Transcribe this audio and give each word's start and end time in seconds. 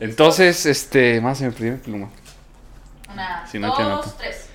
Entonces, 0.00 0.66
este, 0.66 1.20
más 1.20 1.38
se 1.38 1.46
me 1.46 1.52
perdió 1.52 1.72
mi 1.72 1.78
pluma. 1.78 2.08
Una, 3.12 3.46
Si 3.46 3.58
no, 3.58 3.74
te 3.74 3.82
dos, 3.82 4.16
tres. 4.18 4.46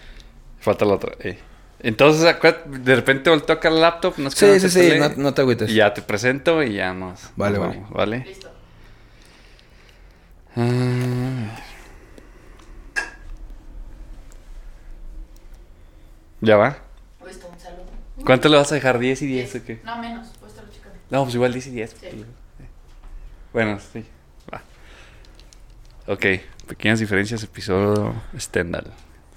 Falta 0.59 0.85
la 0.85 0.93
otra. 0.95 1.13
eh. 1.19 1.39
Entonces, 1.83 2.25
acuérdate, 2.25 2.69
de 2.77 2.95
repente 2.95 3.29
volteo 3.31 3.55
acá 3.55 3.69
el 3.69 3.81
laptop. 3.81 4.13
No 4.19 4.27
es 4.27 4.35
que 4.35 4.59
Sí, 4.59 4.69
sí, 4.69 4.79
te 4.79 4.91
sí, 4.93 4.99
no, 4.99 5.09
no 5.17 5.33
te 5.33 5.41
agüites. 5.41 5.69
Y 5.69 5.75
ya 5.75 5.93
te 5.93 6.03
presento 6.03 6.61
y 6.61 6.73
ya 6.75 6.93
nos. 6.93 7.31
Vale, 7.35 7.57
nos 7.57 7.67
vale. 7.67 7.79
vamos, 7.79 7.91
¿vale? 7.91 8.17
Listo. 8.19 8.51
Ah. 10.55 11.57
¿Ya 16.41 16.57
va? 16.57 16.77
Listo, 17.25 17.47
un 17.51 17.59
saludo. 17.59 17.85
¿Cuánto 18.25 18.49
le 18.49 18.57
vas 18.57 18.71
a 18.71 18.75
dejar? 18.75 18.99
¿10 18.99 19.21
y 19.21 19.25
10 19.27 19.55
o 19.55 19.63
qué? 19.65 19.79
No, 19.83 19.97
menos. 19.97 20.27
Puedes 20.39 20.55
estar 20.55 20.69
checando. 20.71 20.97
No, 21.09 21.23
pues 21.23 21.35
igual 21.35 21.53
10 21.53 21.67
y 21.67 21.71
10. 21.71 21.95
Sí. 21.99 22.25
Bueno, 23.53 23.79
sí. 23.93 24.05
Ok, 26.11 26.25
pequeñas 26.67 26.99
diferencias, 26.99 27.41
episodio 27.41 28.13
Stendhal. 28.37 28.83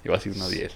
Iba 0.03 0.15
a 0.15 0.17
decir 0.17 0.33
una 0.35 0.49
10. 0.49 0.73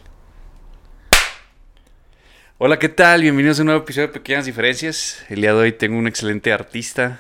Hola, 2.58 2.80
¿qué 2.80 2.88
tal? 2.88 3.22
Bienvenidos 3.22 3.60
a 3.60 3.64
un 3.64 3.66
nuevo 3.66 3.82
episodio 3.84 4.08
de 4.08 4.14
Pequeñas 4.14 4.46
Diferencias. 4.46 5.26
El 5.28 5.42
día 5.42 5.52
de 5.52 5.60
hoy 5.60 5.72
tengo 5.74 5.98
un 5.98 6.08
excelente 6.08 6.54
artista, 6.54 7.20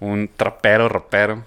un 0.00 0.28
trapero, 0.36 0.88
rapero. 0.88 1.44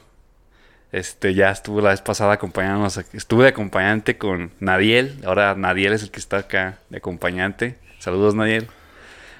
Este 0.93 1.33
ya 1.33 1.51
estuvo 1.51 1.81
la 1.81 1.89
vez 1.89 1.99
pasada 1.99 2.31
acompañándonos. 2.31 2.95
Estuve 3.11 3.43
de 3.43 3.49
acompañante 3.49 4.17
con 4.17 4.51
Nadiel. 4.61 5.19
Ahora 5.25 5.53
Nadiel 5.53 5.91
es 5.91 6.03
el 6.03 6.11
que 6.11 6.21
está 6.21 6.37
acá 6.37 6.79
de 6.89 6.99
acompañante. 6.99 7.75
Saludos, 7.99 8.35
Nadiel. 8.35 8.67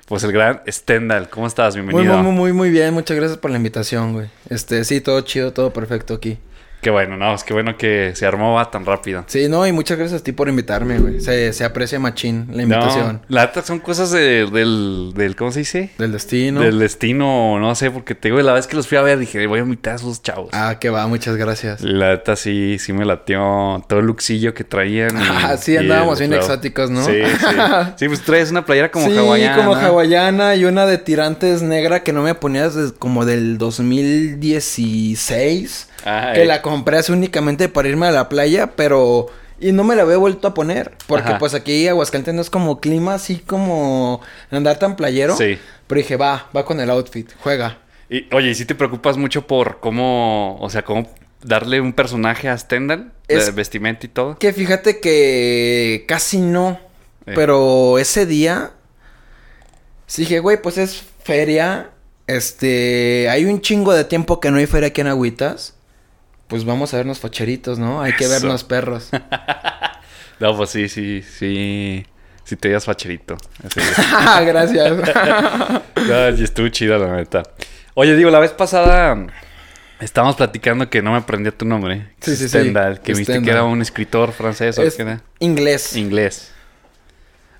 Pues 0.08 0.26
el 0.26 0.34
gran 0.34 0.62
Stendhal. 0.68 1.30
¿Cómo 1.30 1.48
estás? 1.48 1.74
Bienvenido. 1.74 2.18
muy, 2.22 2.34
muy, 2.34 2.52
muy 2.52 2.70
bien. 2.70 2.94
Muchas 2.94 3.16
gracias 3.16 3.40
por 3.40 3.50
la 3.50 3.56
invitación, 3.56 4.12
güey. 4.12 4.28
Este, 4.50 4.84
sí, 4.84 5.00
todo 5.00 5.22
chido, 5.22 5.54
todo 5.54 5.72
perfecto 5.72 6.14
aquí. 6.14 6.38
Qué 6.82 6.92
bueno, 6.92 7.18
no, 7.18 7.34
es 7.34 7.44
que 7.44 7.54
bueno 7.54 7.76
que 7.76 8.12
se 8.16 8.26
armó 8.26 8.54
va 8.54 8.70
tan 8.72 8.86
rápido. 8.86 9.24
Sí, 9.28 9.50
no, 9.50 9.66
y 9.66 9.72
muchas 9.72 9.98
gracias 9.98 10.22
a 10.22 10.24
ti 10.24 10.32
por 10.32 10.48
invitarme, 10.48 11.00
güey. 11.00 11.20
Se, 11.20 11.52
se 11.52 11.66
aprecia 11.66 12.00
machín 12.00 12.48
la 12.52 12.62
invitación. 12.64 13.22
No, 13.28 13.36
la 13.36 13.46
neta 13.48 13.64
son 13.64 13.80
cosas 13.80 14.12
de- 14.12 14.46
del, 14.46 15.12
del, 15.16 15.36
¿cómo 15.36 15.52
se 15.52 15.60
dice? 15.60 15.90
Del 15.98 16.12
destino. 16.12 16.62
Del 16.62 16.78
destino, 16.80 17.60
no 17.60 17.74
sé, 17.76 17.90
porque 17.92 18.14
te 18.16 18.30
digo, 18.30 18.40
la 18.42 18.54
vez 18.54 18.68
que 18.68 18.76
los 18.76 18.88
fui 18.88 18.98
a 18.98 19.02
ver 19.02 19.18
dije, 19.18 19.46
voy 19.48 19.60
a 19.60 19.64
invitar 19.64 19.94
a 19.94 19.96
esos 19.96 20.22
chavos. 20.22 20.50
Ah, 20.54 20.78
que 20.80 20.90
va, 20.92 21.08
muchas 21.08 21.36
gracias. 21.36 21.82
La 21.82 22.10
neta 22.12 22.36
sí, 22.36 22.78
sí 22.80 22.94
me 22.94 23.06
latió 23.06 23.84
todo 23.90 24.00
el 24.00 24.06
luxillo 24.06 24.54
que 24.54 24.64
traían. 24.64 25.18
y- 25.18 25.22
Ah, 25.30 25.58
sí, 25.58 25.76
andábamos 25.78 26.20
bien 26.20 26.34
exóticos, 26.34 26.90
¿no? 26.92 27.04
Sí, 27.04 27.14
sí. 27.40 27.46
Sí, 27.98 28.08
pues 28.08 28.22
traes 28.22 28.52
una 28.52 28.64
playera 28.66 28.92
como 28.92 29.08
sí, 29.08 29.18
hawaiana. 29.18 29.56
como 29.58 29.76
¿no? 29.76 29.82
hawaiana 29.82 30.56
y 30.56 30.66
una 30.66 30.86
de 30.86 30.98
tirantes 31.00 31.64
negra 31.64 32.04
que 32.04 32.14
no 32.14 32.22
me 32.22 32.36
ponías 32.36 32.76
desde 32.76 32.94
como 32.94 33.26
del 33.26 33.58
2016. 33.58 35.88
Ay. 36.06 36.36
Que 36.40 36.46
la 36.46 36.62
compré 36.62 36.98
así 36.98 37.12
únicamente 37.12 37.70
para 37.70 37.88
irme 37.90 38.08
a 38.08 38.12
la 38.12 38.30
playa, 38.30 38.72
pero... 38.76 39.28
Y 39.60 39.72
no 39.72 39.84
me 39.84 39.96
la 39.96 40.04
había 40.04 40.18
vuelto 40.18 40.48
a 40.48 40.54
poner. 40.54 40.92
Porque 41.08 41.30
Ajá. 41.30 41.40
pues 41.40 41.56
aquí 41.56 41.88
Aguascalientes 41.88 42.34
no 42.36 42.42
es 42.42 42.50
como 42.52 42.80
clima 42.80 43.16
así 43.16 43.38
como 43.38 44.22
andar 44.52 44.78
tan 44.78 44.96
playero. 44.96 45.36
Sí. 45.36 45.58
Pero 45.88 45.98
dije, 46.00 46.16
va, 46.16 46.48
va 46.56 46.64
con 46.64 46.80
el 46.80 46.90
outfit, 46.92 47.32
juega. 47.42 47.80
Y, 48.08 48.28
oye, 48.36 48.52
¿y 48.52 48.56
si 48.56 48.66
te 48.66 48.76
preocupas 48.76 49.18
mucho 49.18 49.48
por 49.48 49.80
cómo, 49.80 50.58
o 50.62 50.70
sea, 50.70 50.84
cómo 50.84 51.10
darle 51.42 51.82
un 51.82 51.94
personaje 51.94 52.48
a 52.50 52.58
Stendhal? 52.58 53.12
Es- 53.28 53.48
De 53.48 53.52
vestimenta 53.52 54.06
y 54.06 54.10
todo. 54.10 54.38
Que 54.38 54.54
fíjate 54.54 55.00
que 55.00 56.06
casi 56.08 56.38
no. 56.40 56.80
Eh. 57.26 57.32
Pero 57.34 57.98
ese 57.98 58.28
día. 58.28 58.72
Sí 60.06 60.22
dije, 60.22 60.40
güey, 60.40 60.62
pues 60.62 60.78
es 60.78 61.04
feria. 61.24 61.90
Este. 62.28 63.28
Hay 63.30 63.46
un 63.46 63.60
chingo 63.62 63.92
de 63.94 64.04
tiempo 64.06 64.40
que 64.40 64.52
no 64.52 64.58
hay 64.58 64.68
feria 64.68 64.90
aquí 64.90 65.02
en 65.02 65.08
Agüitas. 65.08 65.74
Pues 66.48 66.64
vamos 66.66 66.94
a 66.94 66.98
vernos 66.98 67.20
facheritos, 67.20 67.78
¿no? 67.80 68.02
Hay 68.02 68.14
que 68.14 68.26
Eso. 68.26 68.34
vernos 68.34 68.64
perros. 68.64 69.10
No, 70.40 70.56
pues 70.56 70.70
sí, 70.70 70.88
sí, 70.88 71.24
sí. 71.24 72.06
Sí 72.44 72.56
te 72.58 72.68
veías 72.68 72.86
facherito. 72.86 73.36
Ah, 74.12 74.42
Gracias. 74.46 74.94
Ay, 75.96 76.44
estuvo 76.44 76.68
chida, 76.70 77.00
la 77.00 77.16
neta. 77.16 77.42
Oye, 77.96 78.16
digo, 78.16 78.30
la 78.30 78.38
vez 78.40 78.52
pasada 78.52 79.18
estábamos 80.00 80.36
platicando 80.36 80.92
que 80.92 81.02
no 81.02 81.12
me 81.14 81.18
aprendía 81.18 81.52
tu 81.52 81.66
nombre. 81.66 82.10
Sí, 82.22 82.36
sí, 82.36 82.44
sí. 82.44 82.50
Stendhal, 82.50 83.02
que 83.02 83.14
viste 83.14 83.34
que 83.34 83.40
Stendhal. 83.40 83.56
era 83.56 83.64
un 83.64 83.82
escritor 83.82 84.32
francés 84.32 84.78
o 84.78 84.84
Es 84.84 84.94
qué 84.96 85.02
era. 85.02 85.22
inglés. 85.40 85.96
Inglés. 85.96 86.52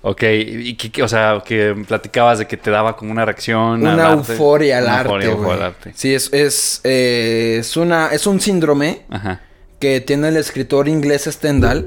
Ok, 0.00 0.22
y 0.22 0.74
que, 0.74 1.02
o 1.02 1.08
sea, 1.08 1.42
que 1.44 1.74
platicabas 1.86 2.38
de 2.38 2.46
que 2.46 2.56
te 2.56 2.70
daba 2.70 2.96
como 2.96 3.10
una 3.10 3.24
reacción. 3.24 3.84
al 3.86 3.94
Una 3.94 4.12
arte. 4.12 4.32
euforia 4.32 4.78
al 4.78 4.84
Una 4.84 4.94
arte, 5.00 5.06
euforia, 5.08 5.28
euforia 5.30 5.46
güey. 5.48 5.58
al 5.58 5.66
arte. 5.66 5.92
Sí, 5.96 6.14
es, 6.14 6.32
es, 6.32 6.80
eh, 6.84 7.56
es 7.60 7.76
una, 7.76 8.08
es 8.12 8.26
un 8.26 8.40
síndrome 8.40 9.02
Ajá. 9.10 9.40
que 9.80 10.00
tiene 10.00 10.28
el 10.28 10.36
escritor 10.36 10.86
inglés 10.88 11.24
Stendhal, 11.24 11.86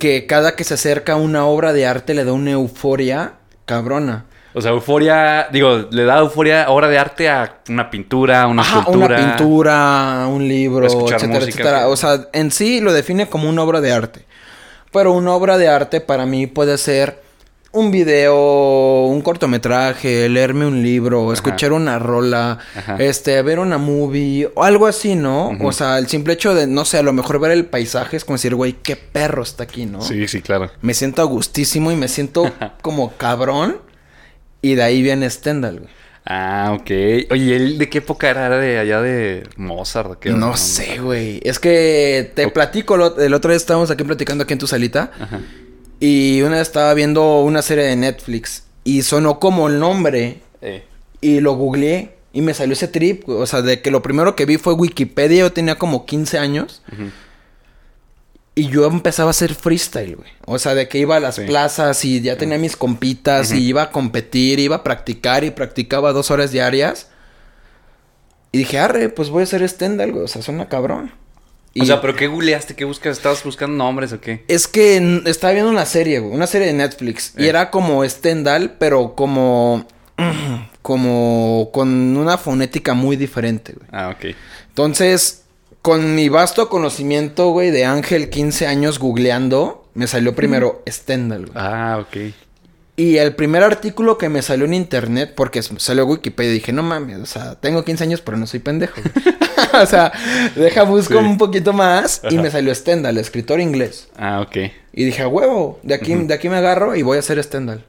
que 0.00 0.26
cada 0.26 0.56
que 0.56 0.64
se 0.64 0.74
acerca 0.74 1.12
a 1.12 1.16
una 1.16 1.46
obra 1.46 1.72
de 1.72 1.86
arte 1.86 2.14
le 2.14 2.24
da 2.24 2.32
una 2.32 2.50
euforia 2.50 3.34
cabrona. 3.64 4.26
O 4.56 4.60
sea, 4.60 4.70
euforia, 4.72 5.48
digo, 5.52 5.88
le 5.90 6.04
da 6.04 6.18
euforia, 6.18 6.68
obra 6.68 6.88
de 6.88 6.98
arte 6.98 7.28
a 7.28 7.58
una 7.68 7.90
pintura, 7.90 8.46
una 8.46 8.62
Ajá, 8.62 8.80
escultura. 8.80 9.06
una 9.20 9.36
pintura, 9.36 10.26
un 10.28 10.46
libro, 10.46 10.86
etcétera, 10.86 11.26
música, 11.28 11.38
etcétera. 11.38 11.88
O 11.88 11.96
sea, 11.96 12.26
en 12.32 12.50
sí 12.52 12.80
lo 12.80 12.92
define 12.92 13.28
como 13.28 13.48
una 13.48 13.62
obra 13.62 13.80
de 13.80 13.92
arte. 13.92 14.24
Pero 14.94 15.12
una 15.12 15.34
obra 15.34 15.58
de 15.58 15.68
arte 15.68 16.00
para 16.00 16.24
mí 16.24 16.46
puede 16.46 16.78
ser 16.78 17.20
un 17.72 17.90
video, 17.90 19.06
un 19.06 19.20
cortometraje, 19.22 20.28
leerme 20.28 20.64
un 20.64 20.84
libro, 20.84 21.32
escuchar 21.32 21.72
una 21.72 21.98
rola, 21.98 22.60
Ajá. 22.76 22.96
este, 23.00 23.42
ver 23.42 23.58
una 23.58 23.78
movie 23.78 24.48
o 24.54 24.62
algo 24.62 24.86
así, 24.86 25.16
¿no? 25.16 25.50
O 25.60 25.72
sea, 25.72 25.98
el 25.98 26.06
simple 26.06 26.34
hecho 26.34 26.54
de, 26.54 26.68
no 26.68 26.84
sé, 26.84 26.98
a 26.98 27.02
lo 27.02 27.12
mejor 27.12 27.40
ver 27.40 27.50
el 27.50 27.66
paisaje 27.66 28.16
es 28.16 28.24
como 28.24 28.36
decir, 28.36 28.54
güey, 28.54 28.74
qué 28.74 28.94
perro 28.94 29.42
está 29.42 29.64
aquí, 29.64 29.84
¿no? 29.84 30.00
Sí, 30.00 30.28
sí, 30.28 30.40
claro. 30.40 30.70
Me 30.80 30.94
siento 30.94 31.20
a 31.22 31.24
gustísimo 31.24 31.90
y 31.90 31.96
me 31.96 32.06
siento 32.06 32.52
como 32.80 33.16
cabrón. 33.16 33.78
Y 34.62 34.76
de 34.76 34.84
ahí 34.84 35.02
viene 35.02 35.28
Stendhal, 35.28 35.80
güey. 35.80 35.90
Ah, 36.26 36.72
ok. 36.78 36.90
Oye, 37.30 37.56
¿él 37.56 37.78
de 37.78 37.88
qué 37.90 37.98
época 37.98 38.30
era? 38.30 38.46
¿Era 38.46 38.58
de 38.58 38.78
allá 38.78 39.02
de 39.02 39.46
Mozart? 39.56 40.18
qué? 40.18 40.30
No 40.30 40.56
sé, 40.56 40.98
güey. 40.98 41.40
Es 41.44 41.58
que 41.58 42.30
te 42.34 42.48
platico, 42.48 42.96
lo- 42.96 43.18
el 43.20 43.34
otro 43.34 43.50
día 43.50 43.56
estábamos 43.58 43.90
aquí 43.90 44.04
platicando 44.04 44.44
aquí 44.44 44.54
en 44.54 44.58
tu 44.58 44.66
salita. 44.66 45.10
Ajá. 45.20 45.40
Y 46.00 46.40
una 46.42 46.56
vez 46.56 46.62
estaba 46.68 46.92
viendo 46.94 47.40
una 47.42 47.60
serie 47.62 47.84
de 47.84 47.96
Netflix. 47.96 48.64
Y 48.84 49.02
sonó 49.02 49.38
como 49.38 49.68
el 49.68 49.78
nombre. 49.78 50.40
Eh. 50.62 50.84
Y 51.20 51.40
lo 51.40 51.54
googleé. 51.54 52.14
Y 52.32 52.40
me 52.40 52.52
salió 52.54 52.72
ese 52.72 52.88
trip. 52.88 53.28
O 53.28 53.46
sea, 53.46 53.62
de 53.62 53.80
que 53.80 53.90
lo 53.90 54.02
primero 54.02 54.34
que 54.34 54.44
vi 54.46 54.56
fue 54.56 54.72
Wikipedia. 54.74 55.40
Yo 55.40 55.52
tenía 55.52 55.76
como 55.76 56.04
15 56.06 56.38
años. 56.38 56.82
Ujú. 56.92 57.10
Y 58.56 58.68
yo 58.68 58.86
empezaba 58.86 59.28
a 59.28 59.32
hacer 59.32 59.54
freestyle, 59.54 60.14
güey. 60.16 60.30
O 60.46 60.58
sea, 60.60 60.74
de 60.74 60.86
que 60.88 60.98
iba 60.98 61.16
a 61.16 61.20
las 61.20 61.34
Sí. 61.36 61.42
plazas 61.42 62.04
y 62.04 62.20
ya 62.20 62.36
tenía 62.38 62.56
mis 62.58 62.76
compitas 62.76 63.50
y 63.52 63.58
iba 63.66 63.82
a 63.82 63.90
competir, 63.90 64.60
iba 64.60 64.76
a 64.76 64.82
practicar 64.84 65.42
y 65.42 65.50
practicaba 65.50 66.12
dos 66.12 66.30
horas 66.30 66.52
diarias. 66.52 67.08
Y 68.52 68.58
dije, 68.58 68.78
arre, 68.78 69.08
pues 69.08 69.30
voy 69.30 69.40
a 69.40 69.44
hacer 69.44 69.68
Stendhal, 69.68 70.12
güey. 70.12 70.24
O 70.24 70.28
sea, 70.28 70.40
suena 70.42 70.68
cabrón. 70.68 71.10
O 71.76 71.82
Y 71.82 71.86
sea, 71.86 72.00
¿pero 72.00 72.14
qué 72.14 72.28
googleaste? 72.28 72.76
¿Qué 72.76 72.84
buscas? 72.84 73.16
¿Estabas 73.16 73.42
buscando 73.42 73.76
nombres 73.76 74.12
o 74.12 74.20
qué? 74.20 74.44
Es 74.46 74.68
que 74.68 75.22
estaba 75.26 75.52
viendo 75.52 75.72
una 75.72 75.86
serie, 75.86 76.20
güey. 76.20 76.32
Una 76.32 76.46
serie 76.46 76.68
de 76.68 76.74
Netflix. 76.74 77.32
Y 77.36 77.46
Eh. 77.46 77.48
era 77.48 77.70
como 77.72 78.08
Stendhal, 78.08 78.76
pero 78.78 79.16
como... 79.16 79.84
como 80.82 81.70
con 81.72 82.16
una 82.16 82.38
fonética 82.38 82.94
muy 82.94 83.16
diferente, 83.16 83.72
güey. 83.72 83.88
Ah, 83.90 84.10
ok. 84.14 84.36
Entonces, 84.68 85.43
con 85.84 86.14
mi 86.14 86.30
vasto 86.30 86.70
conocimiento, 86.70 87.50
güey, 87.50 87.70
de 87.70 87.84
Ángel 87.84 88.30
15 88.30 88.66
años 88.66 88.98
googleando, 88.98 89.86
me 89.92 90.06
salió 90.06 90.34
primero 90.34 90.82
Stendhal, 90.88 91.42
güey. 91.44 91.52
Ah, 91.54 91.98
ok. 92.00 92.32
Y 92.96 93.18
el 93.18 93.34
primer 93.34 93.62
artículo 93.62 94.16
que 94.16 94.30
me 94.30 94.40
salió 94.40 94.64
en 94.64 94.72
internet, 94.72 95.34
porque 95.36 95.60
salió 95.62 96.06
Wikipedia, 96.06 96.52
dije, 96.52 96.72
no 96.72 96.82
mames, 96.82 97.18
o 97.18 97.26
sea, 97.26 97.56
tengo 97.56 97.84
15 97.84 98.02
años, 98.04 98.22
pero 98.22 98.38
no 98.38 98.46
soy 98.46 98.60
pendejo. 98.60 98.94
güey". 99.02 99.36
o 99.82 99.84
sea, 99.86 100.10
deja 100.56 100.84
busco 100.84 101.18
Sí. 101.18 101.24
un 101.24 101.36
poquito 101.36 101.74
más 101.74 102.22
y 102.30 102.38
me 102.38 102.50
salió 102.50 102.74
Stendhal, 102.74 103.18
escritor 103.18 103.60
inglés. 103.60 104.08
Ah, 104.16 104.40
ok. 104.40 104.56
Y 104.94 105.04
dije, 105.04 105.20
a 105.20 105.28
huevo, 105.28 105.80
de 105.82 105.92
aquí, 105.92 106.14
de 106.14 106.32
aquí 106.32 106.48
me 106.48 106.56
agarro 106.56 106.96
y 106.96 107.02
voy 107.02 107.18
a 107.18 107.20
hacer 107.20 107.42
Stendhal. 107.44 107.84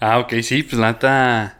Ah, 0.00 0.18
ok, 0.18 0.34
sí, 0.42 0.64
pues 0.64 0.78
la 0.78 0.92
neta. 0.92 1.57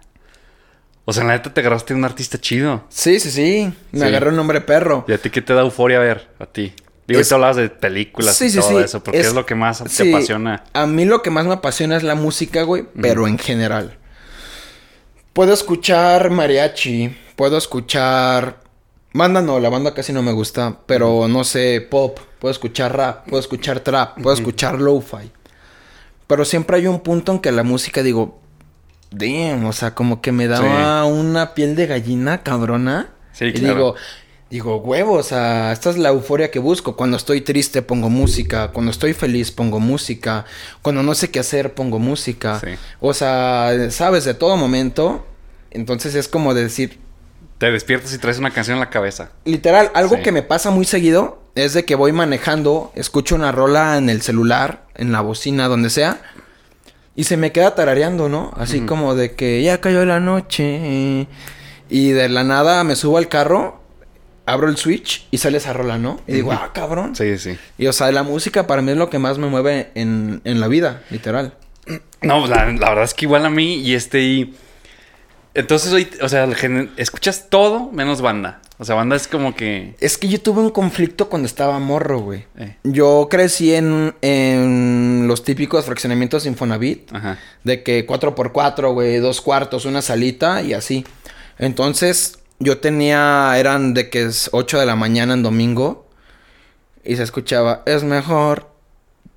O 1.11 1.13
sea, 1.15 1.25
la 1.25 1.33
neta 1.33 1.55
te 1.55 1.61
agarraste 1.61 1.95
un 1.95 2.05
artista 2.05 2.39
chido. 2.39 2.85
Sí, 2.91 3.19
sí, 3.19 3.31
sí. 3.31 3.73
Me 3.93 4.01
Sí. 4.01 4.05
agarré 4.05 4.29
un 4.29 4.37
nombre 4.37 4.61
perro. 4.61 5.07
¿Y 5.09 5.13
a 5.15 5.17
ti 5.19 5.31
qué 5.31 5.41
te 5.41 5.55
da 5.55 5.63
euforia 5.63 5.99
ver? 5.99 6.29
A 6.39 6.45
ti. 6.45 6.75
Digo, 7.07 7.19
Es- 7.19 7.33
ahorita 7.33 7.35
hablabas 7.37 7.57
de 7.57 7.71
películas 7.71 8.37
Sí, 8.37 8.45
y 8.47 8.51
sí, 8.51 8.59
todo 8.59 8.69
sí. 8.79 8.85
eso, 8.85 9.03
porque 9.03 9.19
es, 9.21 9.29
Es- 9.29 9.33
lo 9.35 9.47
que 9.47 9.55
más 9.55 9.83
te 9.83 10.11
apasiona. 10.11 10.65
A 10.75 10.87
mí 10.87 11.07
lo 11.07 11.23
que 11.23 11.31
más 11.31 11.47
me 11.47 11.55
apasiona 11.55 11.97
es 11.97 12.03
la 12.03 12.15
música, 12.15 12.61
güey, 12.65 12.85
pero 13.01 13.27
en 13.27 13.39
general. 13.39 13.97
Puedo 15.33 15.55
escuchar 15.55 16.31
mariachi, 16.31 17.17
puedo 17.37 17.57
escuchar... 17.57 18.61
Banda 19.15 19.41
no, 19.41 19.59
la 19.59 19.71
banda 19.71 19.95
casi 19.95 20.13
no 20.13 20.23
me 20.23 20.33
gusta, 20.33 20.81
pero 20.85 21.27
no 21.29 21.43
sé, 21.43 21.81
pop, 21.91 22.19
puedo 22.39 22.53
escuchar 22.53 22.95
rap, 22.95 23.27
puedo 23.27 23.41
escuchar 23.41 23.81
trap, 23.81 24.21
puedo 24.21 24.35
escuchar 24.35 24.79
lo-fi. 24.79 25.31
Pero 26.27 26.45
siempre 26.45 26.77
hay 26.77 26.87
un 26.87 27.01
punto 27.01 27.33
en 27.33 27.39
que 27.39 27.51
la 27.51 27.63
música 27.63 28.03
digo, 28.03 28.43
damn, 29.11 29.65
o 29.67 29.73
sea, 29.73 29.95
como 29.95 30.21
que 30.21 30.33
me 30.33 30.47
daba 30.49 31.05
una 31.05 31.55
piel 31.55 31.75
de 31.77 31.87
gallina 31.87 32.43
cabrona. 32.43 33.09
Sí, 33.33 33.47
y 33.47 33.53
claro. 33.53 33.75
digo, 33.75 33.95
digo, 34.51 34.77
huevos, 34.79 35.27
o 35.27 35.29
sea, 35.29 35.73
esta 35.73 35.91
es 35.91 35.99
la 35.99 36.09
euforia 36.11 36.51
que 36.51 36.59
busco. 36.59 36.97
Cuando 36.97 37.17
estoy 37.17 37.41
triste 37.41 37.83
pongo 37.83 38.11
música, 38.11 38.69
cuando 38.73 38.91
estoy 38.91 39.13
feliz 39.15 39.51
pongo 39.53 39.79
música, 39.81 40.45
cuando 40.83 41.03
no 41.03 41.15
sé 41.15 41.31
qué 41.31 41.39
hacer 41.41 41.75
pongo 41.75 41.99
música. 41.99 42.61
Sí. 42.61 42.71
O 43.01 43.15
sea, 43.15 43.73
sabes, 43.91 44.25
de 44.25 44.35
todo 44.35 44.57
momento. 44.57 45.27
Entonces 45.71 46.15
es 46.15 46.29
como 46.29 46.55
decir, 46.55 46.99
Te 47.59 47.71
despiertas 47.71 48.15
y 48.15 48.19
traes 48.19 48.39
una 48.39 48.51
canción 48.53 48.77
en 48.77 48.81
la 48.81 48.89
cabeza. 48.91 49.31
literal, 49.45 49.91
algo 49.95 50.17
Sí. 50.17 50.23
que 50.23 50.33
me 50.33 50.43
pasa 50.43 50.71
muy 50.71 50.85
seguido 50.85 51.43
es 51.57 51.75
de 51.75 51.85
que 51.85 51.95
voy 51.97 52.13
manejando, 52.13 52.93
escucho 52.95 53.35
una 53.35 53.51
rola 53.53 53.99
en 53.99 54.09
el 54.09 54.23
celular, 54.23 54.85
en 54.95 55.11
la 55.13 55.21
bocina, 55.23 55.67
donde 55.69 55.91
sea. 55.91 56.21
Y 57.19 57.25
se 57.25 57.37
me 57.37 57.51
queda 57.51 57.75
tarareando, 57.75 58.29
¿no? 58.29 58.53
Así 58.57 58.83
como 58.83 59.17
de 59.17 59.35
que 59.35 59.61
ya 59.61 59.81
cayó 59.81 60.05
la 60.05 60.21
noche. 60.21 61.27
Y 61.91 62.11
de 62.11 62.29
la 62.29 62.45
nada 62.45 62.85
me 62.85 62.95
subo 62.95 63.19
al 63.19 63.27
carro, 63.27 63.81
abro 64.47 64.69
el 64.69 64.77
switch 64.77 65.27
y 65.33 65.39
sale 65.39 65.59
esa 65.59 65.73
rola, 65.73 65.99
¿no? 65.99 66.21
Y 66.29 66.35
digo, 66.35 66.51
Ujú. 66.51 66.61
ah, 66.63 66.71
cabrón. 66.73 67.17
Sí, 67.17 67.37
sí. 67.39 67.59
Y 67.77 67.89
o 67.89 67.93
sea, 67.93 68.13
la 68.13 68.23
música 68.23 68.69
para 68.69 68.83
mí 68.83 68.93
es 68.93 68.97
lo 68.97 69.11
que 69.11 69.19
más 69.19 69.37
me 69.37 69.49
mueve 69.49 69.91
en, 69.97 70.43
en 70.45 70.61
la 70.61 70.69
vida, 70.69 71.03
literal. 71.11 71.55
No, 72.23 72.47
la, 72.47 72.67
la 72.67 72.89
verdad 72.91 73.03
es 73.03 73.15
que 73.15 73.25
igual 73.25 73.45
a 73.45 73.51
mí 73.51 73.75
y 73.81 73.95
este 73.95 74.21
y... 74.23 74.55
Entonces 75.55 75.93
hoy, 75.93 76.09
o 76.23 76.29
sea, 76.29 76.49
escuchas 76.97 77.47
todo 77.51 77.91
menos 77.91 78.21
banda. 78.21 78.61
O 78.81 78.85
sea, 78.85 78.95
banda 78.95 79.17
es 79.17 79.27
como 79.27 79.57
que... 79.57 79.97
Es 79.99 80.19
que 80.19 80.29
yo 80.29 80.41
tuve 80.41 80.61
un 80.61 80.71
conflicto 80.71 81.29
cuando 81.29 81.47
estaba 81.47 81.79
morro, 81.81 82.21
güey. 82.21 82.47
eh, 82.57 82.77
Yo 82.85 83.27
crecí 83.29 83.75
en, 83.75 84.15
en 84.23 85.25
los 85.27 85.43
típicos 85.43 85.85
fraccionamientos 85.85 86.47
Infonavit. 86.47 87.13
ajá. 87.13 87.39
De 87.65 87.83
que 87.83 88.07
4x4, 88.07 88.93
güey, 88.93 89.17
dos 89.19 89.41
cuartos, 89.41 89.85
una 89.85 90.01
salita 90.01 90.63
y 90.63 90.75
así. 90.75 91.05
Entonces, 91.59 92.39
yo 92.61 92.79
tenía, 92.79 93.53
eran 93.57 93.95
de 93.95 94.11
que 94.11 94.23
es 94.23 94.49
8 94.53 94.79
de 94.79 94.87
la 94.87 94.95
mañana 94.95 95.35
en 95.35 95.43
domingo. 95.43 96.07
Y 97.05 97.17
se 97.17 97.25
escuchaba, 97.25 97.83
es 97.87 98.05
mejor 98.05 98.68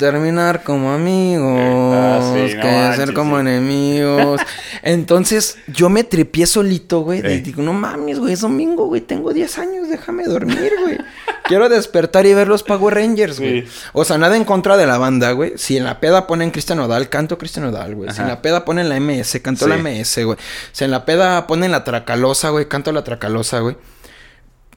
terminar 0.01 0.63
como 0.63 0.91
amigos 0.91 1.93
Ah, 1.95 2.19
sí, 2.33 2.55
no 2.55 2.61
que 2.61 2.67
manches, 2.67 2.95
ser 2.97 3.13
como 3.13 3.35
sí. 3.37 3.41
enemigos. 3.41 4.41
Entonces, 4.83 5.57
yo 5.67 5.89
me 5.89 6.03
tripié 6.03 6.45
solito, 6.45 6.99
güey. 7.01 7.21
de- 7.21 7.35
Ey. 7.35 7.41
Digo, 7.41 7.61
no 7.63 7.71
mames, 7.73 8.19
güey, 8.19 8.33
es 8.33 8.41
domingo, 8.41 8.87
güey. 8.87 9.01
Tengo 9.01 9.31
10 9.33 9.57
años, 9.59 9.87
déjame 9.89 10.25
dormir, 10.25 10.71
güey. 10.83 10.97
Quiero 11.45 11.69
despertar 11.69 12.25
y 12.25 12.33
ver 12.33 12.47
los 12.47 12.63
Power 12.63 12.95
Rangers, 12.95 13.39
güey. 13.39 13.61
Sí. 13.61 13.67
O 13.93 14.03
sea, 14.05 14.17
nada 14.17 14.35
en 14.37 14.43
contra 14.45 14.75
de 14.77 14.85
la 14.87 14.97
banda, 14.97 15.31
güey. 15.31 15.53
Si 15.57 15.77
en 15.77 15.83
la 15.83 15.99
peda 15.99 16.27
ponen 16.27 16.51
Cristian 16.51 16.79
Odal, 16.79 17.09
canto 17.09 17.37
Cristian 17.37 17.65
Odal, 17.65 17.95
güey. 17.95 18.11
Si 18.11 18.21
en 18.21 18.27
la 18.27 18.41
peda 18.41 18.65
ponen 18.65 18.89
la 18.89 18.95
MS, 18.99 19.39
canto 19.41 19.65
Sí. 19.65 19.69
la 19.69 19.77
MS, 19.77 20.23
güey. 20.23 20.37
Si 20.71 20.83
en 20.83 20.91
la 20.91 21.05
peda 21.05 21.47
ponen 21.47 21.71
la 21.71 21.83
Tracalosa, 21.83 22.49
güey, 22.49 22.67
canto 22.67 22.91
la 22.91 23.03
Tracalosa, 23.03 23.59
güey. 23.59 23.75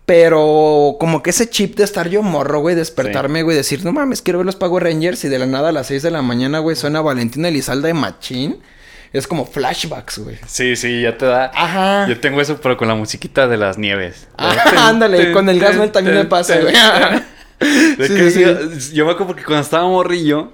Pero 0.07 0.97
como 1.01 1.23
que 1.23 1.31
ese 1.31 1.49
chip 1.49 1.77
de 1.77 1.85
estar 1.85 2.09
yo 2.11 2.23
morro, 2.23 2.61
güey, 2.61 2.75
despertarme, 2.77 3.43
güey, 3.43 3.57
decir, 3.57 3.85
no 3.85 3.93
mames, 3.93 4.21
quiero 4.21 4.39
ver 4.41 4.47
los 4.47 4.57
Power 4.57 4.85
Rangers 4.85 5.25
y 5.25 5.29
de 5.29 5.39
la 5.39 5.47
nada 5.47 5.71
a 5.71 5.73
las 5.73 5.87
6 5.87 6.03
de 6.03 6.11
la 6.11 6.21
mañana, 6.21 6.59
güey, 6.59 6.77
suena 6.77 7.01
Valentina 7.01 7.49
Elizalde 7.49 7.89
de 7.89 7.95
Machín. 7.95 8.59
Es 9.15 9.27
como 9.29 9.47
flashbacks, 9.47 10.19
güey. 10.19 10.37
Sí, 10.47 10.75
sí, 10.77 11.01
ya 11.03 11.17
te 11.17 11.25
da... 11.25 11.51
Ajá. 11.55 12.07
Yo 12.09 12.19
tengo 12.21 12.41
eso, 12.41 12.59
pero 12.61 12.77
con 12.77 12.89
la 12.89 12.97
musiquita 12.97 13.47
de 13.47 13.57
las 13.57 13.79
nieves. 13.79 14.27
Ah, 14.37 14.57
ándale, 14.89 15.31
con 15.33 15.49
el 15.49 15.61
Gasmel 15.61 15.93
también 15.93 16.17
me 16.17 16.25
pasa, 16.25 16.59
güey. 16.61 16.75
Sí, 17.97 18.31
sí, 18.33 18.41
yo- 18.41 18.71
Yo 18.93 19.07
me 19.07 19.13
acuerdo 19.13 19.29
porque 19.29 19.45
cuando 19.45 19.63
estaba 19.63 19.87
morrillo, 19.87 20.53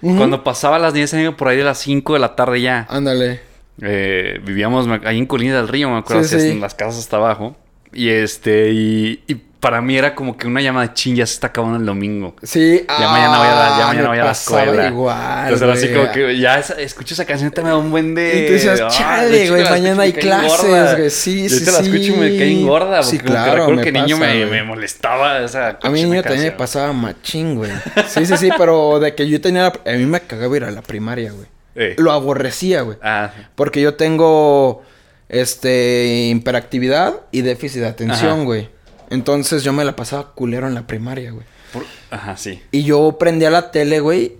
cuando 0.00 0.44
pasaba 0.44 0.78
las 0.78 0.92
10 0.94 1.14
años 1.14 1.34
por 1.34 1.48
ahí 1.48 1.56
de 1.56 1.64
las 1.64 1.78
5 1.78 2.12
de 2.12 2.18
la 2.20 2.36
tarde 2.36 2.60
ya, 2.60 2.86
Ándale. 2.90 3.40
eh, 3.80 4.38
vivíamos 4.44 4.86
ahí 5.04 5.16
en 5.18 5.26
Colina 5.26 5.56
del 5.56 5.66
Río, 5.68 5.88
me 5.90 5.98
acuerdo, 5.98 6.22
así, 6.22 6.36
en 6.36 6.60
las 6.60 6.74
casas 6.74 6.98
hasta 7.00 7.16
abajo. 7.16 7.56
Y 7.92 8.08
este, 8.08 8.70
y, 8.72 9.22
y 9.26 9.34
para 9.34 9.80
mí 9.80 9.96
era 9.96 10.14
como 10.16 10.36
que 10.36 10.48
una 10.48 10.60
llama 10.60 10.82
de 10.82 10.92
chin, 10.92 11.14
ya 11.14 11.24
se 11.24 11.34
está 11.34 11.46
acabando 11.48 11.78
el 11.78 11.86
domingo. 11.86 12.34
Sí, 12.42 12.84
Ya 12.88 13.08
mañana 13.08 13.38
voy 13.38 13.46
a 13.46 13.50
la, 13.50 13.68
ya 13.78 13.84
ah, 13.84 13.86
mañana 13.88 14.08
voy 14.08 14.18
a 14.18 14.24
la 14.24 14.30
escuela. 14.32 14.88
igual, 14.88 15.52
Entonces 15.52 15.62
era 15.62 15.72
así 15.74 15.88
como 15.94 16.10
que 16.12 16.38
ya 16.40 16.58
esa- 16.58 16.80
escucho 16.80 17.14
esa 17.14 17.24
canción 17.24 17.52
te 17.52 17.62
me 17.62 17.68
da 17.68 17.76
un 17.76 17.90
buen 17.92 18.12
de. 18.14 18.38
Y 18.42 18.46
tú 18.48 18.52
decías, 18.54 18.80
Ah, 18.80 18.88
chale, 18.90 19.50
güey, 19.50 19.62
mañana 19.62 20.02
hay 20.02 20.12
clases, 20.14 20.96
güey, 20.96 21.10
sí, 21.10 21.48
Yo 21.48 21.56
sí, 21.58 21.64
te 21.64 21.70
la 21.70 21.78
escucho 21.78 21.98
y 21.98 22.16
me 22.16 22.30
sí. 22.30 22.38
cae 22.38 22.62
gorda. 22.64 23.02
Sí, 23.04 23.18
porque 23.18 23.28
como 23.32 23.38
que 23.38 23.44
claro, 23.44 23.58
recuerdo 23.60 23.76
me 23.76 23.84
que 23.84 23.92
niño 23.92 24.16
me, 24.18 24.62
molestaba 24.64 25.38
esa 25.44 25.78
A 25.80 25.90
mí 25.90 26.02
niño 26.02 26.22
también 26.24 26.44
me 26.46 26.52
pasaba 26.52 26.92
machín, 26.92 27.54
güey. 27.54 27.70
Sí, 28.08 28.26
sí, 28.26 28.36
sí, 28.36 28.48
pero 28.58 28.98
de 28.98 29.14
que 29.14 29.28
yo 29.28 29.40
tenía... 29.40 29.62
la- 29.84 29.92
A 29.92 29.96
mí 29.96 30.06
me 30.06 30.20
cagaba 30.22 30.56
ir 30.56 30.64
a 30.64 30.70
la 30.72 30.82
primaria, 30.82 31.30
güey. 31.30 31.46
Eh. 31.76 31.94
Lo 31.98 32.10
aborrecía, 32.10 32.82
güey. 32.82 32.98
Ah, 33.00 33.30
Porque 33.54 33.80
yo 33.80 33.94
tengo, 33.94 34.82
este, 35.32 36.28
hiperactividad 36.30 37.14
y 37.32 37.40
déficit 37.42 37.80
de 37.80 37.88
atención, 37.88 38.32
Ajá. 38.32 38.42
güey. 38.44 38.68
Entonces 39.10 39.64
yo 39.64 39.72
me 39.72 39.84
la 39.84 39.96
pasaba 39.96 40.32
culero 40.32 40.68
en 40.68 40.74
la 40.74 40.86
primaria, 40.86 41.32
güey. 41.32 41.44
por- 41.72 41.84
ajá, 42.10 42.36
sí. 42.36 42.62
Y 42.70 42.84
yo 42.84 43.16
prendía 43.18 43.50
la 43.50 43.70
tele, 43.72 43.98
güey. 44.00 44.36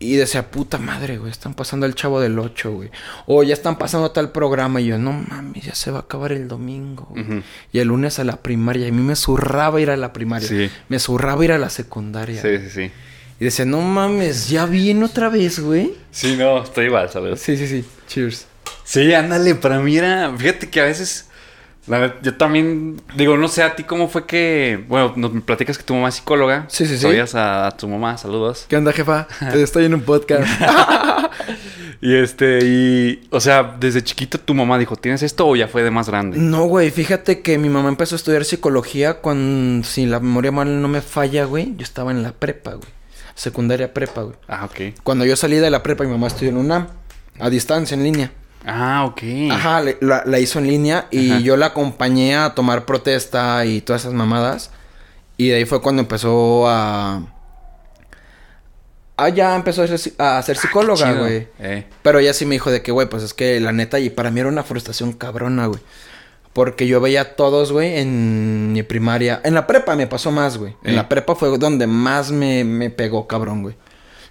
Y 0.00 0.16
decía, 0.16 0.50
puta 0.50 0.76
madre, 0.78 1.18
güey, 1.18 1.30
están 1.30 1.54
pasando 1.54 1.86
el 1.86 1.94
chavo 1.94 2.20
del 2.20 2.38
8, 2.38 2.72
güey. 2.72 2.90
O 3.26 3.42
ya 3.42 3.54
están 3.54 3.78
pasando 3.78 4.10
tal 4.10 4.32
programa. 4.32 4.80
Y 4.80 4.86
yo, 4.86 4.98
no 4.98 5.12
mames, 5.12 5.64
ya 5.64 5.74
se 5.74 5.90
va 5.90 5.98
a 5.98 6.00
acabar 6.02 6.32
el 6.32 6.48
domingo. 6.48 7.06
güey". 7.10 7.42
Y 7.72 7.78
el 7.78 7.88
lunes 7.88 8.18
a 8.18 8.24
la 8.24 8.36
primaria. 8.36 8.86
Y 8.86 8.90
a 8.90 8.92
mí 8.92 9.00
me 9.02 9.14
zurraba 9.16 9.80
ir 9.80 9.90
a 9.90 9.96
la 9.96 10.12
primaria. 10.12 10.48
Sí. 10.48 10.68
Me 10.88 10.98
zurraba 10.98 11.42
ir 11.44 11.52
a 11.52 11.58
la 11.58 11.70
secundaria. 11.70 12.42
Sí, 12.42 12.58
sí, 12.58 12.70
sí. 12.70 12.90
Y 13.40 13.44
decía, 13.44 13.64
no 13.64 13.80
mames, 13.80 14.48
ya 14.48 14.66
viene 14.66 15.04
otra 15.04 15.28
vez, 15.28 15.60
güey. 15.60 15.94
Sí, 16.10 16.36
no, 16.36 16.62
estoy 16.62 16.86
igual, 16.86 17.08
¿sabes? 17.10 17.40
Sí, 17.40 17.56
sí, 17.56 17.66
sí. 17.66 17.84
Cheers. 18.08 18.46
Sí, 18.84 19.12
ándale, 19.14 19.54
para 19.54 19.78
mí 19.80 19.96
era. 19.96 20.32
Fíjate 20.36 20.68
que 20.70 20.80
a 20.80 20.84
veces. 20.84 21.28
la 21.86 22.14
yo 22.22 22.36
también. 22.36 23.00
Digo, 23.16 23.36
no 23.36 23.48
sé 23.48 23.62
a 23.62 23.76
ti 23.76 23.84
cómo 23.84 24.08
fue 24.08 24.26
que. 24.26 24.84
Bueno, 24.88 25.12
nos 25.16 25.32
me 25.32 25.40
platicas 25.40 25.78
que 25.78 25.84
tu 25.84 25.94
mamá 25.94 26.08
es 26.08 26.16
psicóloga. 26.16 26.66
Sí, 26.68 26.86
sí, 26.86 26.96
sí. 26.96 27.02
Sabías 27.02 27.34
a, 27.34 27.66
a 27.66 27.76
tu 27.76 27.88
mamá, 27.88 28.18
saludos. 28.18 28.66
¿Qué 28.68 28.76
onda, 28.76 28.92
jefa? 28.92 29.26
Estoy 29.54 29.86
en 29.86 29.94
un 29.94 30.02
podcast. 30.02 30.48
Y 32.04 32.16
este, 32.16 32.58
y. 32.62 33.26
O 33.30 33.40
sea, 33.40 33.76
desde 33.80 34.02
chiquito 34.04 34.38
tu 34.38 34.52
mamá 34.52 34.78
dijo, 34.78 34.94
¿tienes 34.94 35.22
esto 35.22 35.48
o 35.48 35.56
ya 35.56 35.68
fue 35.68 35.82
de 35.82 35.90
más 35.90 36.06
grande? 36.06 36.36
No, 36.36 36.64
güey, 36.66 36.90
fíjate 36.90 37.40
que 37.40 37.56
mi 37.56 37.70
mamá 37.70 37.88
empezó 37.88 38.14
a 38.14 38.18
estudiar 38.18 38.44
psicología 38.44 39.22
cuando, 39.22 39.82
si 39.86 40.04
la 40.04 40.20
memoria 40.20 40.52
mal 40.52 40.82
no 40.82 40.88
me 40.88 41.00
falla, 41.00 41.46
güey, 41.46 41.74
yo 41.78 41.82
estaba 41.82 42.10
en 42.10 42.22
la 42.22 42.32
prepa, 42.32 42.74
güey. 42.74 42.88
Secundaria 43.34 43.94
prepa, 43.94 44.20
güey. 44.20 44.36
Ah, 44.48 44.66
ok. 44.66 45.00
Cuando 45.02 45.24
yo 45.24 45.34
salí 45.34 45.56
de 45.56 45.70
la 45.70 45.82
prepa, 45.82 46.04
mi 46.04 46.10
mamá 46.10 46.26
estudió 46.26 46.50
en 46.50 46.58
UNAM, 46.58 46.88
a 47.40 47.48
distancia, 47.48 47.94
en 47.94 48.04
línea. 48.04 48.32
Ah, 48.66 49.04
ok. 49.06 49.22
Ajá, 49.50 49.80
le- 49.82 49.98
la, 50.00 50.22
la 50.24 50.38
hizo 50.38 50.58
en 50.58 50.66
línea 50.66 51.06
y 51.10 51.30
Ajá. 51.32 51.40
yo 51.40 51.56
la 51.56 51.66
acompañé 51.66 52.36
a 52.36 52.54
tomar 52.54 52.86
protesta 52.86 53.64
y 53.66 53.80
todas 53.82 54.02
esas 54.02 54.14
mamadas. 54.14 54.70
Y 55.36 55.48
de 55.48 55.56
ahí 55.56 55.64
fue 55.64 55.82
cuando 55.82 56.00
empezó 56.02 56.66
a... 56.68 57.22
Ah, 59.16 59.28
ya 59.28 59.54
empezó 59.54 59.82
a 59.82 59.86
ser, 59.86 60.12
a 60.18 60.42
ser 60.42 60.56
psicóloga, 60.56 61.06
Ah, 61.08 61.12
Chido. 61.12 61.24
güey. 61.24 61.48
Eh. 61.60 61.86
Pero 62.02 62.18
ella 62.18 62.32
sí 62.34 62.46
me 62.46 62.54
dijo 62.56 62.70
de 62.70 62.82
que, 62.82 62.90
güey, 62.90 63.08
pues 63.08 63.22
es 63.22 63.32
que 63.34 63.60
la 63.60 63.70
neta, 63.72 64.00
y 64.00 64.10
para 64.10 64.30
mí 64.30 64.40
era 64.40 64.48
una 64.48 64.64
frustración 64.64 65.12
cabrona, 65.12 65.66
güey. 65.66 65.80
Porque 66.52 66.86
yo 66.86 67.00
veía 67.00 67.20
a 67.20 67.24
todos, 67.36 67.70
güey, 67.72 67.98
en 67.98 68.72
mi 68.72 68.82
primaria. 68.82 69.40
En 69.44 69.54
la 69.54 69.66
prepa 69.66 69.94
me 69.96 70.06
pasó 70.06 70.30
más, 70.32 70.56
güey. 70.56 70.74
En 70.84 70.92
Eh. 70.94 70.96
la 70.96 71.08
prepa 71.08 71.34
fue 71.36 71.56
donde 71.58 71.86
más 71.86 72.30
me, 72.32 72.64
me 72.64 72.90
pegó, 72.90 73.26
cabrón, 73.28 73.62
güey. 73.62 73.76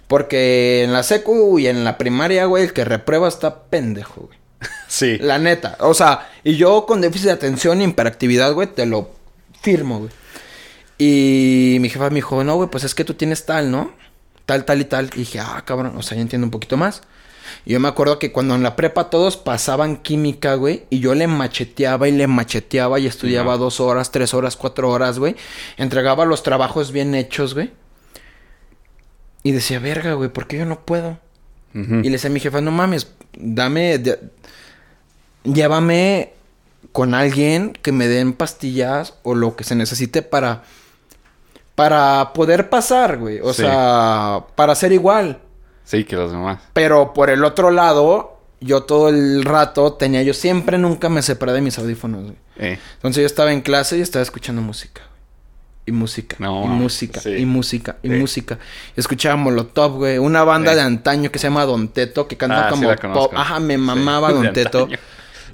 Porque 0.08 0.82
en 0.84 0.92
la 0.92 1.02
secu 1.02 1.58
y 1.58 1.66
en 1.66 1.84
la 1.84 1.98
primaria, 1.98 2.44
güey, 2.46 2.64
el 2.64 2.72
que 2.72 2.84
reprueba 2.84 3.28
está 3.28 3.64
pendejo, 3.64 4.22
güey. 4.22 4.38
Sí. 4.88 5.18
La 5.18 5.38
neta. 5.38 5.76
O 5.80 5.94
sea, 5.94 6.30
y 6.44 6.56
yo 6.56 6.86
con 6.86 7.00
déficit 7.00 7.26
de 7.26 7.32
atención 7.32 7.80
e 7.80 7.84
hiperactividad, 7.84 8.52
güey, 8.52 8.68
te 8.68 8.86
lo 8.86 9.10
firmo, 9.60 9.98
güey. 9.98 10.10
Y 10.98 11.78
mi 11.80 11.88
jefa 11.88 12.10
me 12.10 12.16
dijo, 12.16 12.44
no, 12.44 12.54
güey, 12.56 12.70
pues 12.70 12.84
es 12.84 12.94
que 12.94 13.04
tú 13.04 13.14
tienes 13.14 13.44
tal, 13.44 13.70
¿no? 13.70 13.92
Tal, 14.46 14.64
tal 14.64 14.80
y 14.80 14.84
tal. 14.84 15.10
Y 15.14 15.20
dije, 15.20 15.40
ah, 15.40 15.62
cabrón, 15.64 15.96
o 15.96 16.02
sea, 16.02 16.16
ya 16.16 16.22
entiendo 16.22 16.46
un 16.46 16.50
poquito 16.50 16.76
más. 16.76 17.02
Y 17.64 17.72
yo 17.72 17.80
me 17.80 17.88
acuerdo 17.88 18.18
que 18.18 18.32
cuando 18.32 18.54
en 18.54 18.62
la 18.62 18.76
prepa 18.76 19.10
todos 19.10 19.36
pasaban 19.36 19.96
química, 19.96 20.54
güey, 20.54 20.84
y 20.90 21.00
yo 21.00 21.14
le 21.14 21.26
macheteaba 21.26 22.08
y 22.08 22.12
le 22.12 22.26
macheteaba 22.26 22.98
y 22.98 23.06
estudiaba 23.06 23.56
dos 23.56 23.80
horas, 23.80 24.10
tres 24.10 24.34
horas, 24.34 24.56
cuatro 24.56 24.90
horas, 24.90 25.18
güey. 25.18 25.36
Entregaba 25.76 26.24
los 26.24 26.42
trabajos 26.42 26.92
bien 26.92 27.14
hechos, 27.14 27.54
güey. 27.54 27.70
Y 29.44 29.52
decía, 29.52 29.78
verga, 29.78 30.14
güey, 30.14 30.30
¿por 30.30 30.46
qué 30.48 30.58
yo 30.58 30.64
no 30.64 30.80
puedo? 30.80 31.18
Y 31.74 31.80
le 32.04 32.10
decía 32.10 32.30
a 32.30 32.32
mi 32.32 32.40
jefa, 32.40 32.60
no 32.60 32.70
mames, 32.70 33.08
dame, 33.36 33.98
de- 33.98 34.18
llévame 35.42 36.32
con 36.92 37.14
alguien 37.14 37.72
que 37.82 37.90
me 37.92 38.06
den 38.08 38.32
pastillas 38.32 39.14
o 39.22 39.34
lo 39.34 39.56
que 39.56 39.64
se 39.64 39.74
necesite 39.74 40.22
para, 40.22 40.62
para 41.74 42.32
poder 42.32 42.70
pasar, 42.70 43.18
güey. 43.18 43.40
O 43.40 43.52
Sí. 43.52 43.62
sea, 43.62 44.44
para 44.54 44.74
ser 44.74 44.92
igual. 44.92 45.40
Sí, 45.84 46.04
que 46.04 46.16
los 46.16 46.30
demás. 46.30 46.60
Pero 46.72 47.12
por 47.12 47.28
el 47.30 47.44
otro 47.44 47.70
lado, 47.70 48.38
yo 48.60 48.84
todo 48.84 49.08
el 49.08 49.44
rato 49.44 49.94
tenía, 49.94 50.22
yo 50.22 50.32
siempre 50.32 50.78
nunca 50.78 51.08
me 51.08 51.22
separé 51.22 51.52
de 51.52 51.60
mis 51.60 51.78
audífonos, 51.78 52.22
güey. 52.22 52.36
Eh. 52.58 52.78
Entonces 52.94 53.22
yo 53.22 53.26
estaba 53.26 53.52
en 53.52 53.60
clase 53.62 53.98
y 53.98 54.00
estaba 54.00 54.22
escuchando 54.22 54.62
música. 54.62 55.02
Güey. 55.86 55.96
Y 55.96 55.98
música, 55.98 56.36
No, 56.38 56.64
y 56.64 56.68
música, 56.68 57.20
sí. 57.20 57.30
y 57.30 57.44
música, 57.46 57.96
y 58.02 58.08
Sí. 58.08 58.14
música. 58.14 58.58
Escuchaba 58.96 59.36
Molotov, 59.36 59.96
güey. 59.96 60.18
Una 60.18 60.42
banda 60.44 60.70
Sí. 60.72 60.76
de 60.76 60.82
antaño 60.82 61.30
que 61.30 61.38
se 61.38 61.46
llama 61.48 61.64
Don 61.66 61.88
Teto, 61.88 62.26
que 62.26 62.36
canta 62.36 62.68
Ah, 62.68 62.70
como 62.70 62.94
pop. 63.12 63.32
Ajá, 63.36 63.60
me 63.60 63.76
mamaba 63.78 64.32
Don 64.32 64.52
Teto. 64.52 64.84
antaño. 64.84 64.98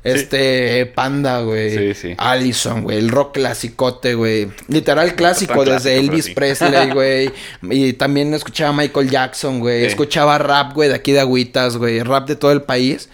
Este, 0.02 0.86
Panda, 0.86 1.40
güey. 1.42 1.76
Sí, 1.76 1.94
sí. 1.94 2.14
Allison, 2.16 2.84
güey. 2.84 2.96
El 2.98 3.10
rock 3.10 3.34
clasicote, 3.34 4.14
güey. 4.14 4.48
Literal 4.68 5.14
clásico, 5.14 5.62
desde 5.62 5.92
clásico, 5.98 6.12
Elvis. 6.14 6.30
Presley, 6.30 6.90
güey. 6.94 7.32
Y 7.62 7.92
también 7.92 8.32
escuchaba 8.32 8.72
Michael 8.72 9.10
Jackson, 9.10 9.60
güey. 9.60 9.84
Escuchaba 9.84 10.38
rap, 10.38 10.72
güey, 10.72 10.88
de 10.88 10.94
aquí 10.94 11.12
de 11.12 11.20
Agüitas, 11.20 11.76
güey. 11.76 12.02
Rap 12.02 12.26
de 12.28 12.36
todo 12.36 12.52
el 12.52 12.62
país. 12.62 13.10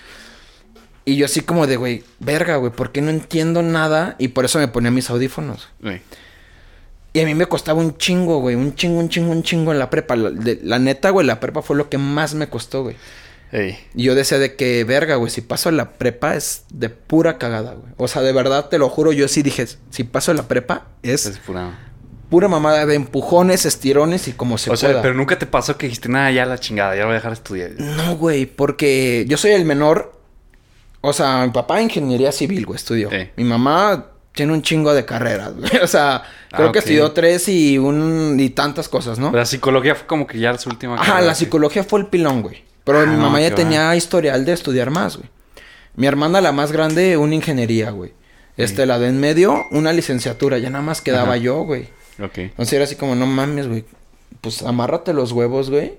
Y 1.04 1.16
yo 1.16 1.26
así 1.26 1.40
como 1.40 1.66
de, 1.66 1.76
güey, 1.76 2.04
verga, 2.20 2.56
güey, 2.56 2.70
¿por 2.72 2.92
qué 2.92 3.00
no 3.00 3.10
entiendo 3.10 3.62
nada? 3.62 4.14
Y 4.18 4.28
por 4.28 4.44
eso 4.44 4.58
me 4.60 4.68
ponía 4.68 4.90
mis 4.92 5.08
audífonos. 5.10 5.68
Sí. 5.82 6.00
Y 7.16 7.20
a 7.20 7.24
mí 7.24 7.34
me 7.34 7.46
costaba 7.46 7.80
un 7.80 7.96
chingo, 7.96 8.40
güey. 8.40 8.56
Un 8.56 8.74
chingo, 8.74 8.98
un 9.00 9.08
chingo, 9.08 9.32
un 9.32 9.42
chingo 9.42 9.72
en 9.72 9.78
la 9.78 9.88
prepa. 9.88 10.16
La, 10.16 10.30
de- 10.30 10.60
la 10.62 10.78
neta, 10.78 11.10
güey, 11.10 11.26
la 11.26 11.40
prepa 11.40 11.62
fue 11.62 11.74
lo 11.76 11.88
que 11.88 11.96
más 11.98 12.34
me 12.34 12.48
costó, 12.48 12.82
güey. 12.82 12.96
Ey. 13.52 13.78
Y 13.94 14.02
yo 14.04 14.14
decía 14.14 14.38
de 14.38 14.54
que, 14.56 14.84
verga, 14.84 15.14
güey, 15.16 15.30
si 15.30 15.40
paso 15.40 15.70
la 15.70 15.92
prepa 15.92 16.34
es 16.34 16.64
de 16.70 16.90
pura 16.90 17.38
cagada, 17.38 17.72
güey. 17.74 17.92
O 17.96 18.06
sea, 18.08 18.20
de 18.22 18.32
verdad, 18.32 18.68
te 18.68 18.76
lo 18.78 18.88
juro, 18.90 19.12
yo 19.12 19.28
sí 19.28 19.42
dije, 19.42 19.66
si 19.90 20.04
paso 20.04 20.34
la 20.34 20.42
prepa 20.48 20.88
es 21.02 21.26
Es 21.26 21.38
pura. 21.38 21.78
pura 22.28 22.48
mamada 22.48 22.84
de 22.84 22.96
empujones, 22.96 23.64
estirones 23.64 24.28
y 24.28 24.32
como 24.32 24.58
se 24.58 24.70
O 24.70 24.76
sea, 24.76 24.90
pueda. 24.90 25.02
pero 25.02 25.14
nunca 25.14 25.38
te 25.38 25.46
pasó 25.46 25.78
que 25.78 25.86
dijiste, 25.86 26.08
nada, 26.10 26.30
ya 26.32 26.44
la 26.44 26.58
chingada, 26.58 26.94
ya 26.96 27.02
lo 27.02 27.06
voy 27.06 27.12
a 27.12 27.18
dejar 27.18 27.30
de 27.30 27.36
estudiar. 27.36 27.70
No, 27.78 28.16
güey, 28.16 28.46
porque 28.46 29.24
yo 29.28 29.36
soy 29.38 29.52
el 29.52 29.64
menor. 29.64 30.12
O 31.00 31.12
sea, 31.12 31.44
mi 31.46 31.52
papá 31.52 31.80
ingeniería 31.80 32.32
civil, 32.32 32.66
güey, 32.66 32.76
estudió. 32.76 33.08
Mi 33.36 33.44
mamá 33.44 34.06
tiene 34.36 34.52
un 34.52 34.62
chingo 34.62 34.94
de 34.94 35.04
carreras, 35.04 35.54
güey. 35.56 35.70
O 35.82 35.86
sea, 35.88 36.22
creo 36.52 36.68
Ah, 36.68 36.72
que 36.72 36.78
estudió 36.78 37.10
tres 37.10 37.48
y 37.48 37.78
un 37.78 38.36
y 38.38 38.50
tantas 38.50 38.88
cosas, 38.88 39.18
¿no? 39.18 39.32
La 39.32 39.44
psicología 39.46 39.96
fue 39.96 40.06
como 40.06 40.26
que 40.28 40.38
ya 40.38 40.56
su 40.58 40.68
última. 40.68 40.94
Ajá, 40.94 41.04
carrera, 41.04 41.26
la 41.26 41.34
sí. 41.34 41.46
psicología 41.46 41.82
fue 41.82 41.98
el 42.00 42.06
pilón, 42.06 42.42
güey. 42.42 42.62
Pero 42.84 43.00
Ah, 43.00 43.06
mi 43.06 43.16
no, 43.16 43.22
mamá 43.22 43.40
ya 43.40 43.52
tenía 43.54 43.96
historial 43.96 44.44
de 44.44 44.52
estudiar 44.52 44.90
más, 44.90 45.16
güey. 45.16 45.28
Mi 45.96 46.06
hermana, 46.06 46.40
la 46.40 46.52
más 46.52 46.70
grande, 46.70 47.16
una 47.16 47.34
ingeniería, 47.34 47.90
güey. 47.90 48.12
Este, 48.56 48.86
la 48.86 48.98
de 48.98 49.08
en 49.08 49.18
medio, 49.18 49.64
una 49.72 49.92
licenciatura. 49.92 50.58
Ya 50.58 50.70
nada 50.70 50.84
más 50.84 51.00
quedaba 51.00 51.30
Ajá. 51.34 51.36
yo, 51.38 51.62
güey. 51.62 51.88
Ok. 52.22 52.38
Entonces 52.38 52.72
era 52.74 52.84
así 52.84 52.94
como, 52.96 53.14
no 53.16 53.26
mames, 53.26 53.66
güey. 53.66 53.84
Pues 54.40 54.62
amárrate 54.62 55.12
los 55.14 55.32
huevos, 55.32 55.68
güey. 55.70 55.94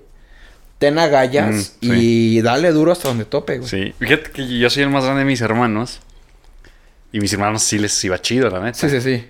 Ten 0.78 0.98
agallas 0.98 1.74
Mm, 1.82 1.90
y 1.92 2.40
dale 2.40 2.70
duro 2.70 2.92
hasta 2.92 3.08
donde 3.08 3.24
tope, 3.24 3.58
güey. 3.58 3.68
Sí. 3.68 3.92
Fíjate 3.98 4.30
que 4.30 4.46
yo 4.58 4.70
soy 4.70 4.84
el 4.84 4.90
más 4.90 5.02
grande 5.04 5.20
de 5.20 5.26
mis 5.26 5.40
hermanos. 5.40 6.00
Y 7.12 7.20
mis 7.20 7.32
hermanos 7.32 7.62
sí 7.62 7.78
les 7.78 8.02
iba 8.04 8.20
chido, 8.20 8.50
la 8.50 8.60
neta. 8.60 8.78
Sí, 8.78 8.88
sí, 8.90 9.00
sí. 9.00 9.24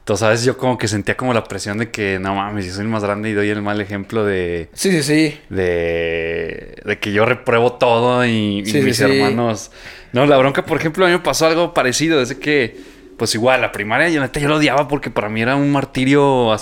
Entonces, 0.00 0.22
a 0.22 0.28
veces 0.28 0.44
yo 0.44 0.58
como 0.58 0.76
que 0.76 0.86
sentía 0.86 1.16
como 1.16 1.32
la 1.32 1.44
presión 1.44 1.78
de 1.78 1.90
que, 1.90 2.18
no 2.18 2.34
mames, 2.34 2.66
yo 2.66 2.72
soy 2.72 2.82
el 2.82 2.88
más 2.90 3.02
grande 3.02 3.30
y 3.30 3.32
doy 3.32 3.48
el 3.48 3.62
mal 3.62 3.80
ejemplo 3.80 4.22
de... 4.24 4.68
Sí, 4.74 4.90
sí, 4.90 5.02
sí. 5.02 5.40
De, 5.48 6.76
de 6.84 6.98
que 6.98 7.12
yo 7.12 7.24
repruebo 7.24 7.72
todo 7.74 8.24
y, 8.26 8.64
Sí, 8.66 8.80
mis 8.82 8.98
sí. 8.98 9.04
hermanos... 9.04 9.70
No, 10.12 10.26
la 10.26 10.36
bronca, 10.36 10.64
por 10.64 10.78
ejemplo, 10.78 11.04
a 11.06 11.08
mí 11.08 11.14
me 11.14 11.20
pasó 11.20 11.46
algo 11.46 11.72
parecido. 11.74 12.20
Desde 12.20 12.38
que, 12.38 12.76
pues 13.16 13.34
igual, 13.34 13.62
la 13.62 13.72
primaria 13.72 14.08
yo 14.10 14.20
neta 14.20 14.38
yo 14.40 14.48
lo 14.48 14.56
odiaba 14.56 14.88
porque 14.88 15.10
para 15.10 15.28
mí 15.28 15.40
era 15.42 15.56
un 15.56 15.72
martirio. 15.72 16.54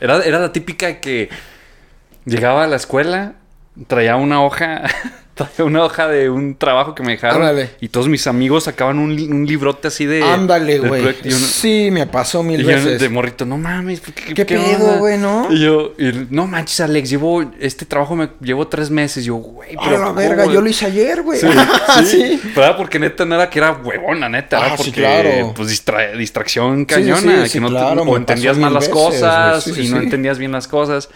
Era, 0.00 0.22
era 0.22 0.38
la 0.38 0.52
típica 0.52 0.86
de 0.86 1.00
que 1.00 1.28
llegaba 2.26 2.64
a 2.64 2.66
la 2.66 2.76
escuela, 2.76 3.34
traía 3.86 4.16
una 4.16 4.42
hoja... 4.42 4.82
una 5.58 5.84
hoja 5.84 6.08
de 6.08 6.30
un 6.30 6.54
trabajo 6.56 6.94
que 6.94 7.02
me 7.02 7.12
dejaron. 7.12 7.42
Ándale. 7.42 7.70
Y 7.80 7.88
todos 7.88 8.08
mis 8.08 8.26
amigos 8.26 8.64
sacaban 8.64 8.98
un, 8.98 9.14
li- 9.16 9.28
un 9.28 9.46
librote 9.46 9.88
así 9.88 10.06
de... 10.06 10.22
Ándale, 10.22 10.78
güey. 10.78 11.02
yo 11.24 11.36
Sí, 11.36 11.90
me 11.90 12.06
pasó 12.06 12.42
mil 12.42 12.60
y 12.60 12.64
yo 12.64 12.68
veces. 12.68 13.00
de 13.00 13.08
morrito, 13.08 13.44
no 13.46 13.56
mames, 13.58 14.00
¿por 14.00 14.14
¿qué, 14.14 14.34
¿Qué 14.34 14.44
pedo, 14.44 14.62
onda?" 14.86 14.98
güey, 14.98 15.18
no? 15.18 15.48
Y 15.50 15.60
yo, 15.64 15.92
y, 15.98 16.26
no 16.30 16.46
manches, 16.46 16.80
Alex, 16.80 17.10
llevo, 17.10 17.42
este 17.60 17.84
trabajo 17.86 18.16
me 18.16 18.28
llevo 18.40 18.66
tres 18.68 18.90
meses. 18.90 19.24
Yo, 19.24 19.34
güey, 19.36 19.74
A 19.76 19.80
pero. 19.82 19.98
la 19.98 20.04
¿cómo, 20.06 20.14
verga, 20.14 20.44
güey?" 20.44 20.54
yo 20.54 20.60
lo 20.60 20.68
hice 20.68 20.86
ayer, 20.86 21.22
güey. 21.22 21.40
Sí, 21.40 21.46
sí. 21.98 22.04
sí. 22.06 22.40
Pero 22.54 22.66
era 22.66 22.76
porque 22.76 22.98
neta 22.98 23.24
no 23.24 23.34
era 23.34 23.48
que 23.50 23.58
era 23.58 23.72
huevona, 23.72 24.28
neta. 24.28 24.58
Ah, 24.62 24.66
era 24.66 24.76
sí, 24.76 24.84
porque, 24.84 25.00
claro. 25.00 25.52
pues, 25.56 25.68
distra- 25.68 26.12
distracción 26.16 26.78
Sí, 26.78 26.80
sí, 26.80 26.86
cañona. 26.86 27.46
sí, 27.46 27.52
que 27.52 27.60
no 27.60 27.68
claro, 27.70 28.02
o 28.02 28.16
entendías 28.16 28.56
mal 28.58 28.72
las 28.74 28.88
veces, 28.88 28.94
cosas. 28.94 29.64
Sí, 29.64 29.70
y 29.70 29.74
sí, 29.86 29.88
no 29.92 29.98
sí. 29.98 30.04
entendías 30.04 30.38
bien 30.38 30.52
las 30.52 30.68
cosas. 30.68 31.08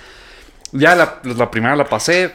Ya 0.73 0.95
la, 0.97 1.21
la 1.23 1.51
primera 1.51 1.77
la 1.77 1.85
pasé. 1.85 2.33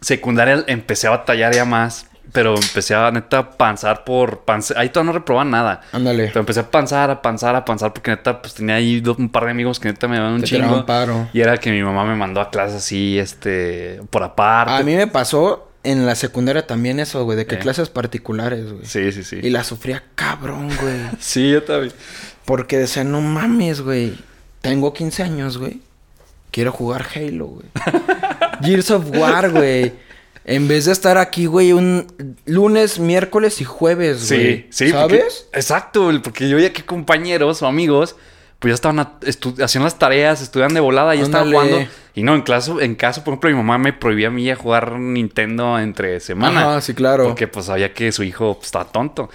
Secundaria 0.00 0.64
empecé 0.66 1.06
a 1.06 1.10
batallar 1.10 1.54
ya 1.54 1.64
más. 1.64 2.06
Pero 2.32 2.54
empecé 2.54 2.94
a 2.94 3.10
neta 3.10 3.50
panzar 3.50 4.04
por. 4.04 4.44
panza- 4.44 4.74
Ahí 4.78 4.90
todavía 4.90 5.12
no 5.14 5.18
reprobaban 5.18 5.50
nada. 5.50 5.80
Ándale. 5.90 6.28
Pero 6.28 6.40
empecé 6.40 6.60
a 6.60 6.70
panzar, 6.70 7.10
a 7.10 7.22
panzar, 7.22 7.56
a 7.56 7.64
panzar, 7.64 7.92
porque 7.92 8.12
neta, 8.12 8.40
pues 8.40 8.54
tenía 8.54 8.76
ahí 8.76 9.02
un 9.18 9.28
par 9.30 9.46
de 9.46 9.50
amigos 9.50 9.80
que 9.80 9.88
neta 9.88 10.06
me 10.06 10.16
daban 10.16 10.34
un 10.34 10.40
Te 10.42 10.46
chingo. 10.46 10.86
paro. 10.86 11.28
Y 11.32 11.40
era 11.40 11.56
que 11.58 11.72
mi 11.72 11.82
mamá 11.82 12.04
me 12.04 12.14
mandó 12.14 12.40
a 12.40 12.50
clases 12.50 12.76
así, 12.76 13.18
este, 13.18 14.00
por 14.10 14.22
aparte. 14.22 14.74
A 14.74 14.82
mí 14.84 14.94
me 14.94 15.08
pasó 15.08 15.72
en 15.82 16.06
la 16.06 16.14
secundaria 16.14 16.64
también 16.68 17.00
eso, 17.00 17.24
güey, 17.24 17.36
de 17.36 17.46
que 17.46 17.56
Eh. 17.56 17.58
clases 17.58 17.88
particulares, 17.88 18.70
güey. 18.74 18.84
Sí, 18.86 19.10
sí, 19.10 19.24
sí. 19.24 19.40
Y 19.42 19.50
la 19.50 19.64
sufría 19.64 20.04
cabrón, 20.14 20.68
güey. 20.80 21.00
Sí, 21.18 21.50
yo 21.50 21.64
también. 21.64 21.92
Porque 22.44 22.78
decía, 22.78 23.02
no 23.02 23.20
mames, 23.22 23.80
güey. 23.80 24.14
Tengo 24.60 24.92
15 24.92 25.24
años, 25.24 25.58
güey. 25.58 25.80
Quiero 26.50 26.72
jugar 26.72 27.06
Halo, 27.14 27.46
güey. 27.46 27.66
Gears 28.62 28.90
of 28.90 29.10
War, 29.16 29.50
güey. 29.50 29.92
En 30.44 30.66
vez 30.68 30.86
de 30.86 30.92
estar 30.92 31.16
aquí, 31.18 31.46
güey, 31.46 31.72
un 31.72 32.36
lunes, 32.46 32.98
miércoles 32.98 33.60
y 33.60 33.64
jueves, 33.64 34.28
güey. 34.28 34.62
Sí, 34.62 34.66
sí. 34.70 34.90
¿Sabes? 34.90 35.02
porque- 35.50 35.58
exacto, 35.58 36.10
porque 36.24 36.48
yo 36.48 36.56
veía 36.56 36.72
que 36.72 36.84
compañeros 36.84 37.62
o 37.62 37.66
amigos, 37.66 38.16
pues 38.58 38.70
ya 38.70 38.74
estaban 38.74 38.98
a- 39.00 39.18
haciendo 39.62 39.84
las 39.84 39.98
tareas, 39.98 40.42
estudian 40.42 40.74
de 40.74 40.80
volada, 40.80 41.14
ya 41.14 41.22
estaban 41.22 41.50
jugando. 41.52 41.78
Y 42.14 42.22
no, 42.24 42.34
en 42.34 42.42
caso, 42.42 42.80
en 42.80 42.96
caso, 42.96 43.22
por 43.22 43.32
ejemplo, 43.34 43.50
mi 43.50 43.56
mamá 43.56 43.78
me 43.78 43.92
prohibía 43.92 44.26
a 44.28 44.30
mí 44.30 44.44
ya 44.44 44.56
jugar 44.56 44.98
Nintendo 44.98 45.78
entre 45.78 46.18
semana. 46.20 46.62
Ajá, 46.62 46.80
sí, 46.80 46.94
claro. 46.94 47.24
Porque 47.24 47.46
pues 47.46 47.66
sabía 47.66 47.94
que 47.94 48.10
su 48.10 48.24
hijo 48.24 48.54
pues, 48.54 48.66
estaba 48.66 48.86
tonto. 48.90 49.30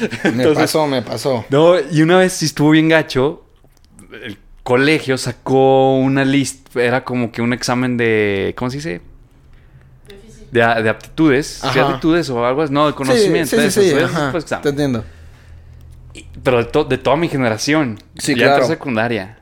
Me 0.00 0.08
Entonces- 0.30 0.56
pasó, 0.56 0.86
me 0.86 1.02
pasó. 1.02 1.44
No, 1.50 1.74
y 1.78 2.00
una 2.02 2.18
vez 2.18 2.32
sí 2.32 2.46
estuvo 2.46 2.70
bien 2.70 2.88
gacho. 2.88 3.44
El 4.22 4.38
colegio 4.70 5.18
sacó 5.18 5.96
una 5.98 6.24
lista. 6.24 6.80
Era 6.80 7.02
como 7.04 7.32
que 7.32 7.42
un 7.42 7.52
examen 7.52 7.96
de. 7.96 8.54
¿Cómo 8.56 8.70
se 8.70 8.76
dice? 8.76 9.00
Déficit. 10.08 10.50
De, 10.50 10.60
de 10.82 10.88
aptitudes. 10.88 11.60
¿Sí, 11.72 11.78
aptitudes 11.78 12.30
o 12.30 12.46
algo 12.46 12.62
así. 12.62 12.72
No, 12.72 12.86
de 12.86 12.94
conocimiento. 12.94 13.56
Sí, 13.70 13.92
ajá, 13.92 14.30
pues, 14.30 14.44
examen. 14.44 14.62
Te 14.62 14.68
entiendo. 14.68 15.04
Y- 16.14 16.26
Pero 16.42 16.58
de, 16.58 16.64
to- 16.64 16.84
de 16.84 16.98
toda 16.98 17.16
mi 17.16 17.28
generación. 17.28 17.98
Sí, 18.16 18.34
ya 18.36 18.46
claro. 18.46 18.66
secundaria. 18.66 19.38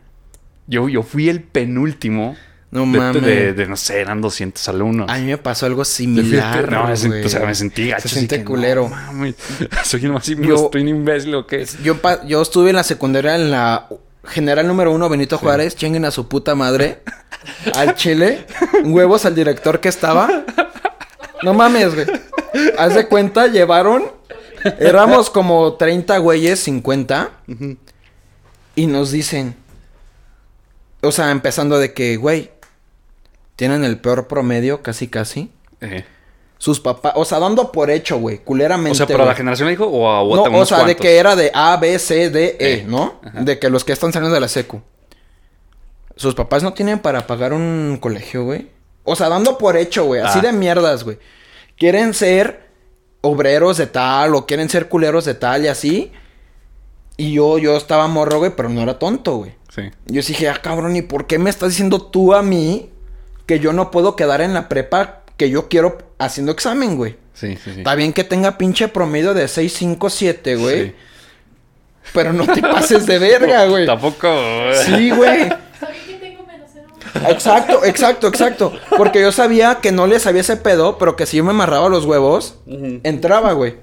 Yo, 0.67 0.89
yo 0.89 1.03
fui 1.03 1.29
el 1.29 1.43
penúltimo. 1.43 2.37
No 2.71 2.81
de, 2.81 2.87
mames. 2.99 3.23
de, 3.23 3.55
de, 3.55 3.67
no 3.67 3.77
sé, 3.77 3.99
eran 4.01 4.21
200 4.21 4.69
alumnos. 4.69 5.09
A 5.11 5.17
mí 5.17 5.25
me 5.25 5.39
pasó 5.39 5.65
algo 5.65 5.87
similar, 5.87 6.71
no, 6.71 6.85
me 6.85 7.25
o 7.25 7.29
sea, 7.29 7.47
me 7.47 7.55
sentí 7.55 7.89
gacho. 7.89 8.09
Se 8.09 8.17
siente 8.17 8.37
que, 8.37 8.45
no 8.45 8.51
culero. 8.51 8.89
mames, 8.89 9.37
soy 9.85 10.05
el 10.05 10.13
más 10.13 10.27
Yo- 10.27 10.67
estoy 10.67 10.83
un 10.83 10.89
imbécil 10.89 11.35
o 11.35 11.47
qué. 11.47 11.67
Yo, 11.83 11.97
yo 12.27 12.43
estuve 12.43 12.69
en 12.69 12.77
la 12.77 12.83
secundaria 12.83 13.37
en 13.37 13.51
la 13.51 13.89
general 14.29 14.67
número 14.67 14.93
uno, 14.93 15.09
Benito 15.09 15.39
Juárez. 15.39 15.77
Chinguen 15.77 16.05
a 16.05 16.11
su 16.11 16.29
puta 16.29 16.55
madre. 16.55 17.03
Al 17.75 17.95
chile. 17.95 18.47
Huevos 18.85 19.25
al 19.25 19.35
director 19.35 19.81
que 19.81 19.89
estaba. 19.89 20.45
No 21.43 21.55
mames, 21.55 21.95
güey. 21.95 22.07
Haz 22.79 22.95
de 22.95 23.07
cuenta, 23.07 23.47
llevaron. 23.47 24.11
Éramos 24.79 25.31
como 25.31 25.75
30 25.75 26.19
güeyes, 26.19 26.61
50. 26.61 27.31
Y 28.75 28.87
nos 28.87 29.11
dicen. 29.11 29.55
O 31.01 31.13
sea, 31.13 31.31
empezando 31.31 31.79
de 31.79 31.93
que, 31.93 32.17
güey. 32.17 32.51
Tienen 33.57 33.85
el 33.85 33.99
peor 33.99 34.29
promedio, 34.29 34.83
casi, 34.83 35.09
casi. 35.09 35.51
Eh. 35.81 36.05
Sus 36.59 36.81
papás. 36.81 37.13
O 37.17 37.25
sea, 37.25 37.39
dando 37.39 37.71
por 37.71 37.89
hecho, 37.91 38.19
güey. 38.19 38.39
Culeramente. 38.39 38.91
O 38.91 38.95
sea, 38.95 39.07
pero 39.07 39.21
a 39.21 39.23
güey. 39.23 39.33
la 39.33 39.37
generación 39.37 39.67
le 39.67 39.73
dijo 39.73 39.87
o 39.87 40.09
a, 40.09 40.23
o 40.23 40.45
a 40.47 40.49
No, 40.51 40.59
o 40.59 40.67
sea, 40.67 40.85
de 40.85 40.97
que 40.97 41.17
era 41.17 41.37
de 41.37 41.51
A, 41.55 41.77
B, 41.77 41.99
C, 41.99 42.31
D, 42.31 42.57
E, 42.59 42.73
Eh, 42.75 42.85
¿no? 42.87 43.21
ajá. 43.25 43.41
De 43.43 43.59
que 43.59 43.71
los 43.71 43.85
que 43.85 43.93
están 43.93 44.13
saliendo 44.13 44.35
de 44.35 44.41
la 44.41 44.49
secu. 44.49 44.83
Sus 46.17 46.35
papás 46.35 46.63
no 46.65 46.73
tienen 46.73 46.99
para 46.99 47.27
pagar 47.29 47.53
un 47.53 47.97
colegio, 48.01 48.45
güey. 48.45 48.69
O 49.05 49.15
sea, 49.15 49.29
dando 49.29 49.57
por 49.57 49.77
hecho, 49.77 50.05
güey. 50.05 50.21
Así 50.21 50.41
Ah. 50.41 50.43
de 50.43 50.53
mierdas, 50.53 51.05
güey. 51.05 51.19
Quieren 51.77 52.13
ser 52.13 52.67
obreros 53.21 53.77
de 53.77 53.87
tal 53.87 54.35
o 54.35 54.45
quieren 54.47 54.69
ser 54.69 54.89
culeros 54.89 55.25
de 55.25 55.35
tal 55.35 55.65
y 55.65 55.69
así. 55.69 56.13
Y 57.17 57.33
yo, 57.35 57.59
yo 57.59 57.77
estaba 57.77 58.09
morro, 58.09 58.39
güey, 58.39 58.53
pero 58.57 58.69
no 58.69 58.81
era 58.83 58.99
tonto, 58.99 59.37
güey. 59.37 59.55
Sí. 59.75 59.83
Yo 60.07 60.23
dije, 60.23 60.49
ah, 60.49 60.59
cabrón, 60.61 60.97
¿y 60.97 61.03
por 61.03 61.27
qué 61.29 61.39
me 61.39 61.51
estás 61.51 61.71
diciendo 61.71 62.01
tú 62.03 62.35
a 62.35 62.43
mí 62.43 62.91
que 63.47 63.61
yo 63.61 63.73
no 63.73 63.91
puedo 63.93 64.17
quedar 64.17 64.41
en 64.41 64.55
la 64.55 64.69
prepa 64.69 65.23
que 65.39 65.49
yo 65.49 65.69
quiero 65.69 65.97
haciendo 66.19 66.53
examen, 66.53 66.97
güey? 66.97 67.17
Sí, 67.33 67.57
sí, 67.57 67.71
sí. 67.73 67.79
Está 67.79 67.95
bien 67.95 68.13
que 68.13 68.25
tenga 68.25 68.59
pinche 68.59 68.89
promedio 68.89 69.33
de 69.33 69.49
6, 69.49 69.73
5, 69.73 70.11
7, 70.11 70.57
güey. 70.57 70.85
Sí. 70.89 70.95
Pero 72.13 72.33
no 72.35 72.47
te 72.47 72.61
pases 72.61 73.07
de 73.07 73.19
verga, 73.19 73.65
güey. 73.69 73.87
Tampoco. 73.87 74.29
Sí, 74.85 75.11
güey. 75.11 75.49
¿Sabía 75.79 76.05
que 76.07 76.15
tengo 76.15 76.45
menos 76.47 76.69
cero? 76.73 76.87
Exacto, 77.29 77.85
exacto, 77.85 78.27
exacto. 78.29 78.73
Porque 78.97 79.21
yo 79.21 79.31
sabía 79.33 79.77
que 79.81 79.93
no 79.93 80.07
le 80.07 80.19
sabía 80.19 80.41
ese 80.41 80.57
pedo, 80.57 80.99
pero 80.99 81.17
que 81.17 81.27
si 81.27 81.37
yo 81.39 81.45
me 81.45 81.51
amarraba 81.51 81.89
los 81.89 82.05
huevos, 82.05 82.57
entraba, 82.67 83.53
güey. 83.53 83.77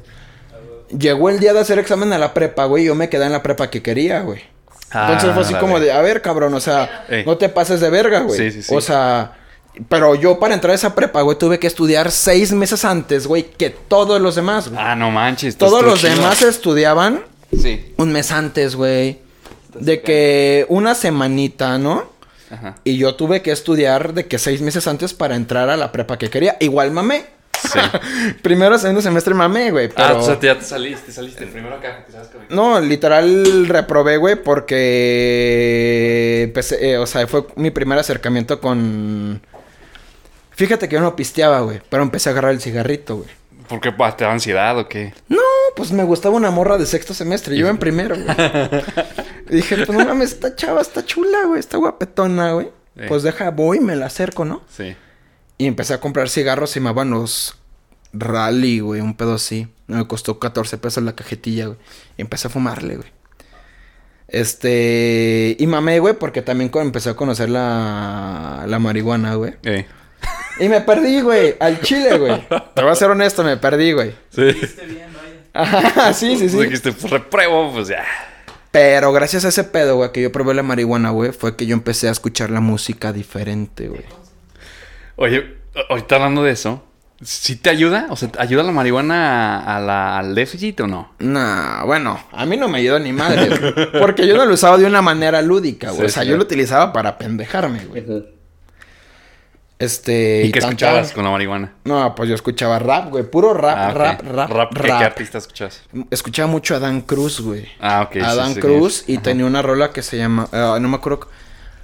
Llegó 0.98 1.30
el 1.30 1.40
día 1.40 1.54
de 1.54 1.60
hacer 1.62 1.80
examen 1.80 2.14
a 2.14 2.18
la 2.18 2.34
prepa, 2.34 2.66
güey, 2.66 2.84
y 2.84 2.88
yo 2.88 2.96
me 2.96 3.10
quedé 3.10 3.26
en 3.26 3.32
la 3.32 3.42
prepa 3.44 3.70
que 3.70 3.82
quería, 3.82 4.22
güey. 4.22 4.42
Entonces 4.94 5.32
fue 5.34 5.42
así 5.44 5.54
Ah, 5.56 5.60
como 5.60 5.80
de, 5.80 5.92
a 5.92 6.02
ver, 6.02 6.22
cabrón, 6.22 6.54
o 6.54 6.60
sea, 6.60 7.06
Ey. 7.10 7.26
no 7.26 7.38
te 7.38 7.50
pases 7.50 7.80
de 7.82 7.90
verga, 7.90 8.20
güey. 8.22 8.38
Sí, 8.38 8.52
sí, 8.52 8.62
sí. 8.62 8.74
O 8.76 8.80
sea, 8.82 9.34
Pero 9.90 10.16
yo 10.16 10.40
para 10.40 10.54
entrar 10.54 10.72
a 10.72 10.76
esa 10.76 10.96
prepa, 10.96 11.22
güey, 11.22 11.38
tuve 11.38 11.60
que 11.60 11.68
estudiar 11.68 12.12
seis 12.12 12.52
meses 12.54 12.86
antes, 12.86 13.28
güey, 13.28 13.44
que 13.44 13.70
todos 13.70 14.22
los 14.22 14.36
demás, 14.36 14.70
güey. 14.70 14.80
Ah, 14.82 14.96
no 14.96 15.12
manches. 15.12 15.58
todos 15.58 15.84
los 15.84 16.00
chido. 16.00 16.16
demás 16.16 16.42
estudiaban 16.42 17.22
Sí. 17.62 17.94
un 17.98 18.12
mes 18.12 18.32
antes, 18.32 18.76
güey. 18.76 19.20
De 19.74 20.02
que 20.02 20.66
una 20.70 20.96
semanita, 20.96 21.78
¿no? 21.78 22.06
Ajá. 22.50 22.76
Y 22.84 22.98
yo 22.98 23.16
tuve 23.16 23.42
que 23.42 23.52
estudiar 23.52 24.14
de 24.14 24.28
que 24.28 24.40
seis 24.40 24.62
meses 24.62 24.88
antes 24.88 25.14
para 25.14 25.36
entrar 25.36 25.70
a 25.70 25.76
la 25.78 25.92
prepa 25.92 26.18
que 26.18 26.30
quería. 26.30 26.56
Igual 26.62 26.92
mamé. 26.92 27.26
Sí. 27.72 27.80
Primero, 28.42 28.78
segundo 28.78 29.02
semestre 29.02 29.34
mamé, 29.34 29.72
güey. 29.72 29.90
Ah, 29.98 30.14
o 30.18 30.24
sea, 30.24 30.40
ya 30.40 30.58
te 30.58 30.64
saliste, 30.64 31.12
saliste. 31.12 31.48
Primero 31.48 31.76
acá. 31.76 32.06
No, 32.50 32.80
literal 32.80 33.68
reprobé, 33.68 34.18
güey, 34.18 34.36
porque 34.36 36.44
empecé, 36.44 36.92
eh, 36.92 36.98
o 36.98 37.08
sea, 37.08 37.28
fue 37.28 37.46
mi 37.56 37.72
primer 37.72 37.98
acercamiento 38.00 38.62
con... 38.62 39.42
Fíjate 40.56 40.88
que 40.88 40.96
yo 40.96 41.02
no 41.02 41.16
pisteaba, 41.16 41.62
güey, 41.62 41.82
pero 41.90 42.04
empecé 42.04 42.30
a 42.30 42.32
agarrar 42.32 42.52
el 42.52 42.62
cigarrito, 42.62 43.18
güey. 43.18 43.30
¿Por 43.68 43.82
qué 43.82 43.92
te 43.92 44.24
da 44.24 44.32
ansiedad 44.32 44.78
o 44.78 44.88
qué? 44.88 45.14
No, 45.28 45.42
pues 45.76 45.92
me 45.92 46.04
gustaba 46.04 46.36
una 46.36 46.52
morra 46.52 46.78
de 46.78 46.86
sexto 46.86 47.14
semestre, 47.14 47.58
yo 47.58 47.68
en 47.68 47.78
primero, 47.78 48.16
güey. 48.16 48.28
Y 49.50 49.56
dije, 49.56 49.86
pues 49.86 49.98
no 49.98 50.06
mames, 50.06 50.34
esta 50.34 50.56
chava 50.56 50.82
está 50.82 51.04
chula, 51.06 51.46
güey, 51.48 51.60
está 51.60 51.78
guapetona, 51.78 52.54
güey. 52.54 52.68
Sí. 52.96 53.04
Pues 53.08 53.24
deja, 53.24 53.52
voy, 53.52 53.80
me 53.80 53.96
la 53.96 54.06
acerco, 54.06 54.46
¿no? 54.46 54.62
Sí. 54.70 54.96
Y 55.58 55.68
empecé 55.68 55.94
a 55.94 56.00
comprar 56.00 56.30
cigarros, 56.30 56.70
se 56.70 56.80
llamaban 56.80 57.10
los 57.10 57.58
Rally, 58.14 58.80
güey, 58.80 59.02
un 59.02 59.16
pedo 59.16 59.34
así. 59.34 59.68
Me 59.88 60.08
costó 60.08 60.40
14 60.40 60.78
pesos 60.78 61.04
la 61.04 61.16
cajetilla, 61.16 61.68
güey. 61.68 61.78
Y 62.18 62.22
empecé 62.22 62.48
a 62.48 62.52
fumarle, 62.52 62.98
güey. 62.98 63.10
Este. 64.28 65.56
Y 65.60 65.68
mamé, 65.68 66.00
güey, 66.00 66.14
porque 66.16 66.42
también 66.42 66.72
empecé 66.74 67.10
a 67.10 67.16
conocer 67.16 67.50
la, 67.50 68.66
la 68.68 68.80
marihuana, 68.80 69.36
güey. 69.36 69.56
Eh. 69.64 69.86
Y 70.60 70.70
me 70.70 70.82
perdí, 70.82 71.22
güey, 71.22 71.56
al 71.60 71.82
chile, 71.82 72.18
güey. 72.18 72.42
Te 72.74 72.82
voy 72.82 72.92
a 72.92 72.96
ser 72.96 73.10
honesto, 73.10 73.44
me 73.44 73.58
perdí, 73.58 73.92
güey. 73.92 74.14
Sí. 74.30 74.44
Bien. 74.44 75.06
Ajá, 75.54 76.14
sí, 76.14 76.38
sí, 76.38 76.50
sí. 76.50 76.58
Dijiste, 76.58 76.92
pues 76.92 77.10
repruebo, 77.12 77.72
pues 77.74 77.88
ya. 77.88 78.04
Pero 78.72 79.14
gracias 79.14 79.46
a 79.46 79.50
ese 79.50 79.64
pedo, 79.64 79.96
güey, 79.98 80.12
que 80.12 80.22
yo 80.22 80.32
probé 80.32 80.54
la 80.54 80.64
marihuana, 80.64 81.10
güey, 81.12 81.32
fue 81.32 81.56
que 81.56 81.66
yo 81.66 81.74
empecé 81.74 82.10
a 82.10 82.12
escuchar 82.12 82.50
la 82.50 82.60
música 82.60 83.14
diferente, 83.14 83.88
güey. 83.88 84.04
Oye, 85.16 85.56
ahorita 85.90 86.16
hablando 86.16 86.44
de 86.44 86.52
eso, 86.52 86.84
¿sí 87.22 87.56
te 87.56 87.70
ayuda? 87.70 88.08
O 88.10 88.18
sea, 88.18 88.30
¿te 88.30 88.42
¿ayuda 88.42 88.64
la 88.64 88.74
marihuana 88.74 89.60
a 89.78 89.80
la- 89.80 90.18
al 90.20 90.36
déficit 90.36 90.82
o 90.82 90.88
no? 90.88 91.14
Nah, 91.20 91.84
bueno, 91.86 92.20
a 92.34 92.46
mí 92.46 92.58
no 92.58 92.68
me 92.68 92.80
ayudó 92.80 93.00
ni 93.00 93.14
madre, 93.14 93.48
güey, 93.48 93.92
porque 94.02 94.28
yo 94.28 94.36
no 94.36 94.46
lo 94.46 94.54
usaba 94.56 94.78
de 94.78 94.86
una 94.86 95.02
manera 95.02 95.42
lúdica, 95.42 95.88
güey. 95.92 96.02
Sí, 96.02 96.06
o 96.08 96.10
sea, 96.10 96.24
sí. 96.24 96.30
yo 96.30 96.36
lo 96.36 96.44
utilizaba 96.44 96.92
para 96.92 97.18
pendejarme, 97.18 97.86
güey. 97.86 98.35
Este. 99.78 100.44
¿Y 100.46 100.52
qué 100.52 100.60
escuchabas 100.60 101.12
con 101.12 101.26
la 101.26 101.32
marihuana? 101.32 101.74
No, 101.84 102.16
pues 102.16 102.30
yo 102.30 102.36
escuchaba 102.36 102.80
rap, 102.80 103.10
güey. 103.10 103.24
Puro 103.26 103.54
rap, 103.54 103.78
Ah, 103.78 103.94
rap, 103.94 104.22
rap, 104.24 104.50
rap. 104.50 104.74
¿Qué, 104.74 104.82
qué 104.84 104.92
artista 104.94 105.38
escuchas? 105.38 105.82
Escuchaba 106.12 106.48
mucho 106.48 106.76
a 106.76 106.80
Dan 106.80 107.02
Cruz, 107.02 107.42
güey. 107.42 107.68
Ah, 107.82 108.04
ok. 108.08 108.16
a 108.24 108.36
Dan 108.36 108.54
sí, 108.56 108.62
Cruz 108.62 109.04
sí. 109.06 109.14
y 109.14 109.18
tenía 109.18 109.46
una 109.46 109.62
rola 109.62 109.92
que 109.92 110.02
se 110.02 110.18
llama. 110.18 110.48
ah, 110.54 110.78
no 110.80 110.88
me 110.88 110.96
acuerdo. 110.96 111.28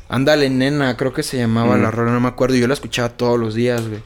Ándale, 0.08 0.50
nena, 0.50 0.96
creo 0.98 1.14
que 1.14 1.24
se 1.24 1.38
llamaba 1.38 1.76
Mm. 1.78 1.82
la 1.84 1.92
rola, 1.92 2.12
no 2.12 2.20
me 2.22 2.28
acuerdo. 2.30 2.56
Y 2.56 2.62
yo 2.62 2.68
la 2.68 2.74
escuchaba 2.74 3.10
todos 3.10 3.38
los 3.40 3.56
días, 3.56 3.86
güey. 3.88 4.02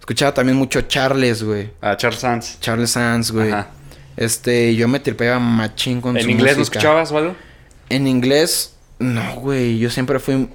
Escuchaba 0.00 0.32
también 0.34 0.56
mucho 0.58 0.82
Charles, 0.82 1.42
güey. 1.42 1.70
Ah, 1.80 1.96
Charles 1.96 2.20
Sands. 2.20 2.58
Charles 2.60 2.90
Sands, 2.90 3.30
güey. 3.30 3.50
Ajá. 3.52 3.68
Este, 4.16 4.74
yo 4.74 4.88
me 4.88 5.00
tripeaba 5.00 5.38
machín 5.38 6.00
con 6.00 6.16
¿En 6.16 6.24
su 6.24 6.30
inglés 6.30 6.54
no 6.56 6.60
música. 6.60 6.78
escuchabas 6.78 7.12
o 7.12 7.18
algo? 7.18 7.36
En 7.88 8.06
inglés, 8.06 8.74
no, 8.98 9.34
güey. 9.36 9.78
Yo 9.78 9.90
siempre 9.90 10.18
fui 10.18 10.48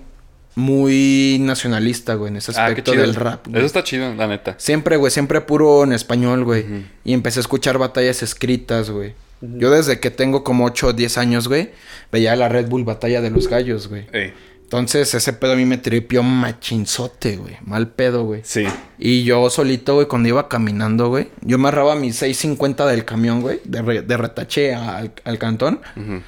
muy 0.56 1.38
nacionalista, 1.42 2.16
güey, 2.16 2.30
en 2.32 2.38
ese 2.38 2.52
Ah, 2.52 2.56
qué 2.56 2.62
aspecto 2.72 2.92
chido. 2.92 3.04
del 3.04 3.16
rap. 3.16 3.46
güey. 3.48 3.58
Eso 3.58 3.66
está 3.66 3.84
chido, 3.84 4.14
la 4.16 4.28
neta. 4.28 4.56
Siempre, 4.58 4.98
güey, 4.98 5.12
siempre 5.12 5.42
puro 5.42 5.84
en 5.84 5.94
español, 5.94 6.44
güey. 6.44 6.66
Y 7.04 7.14
empecé 7.14 7.40
a 7.40 7.42
escuchar 7.42 7.78
batallas 7.78 8.24
escritas, 8.24 8.90
güey. 8.90 9.14
Yo 9.42 9.72
desde 9.72 10.00
que 10.00 10.10
tengo 10.10 10.44
como 10.44 10.64
8 10.66 10.88
o 10.88 10.94
10 10.94 11.18
años, 11.18 11.48
güey, 11.50 11.72
veía 12.12 12.36
la 12.38 12.48
Red 12.48 12.68
Bull 12.70 12.86
Batalla 12.86 13.20
de 13.22 13.30
los 13.30 13.48
Gallos, 13.50 13.88
güey. 13.90 14.06
Eh, 14.14 14.34
Entonces, 14.64 15.14
ese 15.14 15.34
pedo 15.34 15.52
a 15.52 15.56
mí 15.56 15.66
me 15.66 15.78
tripió 15.78 16.24
machinzote, 16.24 17.36
güey. 17.38 17.58
Mal 17.66 17.90
pedo, 17.90 18.24
güey. 18.24 18.42
sí. 18.44 18.66
Y 18.98 19.24
yo 19.26 19.50
solito, 19.50 19.96
güey, 19.96 20.08
cuando 20.08 20.30
iba 20.30 20.48
caminando, 20.48 21.10
güey, 21.10 21.28
yo 21.42 21.58
me 21.58 21.68
agarraba 21.68 21.96
mis 21.96 22.22
6.50 22.22 22.88
del 22.88 23.04
camión, 23.04 23.42
güey, 23.42 23.60
de, 23.66 23.82
re- 23.82 24.02
de 24.02 24.18
retache 24.18 24.74
al, 24.74 25.12
al 25.26 25.38
cantón. 25.38 25.82
Ujú. 25.98 26.22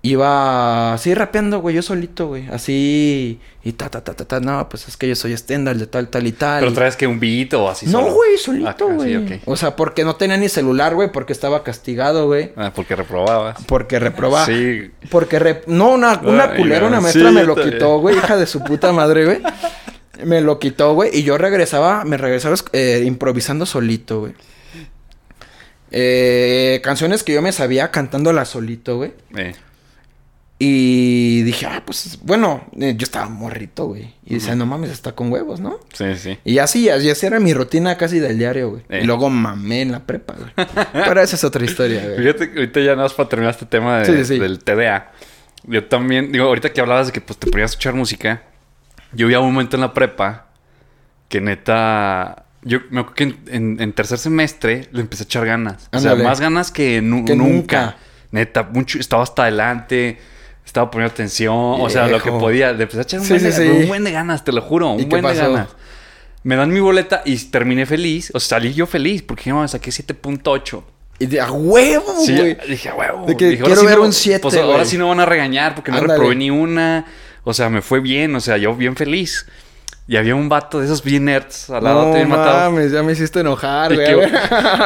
Iba 0.00 0.92
así 0.94 1.12
rapeando, 1.12 1.58
güey, 1.60 1.74
yo 1.74 1.82
solito, 1.82 2.28
güey. 2.28 2.46
Así. 2.48 3.40
Y 3.64 3.72
ta, 3.72 3.88
ta, 3.88 4.02
ta, 4.04 4.14
ta, 4.14 4.24
ta. 4.24 4.38
No, 4.38 4.68
pues 4.68 4.86
es 4.86 4.96
que 4.96 5.08
yo 5.08 5.16
soy 5.16 5.32
estándar 5.32 5.74
de 5.76 5.88
tal, 5.88 6.08
tal 6.08 6.24
y 6.26 6.30
tal. 6.32 6.60
¿Pero 6.60 6.72
traes 6.72 6.94
que 6.94 7.08
un 7.08 7.18
beat 7.18 7.52
o 7.54 7.68
así 7.68 7.86
No, 7.86 8.00
solo? 8.02 8.14
güey, 8.14 8.38
solito, 8.38 8.68
Ah, 8.68 8.76
sí, 8.78 9.16
güey. 9.16 9.40
O 9.44 9.56
sea, 9.56 9.74
porque 9.74 10.04
no 10.04 10.14
tenía 10.14 10.36
ni 10.36 10.48
celular, 10.48 10.94
güey, 10.94 11.10
porque 11.10 11.32
estaba 11.32 11.64
castigado, 11.64 12.26
güey. 12.26 12.52
Ah, 12.56 12.72
porque 12.72 12.94
reprobabas. 12.94 13.56
Porque 13.66 13.98
reprobaba. 13.98 14.46
Sí. 14.46 14.88
Porque 15.10 15.40
re... 15.40 15.62
No, 15.66 15.90
una, 15.90 16.20
una 16.22 16.44
Ay, 16.52 16.58
culera, 16.58 16.86
una 16.86 17.00
maestra 17.00 17.30
sí, 17.30 17.34
me 17.34 17.42
lo 17.42 17.56
quitó, 17.56 17.98
güey, 17.98 18.16
hija 18.16 18.36
de 18.36 18.46
su 18.46 18.62
puta 18.62 18.92
madre, 18.92 19.24
güey. 19.24 19.40
Me 20.24 20.40
lo 20.40 20.60
quitó, 20.60 20.94
güey, 20.94 21.10
y 21.12 21.24
yo 21.24 21.38
regresaba, 21.38 22.04
me 22.04 22.16
regresaba 22.16 22.54
eh, 22.72 23.02
improvisando 23.04 23.66
solito, 23.66 24.20
güey. 24.20 24.32
Eh, 25.90 26.80
canciones 26.84 27.22
que 27.24 27.32
yo 27.32 27.42
me 27.42 27.50
sabía 27.52 27.90
cantándolas 27.90 28.48
solito, 28.48 28.96
güey. 28.96 29.12
Eh. 29.36 29.54
Y 30.60 31.42
dije, 31.42 31.66
ah, 31.66 31.82
pues, 31.86 32.18
bueno, 32.22 32.66
eh, 32.80 32.94
yo 32.96 33.04
estaba 33.04 33.28
morrito, 33.28 33.86
güey. 33.86 34.12
Y 34.26 34.34
decía, 34.34 34.56
no 34.56 34.66
mames, 34.66 34.90
está 34.90 35.12
con 35.12 35.30
huevos, 35.30 35.60
¿no? 35.60 35.78
Sí, 35.92 36.04
sí. 36.16 36.36
Y 36.44 36.58
así, 36.58 36.88
así 36.88 37.08
así 37.10 37.26
era 37.26 37.38
mi 37.38 37.54
rutina 37.54 37.96
casi 37.96 38.18
del 38.18 38.38
diario, 38.38 38.70
güey. 38.70 38.82
Eh. 38.88 39.00
Y 39.02 39.06
luego 39.06 39.30
mamé 39.30 39.82
en 39.82 39.92
la 39.92 40.00
prepa, 40.04 40.34
güey. 40.34 40.50
Pero 40.92 41.20
esa 41.22 41.36
es 41.36 41.44
otra 41.44 41.64
historia, 41.64 42.02
güey. 42.04 42.18
Fíjate 42.18 42.50
que 42.50 42.58
ahorita 42.58 42.80
ya 42.80 42.90
nada 42.92 43.04
más 43.04 43.14
para 43.14 43.28
terminar 43.28 43.52
este 43.54 43.66
tema 43.66 43.98
de- 44.00 44.06
Sí, 44.06 44.12
sí, 44.24 44.34
sí. 44.34 44.38
del 44.40 44.58
TDA. 44.64 45.12
Yo 45.64 45.84
también, 45.84 46.32
digo, 46.32 46.46
ahorita 46.46 46.72
que 46.72 46.80
hablabas 46.80 47.06
de 47.06 47.12
que 47.12 47.20
pues 47.20 47.38
te 47.38 47.48
ponías 47.50 47.70
a 47.70 47.72
escuchar 47.74 47.94
música, 47.94 48.42
yo 49.12 49.28
vi 49.28 49.34
a 49.34 49.40
un 49.40 49.52
momento 49.52 49.76
en 49.76 49.82
la 49.82 49.94
prepa 49.94 50.48
que 51.28 51.40
neta. 51.40 52.46
Yo 52.62 52.80
me 52.90 53.00
acuerdo 53.00 53.14
que 53.14 53.24
en, 53.24 53.38
en- 53.48 53.80
en 53.80 53.92
tercer 53.92 54.18
semestre 54.18 54.88
le 54.90 55.02
empecé 55.02 55.22
a 55.22 55.26
echar 55.26 55.46
ganas. 55.46 55.88
O 55.92 56.00
sea, 56.00 56.16
más 56.16 56.40
ganas 56.40 56.72
Que 56.72 57.00
nunca. 57.00 57.34
nunca. 57.36 57.96
Neta, 58.32 58.64
mucho, 58.64 58.98
estaba 58.98 59.22
hasta 59.22 59.42
adelante. 59.42 60.18
Estaba 60.68 60.90
poniendo 60.90 61.12
atención. 61.14 61.54
O 61.56 61.88
sea, 61.88 62.06
lo 62.08 62.18
que 62.18 62.24
Viejo. 62.28 62.38
podía. 62.38 62.72
Le 62.72 62.82
empecé 62.82 62.98
a 62.98 63.02
echar 63.02 63.20
un, 63.20 63.26
Sí, 63.26 63.32
buen, 63.32 63.42
de, 63.42 63.52
sí. 63.52 63.62
un 63.68 63.88
buen 63.88 64.04
de 64.04 64.12
ganas, 64.12 64.44
te 64.44 64.52
lo 64.52 64.60
juro. 64.60 64.96
¿Y 64.98 65.04
Un 65.04 65.08
buen 65.08 65.24
de 65.24 65.34
ganas. 65.34 65.68
Me 66.42 66.56
dan 66.56 66.70
mi 66.70 66.80
boleta 66.80 67.22
y 67.24 67.36
terminé 67.46 67.86
feliz. 67.86 68.30
O 68.34 68.38
sea, 68.38 68.58
salí 68.58 68.74
yo 68.74 68.86
feliz 68.86 69.22
porque 69.22 69.48
no, 69.50 69.66
saqué 69.66 69.90
7.8. 69.90 70.82
Y 71.20 71.26
de 71.26 71.40
a 71.40 71.50
huevo, 71.50 72.04
güey. 72.14 72.56
dije, 72.68 72.90
"A 72.90 72.94
huevo. 72.94 73.26
De 73.26 73.36
que 73.36 73.46
Dije, 73.48 73.62
quiero 73.64 73.82
ver 73.82 73.96
no- 73.98 74.04
un 74.04 74.12
siete, 74.12 74.40
Pues 74.40 74.56
ahora 74.56 74.84
sí 74.84 74.98
no 74.98 75.08
van 75.08 75.20
a 75.20 75.26
regañar 75.26 75.74
porque 75.74 75.90
no 75.90 76.00
reprobé 76.00 76.36
ni 76.36 76.50
una. 76.50 77.06
O 77.44 77.54
sea, 77.54 77.70
me 77.70 77.80
fue 77.82 78.00
bien, 78.00 78.36
o 78.36 78.40
sea, 78.40 78.56
yo 78.58 78.74
bien 78.76 78.94
feliz. 78.94 79.46
Y 80.10 80.16
había 80.16 80.34
un 80.34 80.48
vato 80.48 80.80
de 80.80 80.86
esos 80.86 81.04
bien 81.04 81.26
nerds 81.26 81.68
al 81.68 81.84
lado, 81.84 82.06
No 82.06 82.14
te 82.14 82.24
matado. 82.24 82.70
mames, 82.70 82.92
ya 82.92 83.02
me 83.02 83.12
hiciste 83.12 83.40
enojar, 83.40 83.94
güey. 83.94 84.16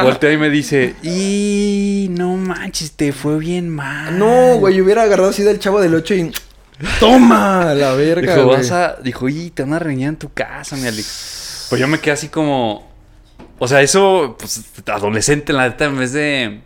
voltea 0.03 0.33
y 0.33 0.37
me 0.37 0.49
dice, 0.51 0.95
y 1.01 2.07
no 2.11 2.35
manches, 2.35 2.91
te 2.91 3.13
fue 3.13 3.37
bien 3.39 3.69
mal. 3.69 4.19
No, 4.19 4.57
güey, 4.57 4.81
hubiera 4.81 5.03
agarrado 5.03 5.29
así 5.29 5.41
del 5.41 5.59
chavo 5.59 5.79
del 5.79 5.95
8 5.95 6.13
y... 6.15 6.31
¡Toma! 6.99 7.73
La 7.73 7.93
verga, 7.93 8.33
Dijo, 8.35 8.47
güey. 8.47 8.57
vas 8.57 8.71
a... 8.71 8.95
Dijo, 9.01 9.29
y 9.29 9.49
te 9.51 9.63
van 9.63 9.73
a 9.75 9.79
regañar 9.79 10.09
en 10.09 10.17
tu 10.17 10.33
casa, 10.33 10.75
mi 10.75 10.87
Alex. 10.87 11.67
Pues 11.69 11.79
yo 11.79 11.87
me 11.87 11.99
quedé 11.99 12.11
así 12.15 12.27
como... 12.27 12.91
O 13.59 13.67
sea, 13.69 13.81
eso, 13.81 14.35
pues, 14.37 14.61
adolescente, 14.87 15.53
la 15.53 15.69
neta, 15.69 15.85
en 15.85 15.97
vez 15.99 16.11
de... 16.11 16.61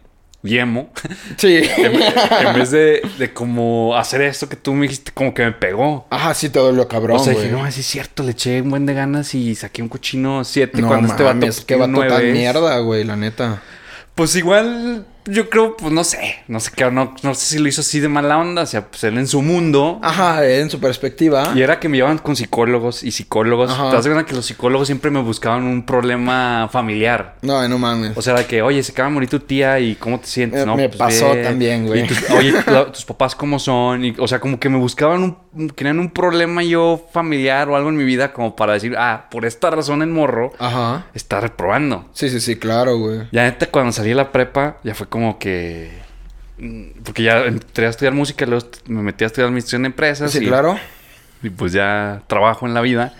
Yemo. 0.48 0.90
Sí. 1.38 1.62
en, 1.78 2.02
en 2.48 2.54
vez 2.54 2.72
de, 2.72 3.02
de 3.18 3.34
como 3.34 3.96
hacer 3.96 4.22
esto 4.22 4.50
que 4.50 4.56
tú 4.56 4.74
me 4.74 4.88
dijiste, 4.88 5.12
como 5.12 5.34
que 5.34 5.44
me 5.44 5.52
pegó. 5.52 6.08
Ajá, 6.10 6.34
sí 6.34 6.50
te 6.50 6.60
dolió 6.60 6.88
cabrón, 6.88 7.18
o 7.18 7.24
sea, 7.24 7.34
dije, 7.34 7.52
no, 7.52 7.70
sí 7.72 7.82
es 7.82 7.86
cierto, 7.86 8.24
le 8.24 8.32
eché 8.32 8.62
un 8.62 8.70
buen 8.70 8.86
de 8.86 8.94
ganas 8.94 9.34
y 9.36 9.56
saqué 9.56 9.82
un 9.82 9.90
cochino 9.90 10.44
7 10.44 10.82
No 10.82 10.88
cuando 10.88 11.08
este 11.08 11.24
vato 11.24 11.40
qué 11.40 11.76
tiene 11.76 11.88
vato 11.88 12.08
tan 12.08 12.32
mierda, 12.32 12.78
güey, 12.80 13.04
la 13.04 13.16
neta. 13.16 13.62
Pues 14.16 14.36
igual, 14.36 15.06
yo 15.28 15.50
creo, 15.50 15.78
pues 15.78 15.92
no 15.92 16.04
sé, 16.04 16.36
no 16.48 16.60
sé 16.60 16.72
qué, 16.76 16.90
no, 16.92 17.14
no 17.24 17.34
sé 17.36 17.46
si 17.46 17.60
lo 17.60 17.68
hizo 17.68 17.82
así 17.82 18.00
de 18.00 18.08
mala 18.10 18.38
onda, 18.38 18.64
o 18.64 18.66
sea, 18.66 18.88
pues 18.88 19.04
él 19.04 19.18
en 19.18 19.28
su 19.28 19.42
mundo. 19.42 20.00
Ajá, 20.02 20.46
en 20.48 20.70
su 20.70 20.80
perspectiva. 20.80 21.52
Y 21.56 21.62
era 21.62 21.80
que 21.80 21.90
me 21.90 21.98
llevaban 21.98 22.18
con 22.20 22.36
psicólogos 22.36 23.04
y 23.04 23.12
psicólogos. 23.12 23.72
Ajá. 23.72 23.90
¿Te 23.90 23.96
das 23.98 24.06
cuenta 24.06 24.26
que 24.26 24.34
los 24.36 24.46
psicólogos 24.46 24.88
siempre 24.88 25.12
me 25.12 25.22
buscaban 25.22 25.64
un 25.64 25.86
problema 25.86 26.70
familiar? 26.72 27.36
No, 27.42 27.68
no 27.68 27.78
mames. 27.78 28.14
O 28.18 28.22
sea, 28.22 28.34
de 28.36 28.46
que, 28.46 28.62
oye, 28.62 28.82
se 28.84 28.92
acaba 28.92 29.10
de 29.10 29.14
morir 29.16 29.30
tu 29.30 29.40
tía 29.40 29.80
y 29.80 29.96
cómo 29.96 30.20
te 30.20 30.28
sientes, 30.28 30.62
Eh, 30.64 30.66
¿no? 30.66 30.76
me 30.76 30.90
pasó 30.90 31.34
también, 31.44 31.86
güey. 31.88 32.06
Y 32.06 32.34
oye, 32.34 32.54
tu- 32.64 32.92
tus 32.92 33.06
papás 33.06 33.36
cómo 33.36 33.60
son. 33.60 34.06
Y, 34.06 34.16
o 34.18 34.28
sea, 34.28 34.40
como 34.40 34.60
que 34.60 34.70
me 34.70 34.78
buscaban 34.78 35.24
un, 35.24 35.38
querían 35.76 36.00
un 36.00 36.10
problema 36.12 36.64
yo 36.64 37.08
familiar 37.12 37.70
o 37.70 37.76
algo 37.76 37.90
en 37.90 37.98
mi 37.98 38.04
vida 38.04 38.34
como 38.34 38.56
para 38.56 38.74
decir, 38.74 38.96
ah, 38.98 39.28
por 39.32 39.46
esta 39.46 39.70
razón 39.70 40.02
el 40.02 40.10
morro 40.10 40.54
Ajá. 40.60 41.06
está 41.14 41.40
reprobando. 41.40 42.10
Sí, 42.14 42.30
sí, 42.30 42.40
sí, 42.40 42.56
claro, 42.58 42.98
güey. 42.98 43.22
Ya 43.32 43.44
neta, 43.44 43.68
cuando 43.72 43.92
salí 43.92 44.10
de 44.10 44.16
la 44.16 44.32
prepa, 44.32 44.78
ya 44.84 44.94
fue 44.96 45.08
como 45.08 45.40
que... 45.40 45.92
mm, 46.60 47.02
Porque 47.04 47.24
ya 47.24 47.46
entré 47.46 47.86
a 47.86 47.90
estudiar 47.90 48.14
música, 48.14 48.46
luego 48.46 48.68
me 48.88 49.02
metí 49.02 49.24
a 49.24 49.28
estudiar 49.28 49.48
administración 49.48 49.84
de 49.84 49.88
empresas. 49.88 50.32
Sí, 50.32 50.40
y, 50.44 50.48
claro. 50.48 50.78
y 51.44 51.50
pues 51.50 51.72
ya 51.74 52.24
trabajo 52.28 52.66
en 52.68 52.74
la 52.74 52.82
vida. 52.82 53.14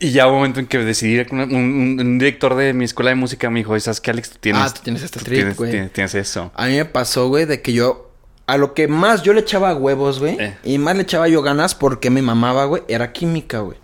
Y 0.00 0.10
ya 0.10 0.26
hubo 0.26 0.34
un 0.34 0.40
momento 0.40 0.60
en 0.60 0.66
que 0.66 0.78
decidí 0.78 1.24
un, 1.30 1.40
un- 1.40 1.96
un 2.00 2.18
director 2.18 2.56
de 2.56 2.74
mi 2.74 2.84
escuela 2.84 3.10
de 3.10 3.14
música 3.16 3.48
me 3.48 3.60
dijo, 3.60 3.78
¿sabes 3.80 4.00
qué, 4.00 4.10
Alex? 4.10 4.30
Tú 4.30 4.36
tienes, 4.40 4.62
Ah, 4.62 4.74
tú 4.74 4.80
tienes 4.82 5.02
este 5.02 5.20
trip, 5.20 5.34
tienes, 5.38 5.56
güey. 5.56 5.70
tienes- 5.70 5.92
tienes 5.92 6.14
eso. 6.14 6.52
A 6.54 6.66
mí 6.66 6.76
me 6.76 6.84
pasó, 6.84 7.28
güey, 7.28 7.46
de 7.46 7.62
que 7.62 7.72
yo. 7.72 8.10
A 8.46 8.58
lo 8.58 8.74
que 8.74 8.88
más 8.88 9.22
yo 9.22 9.32
le 9.32 9.40
echaba 9.40 9.74
huevos, 9.74 10.20
güey. 10.20 10.36
Eh. 10.38 10.56
Y 10.64 10.78
más 10.78 10.96
le 10.96 11.02
echaba 11.02 11.28
yo 11.28 11.40
ganas 11.42 11.74
porque 11.74 12.10
me 12.10 12.20
mamaba, 12.20 12.66
güey. 12.66 12.82
Era 12.88 13.12
química, 13.12 13.60
güey. 13.60 13.78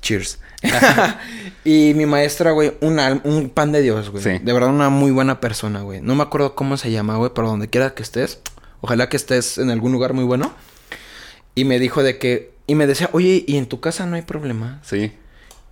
Cheers. 0.00 0.38
y 1.64 1.92
mi 1.94 2.06
maestra, 2.06 2.52
güey, 2.52 2.72
un, 2.80 2.98
un 3.24 3.50
pan 3.50 3.72
de 3.72 3.82
Dios, 3.82 4.10
güey. 4.10 4.22
Sí. 4.22 4.38
De 4.42 4.52
verdad, 4.52 4.70
una 4.70 4.88
muy 4.88 5.10
buena 5.10 5.40
persona, 5.40 5.82
güey. 5.82 6.00
No 6.00 6.14
me 6.14 6.22
acuerdo 6.22 6.54
cómo 6.54 6.76
se 6.76 6.90
llama, 6.90 7.16
güey, 7.16 7.32
pero 7.34 7.48
donde 7.48 7.68
quiera 7.68 7.94
que 7.94 8.02
estés. 8.02 8.40
Ojalá 8.80 9.08
que 9.08 9.16
estés 9.16 9.58
en 9.58 9.70
algún 9.70 9.92
lugar 9.92 10.12
muy 10.12 10.24
bueno. 10.24 10.52
Y 11.54 11.64
me 11.64 11.78
dijo 11.78 12.02
de 12.02 12.18
que. 12.18 12.54
Y 12.66 12.74
me 12.74 12.86
decía, 12.86 13.10
oye, 13.12 13.44
¿y 13.46 13.58
en 13.58 13.66
tu 13.66 13.80
casa 13.80 14.06
no 14.06 14.16
hay 14.16 14.22
problema? 14.22 14.80
Sí, 14.82 15.12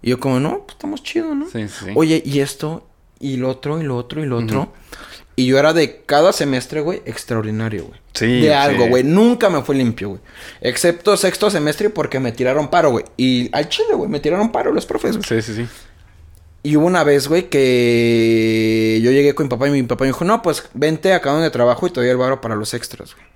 Y 0.03 0.11
yo, 0.11 0.21
como, 0.21 0.39
no, 0.41 0.63
pues 0.65 0.77
estamos 0.77 1.03
chidos, 1.03 1.35
¿no? 1.35 1.49
sí, 1.49 1.67
sí. 1.69 1.87
Oye, 1.97 2.23
y 2.25 2.39
esto, 2.41 2.87
y 3.19 3.37
lo 3.37 3.49
otro, 3.49 3.81
y 3.81 3.85
lo 3.85 3.97
otro, 3.97 4.23
y 4.23 4.27
lo 4.27 4.39
otro. 4.39 4.73
Y 5.37 5.47
yo 5.47 5.59
era 5.59 5.73
de 5.73 6.03
cada 6.07 6.33
semestre, 6.33 6.81
güey, 6.81 7.03
extraordinario, 7.07 7.87
güey. 7.87 8.01
Sí, 8.15 8.41
De 8.43 8.55
algo, 8.55 8.85
sí. 8.85 8.91
güey. 8.91 9.03
Nunca 9.03 9.51
me 9.51 9.63
fue 9.63 9.75
limpio, 9.75 10.11
güey. 10.11 10.21
Excepto 10.61 11.17
sexto 11.17 11.51
semestre 11.51 11.91
porque 11.91 12.21
me 12.21 12.31
tiraron 12.31 12.69
paro, 12.71 12.91
güey. 12.91 13.05
Y 13.17 13.51
al 13.55 13.69
chile, 13.69 13.95
güey, 13.95 14.09
me 14.09 14.21
tiraron 14.21 14.53
paro 14.53 14.73
los 14.73 14.87
profes, 14.87 15.17
güey. 15.17 15.29
Sí, 15.29 15.43
sí, 15.43 15.55
sí. 15.65 15.69
Y 16.63 16.77
hubo 16.77 16.87
una 16.87 17.03
vez, 17.05 17.27
güey, 17.29 17.49
que 17.51 19.01
yo 19.03 19.11
llegué 19.11 19.35
con 19.35 19.47
mi 19.47 19.51
papá 19.51 19.69
y 19.69 19.73
mi 19.73 19.83
papá 19.83 20.05
me 20.05 20.09
dijo, 20.09 20.25
no, 20.25 20.41
pues 20.41 20.65
vente 20.73 21.13
acá 21.13 21.31
donde 21.33 21.51
trabajo 21.51 21.87
y 21.87 21.91
te 21.91 22.01
doy 22.01 22.09
el 22.09 22.17
varo 22.17 22.41
para 22.41 22.55
los 22.55 22.73
extras, 22.73 23.15
güey. 23.15 23.27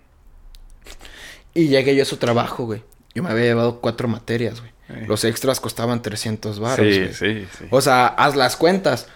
Y 1.55 1.69
llegué 1.69 1.97
yo 1.97 2.03
a 2.03 2.07
su 2.07 2.17
trabajo, 2.17 2.65
güey. 2.65 2.83
Yo 3.15 3.23
me 3.23 3.31
había 3.31 3.45
llevado 3.45 3.81
cuatro 3.81 4.07
materias, 4.09 4.61
güey. 4.61 4.73
Eh. 4.91 5.05
Los 5.09 5.25
extras 5.25 5.61
costaban 5.61 6.01
300 6.01 6.61
varos, 6.61 6.87
Sí, 6.87 6.99
güey. 7.01 7.13
sí, 7.13 7.47
sí. 7.59 7.65
O 7.71 7.81
sea, 7.81 8.07
haz 8.07 8.37
las 8.37 8.57
cuentas. 8.57 9.09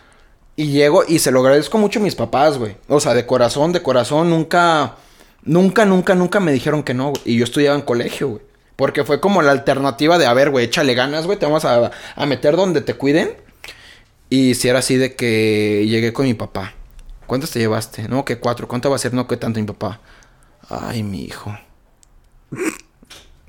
Y 0.55 0.67
llego 0.67 1.05
y 1.07 1.19
se 1.19 1.31
lo 1.31 1.41
agradezco 1.41 1.79
mucho 1.79 1.99
a 1.99 2.03
mis 2.03 2.15
papás, 2.15 2.59
güey. 2.59 2.77
O 2.89 3.01
sea, 3.01 3.15
de 3.15 3.27
corazón, 3.27 3.73
de 3.73 3.83
corazón, 3.83 4.31
nunca, 4.31 4.97
nunca, 5.43 5.85
nunca, 5.87 6.15
nunca 6.15 6.41
me 6.41 6.53
dijeron 6.53 6.83
que 6.83 6.95
no, 6.95 7.11
güey. 7.11 7.23
Y 7.25 7.39
yo 7.39 7.45
estudiaba 7.45 7.77
en 7.77 7.83
colegio, 7.83 8.29
güey. 8.29 8.43
Porque 8.77 9.05
fue 9.05 9.21
como 9.21 9.43
la 9.43 9.53
alternativa 9.53 10.19
de, 10.19 10.27
a 10.27 10.35
ver, 10.35 10.51
güey, 10.51 10.67
échale 10.67 10.95
ganas, 10.95 11.27
güey, 11.27 11.39
te 11.39 11.47
vamos 11.47 11.65
a, 11.65 11.91
a 12.15 12.27
meter 12.27 12.57
donde 12.57 12.81
te 12.81 12.95
cuiden. 12.95 13.37
Y 14.29 14.55
si 14.55 14.69
era 14.69 14.81
así 14.81 14.97
de 14.97 15.15
que 15.15 15.87
llegué 15.89 16.13
con 16.13 16.27
mi 16.27 16.35
papá. 16.35 16.75
¿Cuántos 17.27 17.51
te 17.51 17.59
llevaste? 17.59 18.09
No, 18.09 18.25
que 18.25 18.39
cuatro. 18.39 18.69
¿Cuánto 18.69 18.91
va 18.91 18.97
a 18.97 18.99
ser? 18.99 19.15
No, 19.15 19.27
que 19.27 19.37
tanto 19.37 19.61
mi 19.61 19.67
papá. 19.67 20.01
Ay, 20.69 21.03
mi 21.03 21.23
hijo. 21.25 21.57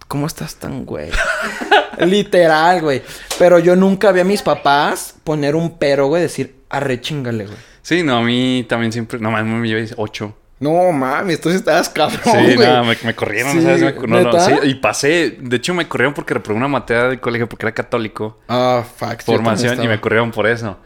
¿Cómo 0.08 0.28
estás 0.28 0.56
tan 0.56 0.86
güey? 0.86 1.10
Literal, 2.00 2.82
güey. 2.82 3.02
Pero 3.40 3.60
yo 3.60 3.76
nunca 3.76 4.12
vi 4.12 4.20
a 4.20 4.24
mis 4.24 4.42
papás 4.42 5.16
poner 5.24 5.56
un 5.56 5.78
pero, 5.78 6.08
güey, 6.08 6.22
decir, 6.22 6.63
arre 6.74 7.00
chingale, 7.02 7.46
güey. 7.46 7.58
Sí, 7.82 8.04
no, 8.04 8.18
a 8.18 8.22
mí 8.22 8.66
también 8.68 8.92
siempre... 8.92 9.20
No, 9.20 9.32
mames, 9.32 9.54
me 9.54 9.68
llevé 9.68 9.90
ocho. 9.98 10.38
No 10.60 10.92
mames, 10.94 11.42
tú 11.42 11.50
estabas 11.50 11.90
cabrón, 11.90 12.20
Sí, 12.24 12.56
güey. 12.56 12.68
no, 12.68 12.86
me, 12.86 12.98
me 13.04 13.14
corrieron, 13.16 13.52
Sí, 13.54 13.62
¿sabes? 13.62 13.82
Me- 13.82 14.08
no, 14.08 14.22
no, 14.32 14.40
sí, 14.40 14.54
y 14.64 14.76
pasé... 14.76 15.38
De 15.40 15.58
hecho, 15.58 15.74
me 15.74 15.88
corrieron 15.88 16.14
porque 16.14 16.34
reprobé 16.34 16.58
una 16.58 16.70
materia 16.70 17.06
del 17.06 17.20
colegio 17.20 17.50
porque 17.50 17.66
era 17.66 17.74
católico. 17.74 18.40
Ah, 18.48 18.84
fuck. 18.98 19.22
Formación 19.24 19.84
y 19.84 19.88
me 19.88 20.00
corrieron 20.00 20.32
por 20.32 20.48
eso. 20.48 20.78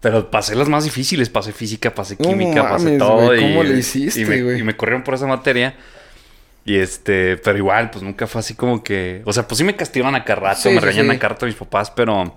Pero 0.00 0.30
pasé 0.30 0.56
las 0.56 0.68
más 0.68 0.82
difíciles. 0.84 1.28
Pasé 1.28 1.52
física, 1.52 1.94
pasé 1.94 2.16
No 2.18 2.28
química, 2.30 2.62
pasé 2.68 2.84
mames, 2.86 2.98
todo. 2.98 3.26
güey, 3.26 3.38
y, 3.44 3.48
¿cómo 3.50 3.62
le 3.62 3.74
y 3.76 3.78
hiciste, 3.78 4.24
me, 4.26 4.42
güey? 4.42 4.58
y 4.60 4.62
me 4.64 4.76
corrieron 4.76 5.04
por 5.04 5.14
esa 5.14 5.26
materia. 5.26 5.76
Y 6.64 6.76
este... 6.76 7.36
Pero 7.36 7.56
igual, 7.58 7.90
pues 7.90 8.02
nunca 8.02 8.26
fue 8.26 8.40
así 8.40 8.54
como 8.54 8.82
que... 8.82 9.22
O 9.26 9.32
sea, 9.32 9.46
pues 9.46 9.58
sí 9.58 9.64
me 9.64 9.76
castigaban 9.76 10.14
a 10.16 10.24
cada 10.24 10.40
rato. 10.40 10.60
Sí, 10.62 10.68
me 10.70 10.74
sí, 10.76 10.80
regañan 10.80 11.10
sí. 11.10 11.16
a 11.16 11.18
cada 11.20 11.34
rato 11.34 11.46
mis 11.46 11.54
papás, 11.54 11.90
pero... 11.90 12.34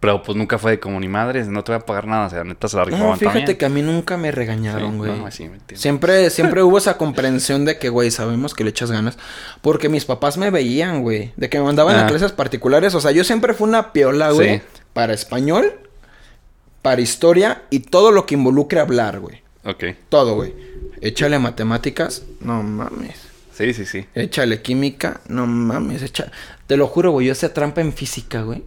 Pero 0.00 0.22
pues 0.22 0.38
nunca 0.38 0.58
fue 0.58 0.72
de 0.72 0.78
como 0.80 1.00
ni 1.00 1.08
madres, 1.08 1.48
no 1.48 1.64
te 1.64 1.72
voy 1.72 1.80
a 1.80 1.84
pagar 1.84 2.06
nada. 2.06 2.26
O 2.28 2.30
sea, 2.30 2.44
neta 2.44 2.68
se 2.68 2.76
la 2.76 2.84
rifaban 2.84 3.06
No, 3.08 3.16
fíjate 3.16 3.38
también. 3.40 3.58
que 3.58 3.64
a 3.64 3.68
mí 3.68 3.82
nunca 3.82 4.16
me 4.16 4.30
regañaron, 4.30 4.92
Sí, 4.92 4.96
güey. 4.98 5.18
no, 5.18 5.30
sí, 5.32 5.42
entiendo. 5.44 5.76
Siempre, 5.76 6.30
siempre 6.30 6.62
hubo 6.62 6.78
esa 6.78 6.96
comprensión 6.96 7.64
de 7.64 7.78
que, 7.78 7.88
güey, 7.88 8.10
sabemos 8.12 8.54
que 8.54 8.62
le 8.62 8.70
echas 8.70 8.92
ganas. 8.92 9.18
Porque 9.60 9.88
mis 9.88 10.04
papás 10.04 10.36
me 10.38 10.50
veían, 10.50 11.02
güey. 11.02 11.32
De 11.36 11.48
que 11.48 11.58
me 11.58 11.64
mandaban 11.64 11.96
a 11.96 12.04
Ah. 12.04 12.08
clases 12.08 12.30
particulares. 12.30 12.94
O 12.94 13.00
sea, 13.00 13.10
yo 13.10 13.24
siempre 13.24 13.54
fui 13.54 13.68
una 13.68 13.92
piola, 13.92 14.30
güey. 14.30 14.58
Sí. 14.58 14.62
Para 14.92 15.12
español, 15.14 15.72
para 16.82 17.00
historia 17.00 17.62
y 17.70 17.80
todo 17.80 18.12
lo 18.12 18.24
que 18.24 18.34
involucre 18.34 18.78
hablar, 18.80 19.18
güey. 19.18 19.42
Ok. 19.64 19.84
Todo, 20.08 20.36
güey. 20.36 20.54
Échale 21.00 21.38
matemáticas, 21.40 22.22
no 22.40 22.62
mames. 22.62 23.16
Sí, 23.52 23.74
sí, 23.74 23.84
sí. 23.84 24.06
Échale 24.14 24.62
química, 24.62 25.20
no 25.28 25.46
mames. 25.46 26.02
Echa... 26.02 26.30
Te 26.68 26.76
lo 26.76 26.86
juro, 26.86 27.10
güey. 27.10 27.26
Yo 27.26 27.32
hacía 27.32 27.52
trampa 27.52 27.80
en 27.80 27.92
física, 27.92 28.42
güey. 28.42 28.62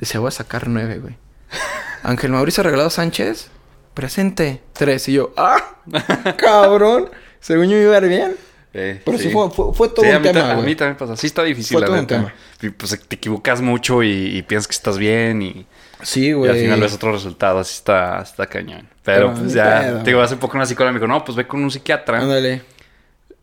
Decía, 0.00 0.18
voy 0.20 0.28
a 0.28 0.32
sacar 0.32 0.66
nueve, 0.68 0.98
güey. 0.98 1.14
Ángel 2.02 2.32
Mauricio 2.32 2.62
Regalado 2.64 2.90
Sánchez, 2.90 3.50
presente. 3.94 4.60
Tres. 4.72 5.08
Y 5.08 5.12
yo, 5.12 5.32
¡ah! 5.36 5.76
¡Cabrón! 6.36 7.10
Según 7.40 7.68
yo 7.68 7.76
iba 7.76 7.94
a 7.94 7.98
ir 7.98 8.08
bien. 8.08 8.36
Eh, 8.72 9.02
Pero 9.04 9.18
sí, 9.18 9.30
fue, 9.30 9.50
fue, 9.50 9.74
fue 9.74 9.88
todo 9.88 10.04
Sí, 10.04 10.10
a 10.12 10.18
un 10.18 10.22
ta- 10.22 10.32
tema, 10.32 10.52
a 10.52 10.56
mí 10.56 10.74
también 10.76 10.96
pasa. 10.96 11.16
Sí 11.16 11.26
está 11.26 11.42
difícil, 11.42 11.74
Fue 11.74 11.80
la 11.80 11.86
todo 11.88 11.98
un 11.98 12.06
tema. 12.06 12.32
Y, 12.62 12.68
Pues 12.70 12.98
te 13.08 13.16
equivocas 13.16 13.60
mucho 13.60 14.02
y, 14.02 14.36
y 14.36 14.42
piensas 14.42 14.68
que 14.68 14.74
estás 14.74 14.96
bien 14.96 15.42
y, 15.42 15.66
Sí, 16.02 16.26
y 16.28 16.32
güey. 16.32 16.50
al 16.50 16.56
final 16.56 16.80
ves 16.80 16.94
otro 16.94 17.10
resultado. 17.12 17.58
Así 17.58 17.74
está, 17.74 18.20
está 18.22 18.46
cañón. 18.46 18.88
Pero 19.02 19.28
Pero 19.32 19.40
pues 19.40 19.52
ya, 19.54 19.80
pedo, 19.80 19.98
te 20.04 20.10
digo, 20.10 20.22
hace 20.22 20.36
poco 20.36 20.56
una 20.56 20.66
psicóloga 20.66 20.92
me 20.92 20.98
dijo, 21.00 21.08
no, 21.08 21.24
pues 21.24 21.36
ve 21.36 21.46
con 21.48 21.62
un 21.64 21.70
psiquiatra. 21.70 22.20
Ándale. 22.20 22.62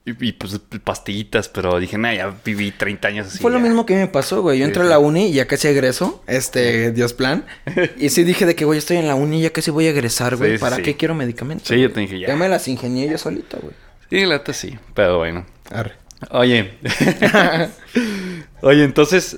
Y, 0.08 0.28
y, 0.30 0.32
pues 0.32 0.58
pastillitas, 0.86 1.50
pero 1.50 1.78
dije, 1.82 1.98
nah, 1.98 2.14
ya 2.14 2.34
viví 2.46 2.72
30 2.72 3.08
años 3.10 3.28
así. 3.28 3.40
Fue 3.40 3.52
lo 3.52 3.58
ya". 3.58 3.64
mismo 3.66 3.86
que 3.86 3.94
me 3.96 4.08
pasó, 4.08 4.42
güey. 4.42 4.60
Yo 4.60 4.64
entré 4.66 4.82
sí. 4.84 4.88
a 4.88 4.90
la 4.92 5.00
uni 5.00 5.28
y 5.28 5.34
ya 5.34 5.48
casi 5.48 5.68
egreso. 5.68 6.24
Este, 6.28 6.94
Dios 6.94 7.12
plan. 7.12 7.46
Y 7.98 8.08
sí 8.08 8.24
dije 8.24 8.46
de 8.46 8.56
que, 8.56 8.64
güey, 8.64 8.80
estoy 8.80 8.96
en 8.98 9.08
la 9.10 9.16
uni 9.16 9.40
y 9.40 9.42
ya 9.42 9.50
casi 9.52 9.70
voy 9.70 9.86
a 9.88 9.90
egresar, 9.90 10.38
güey. 10.38 10.54
Sí, 10.54 10.58
¿Para 10.60 10.78
sí. 10.78 10.82
qué 10.84 10.96
quiero 10.96 11.14
medicamentos? 11.14 11.68
Sí, 11.68 11.78
yo 11.82 11.92
te 11.92 12.00
dije, 12.00 12.20
ya. 12.22 12.30
Ya 12.30 12.36
me 12.38 12.48
las 12.48 12.70
ingenié 12.70 13.10
yo 13.10 13.18
solito, 13.18 13.58
güey. 13.62 13.74
Sí, 14.10 14.26
la 14.26 14.38
neta 14.38 14.54
sí. 14.54 14.80
Pero 14.94 15.18
bueno. 15.18 15.46
Arre. 15.70 15.94
Oye. 16.32 16.76
Oye, 18.62 18.84
entonces, 18.86 19.38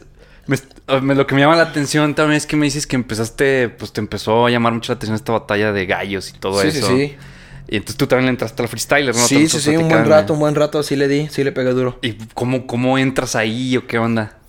me 1.02 1.16
lo 1.16 1.28
que 1.28 1.36
me 1.36 1.42
llama 1.42 1.56
la 1.56 1.64
atención 1.64 2.16
también 2.16 2.38
es 2.38 2.46
que 2.46 2.56
me 2.56 2.66
dices 2.66 2.88
que 2.88 2.96
empezaste, 2.96 3.70
pues 3.70 3.92
te 3.92 4.02
empezó 4.02 4.46
a 4.46 4.50
llamar 4.50 4.74
mucho 4.74 4.92
la 4.92 4.98
atención 4.98 5.16
esta 5.16 5.32
batalla 5.32 5.72
de 5.72 5.86
gallos 5.86 6.30
y 6.30 6.38
todo 6.40 6.62
Sí, 6.62 6.72
sí, 6.72 6.78
eso. 6.78 6.88
sí. 6.88 7.16
Y 7.72 7.76
entonces 7.76 7.98
tú 7.98 8.08
también 8.08 8.26
le 8.26 8.32
entraste 8.32 8.64
al 8.64 8.68
freestyler, 8.68 9.16
¿no? 9.16 9.22
Sí, 9.28 9.48
sí, 9.48 9.60
sí, 9.60 9.78
un 9.78 9.90
buen 9.90 10.06
rato, 10.10 10.34
un 10.34 10.40
buen 10.40 10.56
rato. 10.56 10.82
Sí 10.82 10.96
le 10.96 11.08
di, 11.08 11.28
sí 11.30 11.44
le 11.44 11.52
pegué 11.52 11.70
duro. 11.72 12.00
¿Y 12.02 12.14
cómo, 12.34 12.66
cómo 12.66 12.98
entras 12.98 13.36
ahí 13.36 13.78
o 13.78 13.86
qué 13.86 14.00
onda? 14.00 14.40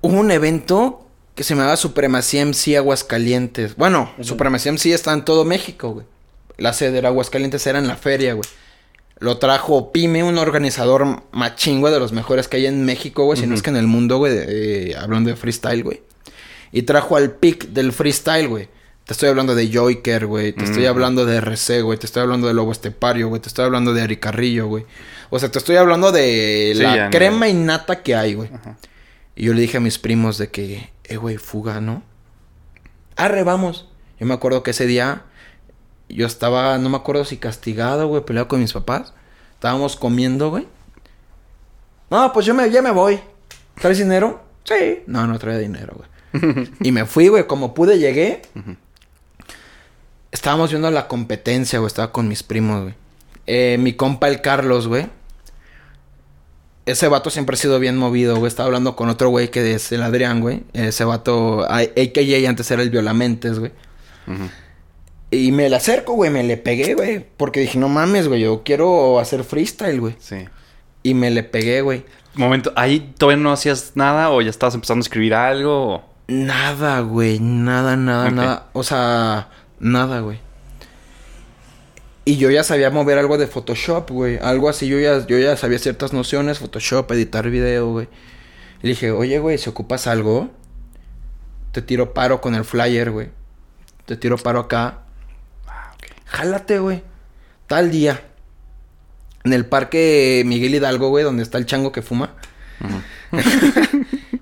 Hubo 0.00 0.18
un 0.18 0.30
evento 0.30 1.06
que 1.34 1.44
se 1.44 1.54
llamaba 1.54 1.76
Supremacía 1.76 2.44
MC 2.46 2.76
Aguascalientes. 2.78 3.76
Bueno, 3.76 4.10
Supremacía 4.22 4.72
MC 4.72 4.86
está 4.94 5.12
en 5.12 5.24
todo 5.24 5.44
México, 5.44 5.90
güey. 5.90 6.06
La 6.56 6.72
sede 6.72 6.96
era 6.98 7.08
Aguascalientes, 7.08 7.66
era 7.66 7.78
en 7.78 7.86
la 7.86 7.96
feria, 7.96 8.32
güey. 8.32 8.48
Lo 9.18 9.36
trajo 9.38 9.92
Pyme, 9.92 10.22
un 10.22 10.38
organizador 10.38 11.22
machingo 11.32 11.90
de 11.90 11.98
los 11.98 12.12
mejores 12.12 12.48
que 12.48 12.56
hay 12.58 12.66
en 12.66 12.84
México, 12.84 13.24
güey. 13.24 13.38
Si 13.38 13.46
no 13.46 13.54
es 13.54 13.62
que 13.62 13.70
en 13.70 13.76
el 13.76 13.86
mundo, 13.86 14.16
güey. 14.18 14.32
de- 14.34 14.90
eh, 14.92 14.96
hablando 14.96 15.28
de 15.30 15.36
freestyle, 15.36 15.82
güey. 15.82 16.02
Y 16.72 16.82
trajo 16.82 17.16
al 17.16 17.32
pick 17.32 17.68
del 17.68 17.92
freestyle, 17.92 18.48
güey. 18.48 18.68
Te 19.06 19.12
estoy 19.12 19.28
hablando 19.28 19.54
de 19.54 19.72
Joyker, 19.72 20.26
güey. 20.26 20.52
Te 20.52 20.64
estoy 20.64 20.86
hablando 20.86 21.24
de 21.24 21.36
RC, 21.36 21.82
güey. 21.82 21.96
Te 21.96 22.06
estoy 22.06 22.22
hablando 22.22 22.48
de 22.48 22.54
Lobo 22.54 22.72
Estepario, 22.72 23.28
güey. 23.28 23.40
Te 23.40 23.46
estoy 23.46 23.64
hablando 23.64 23.94
de 23.94 24.02
Ari 24.02 24.16
Carrillo, 24.16 24.66
güey. 24.66 24.84
O 25.30 25.38
sea, 25.38 25.48
te 25.48 25.58
estoy 25.58 25.76
hablando 25.76 26.10
de 26.10 26.72
Sí, 26.74 26.82
la 26.82 27.08
crema 27.10 27.46
innata 27.46 28.02
que 28.02 28.16
hay, 28.16 28.34
güey. 28.34 28.50
Y 29.36 29.44
yo 29.44 29.54
le 29.54 29.60
dije 29.60 29.76
a 29.76 29.80
mis 29.80 30.00
primos 30.00 30.38
de 30.38 30.48
que, 30.48 30.90
eh, 31.04 31.16
güey, 31.18 31.36
fuga, 31.36 31.80
¿no? 31.80 32.02
Arre, 33.14 33.44
vamos. 33.44 33.88
Yo 34.18 34.26
me 34.26 34.34
acuerdo 34.34 34.64
que 34.64 34.72
ese 34.72 34.86
día 34.86 35.22
yo 36.08 36.26
estaba, 36.26 36.76
no 36.78 36.88
me 36.88 36.96
acuerdo 36.96 37.24
si 37.24 37.36
castigado, 37.36 38.08
güey, 38.08 38.24
peleado 38.24 38.48
con 38.48 38.58
mis 38.58 38.72
papás. 38.72 39.14
Estábamos 39.54 39.94
comiendo, 39.94 40.50
güey. 40.50 40.66
No, 42.10 42.32
pues 42.32 42.44
yo 42.44 42.54
me, 42.54 42.68
ya 42.72 42.82
me 42.82 42.90
voy. 42.90 43.20
¿Traes 43.80 43.98
dinero? 43.98 44.42
Sí. 44.64 45.04
No, 45.06 45.28
no 45.28 45.38
traía 45.38 45.58
dinero, 45.58 45.94
güey. 45.96 46.68
y 46.80 46.90
me 46.90 47.06
fui, 47.06 47.28
güey. 47.28 47.46
Como 47.46 47.72
pude, 47.72 48.00
llegué. 48.00 48.42
Estábamos 50.36 50.68
viendo 50.68 50.90
la 50.90 51.08
competencia, 51.08 51.78
güey. 51.78 51.86
Estaba 51.86 52.12
con 52.12 52.28
mis 52.28 52.42
primos, 52.42 52.82
güey. 52.82 52.94
Eh, 53.46 53.78
mi 53.80 53.94
compa, 53.94 54.28
el 54.28 54.42
Carlos, 54.42 54.86
güey. 54.86 55.06
Ese 56.84 57.08
vato 57.08 57.30
siempre 57.30 57.54
ha 57.54 57.56
sido 57.56 57.78
bien 57.80 57.96
movido, 57.96 58.36
güey. 58.36 58.48
Estaba 58.48 58.66
hablando 58.66 58.96
con 58.96 59.08
otro 59.08 59.30
güey 59.30 59.50
que 59.50 59.74
es 59.74 59.90
el 59.92 60.02
Adrián, 60.02 60.42
güey. 60.42 60.62
Ese 60.74 61.04
vato, 61.04 61.62
a- 61.64 61.78
AKA 61.78 62.48
antes 62.50 62.70
era 62.70 62.82
el 62.82 62.90
Violamentes, 62.90 63.58
güey. 63.58 63.72
Y 65.30 65.52
me 65.52 65.70
le 65.70 65.76
acerco, 65.76 66.12
güey. 66.12 66.30
Me 66.30 66.44
le 66.44 66.58
pegué, 66.58 66.92
güey. 66.92 67.24
Porque 67.38 67.60
dije, 67.60 67.78
no 67.78 67.88
mames, 67.88 68.28
güey. 68.28 68.42
Yo 68.42 68.62
quiero 68.62 69.18
hacer 69.18 69.42
freestyle, 69.42 70.00
güey. 70.00 70.16
Sí. 70.18 70.44
Y 71.02 71.14
me 71.14 71.30
le 71.30 71.44
pegué, 71.44 71.80
güey. 71.80 72.04
Momento, 72.34 72.74
¿ahí 72.76 73.14
todavía 73.16 73.42
no 73.42 73.52
hacías 73.52 73.92
nada 73.94 74.28
o 74.30 74.42
ya 74.42 74.50
estabas 74.50 74.74
empezando 74.74 75.00
a 75.00 75.06
escribir 75.06 75.32
algo? 75.34 75.94
o- 75.94 76.04
Nada, 76.28 77.00
güey. 77.00 77.40
Nada, 77.40 77.96
nada, 77.96 78.30
nada. 78.30 78.66
O 78.74 78.82
sea, 78.82 79.48
nada, 79.78 80.20
güey. 80.20 80.38
Y 82.24 82.38
yo 82.38 82.50
ya 82.50 82.64
sabía 82.64 82.90
mover 82.90 83.18
algo 83.18 83.38
de 83.38 83.46
Photoshop, 83.46 84.10
güey. 84.10 84.38
Algo 84.38 84.68
así, 84.68 84.88
yo 84.88 84.98
ya, 84.98 85.24
yo 85.26 85.38
ya 85.38 85.56
sabía 85.56 85.78
ciertas 85.78 86.12
nociones, 86.12 86.58
Photoshop, 86.58 87.10
editar 87.12 87.48
video, 87.48 87.92
güey. 87.92 88.08
Le 88.82 88.90
dije, 88.90 89.12
oye, 89.12 89.38
güey, 89.38 89.58
si 89.58 89.70
ocupas 89.70 90.08
algo, 90.08 90.50
te 91.72 91.82
tiro 91.82 92.14
paro 92.14 92.40
con 92.40 92.54
el 92.54 92.64
flyer, 92.64 93.12
güey. 93.12 93.28
Te 94.06 94.16
tiro 94.16 94.38
paro 94.38 94.60
acá. 94.60 95.02
Ah, 95.68 95.92
ok. 95.94 96.04
Jálate, 96.26 96.78
güey. 96.80 97.02
Tal 97.68 97.90
día. 97.90 98.22
En 99.44 99.52
el 99.52 99.66
parque 99.66 100.42
Miguel 100.44 100.74
Hidalgo, 100.74 101.08
güey, 101.10 101.22
donde 101.22 101.44
está 101.44 101.58
el 101.58 101.66
chango 101.66 101.92
que 101.92 102.02
fuma. 102.02 102.34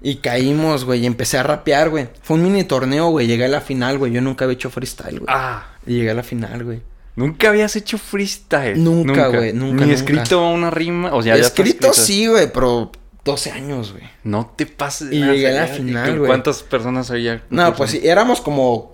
y 0.05 0.17
caímos, 0.17 0.85
güey, 0.85 1.01
y 1.01 1.07
empecé 1.07 1.38
a 1.38 1.43
rapear, 1.43 1.88
güey. 1.90 2.09
Fue 2.23 2.37
un 2.37 2.45
mini 2.45 2.62
torneo, 2.62 3.09
güey. 3.09 3.27
Llegué 3.27 3.47
a 3.47 3.49
la 3.49 3.61
final, 3.62 3.99
güey. 3.99 4.12
Yo 4.12 4.21
nunca 4.21 4.45
había 4.45 4.55
hecho 4.55 4.71
freestyle, 4.71 5.19
güey. 5.21 5.27
Ah, 5.29 5.67
Y 5.87 5.95
llegué 5.95 6.11
a 6.11 6.14
la 6.14 6.23
final, 6.23 6.62
güey. 6.62 6.83
nunca 7.17 7.49
habías 7.49 7.75
hecho 7.75 7.97
freestyle. 7.97 8.83
Nunca, 8.85 9.29
güey, 9.29 9.53
nunca, 9.53 9.75
Ni 9.87 9.90
nunca. 9.90 9.93
escrito 9.95 10.47
una 10.49 10.71
rima. 10.71 11.14
O 11.14 11.23
sea, 11.23 11.37
ya 11.37 11.43
está 11.43 11.62
Escrito 11.62 11.93
sí, 11.93 12.27
güey, 12.27 12.53
pero 12.53 12.93
12 13.25 13.51
años, 13.53 13.93
güey. 13.93 14.05
No 14.25 14.53
te 14.55 14.67
pases. 14.67 15.11
Y 15.11 15.21
de 15.21 15.27
llegué 15.33 15.59
a 15.59 15.62
la 15.62 15.67
final, 15.69 16.11
¿Y 16.14 16.19
güey. 16.19 16.29
¿Cuántas 16.29 16.62
personas 16.62 17.11
había? 17.11 17.43
No, 17.49 17.75
pues 17.75 17.93
sí, 17.93 18.01
éramos 18.05 18.43
como 18.43 18.94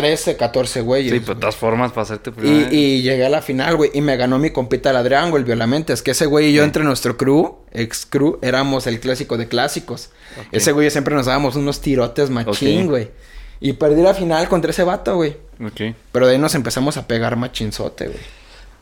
13, 0.00 0.36
14 0.36 0.80
güeyes. 0.80 1.12
Sí, 1.12 1.20
pero 1.20 1.26
de 1.26 1.32
güey. 1.34 1.40
todas 1.40 1.56
formas, 1.56 1.92
para 1.92 2.02
hacerte 2.02 2.32
Y, 2.42 2.74
y 2.76 3.02
llegué 3.02 3.24
a 3.24 3.28
la 3.28 3.42
final, 3.42 3.76
güey. 3.76 3.90
Y 3.94 4.00
me 4.00 4.16
ganó 4.16 4.38
mi 4.38 4.50
compita 4.50 4.90
el 4.90 4.96
Adrián, 4.96 5.30
güey, 5.30 5.44
Violamente. 5.44 5.92
Es 5.92 6.02
que 6.02 6.10
ese 6.10 6.26
güey 6.26 6.46
y 6.48 6.52
yo, 6.52 6.62
Sí. 6.62 6.66
entre 6.66 6.82
nuestro 6.84 7.16
crew, 7.16 7.58
ex 7.72 8.04
crew, 8.06 8.38
éramos 8.42 8.86
el 8.86 8.98
clásico 8.98 9.36
de 9.36 9.46
clásicos. 9.46 10.10
Ese 10.52 10.72
güey 10.72 10.90
siempre 10.90 11.14
nos 11.14 11.26
dábamos 11.26 11.54
unos 11.56 11.80
tirotes 11.80 12.30
machín, 12.30 12.88
güey. 12.88 13.10
Y 13.60 13.74
perdí 13.74 14.02
la 14.02 14.14
final 14.14 14.48
contra 14.48 14.72
ese 14.72 14.82
vato, 14.82 15.14
güey. 15.16 15.36
Ok. 15.64 15.94
Pero 16.12 16.26
de 16.26 16.32
ahí 16.32 16.38
nos 16.38 16.54
empezamos 16.54 16.96
a 16.96 17.06
pegar 17.06 17.36
machinzote, 17.36 18.06
güey. 18.08 18.18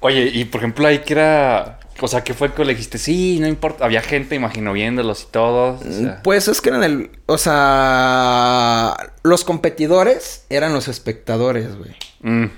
Oye, 0.01 0.31
y 0.33 0.47
por 0.47 0.61
ejemplo, 0.63 0.89
ahí 0.89 1.01
que 1.01 1.13
era. 1.13 1.79
O 2.01 2.09
sea, 2.09 2.25
¿qué 2.25 2.35
fue 2.35 2.53
que 2.53 2.65
le 2.65 2.73
dijiste? 2.75 2.99
Sí, 2.99 3.39
no 3.41 3.47
importa. 3.47 3.85
Había 3.85 4.01
gente, 4.01 4.35
imagino, 4.35 4.73
viéndolos 4.73 5.23
y 5.25 5.33
todos. 5.33 5.81
o 5.85 5.93
sea, 5.93 6.21
Pues 6.23 6.49
es 6.49 6.61
que 6.61 6.71
eran 6.71 6.83
el. 6.85 7.11
O 7.27 7.39
sea. 7.39 8.97
Los 9.23 9.45
competidores 9.45 10.45
eran 10.49 10.73
los 10.73 10.89
espectadores, 10.89 11.77
güey. 11.77 11.95
mm, 12.21 12.51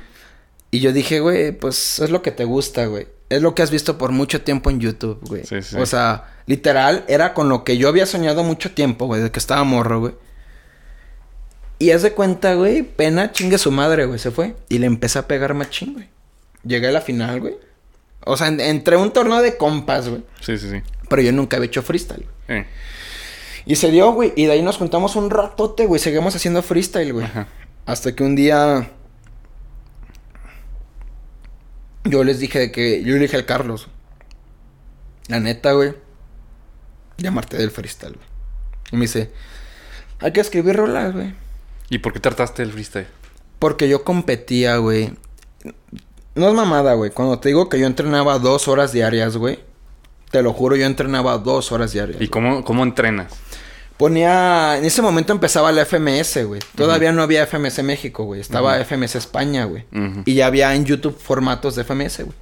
Y 0.70 0.80
yo 0.80 0.92
dije, 0.92 1.20
güey, 1.20 1.52
pues 1.52 1.98
es 1.98 2.10
lo 2.10 2.22
que 2.22 2.30
te 2.30 2.44
gusta, 2.44 2.86
güey. 2.86 3.08
Es 3.30 3.42
lo 3.42 3.54
que 3.54 3.62
has 3.62 3.70
visto 3.70 3.98
por 3.98 4.12
mucho 4.12 4.42
tiempo 4.42 4.70
en 4.70 4.80
YouTube, 4.80 5.18
güey. 5.26 5.44
Sí, 5.44 5.62
sí. 5.62 5.76
O 5.76 5.86
sea, 5.86 6.34
literal, 6.46 7.04
era 7.08 7.34
con 7.34 7.48
lo 7.48 7.64
que 7.64 7.76
yo 7.76 7.88
había 7.88 8.06
soñado 8.06 8.44
mucho 8.44 8.72
tiempo, 8.72 9.06
güey, 9.06 9.22
de 9.22 9.30
que 9.30 9.38
estaba 9.38 9.64
morro, 9.64 10.00
güey. 10.00 10.14
Y 11.78 11.90
haz 11.90 12.02
de 12.02 12.12
cuenta, 12.12 12.54
güey, 12.54 12.82
pena 12.82 13.32
chingue 13.32 13.58
su 13.58 13.70
madre, 13.72 14.06
güey, 14.06 14.18
se 14.18 14.30
fue. 14.30 14.54
Y 14.68 14.78
le 14.78 14.86
empecé 14.86 15.18
a 15.18 15.26
pegar 15.26 15.54
machín, 15.54 15.94
güey. 15.94 16.08
Llegué 16.64 16.88
a 16.88 16.92
la 16.92 17.00
final, 17.00 17.40
güey. 17.40 17.56
O 18.24 18.36
sea, 18.36 18.48
en- 18.48 18.60
entré 18.60 18.96
a 18.96 18.98
un 18.98 19.12
torneo 19.12 19.42
de 19.42 19.56
compas, 19.56 20.08
güey. 20.08 20.22
sí, 20.40 20.56
sí, 20.58 20.70
sí. 20.70 20.82
Pero 21.08 21.22
yo 21.22 21.32
nunca 21.32 21.56
había 21.56 21.66
hecho 21.66 21.82
freestyle. 21.82 22.26
Eh, 22.48 22.66
Y 23.66 23.76
se 23.76 23.90
dio, 23.90 24.12
güey. 24.12 24.32
Y 24.36 24.46
de 24.46 24.52
ahí 24.52 24.62
nos 24.62 24.76
juntamos 24.76 25.16
un 25.16 25.30
ratote, 25.30 25.86
güey. 25.86 25.98
Seguimos 26.00 26.34
haciendo 26.36 26.62
freestyle, 26.62 27.12
güey. 27.12 27.24
Ajá. 27.26 27.48
Hasta 27.86 28.14
que 28.14 28.22
un 28.22 28.34
día. 28.36 28.90
Yo 32.04 32.24
les 32.24 32.38
dije 32.38 32.58
de 32.58 32.72
que. 32.72 33.02
Yo 33.02 33.14
le 33.14 33.20
dije 33.20 33.36
al 33.36 33.46
Carlos. 33.46 33.88
La 35.28 35.40
neta, 35.40 35.72
güey. 35.72 35.94
Llamarte 37.16 37.56
del 37.56 37.70
freestyle, 37.70 38.14
güey. 38.14 38.26
Y 38.92 38.96
me 38.96 39.02
dice. 39.02 39.30
Hay 40.20 40.32
que 40.32 40.40
escribir 40.40 40.76
rolas, 40.76 41.12
güey. 41.14 41.34
¿Y 41.88 41.98
por 41.98 42.12
qué 42.12 42.20
trataste 42.20 42.62
el 42.62 42.72
freestyle? 42.72 43.06
Porque 43.58 43.88
yo 43.88 44.04
competía, 44.04 44.76
güey. 44.76 45.14
No 46.34 46.48
es 46.48 46.54
mamada, 46.54 46.94
güey. 46.94 47.10
Cuando 47.10 47.38
te 47.38 47.48
digo 47.48 47.68
que 47.68 47.78
yo 47.78 47.86
entrenaba 47.86 48.38
dos 48.38 48.66
horas 48.68 48.92
diarias, 48.92 49.36
güey. 49.36 49.60
Te 50.30 50.42
lo 50.42 50.52
juro, 50.52 50.74
yo 50.74 50.84
entrenaba 50.86 51.38
dos 51.38 51.70
horas 51.70 51.92
diarias. 51.92 52.20
¿Y 52.20 52.28
cómo, 52.28 52.64
cómo 52.64 52.82
entrenas? 52.82 53.32
Ponía. 53.96 54.76
En 54.76 54.84
ese 54.84 55.00
momento 55.00 55.32
empezaba 55.32 55.70
la 55.70 55.84
FMS, 55.84 56.44
güey. 56.44 56.60
Todavía 56.74 57.12
no 57.12 57.22
había 57.22 57.46
FMS 57.46 57.84
México, 57.84 58.24
güey. 58.24 58.40
Estaba 58.40 58.78
FMS 58.84 59.14
España, 59.14 59.64
güey. 59.66 59.84
Y 60.24 60.34
ya 60.34 60.46
había 60.46 60.74
en 60.74 60.84
YouTube 60.84 61.16
formatos 61.16 61.76
de 61.76 61.84
FMS, 61.84 62.24
güey. 62.24 62.36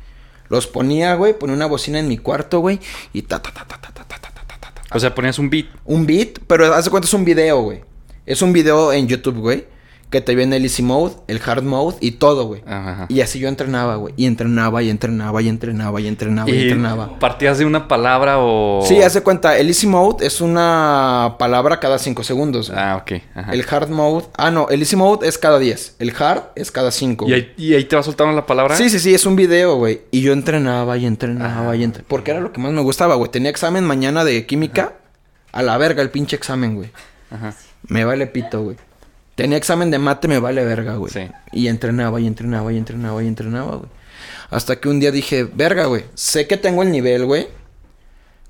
Los 0.48 0.66
ponía, 0.66 1.14
güey. 1.14 1.38
Ponía 1.38 1.54
una 1.54 1.66
bocina 1.66 1.98
en 1.98 2.08
mi 2.08 2.16
cuarto, 2.16 2.60
güey. 2.60 2.80
Y 3.12 3.22
ta, 3.22 3.42
ta, 3.42 3.52
ta, 3.52 3.66
ta, 3.66 3.78
ta, 3.78 3.92
ta, 3.92 4.04
ta, 4.04 4.18
ta, 4.18 4.30
ta, 4.32 4.58
ta. 4.58 4.96
O 4.96 4.98
sea, 4.98 5.14
ponías 5.14 5.38
un 5.38 5.50
beat. 5.50 5.66
Un 5.84 6.06
beat, 6.06 6.38
pero 6.46 6.72
haz 6.74 6.86
de 6.86 6.90
cuenta 6.90 7.06
es 7.06 7.14
un 7.14 7.26
video, 7.26 7.60
güey. 7.60 7.82
Es 8.24 8.40
un 8.40 8.54
video 8.54 8.90
en 8.94 9.06
YouTube, 9.06 9.38
güey. 9.38 9.66
Que 10.12 10.20
te 10.20 10.34
viene 10.34 10.56
el 10.56 10.62
easy 10.64 10.82
mode, 10.82 11.14
el 11.26 11.40
hard 11.44 11.62
mode 11.62 11.96
y 12.00 12.12
todo, 12.12 12.44
güey. 12.44 12.62
Y 13.08 13.22
así 13.22 13.38
yo 13.38 13.48
entrenaba, 13.48 13.96
güey. 13.96 14.12
Y 14.18 14.26
entrenaba, 14.26 14.82
y 14.82 14.90
entrenaba, 14.90 15.40
y 15.40 15.48
entrenaba, 15.48 16.00
y 16.02 16.06
entrenaba, 16.06 16.50
y, 16.50 16.52
Y 16.54 16.62
entrenaba. 16.64 17.18
partías 17.18 17.56
de 17.56 17.64
una 17.64 17.88
palabra 17.88 18.36
o. 18.38 18.84
Sí, 18.86 19.00
haz 19.00 19.14
de 19.14 19.22
cuenta. 19.22 19.56
El 19.56 19.68
easy 19.68 19.86
mode 19.86 20.26
es 20.26 20.42
una 20.42 21.36
palabra 21.38 21.80
cada 21.80 21.98
5 21.98 22.22
segundos. 22.24 22.70
Ah, 22.76 23.00
ok. 23.00 23.22
Ajá. 23.34 23.52
El 23.52 23.64
hard 23.68 23.88
mode. 23.88 24.26
Ah, 24.36 24.50
no, 24.50 24.68
el 24.68 24.80
easy 24.80 24.96
mode 24.96 25.26
es 25.26 25.38
cada 25.38 25.58
10. 25.58 25.96
El 25.98 26.14
hard 26.14 26.42
es 26.56 26.70
cada 26.70 26.90
5. 26.90 27.26
¿Y 27.28 27.32
ahí, 27.32 27.54
y 27.56 27.72
ahí 27.72 27.84
te 27.84 27.96
va 27.96 28.02
soltando 28.02 28.34
la 28.34 28.44
palabra. 28.44 28.76
Sí, 28.76 28.90
sí, 28.90 28.98
sí, 29.00 29.14
es 29.14 29.24
un 29.24 29.34
video, 29.34 29.76
güey. 29.76 30.02
Y 30.10 30.20
yo 30.20 30.34
entrenaba 30.34 30.98
y 30.98 31.06
entrenaba 31.06 31.74
y 31.74 31.84
entrenaba. 31.84 32.08
Porque 32.08 32.32
era 32.32 32.40
lo 32.40 32.52
que 32.52 32.60
más 32.60 32.72
me 32.72 32.82
gustaba, 32.82 33.14
güey. 33.14 33.30
Tenía 33.30 33.48
examen 33.48 33.82
mañana 33.84 34.24
de 34.24 34.44
química. 34.44 34.92
A 35.52 35.62
la 35.62 35.78
verga 35.78 36.02
el 36.02 36.10
pinche 36.10 36.36
examen, 36.36 36.74
güey. 36.76 36.90
Ajá. 37.30 37.54
Me 37.88 38.04
vale 38.04 38.26
pito, 38.26 38.62
güey. 38.62 38.76
Tenía 39.42 39.58
examen 39.58 39.90
de 39.90 39.98
mate, 39.98 40.28
me 40.28 40.38
vale 40.38 40.64
verga, 40.64 40.94
güey. 40.94 41.12
Sí. 41.12 41.28
Y 41.50 41.66
entrenaba 41.66 42.20
y 42.20 42.28
entrenaba 42.28 42.72
y 42.72 42.76
entrenaba 42.76 43.24
y 43.24 43.26
entrenaba, 43.26 43.74
güey. 43.74 43.90
Hasta 44.50 44.76
que 44.76 44.88
un 44.88 45.00
día 45.00 45.10
dije, 45.10 45.42
verga, 45.42 45.86
güey. 45.86 46.04
Sé 46.14 46.46
que 46.46 46.56
tengo 46.56 46.84
el 46.84 46.92
nivel, 46.92 47.26
güey. 47.26 47.48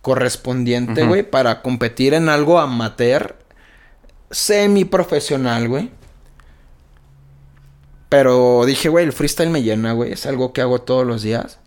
Correspondiente, 0.03 1.07
güey. 1.07 1.23
Para 1.23 1.63
competir 1.63 2.13
en 2.13 2.29
algo 2.29 2.59
amateur. 2.59 3.37
Semi-profesional, 4.31 5.67
güey. 5.67 5.91
Pero 8.11 8.67
dije, 8.67 8.91
güey, 8.91 9.07
el 9.07 9.15
freestyle 9.15 9.49
me 9.49 9.63
llena, 9.63 9.93
güey. 9.95 10.13
Es 10.13 10.27
algo 10.27 10.53
que 10.53 10.61
hago 10.61 10.83
todos 10.83 11.07
los 11.07 11.23
días. 11.23 11.59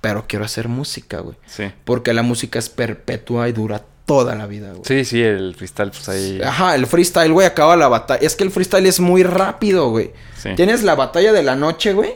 Pero 0.00 0.26
quiero 0.28 0.44
hacer 0.44 0.68
música, 0.68 1.18
güey. 1.18 1.36
Sí. 1.46 1.72
Porque 1.84 2.14
la 2.14 2.22
música 2.22 2.60
es 2.60 2.68
perpetua 2.68 3.48
y 3.48 3.52
dura 3.52 3.82
toda 4.06 4.34
la 4.34 4.46
vida, 4.46 4.70
güey. 4.70 4.82
Sí, 4.84 5.04
sí, 5.04 5.22
el 5.22 5.54
freestyle, 5.54 5.90
pues 5.90 6.08
ahí. 6.08 6.40
Ajá, 6.42 6.74
el 6.74 6.86
freestyle, 6.86 7.32
güey, 7.32 7.46
acaba 7.46 7.76
la 7.76 7.88
batalla. 7.88 8.24
Es 8.24 8.34
que 8.36 8.44
el 8.44 8.50
freestyle 8.50 8.86
es 8.86 9.00
muy 9.00 9.22
rápido, 9.24 9.90
güey. 9.90 10.12
Sí. 10.40 10.50
Tienes 10.56 10.82
la 10.82 10.94
batalla 10.94 11.32
de 11.32 11.42
la 11.42 11.56
noche, 11.56 11.92
güey. 11.92 12.14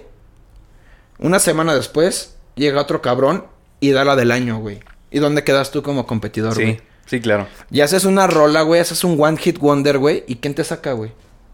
Una 1.19 1.39
semana 1.39 1.75
después 1.75 2.37
llega 2.55 2.81
otro 2.81 3.03
cabrón 3.03 3.45
y 3.81 3.91
da 3.91 4.05
la 4.05 4.17
del 4.17 4.31
año, 4.31 4.59
güey. 4.59 4.81
¿Y 5.11 5.19
dónde 5.19 5.45
quedas 5.45 5.71
tú 5.71 5.83
como 5.83 6.07
competidor, 6.07 6.55
Sí, 6.55 6.63
güey? 6.63 6.81
sí, 7.07 7.21
claro. 7.21 7.47
Y 7.71 7.81
haces 7.81 8.05
una 8.05 8.27
rola, 8.27 8.63
güey, 8.63 8.81
haces 8.81 9.03
un 9.05 9.21
one 9.21 9.37
hit 9.37 9.59
wonder, 9.59 9.99
güey. 9.99 10.25
¿Y 10.29 10.37
quién 10.37 10.55
te 10.55 10.65
saca, 10.65 10.93
güey? 10.93 11.13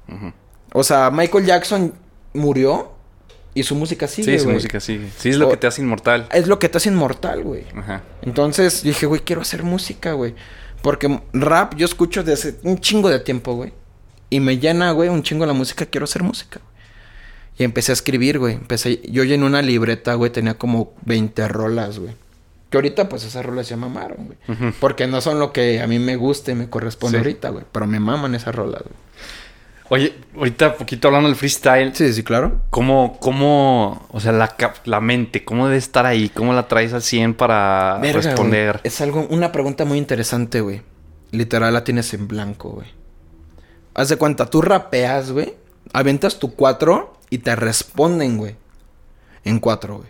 Ujú. 0.08 0.32
O 0.74 0.84
sea, 0.84 1.10
Michael 1.10 1.46
Jackson 1.46 1.94
murió 2.34 2.92
y 3.56 3.62
su 3.64 3.74
música 3.74 4.06
sigue, 4.06 4.32
Sí, 4.32 4.38
su 4.38 4.44
güey. 4.44 4.54
música 4.56 4.78
sigue. 4.78 5.08
Sí, 5.18 5.30
es 5.30 5.36
lo 5.38 5.48
O- 5.48 5.50
que 5.50 5.56
te 5.56 5.66
hace 5.66 5.82
inmortal. 5.82 6.28
Es 6.32 6.46
lo 6.46 6.58
que 6.60 6.68
te 6.68 6.76
hace 6.78 6.90
inmortal, 6.90 7.42
güey. 7.42 7.64
Ajá. 7.74 8.02
Entonces 8.22 8.82
dije, 8.84 9.06
güey, 9.06 9.22
quiero 9.22 9.42
hacer 9.42 9.62
música, 9.64 10.12
güey. 10.12 10.34
Porque 10.82 11.20
rap 11.32 11.74
yo 11.74 11.86
escucho 11.86 12.22
desde 12.22 12.56
un 12.62 12.78
chingo 12.80 13.08
de 13.08 13.18
tiempo, 13.18 13.54
güey. 13.54 13.72
Y 14.30 14.40
me 14.40 14.58
llena, 14.58 14.90
güey, 14.92 15.08
un 15.08 15.22
chingo 15.22 15.46
la 15.46 15.52
música, 15.52 15.86
quiero 15.86 16.04
hacer 16.04 16.22
música. 16.22 16.60
Y 17.58 17.64
empecé 17.64 17.92
a 17.92 17.94
escribir, 17.94 18.38
güey. 18.38 18.54
Empecé, 18.54 19.00
yo 19.10 19.24
llené 19.24 19.44
una 19.46 19.62
libreta, 19.62 20.14
güey, 20.14 20.30
tenía 20.30 20.54
como 20.54 20.92
20 21.06 21.48
rolas, 21.48 21.98
güey. 21.98 22.12
Que 22.68 22.76
ahorita, 22.76 23.08
pues, 23.08 23.24
esas 23.24 23.46
rolas 23.46 23.68
ya 23.68 23.76
mamaron, 23.76 24.26
güey. 24.26 24.72
Porque 24.80 25.06
no 25.06 25.20
son 25.20 25.38
lo 25.38 25.52
que 25.52 25.80
a 25.80 25.86
mí 25.86 25.98
me 25.98 26.16
guste, 26.16 26.54
me 26.54 26.68
corresponde 26.68 27.16
Sí. 27.18 27.22
ahorita, 27.24 27.48
güey. 27.50 27.64
Pero 27.72 27.86
me 27.86 28.00
maman 28.00 28.34
esas 28.34 28.54
rolas, 28.54 28.82
güey. 28.82 28.94
Oye, 29.88 30.14
ahorita 30.36 30.74
poquito 30.74 31.08
hablando 31.08 31.28
del 31.28 31.36
freestyle. 31.36 31.94
Sí, 31.94 32.12
sí, 32.12 32.22
claro. 32.24 32.60
¿Cómo, 32.70 33.18
cómo, 33.20 34.06
o 34.10 34.20
sea, 34.20 34.32
la, 34.32 34.54
la 34.84 35.00
mente, 35.00 35.44
cómo 35.44 35.66
debe 35.66 35.78
estar 35.78 36.06
ahí? 36.06 36.28
¿Cómo 36.28 36.52
la 36.52 36.66
traes 36.66 36.92
al 36.92 37.02
100 37.02 37.34
para 37.34 37.98
Verga, 38.00 38.20
güey. 38.20 38.26
responder? 38.26 38.80
Es 38.82 39.00
algo, 39.00 39.26
una 39.30 39.52
pregunta 39.52 39.84
muy 39.84 39.98
interesante, 39.98 40.60
güey. 40.60 40.82
Literal 41.30 41.72
la 41.72 41.84
tienes 41.84 42.12
en 42.14 42.26
blanco, 42.26 42.70
güey. 42.70 42.88
Haz 43.94 44.08
de 44.08 44.16
cuenta, 44.16 44.46
tú 44.46 44.60
rapeas, 44.60 45.30
güey. 45.30 45.54
Aventas 45.92 46.38
tu 46.38 46.54
cuatro 46.54 47.14
y 47.30 47.38
te 47.38 47.54
responden, 47.54 48.38
güey. 48.38 48.56
En 49.44 49.60
cuatro, 49.60 49.98
güey. 49.98 50.08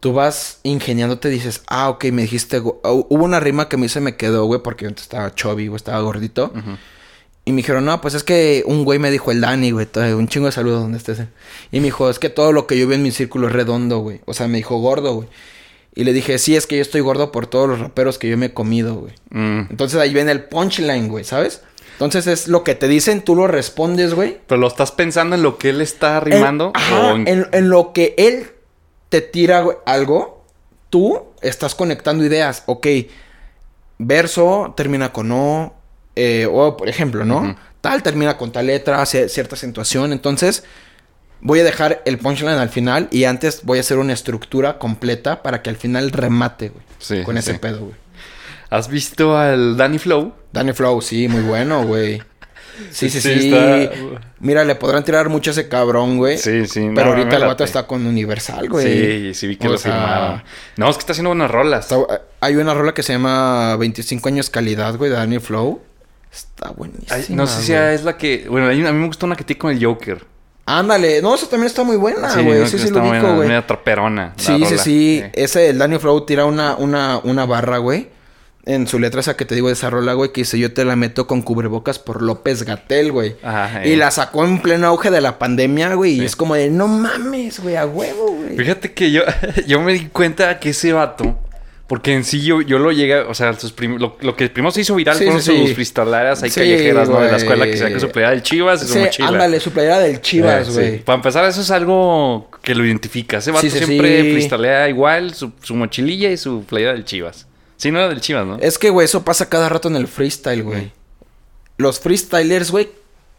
Tú 0.00 0.12
vas 0.12 0.60
ingeniándote, 0.64 1.30
dices, 1.30 1.62
ah, 1.66 1.88
ok, 1.88 2.04
me 2.12 2.22
dijiste. 2.22 2.60
Hubo 2.60 3.24
una 3.24 3.40
rima 3.40 3.70
que 3.70 3.76
a 3.76 3.78
mí 3.78 3.88
se 3.88 4.00
me 4.00 4.16
quedó, 4.16 4.44
güey, 4.44 4.60
porque 4.62 4.84
yo 4.84 4.90
estaba 4.90 5.34
chubby, 5.34 5.68
güey, 5.68 5.76
estaba 5.76 6.00
gordito. 6.00 6.52
Ujú. 6.54 6.76
Y 7.46 7.52
me 7.52 7.58
dijeron, 7.58 7.84
no, 7.84 8.00
pues 8.00 8.14
es 8.14 8.24
que 8.24 8.62
un 8.66 8.84
güey 8.84 8.98
me 8.98 9.10
dijo 9.10 9.30
el 9.30 9.40
Dani, 9.42 9.70
güey, 9.70 9.86
un 10.16 10.28
chingo 10.28 10.46
de 10.46 10.52
saludos 10.52 10.80
donde 10.82 10.96
estés. 10.98 11.20
eh". 11.20 11.28
Y 11.72 11.80
me 11.80 11.84
dijo, 11.86 12.08
es 12.08 12.18
que 12.18 12.30
todo 12.30 12.52
lo 12.52 12.66
que 12.66 12.78
yo 12.78 12.86
veo 12.88 12.96
en 12.96 13.02
mi 13.02 13.10
círculo 13.10 13.48
es 13.48 13.52
redondo, 13.52 13.98
güey. 13.98 14.20
O 14.24 14.32
sea, 14.32 14.48
me 14.48 14.56
dijo 14.56 14.78
gordo, 14.78 15.14
güey. 15.14 15.28
Y 15.94 16.04
le 16.04 16.12
dije, 16.14 16.38
sí, 16.38 16.56
es 16.56 16.66
que 16.66 16.76
yo 16.76 16.82
estoy 16.82 17.02
gordo 17.02 17.30
por 17.32 17.46
todos 17.46 17.68
los 17.68 17.78
raperos 17.80 18.18
que 18.18 18.28
yo 18.28 18.36
me 18.38 18.46
he 18.46 18.54
comido, 18.54 18.94
güey. 18.94 19.12
Mm. 19.30 19.66
Entonces 19.70 20.00
ahí 20.00 20.12
viene 20.14 20.32
el 20.32 20.44
punchline, 20.44 21.08
güey, 21.08 21.24
¿sabes? 21.24 21.60
Entonces 21.92 22.26
es 22.26 22.48
lo 22.48 22.64
que 22.64 22.74
te 22.74 22.88
dicen, 22.88 23.20
tú 23.22 23.36
lo 23.36 23.46
respondes, 23.46 24.14
güey. 24.14 24.38
¿Pero 24.48 24.60
lo 24.60 24.66
estás 24.66 24.90
pensando 24.90 25.36
en 25.36 25.42
lo 25.42 25.58
que 25.58 25.68
él 25.68 25.80
está 25.82 26.18
rimando? 26.20 26.72
En, 26.74 26.80
ajá, 26.80 27.00
o 27.12 27.16
en- 27.16 27.28
en, 27.28 27.46
en 27.52 27.68
lo 27.68 27.92
que 27.92 28.14
él 28.18 28.46
te 29.10 29.20
tira 29.20 29.60
güey, 29.60 29.76
algo, 29.86 30.44
tú 30.90 31.20
estás 31.42 31.74
conectando 31.76 32.24
ideas. 32.24 32.64
Ok, 32.66 32.86
verso 33.98 34.72
termina 34.76 35.12
con 35.12 35.30
O. 35.32 35.74
eh, 36.16 36.46
o, 36.50 36.76
por 36.76 36.88
ejemplo, 36.88 37.24
¿no? 37.24 37.56
Tal 37.80 38.02
termina 38.02 38.36
con 38.36 38.50
tal 38.52 38.66
letra, 38.66 39.02
hace 39.02 39.28
cierta 39.28 39.56
acentuación. 39.56 40.12
Entonces, 40.12 40.64
voy 41.40 41.60
a 41.60 41.64
dejar 41.64 42.02
el 42.06 42.18
punchline 42.18 42.58
al 42.58 42.70
final 42.70 43.08
y 43.10 43.24
antes 43.24 43.60
voy 43.64 43.78
a 43.78 43.80
hacer 43.82 43.98
una 43.98 44.12
estructura 44.14 44.78
completa 44.78 45.42
para 45.42 45.60
que 45.62 45.70
al 45.70 45.76
final 45.76 46.10
remate, 46.10 46.70
güey. 46.70 46.84
Sí, 46.98 47.22
con 47.22 47.36
ese 47.36 47.52
sí. 47.52 47.58
pedo, 47.58 47.80
güey. 47.80 47.94
¿Has 48.70 48.88
visto 48.88 49.36
al 49.36 49.76
Danny 49.76 49.98
Flow? 49.98 50.32
Danny 50.52 50.72
Flow, 50.72 51.00
sí, 51.02 51.28
muy 51.28 51.42
bueno, 51.42 51.84
güey. 51.84 52.22
Sí, 52.90 53.08
sí, 53.08 53.20
sí. 53.20 53.38
Sí, 53.38 53.54
está- 53.54 53.90
Mira, 54.40 54.64
le 54.64 54.74
podrán 54.74 55.04
tirar 55.04 55.28
mucho 55.28 55.50
a 55.50 55.52
ese 55.52 55.68
cabrón, 55.68 56.16
güey. 56.16 56.38
Sí, 56.38 56.66
sí. 56.66 56.80
no, 56.86 56.94
Pero 56.94 57.10
ahorita 57.10 57.36
el 57.36 57.44
vato 57.44 57.62
está 57.62 57.86
con 57.86 58.04
Universal, 58.06 58.68
güey. 58.68 58.86
Sí, 58.86 59.34
sí 59.34 59.46
vi 59.46 59.56
que 59.56 59.68
O 59.68 59.72
lo 59.72 59.78
sea, 59.78 59.92
firmaron. 59.92 60.42
No, 60.76 60.88
es 60.90 60.96
que 60.96 61.00
está 61.00 61.12
haciendo 61.12 61.30
buenas 61.30 61.50
rolas. 61.50 61.88
hay 62.40 62.56
una 62.56 62.74
rola 62.74 62.92
que 62.94 63.02
se 63.02 63.12
llama 63.12 63.76
25 63.76 64.28
años 64.28 64.50
calidad, 64.50 64.96
güey, 64.96 65.10
de 65.10 65.16
Danny 65.18 65.38
Flow. 65.38 65.82
Está 66.34 66.70
buenísima. 66.70 67.14
Ay, 67.14 67.26
no 67.30 67.46
sé 67.46 67.62
si 67.62 67.72
güey. 67.72 67.94
es 67.94 68.02
la 68.04 68.16
que... 68.16 68.46
Bueno, 68.48 68.66
una- 68.66 68.88
a 68.88 68.92
mí 68.92 68.98
me 68.98 69.06
gustó 69.06 69.26
una 69.26 69.36
que 69.36 69.44
tiene 69.44 69.58
con 69.58 69.70
el 69.70 69.84
Joker. 69.84 70.26
Ándale. 70.66 71.20
No, 71.22 71.34
esa 71.34 71.46
también 71.48 71.66
está 71.66 71.84
muy 71.84 71.96
buena, 71.96 72.30
Sí, 72.30 72.42
güey. 72.42 72.60
no, 72.60 72.66
Sí, 72.66 72.78
sí, 72.78 72.90
lo 72.90 73.02
ubico, 73.08 73.34
güey. 73.34 73.48
media 73.48 73.66
traperona. 73.66 74.32
Sí, 74.36 74.64
sí, 74.66 74.78
sí. 74.78 75.22
Ese, 75.34 75.68
el 75.68 75.78
Danny 75.78 75.98
Flow 75.98 76.24
tira 76.24 76.46
una, 76.46 76.74
una, 76.76 77.18
una 77.22 77.44
barra, 77.46 77.78
güey. 77.78 78.08
En 78.66 78.86
su 78.88 78.98
letra 78.98 79.20
esa 79.20 79.36
que 79.36 79.44
te 79.44 79.54
digo 79.54 79.66
de 79.66 79.74
esa 79.74 79.90
rola, 79.90 80.14
güey, 80.14 80.32
que 80.32 80.40
dice 80.40 80.58
yo 80.58 80.72
te 80.72 80.86
la 80.86 80.96
meto 80.96 81.26
con 81.26 81.42
cubrebocas 81.42 81.98
por 81.98 82.22
López 82.22 82.62
Gatel, 82.62 83.12
güey. 83.12 83.36
Ajá, 83.42 83.86
Y 83.86 83.92
eh. 83.92 83.96
la 83.98 84.10
sacó 84.10 84.42
en 84.46 84.62
pleno 84.62 84.86
auge 84.86 85.10
de 85.10 85.20
la 85.20 85.38
pandemia, 85.38 85.92
güey. 85.94 86.14
Sí. 86.16 86.22
Y 86.22 86.24
es 86.24 86.34
como 86.34 86.54
de, 86.54 86.70
no 86.70 86.88
mames, 86.88 87.60
güey, 87.60 87.76
a 87.76 87.84
huevo, 87.84 88.28
güey. 88.32 88.56
Fíjate 88.56 88.94
que 88.94 89.10
yo, 89.10 89.20
yo 89.66 89.82
me 89.82 89.92
di 89.92 90.06
cuenta 90.06 90.58
que 90.60 90.70
ese 90.70 90.94
vato... 90.94 91.38
Porque 91.86 92.14
en 92.14 92.24
sí 92.24 92.40
yo, 92.42 92.62
yo 92.62 92.78
lo 92.78 92.92
llegué... 92.92 93.18
O 93.18 93.34
sea, 93.34 93.52
sus 93.58 93.74
lo, 93.78 94.16
lo 94.20 94.36
que 94.36 94.48
primero 94.48 94.70
se 94.72 94.80
hizo 94.80 94.94
viral 94.94 95.18
Sí, 95.18 95.24
fueron 95.24 95.42
sí, 95.42 95.52
sí. 95.52 95.66
sus 95.66 95.74
freestaleras 95.74 96.42
ahí 96.42 96.50
callejeras, 96.50 97.08
¿no? 97.10 97.20
De 97.20 97.30
la 97.30 97.36
escuela 97.36 97.66
que 97.66 97.76
se 97.76 97.90
con 97.90 98.00
su 98.00 98.08
playera 98.10 98.30
del 98.30 98.42
Chivas 98.42 98.82
y 98.82 98.86
su 98.86 98.92
Sí, 98.94 98.98
mochila. 99.00 99.28
ándale, 99.28 99.60
su 99.60 99.70
playera 99.70 99.98
del 99.98 100.20
Chivas, 100.22 100.68
Eh, 100.68 100.72
güey. 100.72 100.98
Para 101.04 101.16
empezar, 101.16 101.44
eso 101.44 101.60
es 101.60 101.70
algo 101.70 102.48
que 102.62 102.74
lo 102.74 102.86
identifica. 102.86 103.36
Ese 103.36 103.50
vato 103.50 103.68
siempre 103.68 104.32
freestalea 104.32 104.88
igual, 104.88 105.34
su, 105.34 105.52
su 105.62 105.74
mochililla 105.74 106.30
y 106.30 106.38
su 106.38 106.64
playera 106.64 106.94
del 106.94 107.04
Chivas. 107.04 107.46
Sí, 107.76 107.90
no 107.90 107.98
era 107.98 108.08
del 108.08 108.22
Chivas, 108.22 108.46
¿no? 108.46 108.56
Es 108.60 108.78
que, 108.78 108.88
güey, 108.88 109.04
eso 109.04 109.22
pasa 109.22 109.50
cada 109.50 109.68
rato 109.68 109.88
en 109.88 109.96
el 109.96 110.06
freestyle, 110.08 110.62
güey. 110.62 110.90
Los 111.76 112.00
freestylers, 112.00 112.70
güey, 112.70 112.88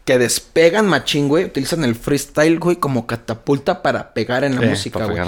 que 0.04 0.18
despegan 0.18 0.86
machín, 0.86 1.26
güey, 1.26 1.46
utilizan 1.46 1.82
el 1.82 1.96
freestyle, 1.96 2.60
güey, 2.60 2.76
como 2.76 3.08
catapulta 3.08 3.82
para 3.82 4.14
pegar 4.14 4.44
en 4.44 4.54
la 4.54 4.64
Eh, 4.66 4.68
música, 4.70 5.04
güey. 5.04 5.18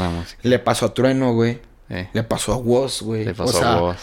Le 0.42 0.58
pasó 0.60 0.86
a 0.86 0.94
Trueno, 0.94 1.32
güey. 1.32 1.58
Eh, 1.90 2.08
Le 2.12 2.22
pasó 2.22 2.52
a 2.52 2.56
Woz, 2.56 3.02
güey. 3.02 3.24
le 3.24 3.30
o 3.32 3.34
pasó 3.34 3.58
sea, 3.58 3.74
a 3.74 3.80
vos. 3.80 3.96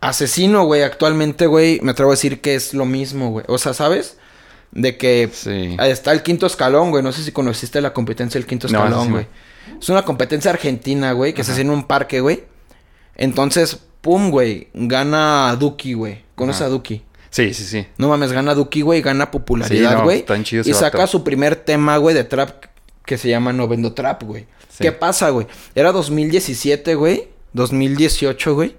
Asesino, 0.00 0.64
güey, 0.64 0.82
actualmente, 0.82 1.46
güey, 1.46 1.78
me 1.82 1.92
atrevo 1.92 2.10
a 2.10 2.14
decir 2.14 2.40
que 2.40 2.54
es 2.56 2.74
lo 2.74 2.84
mismo, 2.86 3.30
güey. 3.30 3.44
O 3.48 3.58
sea, 3.58 3.72
¿sabes? 3.72 4.16
De 4.72 4.96
que 4.96 5.30
Sí. 5.32 5.76
está 5.80 6.12
el 6.12 6.22
quinto 6.22 6.46
escalón, 6.46 6.90
güey. 6.90 7.02
No 7.04 7.12
sé 7.12 7.22
si 7.22 7.30
conociste 7.30 7.80
la 7.80 7.92
competencia 7.92 8.40
del 8.40 8.46
quinto 8.46 8.66
No, 8.68 8.78
escalón, 8.78 9.04
sí, 9.06 9.10
güey. 9.12 9.26
Es 9.80 9.88
una 9.88 10.02
competencia 10.04 10.50
argentina, 10.50 11.12
güey, 11.12 11.34
que 11.34 11.44
se 11.44 11.52
hace 11.52 11.60
en 11.60 11.70
un 11.70 11.84
parque, 11.84 12.20
güey. 12.20 12.44
Entonces, 13.14 13.78
pum, 14.00 14.30
güey, 14.30 14.68
gana 14.74 15.54
Duki, 15.58 15.92
güey. 15.92 16.24
¿Conoces 16.34 16.62
Ajá. 16.62 16.68
a 16.68 16.70
Duki? 16.70 17.04
Sí, 17.30 17.54
sí, 17.54 17.64
sí. 17.64 17.86
No 17.98 18.08
mames, 18.08 18.32
gana 18.32 18.54
Duki, 18.54 18.80
güey, 18.82 19.00
gana 19.02 19.24
Sí, 19.26 19.30
popularidad, 19.30 19.98
no, 19.98 20.04
güey. 20.04 20.24
chido 20.42 20.62
y 20.66 20.74
saca 20.74 20.98
vato. 20.98 21.10
su 21.12 21.24
primer 21.24 21.56
tema, 21.56 21.96
güey, 21.98 22.14
de 22.14 22.24
trap 22.24 22.64
que 23.12 23.18
se 23.18 23.28
llama 23.28 23.52
No 23.52 23.68
Vendo 23.68 23.92
Trap, 23.92 24.22
güey. 24.22 24.46
Sí. 24.70 24.78
¿Qué 24.84 24.90
pasa, 24.92 25.28
güey? 25.28 25.46
Era 25.74 25.92
2017, 25.92 26.94
güey. 26.94 27.28
2018, 27.52 28.54
güey. 28.54 28.74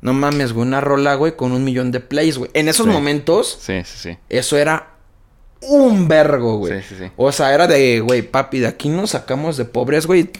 No 0.00 0.14
mames, 0.14 0.54
güey, 0.54 0.66
una 0.66 0.80
rola, 0.80 1.16
güey, 1.16 1.36
con 1.36 1.52
un 1.52 1.62
millón 1.64 1.92
de 1.92 2.00
plays, 2.00 2.38
güey. 2.38 2.50
En 2.54 2.68
esos 2.68 2.86
Sí. 2.86 2.92
momentos, 2.92 3.58
Sí, 3.60 3.82
sí, 3.84 3.98
sí. 3.98 4.18
eso 4.30 4.56
era 4.56 4.94
un 5.60 6.08
vergo, 6.08 6.56
güey. 6.56 6.80
Sí, 6.80 6.86
sí, 6.88 6.94
sí. 7.04 7.10
O 7.18 7.30
sea, 7.30 7.52
era 7.52 7.66
de, 7.66 8.00
güey, 8.00 8.22
papi, 8.22 8.60
de 8.60 8.68
aquí 8.68 8.88
nos 8.88 9.10
sacamos 9.10 9.58
de 9.58 9.66
pobres, 9.66 10.06
güey, 10.06 10.30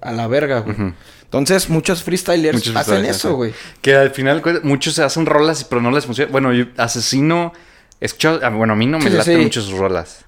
a 0.00 0.12
la 0.12 0.28
verga, 0.28 0.60
güey. 0.60 0.76
Entonces, 1.24 1.68
muchos 1.68 2.04
freestylers 2.04 2.54
Muchos 2.54 2.76
hacen 2.76 2.94
freestylers, 2.94 3.16
eso, 3.18 3.34
güey. 3.34 3.52
Que 3.82 3.96
al 3.96 4.10
final 4.12 4.40
muchos 4.62 4.94
se 4.94 5.02
hacen 5.02 5.26
rolas, 5.26 5.64
pero 5.64 5.82
no 5.82 5.90
les 5.90 6.06
funciona. 6.06 6.30
Bueno, 6.30 6.52
yo, 6.52 6.66
Asesino... 6.76 7.52
Ah, 8.42 8.50
Bueno, 8.50 8.74
a 8.74 8.76
mí 8.76 8.86
no 8.86 9.00
me 9.00 9.10
laten 9.10 9.40
mucho 9.42 9.60
sus 9.60 9.76
rolas. 9.76 10.24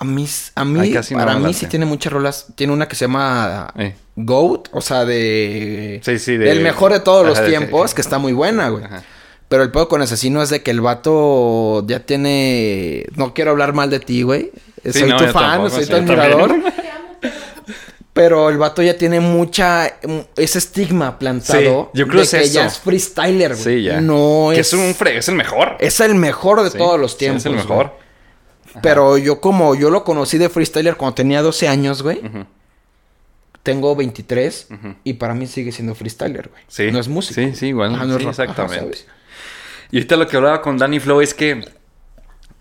A 0.00 0.04
mí, 0.04 0.28
a 0.54 0.64
mí, 0.64 0.80
Ay, 0.80 0.92
casi 0.92 1.14
no 1.14 1.20
para 1.20 1.36
mí 1.38 1.52
sí 1.52 1.66
tiene 1.66 1.84
muchas 1.84 2.12
rolas. 2.12 2.46
Tiene 2.54 2.72
una 2.72 2.86
que 2.86 2.94
se 2.94 3.06
llama 3.06 3.72
Eh. 3.76 3.94
Goat, 4.14 4.68
o 4.72 4.80
sea, 4.80 5.04
de... 5.04 6.00
Sí, 6.04 6.18
sí, 6.20 6.36
de- 6.36 6.46
Del 6.46 6.60
mejor 6.60 6.92
de 6.92 7.00
todos 7.00 7.26
los 7.26 7.40
de- 7.40 7.48
tiempos, 7.48 7.94
que 7.94 8.00
está 8.00 8.18
muy 8.18 8.32
buena, 8.32 8.68
güey. 8.68 8.84
Ajá. 8.84 9.02
Pero 9.48 9.62
el 9.64 9.70
pedo 9.72 9.88
con 9.88 10.00
Asesino 10.02 10.40
es 10.42 10.50
de 10.50 10.62
que 10.62 10.70
el 10.70 10.80
vato 10.80 11.84
ya 11.86 12.00
tiene... 12.00 13.06
No 13.16 13.32
quiero 13.34 13.50
hablar 13.50 13.72
mal 13.72 13.90
de 13.90 13.98
ti, 13.98 14.22
güey. 14.22 14.52
Sí, 14.84 15.00
soy 15.00 15.08
no, 15.08 15.16
tu 15.16 15.24
fan, 15.26 15.32
tampoco, 15.62 15.70
soy 15.70 15.86
tu 15.86 15.96
admirador. 15.96 16.54
Pero 18.12 18.48
el 18.50 18.58
vato 18.58 18.82
ya 18.82 18.96
tiene 18.98 19.20
mucha... 19.20 19.86
Ese 20.36 20.58
estigma 20.58 21.18
plantado. 21.18 21.90
Sí, 21.92 21.98
yo 21.98 22.06
creo 22.08 22.22
de 22.22 22.28
que 22.28 22.40
es 22.42 22.52
ya 22.52 22.66
eso. 22.66 22.76
es 22.76 22.78
freestyler, 22.80 23.52
güey. 23.54 23.62
Sí, 23.64 23.82
ya. 23.84 24.00
No 24.00 24.48
Que 24.52 24.60
es... 24.60 24.72
es 24.72 24.72
un 24.74 24.94
fre... 24.94 25.16
Es 25.18 25.28
el 25.28 25.36
mejor. 25.36 25.76
Es 25.78 26.00
el 26.00 26.14
mejor 26.16 26.62
de 26.64 26.70
todos 26.76 26.98
los 26.98 27.16
tiempos, 27.16 27.42
es 27.42 27.46
el 27.46 27.52
güey. 27.52 27.64
Pero 28.82 29.18
yo 29.18 29.40
como 29.40 29.74
yo 29.74 29.90
lo 29.90 30.04
conocí 30.04 30.38
de 30.38 30.48
freestyler 30.48 30.96
cuando 30.96 31.14
tenía 31.14 31.42
12 31.42 31.68
años, 31.68 32.02
güey. 32.02 32.20
Tengo 33.62 33.94
23 33.96 34.68
Ujú. 34.70 34.94
y 35.04 35.14
para 35.14 35.34
mí 35.34 35.46
sigue 35.46 35.72
siendo 35.72 35.94
freestyler, 35.94 36.48
güey. 36.48 36.62
Sí. 36.68 36.90
No 36.90 36.98
es 37.00 37.08
músico. 37.08 37.34
Sí, 37.40 37.54
sí, 37.54 37.66
igual. 37.68 37.94
Ajá, 37.94 38.04
no 38.06 38.16
es 38.16 38.22
Sí, 38.22 38.28
exactamente. 38.28 38.98
Y 39.90 39.96
ahorita 39.98 40.16
lo 40.16 40.26
que 40.26 40.36
hablaba 40.36 40.62
con 40.62 40.78
Danny 40.78 41.00
Flow 41.00 41.20
es 41.20 41.34
que 41.34 41.64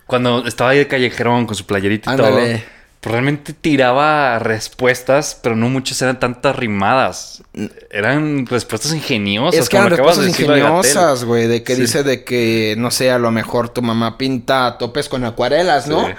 cuando 0.06 0.45
estaba 0.45 0.71
ahí 0.71 0.80
de 0.80 0.88
callejerón 0.88 1.45
con 1.45 1.56
su 1.56 1.65
playerita 1.65 2.12
y 2.12 2.13
Ándale. 2.13 2.58
todo, 2.58 2.63
realmente 3.01 3.53
tiraba 3.53 4.39
respuestas, 4.39 5.39
pero 5.41 5.55
no 5.55 5.69
muchas 5.69 6.01
eran 6.01 6.19
tantas 6.19 6.55
rimadas. 6.55 7.43
Eran 7.91 8.45
respuestas 8.47 8.93
ingeniosas. 8.93 9.62
Es 9.62 9.69
que 9.69 9.77
eran 9.77 9.89
respuestas 9.89 10.25
de 10.25 10.31
ingeniosas, 10.31 11.23
güey. 11.23 11.47
De 11.47 11.63
que 11.63 11.75
Sí. 11.75 11.81
dice 11.81 12.03
de 12.03 12.23
que, 12.23 12.75
no 12.77 12.91
sé, 12.91 13.12
a 13.12 13.19
lo 13.19 13.31
mejor 13.31 13.69
tu 13.69 13.81
mamá 13.81 14.17
pinta 14.17 14.77
topes 14.77 15.10
con 15.10 15.23
acuarelas, 15.23 15.88
¿no? 15.88 16.05
Sí. 16.07 16.13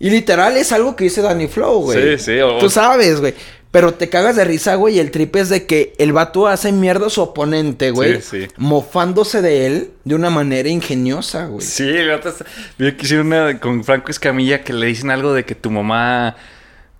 Y 0.00 0.10
literal 0.10 0.56
es 0.56 0.70
algo 0.72 0.94
que 0.94 1.04
dice 1.04 1.22
Danny 1.22 1.48
Flow, 1.48 1.80
güey. 1.82 2.16
Sí, 2.18 2.24
sí, 2.24 2.40
o- 2.40 2.58
Tú 2.58 2.70
sabes, 2.70 3.20
güey. 3.20 3.34
Pero 3.70 3.92
te 3.94 4.08
cagas 4.08 4.36
de 4.36 4.44
risa, 4.44 4.76
güey. 4.76 4.96
Y 4.96 4.98
el 4.98 5.10
trip 5.10 5.36
es 5.36 5.50
de 5.50 5.66
que 5.66 5.92
el 5.98 6.12
vato 6.14 6.46
hace 6.46 6.72
mierda 6.72 7.08
a 7.08 7.10
su 7.10 7.20
oponente, 7.20 7.90
güey. 7.90 8.22
Sí, 8.22 8.42
sí. 8.42 8.48
Mofándose 8.56 9.42
de 9.42 9.66
él 9.66 9.90
de 10.04 10.14
una 10.14 10.30
manera 10.30 10.68
ingeniosa, 10.70 11.46
güey. 11.46 11.66
Sí, 11.66 11.86
el 11.86 12.08
vato 12.08 12.30
está- 12.30 12.46
que 12.78 12.96
hicieron 13.02 13.26
una 13.26 13.60
con 13.60 13.84
Franco 13.84 14.10
Escamilla 14.10 14.62
que 14.64 14.72
le 14.72 14.86
dicen 14.86 15.10
algo 15.10 15.34
de 15.34 15.44
que 15.44 15.54
tu 15.54 15.70
mamá. 15.70 16.34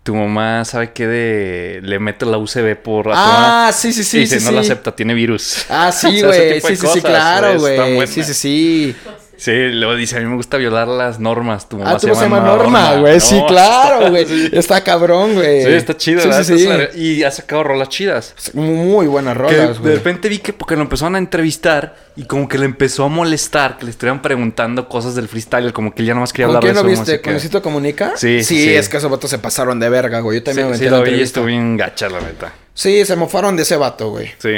Tu 0.03 0.15
mamá 0.15 0.65
sabe 0.65 0.93
que 0.93 1.07
de. 1.07 1.81
Le 1.83 1.99
mete 1.99 2.25
la 2.27 2.39
UCB 2.39 2.77
por. 2.77 3.11
Ah, 3.15 3.71
sí, 3.75 3.93
sí, 3.93 4.05
sí, 4.05 4.19
Y 4.19 4.21
dice, 4.21 4.39
sí, 4.41 4.45
no 4.47 4.53
la 4.53 4.61
acepta, 4.63 4.95
tiene 4.95 5.13
virus. 5.15 5.67
Ah, 5.69 5.91
sí, 5.93 6.23
güey. 6.23 6.61
Sí, 6.61 6.77
sí, 6.77 6.87
sí, 6.95 7.01
claro, 7.03 7.59
güey. 7.61 8.07
Sí, 8.07 8.23
sí, 8.25 8.35
sí. 8.35 8.97
Sí, 9.39 9.53
luego 9.69 9.95
dice, 9.95 10.17
a 10.17 10.21
mí 10.21 10.27
me 10.27 10.35
gusta 10.35 10.57
violar 10.57 10.89
las 10.89 11.21
normas. 11.21 11.69
Tu 11.69 11.79
mamá 11.79 11.93
Ah, 11.93 11.97
tú 11.99 12.09
se 12.09 12.15
llama 12.15 12.41
Norma, 12.41 12.97
güey. 12.97 13.21
Sí, 13.21 13.41
claro, 13.47 14.11
güey. 14.11 14.27
Sí, 14.27 14.51
Está 14.53 14.83
cabrón, 14.83 15.35
güey. 15.35 15.63
Sí, 15.65 15.73
está 15.73 15.97
chido. 15.97 16.21
Sí, 16.21 16.29
¿verdad? 16.29 16.43
sí, 16.43 16.59
sí. 16.59 17.01
Y 17.01 17.23
ha 17.23 17.31
sacado 17.31 17.63
rolas 17.63 17.89
chidas. 17.89 18.35
Muy 18.55 19.07
buenas 19.07 19.37
rolas, 19.37 19.75
de 19.77 19.81
güey. 19.81 19.95
repente 19.95 20.29
vi 20.29 20.39
que 20.39 20.53
porque 20.53 20.75
lo 20.75 20.83
empezaron 20.83 21.15
a 21.15 21.19
entrevistar 21.19 21.95
y 22.17 22.25
como 22.25 22.49
que 22.49 22.59
le 22.59 22.65
empezó 22.65 23.05
a 23.05 23.09
molestar 23.09 23.79
que 23.79 23.85
le 23.85 23.93
estuvieran 23.93 24.21
preguntando 24.23 24.89
cosas 24.89 25.15
del 25.15 25.29
freestyle, 25.29 25.73
como 25.73 25.95
que 25.95 26.03
él 26.03 26.09
ya 26.09 26.15
nomás 26.15 26.33
quería 26.33 26.49
¿Con 26.49 26.57
hablar 26.57 26.75
quién 26.75 26.75
de 26.75 26.91
lo 26.91 26.97
su 26.97 27.01
viste? 27.01 27.13
música. 27.13 27.23
¿Con 27.23 27.33
Luisito 27.35 27.63
Comunica? 27.63 28.13
Sí, 28.17 28.43
sí. 28.43 28.57
sí. 28.57 28.75
es 28.75 28.89
que 28.89 28.97
esos 28.97 29.09
vatos 29.11 29.31
se 29.31 29.39
pasaron 29.39 29.79
de 29.79 29.89
verga, 29.89 30.19
güey. 30.19 30.39
Yo 30.39 30.41
Sí, 30.41 30.45
también 30.47 30.71
me 30.71 30.75
sí, 30.77 30.81
metí 30.83 30.87
en 30.87 30.93
la 30.93 30.99
lo 30.99 31.05
vi 31.05 31.19
y 31.19 31.23
estuvo 31.23 31.45
bien 31.45 31.77
gacha, 31.77 32.09
la 32.09 32.21
neta. 32.21 32.53
Sí, 32.75 33.05
se 33.05 33.15
mofaron 33.15 33.55
de 33.55 33.63
ese 33.63 33.77
vato, 33.77 34.11
güey. 34.11 34.31
Sí. 34.39 34.55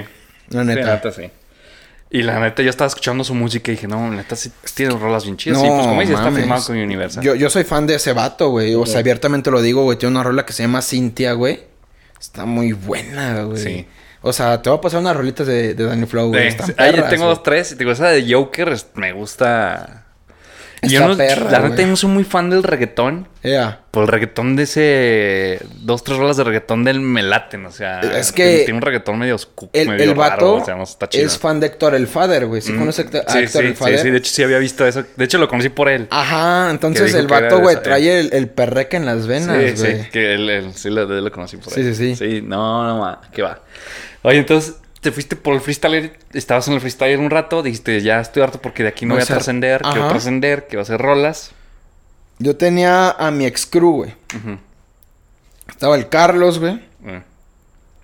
La 0.48 0.62
Sí, 0.62 0.66
neta. 0.66 0.80
la 0.86 0.94
neta, 0.94 1.12
sí. 1.12 1.30
Y 2.12 2.22
la 2.22 2.40
neta, 2.40 2.62
yo 2.62 2.70
estaba 2.70 2.88
escuchando 2.88 3.22
su 3.22 3.34
música 3.34 3.70
y 3.70 3.76
dije, 3.76 3.86
no, 3.86 4.10
neta, 4.10 4.34
sí 4.34 4.50
tiene 4.74 4.98
rolas 4.98 5.24
bien 5.24 5.36
chidas. 5.36 5.58
No, 5.58 5.64
sí, 5.64 5.70
pues 5.70 5.86
como 5.86 6.00
dices, 6.00 6.16
está 6.18 6.32
firmado 6.32 6.64
con 6.64 6.76
Universal. 6.76 7.22
Yo, 7.22 7.36
yo 7.36 7.48
soy 7.50 7.62
fan 7.62 7.86
de 7.86 7.94
ese 7.94 8.12
vato, 8.12 8.50
güey. 8.50 8.74
O 8.74 8.84
sea, 8.84 8.98
abiertamente 8.98 9.50
lo 9.52 9.62
digo, 9.62 9.84
güey. 9.84 9.96
Tiene 9.96 10.16
una 10.16 10.24
rola 10.24 10.44
que 10.44 10.52
se 10.52 10.64
llama 10.64 10.82
Cintia, 10.82 11.34
güey. 11.34 11.60
Está 12.20 12.46
muy 12.46 12.72
buena, 12.72 13.44
güey. 13.44 13.62
Sí. 13.62 13.86
O 14.22 14.32
sea, 14.32 14.60
te 14.60 14.68
voy 14.68 14.78
a 14.78 14.80
pasar 14.80 15.00
unas 15.00 15.16
rolitas 15.16 15.46
de, 15.46 15.74
de 15.74 15.84
Danny 15.84 16.04
Flow, 16.06 16.28
güey. 16.28 16.50
Sí. 16.50 16.72
Ahí 16.76 16.92
tengo 17.08 17.26
dos, 17.26 17.44
tres. 17.44 17.72
Y 17.72 17.74
digo, 17.76 17.92
esa 17.92 18.08
de 18.08 18.30
Joker 18.30 18.76
me 18.94 19.12
gusta. 19.12 20.06
Yo 20.82 21.06
no, 21.08 21.16
perra, 21.16 21.50
la 21.50 21.68
neta, 21.68 21.82
yo 21.82 21.88
no 21.88 21.96
soy 21.96 22.08
muy 22.10 22.24
fan 22.24 22.48
del 22.48 22.62
reggaetón. 22.62 23.28
Yeah. 23.42 23.80
Por 23.90 24.04
el 24.04 24.08
reggaetón 24.08 24.56
de 24.56 24.62
ese. 24.62 25.60
Dos, 25.82 26.02
tres 26.04 26.16
rolas 26.18 26.36
de 26.38 26.44
reggaetón 26.44 26.84
del 26.84 27.00
me 27.00 27.22
laten. 27.22 27.66
O 27.66 27.70
sea, 27.70 28.00
Es 28.00 28.32
que 28.32 28.44
Tiene, 28.44 28.58
tiene 28.64 28.74
un 28.78 28.82
reggaetón 28.82 29.18
medio 29.18 29.34
oscuro. 29.34 29.70
El, 29.74 29.88
medio 29.88 30.04
el 30.04 30.14
vato 30.14 30.36
raro, 30.36 30.52
o 30.54 30.64
sea, 30.64 30.76
no 30.76 30.84
está 30.84 31.08
chido. 31.08 31.26
es 31.26 31.38
fan 31.38 31.60
de 31.60 31.66
Héctor 31.66 31.94
el 31.94 32.06
Father, 32.06 32.46
güey. 32.46 32.62
¿Sí 32.62 32.72
Mm. 32.72 32.78
conoce 32.78 33.02
a 33.02 33.04
Sí, 33.04 33.38
Héctor 33.38 33.62
sí, 33.62 33.68
el 33.68 33.68
sí, 33.68 33.74
Father? 33.74 33.98
sí, 33.98 34.10
de 34.10 34.16
hecho 34.18 34.30
sí 34.32 34.42
había 34.42 34.58
visto 34.58 34.86
eso. 34.86 35.04
De 35.16 35.24
hecho 35.24 35.36
lo 35.38 35.48
conocí 35.48 35.68
por 35.68 35.88
él. 35.90 36.06
Ajá, 36.10 36.70
entonces 36.70 37.12
el 37.14 37.26
vato, 37.26 37.60
güey, 37.60 37.82
trae 37.82 38.20
el, 38.20 38.30
el 38.32 38.48
perreque 38.48 38.96
en 38.96 39.04
las 39.06 39.26
venas, 39.26 39.56
sí, 39.56 39.82
güey. 39.82 39.96
sí, 40.02 40.08
que 40.10 40.34
él, 40.34 40.48
él- 40.48 40.72
sí 40.74 40.88
lo, 40.90 41.04
lo 41.04 41.30
conocí 41.32 41.56
por 41.58 41.72
Sí, 41.72 41.80
ahí. 41.80 41.94
sí, 41.94 42.14
sí. 42.14 42.16
Sí, 42.16 42.42
no, 42.42 42.84
no, 42.86 42.98
ma, 43.00 43.20
que 43.32 43.42
va. 43.42 43.60
Oye, 44.22 44.38
entonces 44.38 44.76
te 45.00 45.12
fuiste 45.12 45.36
por 45.36 45.54
el 45.54 45.60
freestyler, 45.60 46.18
estabas 46.32 46.68
en 46.68 46.74
el 46.74 46.80
freestyler 46.80 47.18
un 47.18 47.30
rato, 47.30 47.62
dijiste, 47.62 48.00
ya 48.02 48.20
estoy 48.20 48.42
harto 48.42 48.60
porque 48.60 48.82
de 48.82 48.90
aquí 48.90 49.06
no 49.06 49.14
O 49.14 49.16
voy 49.16 49.22
a 49.22 49.26
trascender, 49.26 49.82
quiero 49.82 50.08
trascender, 50.08 50.66
quiero 50.68 50.82
hacer 50.82 51.00
rolas. 51.00 51.52
Yo 52.38 52.56
tenía 52.56 53.10
a 53.10 53.30
mi 53.30 53.44
ex 53.46 53.66
crew, 53.66 53.92
güey. 53.96 54.14
Estaba 55.68 55.96
el 55.96 56.08
Carlos, 56.08 56.58
güey. 56.58 56.80
Eh, 57.04 57.22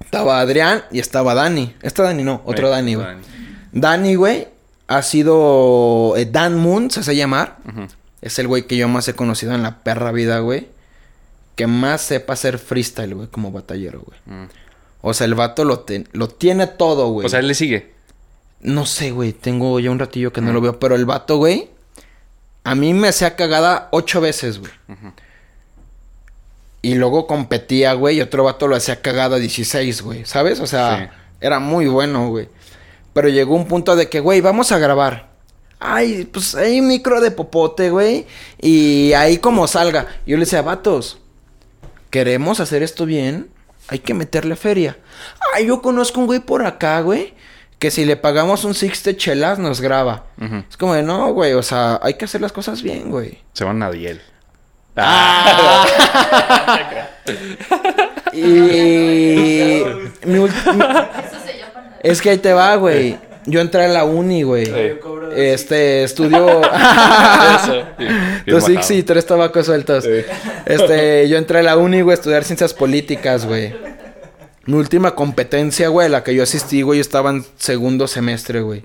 Estaba 0.01 0.41
Adrián 0.41 0.85
y 0.91 1.01
estaba 1.01 1.35
Dani. 1.35 1.75
Esta 1.83 2.03
Dani 2.03 2.23
no, 2.23 2.43
otro 2.45 2.69
Dani, 2.69 2.95
güey. 2.95 3.07
Dani, 3.73 4.15
güey, 4.15 4.49
ha 4.89 5.03
sido 5.03 6.15
eh, 6.17 6.27
Dan 6.27 6.57
Moon, 6.59 6.91
se 6.91 7.01
hace 7.01 7.17
llamar. 7.17 7.57
Es 8.23 8.39
el 8.39 8.47
güey 8.47 8.67
que 8.67 8.77
yo 8.77 8.89
más 8.89 9.09
he 9.09 9.15
conocido 9.15 9.55
en 9.55 9.63
la 9.63 9.79
perra 9.81 10.13
vida, 10.13 10.39
güey. 10.39 10.69
Que 11.57 11.67
más 11.67 12.03
sepa 12.03 12.35
hacer 12.35 12.59
freestyle, 12.59 13.15
güey, 13.15 13.29
como 13.29 13.53
batallero, 13.53 14.03
güey. 14.03 14.49
O 15.09 15.15
sea, 15.15 15.25
el 15.27 15.37
vato 15.37 15.65
lo, 15.65 15.85
lo 16.13 16.29
tiene 16.29 16.67
todo, 16.67 17.11
güey. 17.11 17.27
O 17.27 17.29
sea, 17.29 17.39
él 17.39 17.47
le 17.47 17.55
sigue. 17.55 17.93
No 18.61 18.87
sé, 18.87 19.13
güey. 19.13 19.33
Tengo 19.33 19.79
ya 19.79 19.91
un 19.93 20.01
ratillo 20.01 20.33
que 20.33 20.41
no 20.41 20.53
lo 20.53 20.61
veo. 20.61 20.81
Pero 20.81 20.97
el 20.97 21.07
vato, 21.07 21.37
güey. 21.37 21.69
A 22.65 22.75
mí 22.75 22.93
me 22.93 23.07
hacía 23.09 23.37
cagada 23.37 23.89
ocho 23.93 24.21
veces, 24.21 24.59
güey. 24.59 24.73
Y 26.83 26.95
luego 26.97 27.29
competía, 27.29 27.93
güey. 27.95 28.17
Y 28.19 28.21
otro 28.21 28.43
vato 28.43 28.67
lo 28.67 28.75
hacía 28.75 29.01
cagada 29.01 29.37
16, 29.37 30.03
güey. 30.03 30.25
¿Sabes? 30.25 30.59
O 30.59 30.67
sea, 30.67 31.11
Sí. 31.13 31.37
era 31.41 31.61
muy 31.61 31.87
bueno, 31.87 32.29
güey. 32.31 32.49
Pero 33.13 33.29
llegó 33.29 33.55
un 33.55 33.67
punto 33.69 33.95
de 33.95 34.09
que, 34.09 34.19
güey, 34.19 34.41
vamos 34.41 34.73
a 34.73 34.79
grabar. 34.79 35.31
Ay, 35.79 36.25
pues 36.33 36.57
hay 36.57 36.81
un 36.81 36.89
micro 36.89 37.21
de 37.21 37.31
popote, 37.31 37.91
güey. 37.91 38.27
Y 38.61 39.13
ahí 39.13 39.39
como 39.39 39.69
salga. 39.69 40.07
Yo 40.27 40.37
le 40.37 40.45
decía, 40.47 40.63
vatos, 40.63 41.19
queremos 42.11 42.59
hacer 42.59 42.83
esto 42.83 43.07
bien. 43.07 43.51
Hay 43.89 43.99
que 44.01 44.15
meterle 44.15 44.57
feria. 44.57 44.97
Ay, 45.55 45.67
yo 45.67 45.81
conozco 45.83 46.21
un 46.21 46.27
güey 46.27 46.41
por 46.41 46.65
acá, 46.67 47.01
güey. 47.01 47.35
Que 47.79 47.91
si 47.91 48.05
le 48.05 48.17
pagamos 48.17 48.65
un 48.65 48.75
six 48.75 49.05
de 49.05 49.17
chelas, 49.17 49.59
nos 49.59 49.81
graba. 49.81 50.25
Es 50.69 50.77
como 50.77 50.95
de, 50.95 51.03
no, 51.03 51.33
güey. 51.33 51.53
O 51.53 51.63
sea, 51.63 52.01
hay 52.03 52.15
que 52.15 52.25
hacer 52.25 52.41
las 52.41 52.53
cosas 52.53 52.83
bien, 52.83 53.11
güey. 53.11 53.39
Se 53.53 53.65
van 53.65 53.83
a 53.83 53.91
Diel. 53.91 54.21
Y... 58.33 58.39
mi 60.27 60.39
ult- 60.39 60.55
Eso 60.55 61.41
se 61.45 61.59
llama 61.59 61.81
nada. 61.83 61.99
Es 62.03 62.21
que 62.21 62.31
ahí 62.31 62.39
te 62.39 62.53
va, 62.53 62.75
güey. 62.77 63.19
Yo 63.47 63.61
entré 63.61 63.85
a 63.85 63.89
la 63.89 64.05
uni, 64.05 64.43
güey. 64.43 64.67
Sí. 64.67 64.73
Este, 65.35 66.05
estudio... 66.05 66.47
Dos 68.47 68.65
six 68.65 68.91
y 68.91 69.03
tres 69.03 69.27
tabacos 69.27 69.67
sueltos. 69.67 70.05
Sí. 70.05 70.25
Este, 70.67 71.29
yo 71.29 71.39
entré 71.39 71.61
a 71.61 71.63
la 71.63 71.77
uni, 71.77 72.01
güey, 72.01 72.13
a 72.13 72.19
estudiar 72.19 72.45
ciencias 72.45 72.75
políticas, 72.75 73.47
güey. 73.47 73.75
Mi 74.67 74.75
última 74.75 75.15
competencia, 75.15 75.89
güey, 75.89 76.07
a 76.07 76.11
la 76.11 76.25
que 76.25 76.35
yo 76.35 76.43
asistí, 76.43 76.83
güey, 76.83 76.99
yo 76.99 77.03
estaba 77.03 77.31
en 77.31 77.45
segundo 77.57 78.09
semestre, 78.09 78.63
güey. 78.63 78.83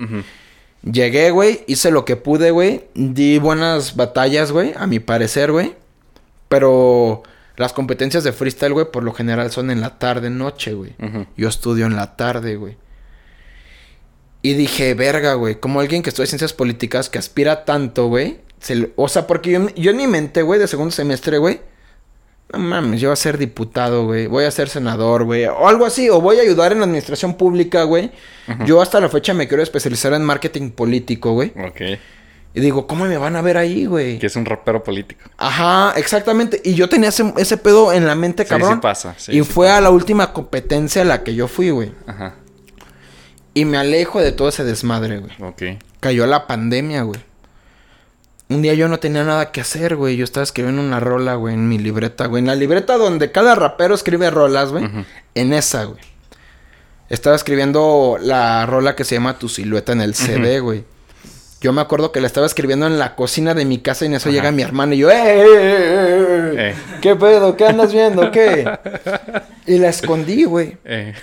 Llegué, 0.84 1.32
güey, 1.32 1.64
hice 1.68 1.92
lo 1.92 2.06
que 2.06 2.16
pude, 2.16 2.52
güey. 2.52 2.84
Di 2.94 3.40
buenas 3.40 3.96
batallas, 3.96 4.52
güey, 4.52 4.74
a 4.78 4.86
mi 4.86 5.00
parecer, 5.00 5.52
güey. 5.52 5.74
Pero 6.50 7.24
las 7.56 7.74
competencias 7.74 8.24
de 8.24 8.32
freestyle, 8.32 8.74
güey, 8.74 8.92
por 8.92 9.04
lo 9.04 9.14
general 9.14 9.52
son 9.52 9.72
en 9.72 9.82
la 9.82 9.98
tarde, 9.98 10.30
noche, 10.30 10.74
güey. 10.74 10.94
Yo 11.36 11.50
estudio 11.50 11.88
en 11.88 11.96
la 11.96 12.16
tarde, 12.16 12.58
güey. 12.58 12.78
Y 14.42 14.54
dije, 14.54 14.94
verga, 14.96 15.36
güey, 15.36 15.56
como 15.60 15.80
alguien 15.80 16.02
que 16.02 16.10
estudia 16.10 16.28
ciencias 16.28 16.54
políticas, 16.54 17.10
que 17.10 17.20
aspira 17.20 17.64
tanto, 17.66 18.08
güey. 18.08 18.40
se 18.60 18.92
O 18.96 19.08
sea, 19.08 19.28
porque 19.28 19.52
yo, 19.52 19.68
yo 19.76 19.92
en 19.92 19.98
mi 19.98 20.08
mente, 20.08 20.42
güey, 20.42 20.60
de 20.60 20.68
segundo 20.68 20.92
semestre, 20.92 21.38
güey. 21.38 21.62
No 22.54 22.60
mames, 22.60 23.00
yo 23.00 23.10
voy 23.10 23.14
a 23.14 23.18
ser 23.18 23.38
diputado, 23.38 24.06
güey. 24.06 24.28
Voy 24.28 24.44
a 24.44 24.52
ser 24.52 24.68
senador, 24.68 25.24
güey. 25.24 25.46
O 25.46 25.68
algo 25.70 25.86
así. 25.86 26.10
O 26.10 26.20
voy 26.20 26.38
a 26.38 26.42
ayudar 26.42 26.72
en 26.74 26.80
la 26.80 26.86
administración 26.86 27.36
pública, 27.36 27.84
güey. 27.84 28.12
Yo 28.66 28.82
hasta 28.82 29.00
la 29.00 29.08
fecha 29.08 29.34
me 29.34 29.48
quiero 29.48 29.64
especializar 29.64 30.12
en 30.14 30.24
marketing 30.26 30.72
político, 30.72 31.32
güey. 31.34 31.54
Ok. 31.66 31.82
Y 32.54 32.60
digo, 32.60 32.88
¿cómo 32.88 33.06
me 33.06 33.18
van 33.18 33.38
a 33.38 33.42
ver 33.42 33.56
ahí, 33.56 33.86
güey? 33.86 34.20
Que 34.20 34.26
es 34.28 34.36
un 34.36 34.44
rapero 34.44 34.84
político. 34.84 35.22
Ajá, 35.38 35.94
exactamente. 35.96 36.60
Y 36.66 36.74
yo 36.74 36.90
tenía 36.90 37.08
ese, 37.08 37.32
ese 37.38 37.56
pedo 37.56 37.94
en 37.94 38.06
la 38.06 38.16
mente, 38.16 38.44
Sí, 38.44 38.50
cabrón. 38.50 38.74
sí 38.74 38.80
pasa, 38.82 39.16
sí, 39.18 39.32
y 39.32 39.36
sí 39.36 39.44
fue 39.44 39.68
pasa. 39.68 39.78
a 39.78 39.82
la 39.82 39.90
última 39.92 40.34
competencia 40.34 41.04
a 41.04 41.06
la 41.06 41.24
que 41.24 41.34
yo 41.34 41.48
fui, 41.48 41.70
güey. 41.70 41.94
Ajá. 42.06 42.36
Y 43.54 43.66
me 43.66 43.78
alejo 43.78 44.22
de 44.22 44.32
todo 44.32 44.50
ese 44.50 44.64
desmadre, 44.64 45.20
güey. 45.20 45.32
Ok. 45.42 45.82
Cayó 46.00 46.26
la 46.26 46.48
pandemia, 46.48 47.04
güey. 47.04 47.20
Un 48.50 48.62
día 48.62 48.74
yo 48.74 48.88
no 48.88 49.00
tenía 49.00 49.24
nada 49.24 49.52
que 49.52 49.62
hacer, 49.62 49.96
güey. 49.96 50.18
Yo 50.18 50.24
estaba 50.24 50.44
escribiendo 50.44 50.82
una 50.82 51.00
rola, 51.00 51.36
güey, 51.36 51.54
en 51.54 51.70
mi 51.70 51.78
libreta, 51.78 52.26
güey. 52.26 52.42
En 52.42 52.48
la 52.48 52.56
libreta 52.56 52.98
donde 52.98 53.32
cada 53.32 53.56
rapero 53.56 53.96
escribe 53.96 54.30
rolas, 54.30 54.72
güey. 54.72 54.90
En 55.36 55.54
esa, 55.54 55.86
güey. 55.86 56.02
Estaba 57.10 57.36
escribiendo 57.36 58.18
la 58.22 58.66
rola 58.66 58.96
que 58.96 59.04
se 59.04 59.16
llama 59.16 59.38
Tu 59.38 59.50
silueta 59.50 59.92
en 59.92 60.02
el 60.02 60.16
CD, 60.16 60.60
güey. 60.60 60.84
Yo 61.62 61.72
me 61.74 61.82
acuerdo 61.82 62.12
que 62.12 62.20
la 62.22 62.26
estaba 62.28 62.48
escribiendo 62.48 62.88
en 62.88 62.98
la 62.98 63.14
cocina 63.16 63.54
de 63.54 63.66
mi 63.66 63.78
casa 63.78 64.04
y 64.04 64.08
en 64.08 64.16
eso 64.16 64.30
Ajá. 64.30 64.36
llega 64.36 64.52
mi 64.52 64.64
hermano 64.64 64.96
y 64.96 64.98
yo, 64.98 65.12
¡eh! 65.12 65.14
eh, 65.16 65.46
eh, 65.46 66.52
eh! 66.56 66.56
Eh. 66.58 66.76
¿Qué 67.02 67.16
pedo? 67.16 67.56
¿Qué 67.56 67.68
andas 67.68 67.94
viendo? 67.94 68.32
¿Qué? 68.32 68.68
Y 69.68 69.78
la 69.78 69.90
escondí, 69.90 70.44
güey. 70.46 70.78
Eh. 70.84 71.14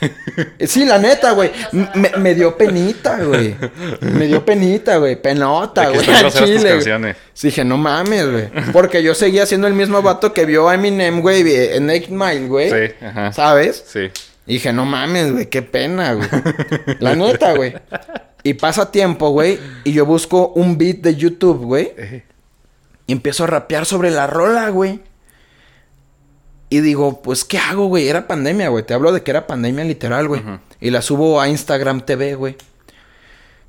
Eh, 0.60 0.66
Sí, 0.68 0.84
la 0.84 0.98
neta, 0.98 1.32
güey. 1.32 1.50
Me, 1.72 2.10
me 2.18 2.34
dio 2.36 2.56
penita, 2.56 3.18
güey. 3.24 3.56
Me 4.00 4.28
dio 4.28 4.44
penita, 4.44 4.98
güey. 4.98 5.20
Penota, 5.20 5.88
güey. 5.88 6.00
chile, 6.02 6.58
güey. 6.58 6.72
canciones. 6.74 7.16
Sí, 7.34 7.48
dije, 7.48 7.64
no 7.64 7.76
mames, 7.76 8.30
güey. 8.30 8.48
Porque 8.72 9.02
yo 9.02 9.16
seguía 9.16 9.44
siendo 9.44 9.66
el 9.66 9.74
mismo 9.74 10.00
vato 10.02 10.32
que 10.32 10.46
vio 10.46 10.68
a 10.68 10.74
Eminem, 10.76 11.20
güey, 11.20 11.42
en 11.74 11.90
8 11.90 12.06
Mile, 12.10 12.46
güey. 12.46 12.70
Sí, 12.70 12.94
ajá. 13.04 13.32
¿Sabes? 13.32 13.84
Sí. 13.88 14.10
Y 14.46 14.54
dije, 14.54 14.72
no 14.72 14.84
mames, 14.84 15.32
güey, 15.32 15.46
qué 15.46 15.62
pena, 15.62 16.12
güey. 16.14 16.28
La 17.00 17.16
neta, 17.16 17.54
güey. 17.54 17.74
Y 18.48 18.54
pasa 18.54 18.90
tiempo, 18.90 19.28
güey, 19.28 19.58
y 19.84 19.92
yo 19.92 20.06
busco 20.06 20.52
un 20.54 20.78
beat 20.78 21.00
de 21.00 21.14
YouTube, 21.14 21.66
güey. 21.66 21.92
Y 23.06 23.12
empiezo 23.12 23.44
a 23.44 23.46
rapear 23.46 23.84
sobre 23.84 24.10
la 24.10 24.26
rola, 24.26 24.70
güey. 24.70 25.00
Y 26.70 26.80
digo, 26.80 27.20
pues, 27.20 27.44
¿qué 27.44 27.58
hago, 27.58 27.88
güey? 27.88 28.08
Era 28.08 28.26
pandemia, 28.26 28.70
güey. 28.70 28.86
Te 28.86 28.94
hablo 28.94 29.12
de 29.12 29.22
que 29.22 29.32
era 29.32 29.46
pandemia 29.46 29.84
literal, 29.84 30.28
güey. 30.28 30.40
Y 30.80 30.88
la 30.88 31.02
subo 31.02 31.42
a 31.42 31.48
Instagram 31.50 32.06
TV, 32.06 32.36
güey. 32.36 32.56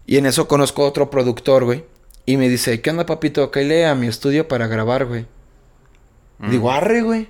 Y 0.06 0.16
en 0.16 0.26
eso 0.26 0.48
conozco 0.48 0.86
a 0.86 0.88
otro 0.88 1.10
productor, 1.10 1.66
güey. 1.66 1.84
Y 2.26 2.38
me 2.38 2.48
dice, 2.48 2.80
¿qué 2.80 2.90
onda, 2.90 3.06
papito? 3.06 3.52
Cállate 3.52 3.86
a 3.86 3.96
mi 3.96 4.08
estudio 4.08 4.48
para 4.48 4.68
grabar, 4.68 5.08
güey. 5.08 5.26
Mm. 6.38 6.52
Digo, 6.52 6.72
arre, 6.72 7.02
güey. 7.02 7.28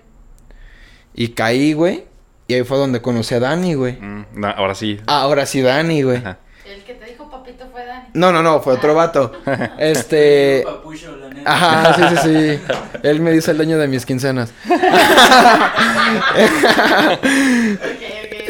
Y 1.15 1.29
caí, 1.29 1.73
güey. 1.73 2.05
Y 2.47 2.53
ahí 2.53 2.63
fue 2.63 2.77
donde 2.77 3.01
conocí 3.01 3.33
a 3.33 3.39
Dani, 3.39 3.73
güey. 3.73 3.93
Mm, 3.93 4.25
no, 4.33 4.47
ahora 4.49 4.75
sí. 4.75 4.99
Ahora 5.07 5.47
sí, 5.47 5.61
Dani, 5.61 6.03
güey. 6.03 6.21
El 6.69 6.83
que 6.83 6.93
te 6.93 7.05
dijo 7.05 7.18
papito 7.51 7.65
fue 7.71 7.85
Dani. 7.85 8.05
No, 8.13 8.31
no, 8.31 8.41
no, 8.43 8.61
fue 8.61 8.73
otro 8.73 8.93
vato. 8.95 9.31
Este. 9.79 10.63
Papucho, 10.65 11.15
la 11.17 11.29
neta. 11.29 11.51
Ajá, 11.53 11.93
sí, 11.95 12.03
sí, 12.15 12.17
sí. 12.23 12.61
Él 13.03 13.19
me 13.21 13.31
dice 13.31 13.51
el 13.51 13.57
dueño 13.57 13.77
de 13.77 13.87
mis 13.87 14.05
quincenas. 14.05 14.51
Ok, 14.69 14.75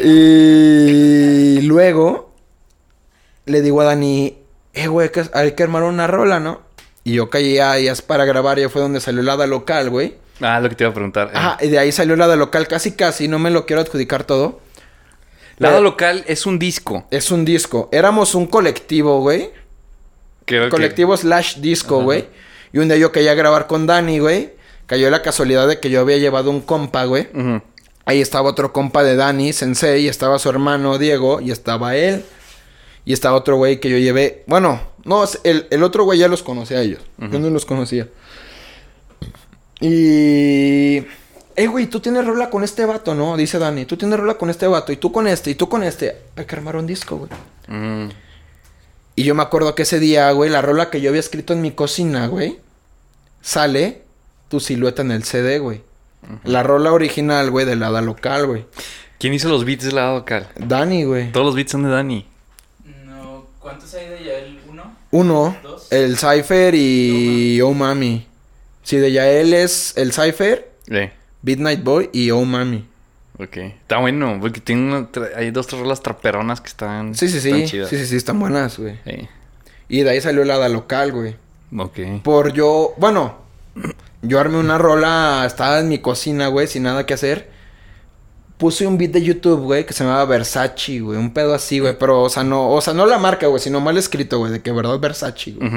Y 0.04 1.60
luego 1.62 2.32
le 3.46 3.62
digo 3.62 3.80
a 3.80 3.84
Dani, 3.84 4.36
eh, 4.74 4.86
güey, 4.86 5.08
hay 5.08 5.12
que- 5.12 5.30
hay 5.34 5.52
que 5.52 5.62
armar 5.62 5.82
una 5.82 6.06
rola, 6.06 6.40
¿no? 6.40 6.60
Y 7.04 7.14
yo 7.14 7.30
caí 7.30 7.58
ahí 7.58 7.88
es 7.88 8.02
para 8.02 8.24
grabar 8.24 8.58
y 8.58 8.62
ahí 8.62 8.68
fue 8.68 8.82
donde 8.82 9.00
salió 9.00 9.22
la 9.22 9.36
da 9.36 9.46
local, 9.46 9.90
güey. 9.90 10.14
Ah, 10.40 10.60
lo 10.60 10.68
que 10.68 10.74
te 10.74 10.84
iba 10.84 10.90
a 10.90 10.94
preguntar. 10.94 11.28
Eh, 11.28 11.32
Ajá, 11.34 11.58
y 11.60 11.68
de 11.68 11.78
ahí 11.78 11.92
salió 11.92 12.16
la 12.16 12.26
da 12.26 12.36
local 12.36 12.66
casi 12.68 12.92
casi, 12.92 13.28
no 13.28 13.38
me 13.38 13.50
lo 13.50 13.66
quiero 13.66 13.82
adjudicar 13.82 14.24
todo. 14.24 14.60
Lado 15.60 15.76
Pero- 15.76 15.84
local 15.90 16.24
es 16.26 16.44
un 16.46 16.58
disco. 16.58 17.06
Es 17.12 17.30
un 17.30 17.44
disco. 17.44 17.88
Éramos 17.92 18.34
un 18.34 18.46
colectivo, 18.46 19.20
güey. 19.20 19.50
Que- 20.46 20.68
colectivo 20.68 21.16
slash 21.16 21.58
disco, 21.58 21.96
Ajá. 21.96 22.04
güey. 22.04 22.24
Y 22.72 22.78
un 22.78 22.88
día 22.88 22.96
yo 22.96 23.12
quería 23.12 23.34
grabar 23.34 23.68
con 23.68 23.86
Dani, 23.86 24.18
güey. 24.18 24.54
Cayó 24.86 25.08
la 25.10 25.22
casualidad 25.22 25.68
de 25.68 25.78
que 25.78 25.88
yo 25.90 26.00
había 26.00 26.16
llevado 26.16 26.50
un 26.50 26.60
compa, 26.62 27.04
güey. 27.04 27.28
Ahí 28.06 28.20
estaba 28.20 28.48
otro 28.50 28.72
compa 28.72 29.04
de 29.04 29.14
Dani, 29.14 29.52
Sensei, 29.52 30.02
y 30.04 30.08
estaba 30.08 30.38
su 30.40 30.48
hermano 30.48 30.98
Diego, 30.98 31.40
y 31.40 31.52
estaba 31.52 31.94
él. 31.94 32.24
Y 33.04 33.12
estaba 33.12 33.36
otro 33.36 33.56
güey 33.56 33.78
que 33.80 33.88
yo 33.90 33.98
llevé. 33.98 34.42
Bueno, 34.48 34.80
no, 35.04 35.24
el, 35.44 35.66
el 35.70 35.82
otro 35.84 36.04
güey 36.04 36.18
ya 36.18 36.26
los 36.28 36.42
conocía 36.42 36.78
a 36.78 36.82
ellos. 36.82 37.02
Yo 37.18 37.38
no 37.38 37.50
los 37.50 37.64
conocía. 37.66 38.08
Y. 39.80 41.04
Eh, 41.60 41.66
güey, 41.66 41.88
tú 41.88 42.00
tienes 42.00 42.24
rola 42.24 42.48
con 42.48 42.64
este 42.64 42.86
vato, 42.86 43.14
¿no? 43.14 43.36
Dice 43.36 43.58
Dani. 43.58 43.84
Tú 43.84 43.98
tienes 43.98 44.18
rola 44.18 44.38
con 44.38 44.48
este 44.48 44.66
vato, 44.66 44.92
y 44.92 44.96
tú 44.96 45.12
con 45.12 45.26
este, 45.26 45.50
y 45.50 45.54
tú 45.54 45.68
con 45.68 45.82
este. 45.82 46.16
Hay 46.34 46.46
que 46.46 46.56
armar 46.56 46.76
un 46.76 46.86
disco, 46.86 47.18
güey. 47.18 47.30
Mm. 47.68 48.08
Y 49.16 49.24
yo 49.24 49.34
me 49.34 49.42
acuerdo 49.42 49.74
que 49.74 49.82
ese 49.82 50.00
día, 50.00 50.30
güey, 50.32 50.48
la 50.48 50.62
rola 50.62 50.88
que 50.88 51.02
yo 51.02 51.10
había 51.10 51.20
escrito 51.20 51.52
en 51.52 51.60
mi 51.60 51.72
cocina, 51.72 52.28
güey, 52.28 52.58
sale 53.42 54.04
tu 54.48 54.58
silueta 54.58 55.02
en 55.02 55.10
el 55.10 55.22
CD, 55.24 55.58
güey. 55.58 55.82
La 56.44 56.62
rola 56.62 56.94
original, 56.94 57.50
güey, 57.50 57.66
de 57.66 57.76
la 57.76 57.90
da 57.90 58.00
local, 58.00 58.46
güey. 58.46 58.64
¿Quién 59.18 59.34
hizo 59.34 59.50
los 59.50 59.66
beats 59.66 59.84
de 59.84 59.92
lado 59.92 60.16
local? 60.20 60.48
Dani, 60.56 61.04
güey. 61.04 61.30
Todos 61.30 61.44
los 61.44 61.54
beats 61.54 61.72
son 61.72 61.82
de 61.82 61.90
Dani. 61.90 62.26
No, 63.04 63.44
¿cuántos 63.58 63.92
hay 63.92 64.08
de 64.08 64.24
Yael? 64.24 64.60
¿Uno? 64.66 64.96
Uno, 65.10 65.56
Dos. 65.62 65.92
el 65.92 66.16
Cypher 66.16 66.74
y 66.74 67.60
Oh 67.60 67.74
Mami. 67.74 68.26
Sí, 68.82 68.96
de 68.96 69.12
Yael 69.12 69.52
es 69.52 69.94
el 69.98 70.14
Cypher, 70.14 70.70
Eh. 70.88 71.12
Midnight 71.42 71.82
Boy 71.82 72.10
y 72.12 72.30
Oh 72.30 72.44
Mami. 72.44 72.86
Ok. 73.38 73.56
Está 73.56 73.98
bueno, 73.98 74.38
porque 74.40 74.60
tiene 74.60 74.82
una 74.82 75.08
hay 75.36 75.50
dos 75.50 75.66
tres 75.66 75.80
rolas 75.80 76.02
traperonas 76.02 76.60
que 76.60 76.68
están. 76.68 77.14
Sí, 77.14 77.28
sí, 77.28 77.40
sí. 77.40 77.48
están 77.48 77.60
Sí, 77.62 77.66
chidas. 77.68 77.88
sí, 77.88 78.06
sí, 78.06 78.16
están 78.16 78.38
buenas, 78.38 78.78
güey. 78.78 78.98
Eh. 79.06 79.28
Y 79.88 80.02
de 80.02 80.10
ahí 80.10 80.20
salió 80.20 80.44
la 80.44 80.58
da 80.58 80.68
local, 80.68 81.12
güey. 81.12 81.36
Ok. 81.76 81.98
Por 82.22 82.52
yo, 82.52 82.94
bueno, 82.98 83.38
Yo 84.22 84.38
armé 84.38 84.58
una 84.58 84.76
rola, 84.76 85.44
estaba 85.46 85.78
en 85.80 85.88
mi 85.88 85.98
cocina, 86.00 86.48
güey, 86.48 86.66
sin 86.66 86.82
nada 86.82 87.06
que 87.06 87.14
hacer. 87.14 87.48
Puse 88.58 88.86
un 88.86 88.98
beat 88.98 89.12
de 89.12 89.22
YouTube, 89.22 89.60
güey, 89.62 89.86
que 89.86 89.94
se 89.94 90.04
llamaba 90.04 90.26
Versace, 90.26 91.00
güey, 91.00 91.18
un 91.18 91.32
pedo 91.32 91.54
así, 91.54 91.78
güey, 91.78 91.98
pero, 91.98 92.22
o 92.22 92.28
sea, 92.28 92.44
no, 92.44 92.68
o 92.70 92.80
sea, 92.82 92.92
no 92.92 93.06
la 93.06 93.18
marca, 93.18 93.46
güey, 93.46 93.62
sino 93.62 93.80
mal 93.80 93.96
escrito, 93.96 94.38
güey, 94.38 94.52
de 94.52 94.60
que 94.60 94.72
verdad 94.72 94.98
Versace, 94.98 95.52
güey. 95.52 95.70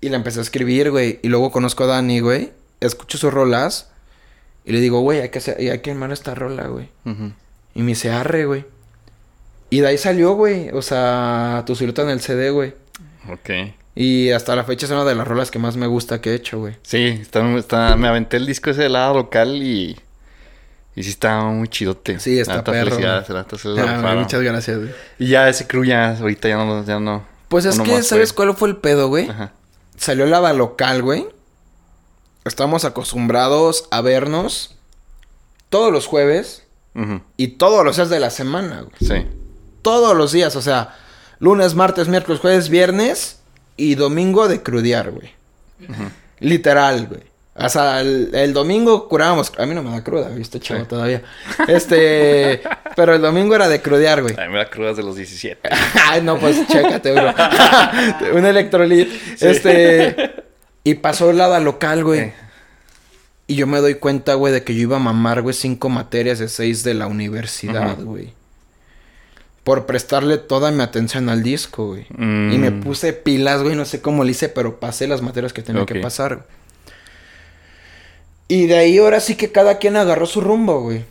Y 0.00 0.08
la 0.08 0.16
empecé 0.16 0.38
a 0.38 0.42
escribir, 0.42 0.90
güey, 0.90 1.20
y 1.22 1.28
luego 1.28 1.50
conozco 1.50 1.84
a 1.84 1.88
Dani, 1.88 2.20
güey, 2.20 2.52
escucho 2.80 3.18
sus 3.18 3.30
rolas, 3.34 3.90
y 4.66 4.72
le 4.72 4.80
digo, 4.80 5.00
güey, 5.00 5.20
hay 5.20 5.28
que 5.30 5.38
hacer, 5.38 5.56
hay 5.58 5.78
que 5.78 5.92
armar 5.92 6.10
esta 6.12 6.34
rola, 6.34 6.66
güey. 6.66 6.88
Ujú. 7.04 7.32
Y 7.74 7.82
me 7.82 7.88
dice, 7.88 8.10
arre, 8.10 8.44
güey. 8.46 8.64
Y 9.70 9.80
de 9.80 9.86
ahí 9.88 9.98
salió, 9.98 10.32
güey, 10.34 10.70
o 10.70 10.82
sea, 10.82 11.62
tu 11.66 11.74
silueta 11.76 12.02
en 12.02 12.10
el 12.10 12.20
CD, 12.20 12.50
güey. 12.50 12.74
Ok. 13.30 13.50
Y 13.94 14.30
hasta 14.30 14.54
la 14.56 14.64
fecha 14.64 14.86
es 14.86 14.92
una 14.92 15.04
de 15.04 15.14
las 15.14 15.26
rolas 15.26 15.50
que 15.50 15.58
más 15.58 15.76
me 15.76 15.86
gusta 15.86 16.20
que 16.20 16.32
he 16.32 16.34
hecho, 16.34 16.58
güey. 16.58 16.74
Sí, 16.82 17.18
está, 17.22 17.40
está- 17.56 17.96
me 17.96 18.08
aventé 18.08 18.36
el 18.36 18.46
disco 18.46 18.70
ese 18.70 18.82
de 18.82 18.88
lado 18.88 19.14
local 19.14 19.62
y... 19.62 19.96
Y 20.94 21.02
sí 21.02 21.10
está 21.10 21.40
muy 21.44 21.68
chidote. 21.68 22.18
Sí, 22.20 22.38
está 22.38 22.54
La 22.54 22.58
neta, 22.58 22.72
perro, 22.72 22.96
Ah, 23.78 24.14
muchas 24.16 24.40
gracias, 24.42 24.78
güey. 24.78 24.90
Y 25.18 25.28
ya 25.28 25.48
ese 25.48 25.66
crew 25.66 25.84
ya 25.84 26.16
ahorita 26.16 26.48
ya 26.48 26.56
no... 26.56 26.84
Ya 26.84 26.98
no 26.98 27.24
Pues 27.48 27.66
es 27.66 27.78
que, 27.80 28.02
¿sabes 28.02 28.32
cuál 28.32 28.54
fue 28.54 28.68
el 28.70 28.76
pedo, 28.76 29.08
güey? 29.08 29.28
Ajá. 29.28 29.52
Salió 29.96 30.26
la 30.26 30.52
local, 30.52 31.02
güey. 31.02 31.26
Estamos 32.46 32.84
acostumbrados 32.84 33.88
a 33.90 34.00
vernos 34.00 34.74
todos 35.68 35.92
los 35.92 36.06
jueves 36.06 36.62
y 37.36 37.48
todos 37.48 37.84
los 37.84 37.96
días 37.96 38.08
de 38.08 38.20
la 38.20 38.30
semana, 38.30 38.82
güey. 38.82 38.94
Sí. 39.00 39.26
Todos 39.82 40.16
los 40.16 40.32
días, 40.32 40.56
o 40.56 40.62
sea, 40.62 40.94
lunes, 41.40 41.74
martes, 41.74 42.08
miércoles, 42.08 42.40
jueves, 42.40 42.68
viernes 42.70 43.40
y 43.76 43.96
domingo 43.96 44.48
de 44.48 44.62
crudear, 44.62 45.10
güey. 45.10 45.30
Literal, 46.40 47.06
güey. 47.08 47.22
O 47.58 47.68
sea, 47.68 48.00
el, 48.00 48.30
el 48.34 48.52
domingo 48.52 49.08
curábamos. 49.08 49.52
A 49.58 49.66
mí 49.66 49.74
no 49.74 49.82
me 49.82 49.90
da 49.90 50.04
cruda, 50.04 50.30
estoy 50.38 50.60
chavo 50.60 50.80
Sí. 50.82 50.86
todavía. 50.88 51.22
Este. 51.68 52.62
pero 52.96 53.14
el 53.14 53.22
domingo 53.22 53.54
era 53.54 53.66
de 53.68 53.80
crudear, 53.82 54.22
güey. 54.22 54.34
A 54.38 54.46
mí 54.46 54.52
me 54.52 54.58
da 54.58 54.70
crudas 54.70 54.96
de 54.96 55.02
los 55.02 55.16
17. 55.16 55.68
Ay, 56.10 56.22
no, 56.22 56.38
pues 56.38 56.66
chécate, 56.68 57.12
bro. 57.12 57.34
Un 58.34 58.44
electrolit. 58.46 59.08
Este. 59.40 60.45
Y 60.86 60.94
pasó 60.94 61.32
la 61.32 61.58
local, 61.58 62.04
güey. 62.04 62.32
Y 63.48 63.56
yo 63.56 63.66
me 63.66 63.80
doy 63.80 63.96
cuenta, 63.96 64.34
güey, 64.34 64.52
de 64.52 64.62
que 64.62 64.72
yo 64.72 64.82
iba 64.82 64.98
a 64.98 65.00
mamar, 65.00 65.42
güey, 65.42 65.52
cinco 65.52 65.88
materias 65.88 66.38
de 66.38 66.48
seis 66.48 66.84
de 66.84 66.94
la 66.94 67.08
universidad, 67.08 67.98
güey. 67.98 68.34
Por 69.64 69.84
prestarle 69.86 70.38
toda 70.38 70.70
mi 70.70 70.84
atención 70.84 71.28
al 71.28 71.42
disco, 71.42 71.88
güey. 71.88 72.06
Mm. 72.16 72.52
Y 72.52 72.58
me 72.58 72.70
puse 72.70 73.12
pilas, 73.12 73.64
güey, 73.64 73.74
no 73.74 73.84
sé 73.84 74.00
cómo 74.00 74.22
le 74.22 74.30
hice, 74.30 74.48
pero 74.48 74.78
pasé 74.78 75.08
las 75.08 75.22
materias 75.22 75.52
que 75.52 75.62
tenía 75.62 75.84
que 75.84 75.96
pasar. 75.96 76.36
güey. 76.36 76.46
Y 78.46 78.66
de 78.66 78.78
ahí 78.78 78.98
ahora 78.98 79.18
sí 79.18 79.34
que 79.34 79.50
cada 79.50 79.78
quien 79.78 79.96
agarró 79.96 80.26
su 80.26 80.40
rumbo, 80.40 80.82
güey. 80.82 81.04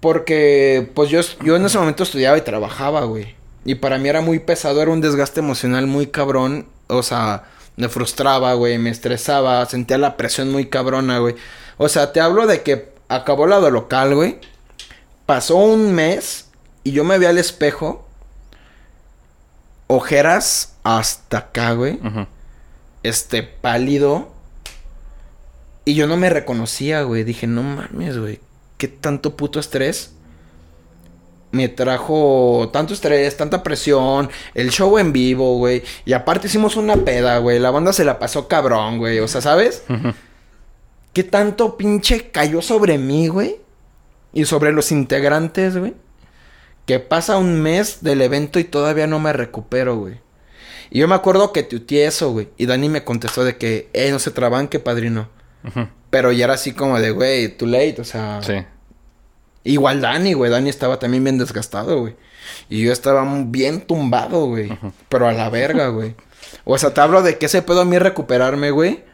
Porque, 0.00 0.90
pues 0.92 1.08
yo, 1.08 1.22
yo 1.42 1.56
en 1.56 1.64
ese 1.64 1.78
momento 1.78 2.02
estudiaba 2.02 2.36
y 2.36 2.42
trabajaba, 2.42 3.04
güey. 3.06 3.36
Y 3.64 3.76
para 3.76 3.96
mí 3.96 4.06
era 4.06 4.20
muy 4.20 4.38
pesado, 4.38 4.82
era 4.82 4.90
un 4.90 5.00
desgaste 5.00 5.40
emocional 5.40 5.86
muy 5.86 6.08
cabrón. 6.08 6.66
O 6.88 7.02
sea, 7.02 7.44
me 7.78 7.88
frustraba, 7.88 8.54
güey, 8.54 8.76
me 8.76 8.90
estresaba, 8.90 9.64
sentía 9.66 9.98
la 9.98 10.16
presión 10.16 10.50
muy 10.50 10.66
cabrona, 10.66 11.20
güey. 11.20 11.36
O 11.76 11.88
sea, 11.88 12.12
te 12.12 12.20
hablo 12.20 12.48
de 12.48 12.62
que 12.62 12.92
acabó 13.08 13.46
la 13.46 13.60
de 13.60 13.70
local, 13.70 14.16
güey. 14.16 14.40
Pasó 15.26 15.56
un 15.56 15.94
mes 15.94 16.48
y 16.82 16.90
yo 16.90 17.04
me 17.04 17.20
vi 17.20 17.26
al 17.26 17.38
espejo. 17.38 18.04
Ojeras 19.86 20.74
hasta 20.82 21.38
acá, 21.38 21.72
güey. 21.72 22.00
Este, 23.04 23.44
pálido. 23.44 24.32
Y 25.84 25.94
yo 25.94 26.08
no 26.08 26.16
me 26.16 26.30
reconocía, 26.30 27.02
güey. 27.02 27.22
Dije, 27.22 27.46
no 27.46 27.62
mames, 27.62 28.18
güey. 28.18 28.40
¿Qué 28.76 28.88
tanto 28.88 29.36
puto 29.36 29.60
estrés? 29.60 30.14
Me 31.50 31.68
trajo 31.68 32.68
tanto 32.72 32.92
estrés, 32.92 33.36
tanta 33.36 33.62
presión, 33.62 34.28
el 34.54 34.70
show 34.70 34.98
en 34.98 35.12
vivo, 35.12 35.56
güey. 35.56 35.82
Y 36.04 36.12
aparte 36.12 36.46
hicimos 36.46 36.76
una 36.76 36.96
peda, 36.96 37.38
güey. 37.38 37.58
La 37.58 37.70
banda 37.70 37.92
se 37.92 38.04
la 38.04 38.18
pasó 38.18 38.48
cabrón, 38.48 38.98
güey. 38.98 39.18
O 39.20 39.28
sea, 39.28 39.40
¿sabes? 39.40 39.84
¿Qué 41.12 41.24
tanto 41.24 41.76
pinche 41.76 42.30
cayó 42.30 42.60
sobre 42.60 42.98
mí, 42.98 43.28
güey? 43.28 43.56
Y 44.32 44.44
sobre 44.44 44.72
los 44.72 44.92
integrantes, 44.92 45.76
güey. 45.76 45.94
Que 46.84 47.00
pasa 47.00 47.38
un 47.38 47.60
mes 47.60 48.02
del 48.02 48.20
evento 48.22 48.58
y 48.58 48.64
todavía 48.64 49.06
no 49.06 49.18
me 49.18 49.32
recupero, 49.32 49.96
güey. 49.96 50.20
Y 50.90 51.00
yo 51.00 51.08
me 51.08 51.14
acuerdo 51.14 51.52
que 51.52 51.62
tuiteé 51.62 52.06
eso, 52.06 52.30
güey. 52.32 52.48
Y 52.56 52.66
Dani 52.66 52.88
me 52.88 53.04
contestó 53.04 53.44
de 53.44 53.56
que, 53.56 53.90
eh, 53.92 54.10
no 54.10 54.18
se 54.18 54.30
trabanque, 54.30 54.78
padrino. 54.78 55.28
Pero 56.10 56.32
ya 56.32 56.44
era 56.44 56.54
así 56.54 56.72
como 56.72 56.98
de, 56.98 57.10
güey, 57.10 57.48
too 57.56 57.66
late, 57.66 58.00
o 58.00 58.04
sea. 58.04 58.40
Sí. 58.42 58.54
Igual 59.68 60.00
Dani, 60.00 60.32
güey. 60.32 60.50
Dani 60.50 60.70
estaba 60.70 60.98
también 60.98 61.24
bien 61.24 61.38
desgastado, 61.38 62.00
güey. 62.00 62.16
Y 62.70 62.82
yo 62.82 62.92
estaba 62.92 63.24
bien 63.46 63.82
tumbado, 63.82 64.46
güey. 64.46 64.76
Pero 65.08 65.28
a 65.28 65.32
la 65.32 65.50
verga, 65.50 65.88
güey. 65.88 66.14
O 66.64 66.78
sea, 66.78 66.94
te 66.94 67.00
hablo 67.02 67.22
de 67.22 67.36
que 67.38 67.46
ese 67.46 67.60
pedo 67.62 67.82
a 67.82 67.84
mí 67.84 67.98
recuperarme, 67.98 68.70
güey. 68.70 69.04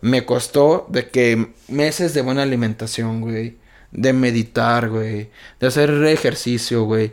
Me 0.00 0.24
costó 0.24 0.86
de 0.90 1.08
que 1.08 1.52
meses 1.68 2.14
de 2.14 2.22
buena 2.22 2.42
alimentación, 2.42 3.20
güey. 3.20 3.56
De 3.90 4.12
meditar, 4.12 4.90
güey. 4.90 5.30
De 5.58 5.66
hacer 5.66 5.90
ejercicio, 6.04 6.84
güey. 6.84 7.12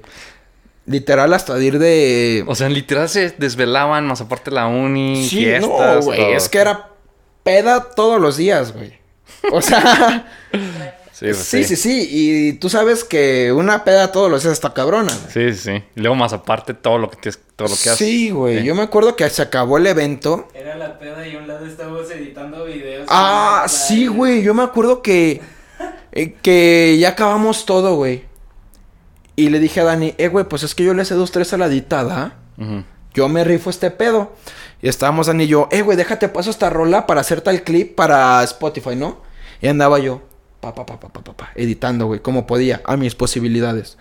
Literal 0.85 1.33
hasta 1.33 1.55
de 1.55 1.65
ir 1.65 1.79
de... 1.79 2.43
O 2.47 2.55
sea, 2.55 2.69
literal 2.69 3.07
se 3.09 3.31
desvelaban, 3.31 4.05
más 4.05 4.21
aparte 4.21 4.51
la 4.51 4.67
uni, 4.67 5.27
Sí, 5.27 5.37
fiestas. 5.37 5.69
no, 5.69 6.01
güey. 6.01 6.33
Es 6.33 6.49
que 6.49 6.59
era 6.59 6.89
peda 7.43 7.91
todos 7.95 8.19
los 8.21 8.37
días, 8.37 8.73
güey. 8.73 8.93
O 9.51 9.61
sea... 9.61 10.27
Sí, 11.14 11.26
pues, 11.26 11.38
sí, 11.38 11.64
sí, 11.64 11.76
sí. 11.76 12.07
Y 12.09 12.53
tú 12.53 12.70
sabes 12.70 13.03
que 13.03 13.53
una 13.53 13.84
peda 13.84 14.11
todos 14.11 14.32
los 14.32 14.41
días 14.41 14.53
está 14.53 14.74
cabrona, 14.74 15.14
güey. 15.14 15.32
Sí, 15.32 15.53
sí, 15.55 15.72
sí. 15.72 15.84
Y 15.95 15.99
luego 15.99 16.16
más 16.16 16.34
aparte 16.34 16.74
todo 16.74 16.97
lo 16.97 17.11
que 17.11 17.18
tienes, 17.18 17.39
todo 17.55 17.68
lo 17.68 17.76
que 17.76 17.89
haces. 17.89 17.97
Sí, 17.97 18.32
güey. 18.32 18.59
Sí. 18.59 18.66
Yo 18.66 18.74
me 18.74 18.82
acuerdo 18.82 19.16
que 19.16 19.30
se 19.30 19.43
acabó 19.43 19.78
el 19.78 19.86
evento. 19.86 20.47
Era 20.55 20.76
la 20.76 20.97
peda 20.97 21.28
y 21.28 21.36
a 21.36 21.38
un 21.39 21.47
lado 21.47 21.68
estábamos 21.68 22.09
editando 22.09 22.66
videos. 22.66 23.05
Ah, 23.09 23.66
sí, 23.68 24.07
güey. 24.07 24.41
Yo 24.41 24.55
me 24.55 24.64
acuerdo 24.64 25.03
que. 25.03 25.39
eh, 26.14 26.34
que 26.41 26.97
ya 26.99 27.09
acabamos 27.09 27.68
todo, 27.68 27.95
güey. 27.95 28.24
Y 29.36 29.49
le 29.49 29.59
dije 29.59 29.82
a 29.82 29.84
Dani, 29.84 30.16
eh, 30.18 30.30
güey, 30.30 30.45
pues 30.45 30.64
es 30.64 30.74
que 30.74 30.84
yo 30.84 30.95
le 30.95 31.05
sé 31.05 31.14
dos, 31.14 31.32
tres 31.32 31.53
a 31.53 31.57
la 31.57 31.70
ditada. 31.70 32.38
Ujú. 32.57 32.84
Yo 33.14 33.30
me 33.30 33.43
rifo 33.43 33.70
este 33.70 33.91
pedo. 33.91 34.34
Y 34.82 34.89
estábamos 34.89 35.28
Dani 35.28 35.43
y 35.43 35.47
yo, 35.47 35.70
eh, 35.72 35.84
güey, 35.84 35.95
déjate 35.95 36.28
paso 36.28 36.49
esta 36.49 36.72
rola 36.72 37.05
para 37.05 37.22
hacer 37.22 37.41
tal 37.41 37.61
clip 37.61 37.95
para 37.95 38.43
Spotify, 38.43 38.95
¿no? 38.95 39.22
Y 39.61 39.68
andaba 39.68 39.99
yo, 39.99 40.22
pa, 40.64 40.74
pa, 40.74 40.86
pa, 40.86 40.99
pa, 40.99 41.09
pa, 41.09 41.22
pa, 41.22 41.34
pa, 41.34 41.51
editando, 41.55 42.05
güey, 42.05 42.22
como 42.22 42.47
podía, 42.47 42.82
a 42.86 42.95
mis 42.95 43.16
posibilidades. 43.16 43.97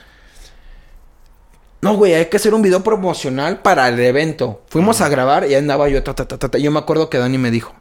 No, 1.80 1.96
güey, 1.96 2.14
hay 2.14 2.26
que 2.26 2.36
hacer 2.36 2.54
un 2.54 2.62
video 2.62 2.84
promocional 2.84 3.60
para 3.60 3.88
el 3.88 3.98
evento. 3.98 4.62
Fuimos 4.68 5.00
a 5.00 5.08
grabar 5.08 5.50
y 5.50 5.56
andaba 5.56 5.88
yo, 5.88 6.00
ta, 6.04 6.14
ta, 6.14 6.28
ta, 6.28 6.38
ta, 6.38 6.48
ta. 6.48 6.58
Yo 6.58 6.70
me 6.70 6.78
acuerdo 6.78 7.10
que 7.10 7.18
Dani 7.18 7.38
me 7.38 7.50
dijo, 7.50 7.74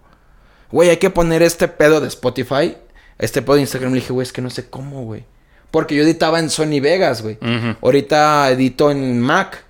güey, 0.72 0.90
hay 0.90 0.98
que 0.98 1.12
poner 1.12 1.44
este 1.44 1.68
pedo 1.68 2.02
de 2.02 2.08
Spotify, 2.08 2.76
este 3.20 3.44
pedo 3.44 3.56
de 3.56 3.62
Instagram. 3.62 3.92
Le 3.92 4.00
dije, 4.00 4.12
güey, 4.12 4.24
es 4.24 4.34
que 4.34 4.42
no 4.42 4.50
sé 4.50 4.68
cómo, 4.72 5.04
güey. 5.04 5.26
Porque 5.70 5.96
yo 5.96 6.02
editaba 6.02 6.40
en 6.40 6.50
Sony 6.50 6.80
Vegas, 6.82 7.22
güey. 7.22 7.38
Ahorita 7.82 8.50
edito 8.50 8.90
en 8.90 9.22
Mac, 9.22 9.64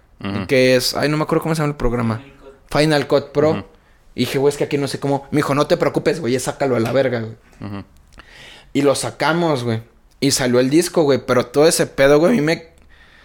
que 0.48 0.78
es, 0.78 0.96
ay, 0.96 1.10
no 1.10 1.18
me 1.18 1.24
acuerdo 1.24 1.44
cómo 1.44 1.54
se 1.54 1.62
llama 1.62 1.72
el 1.72 1.78
programa. 1.78 2.24
Final 2.70 3.08
Cut 3.08 3.34
Pro. 3.34 3.66
Y 4.16 4.22
dije, 4.22 4.38
güey, 4.38 4.52
es 4.52 4.58
que 4.58 4.64
aquí 4.64 4.78
no 4.78 4.88
sé 4.88 5.00
cómo. 5.00 5.28
Me 5.32 5.38
dijo, 5.38 5.54
no 5.56 5.68
te 5.68 5.76
preocupes, 5.76 6.22
güey, 6.22 6.34
ya 6.34 6.40
sácalo 6.40 6.78
a 6.78 6.80
la 6.80 6.94
verga, 6.94 7.20
güey. 7.20 7.84
Y 8.74 8.82
lo 8.82 8.96
sacamos, 8.96 9.64
güey. 9.64 9.82
Y 10.20 10.32
salió 10.32 10.60
el 10.60 10.70
disco, 10.70 11.04
güey. 11.04 11.20
Pero 11.26 11.48
todo 11.48 11.68
ese 11.68 11.88
pedo, 11.88 12.20
güey, 12.20 12.34
a 12.34 12.36
mí 12.36 12.42
me. 12.42 12.72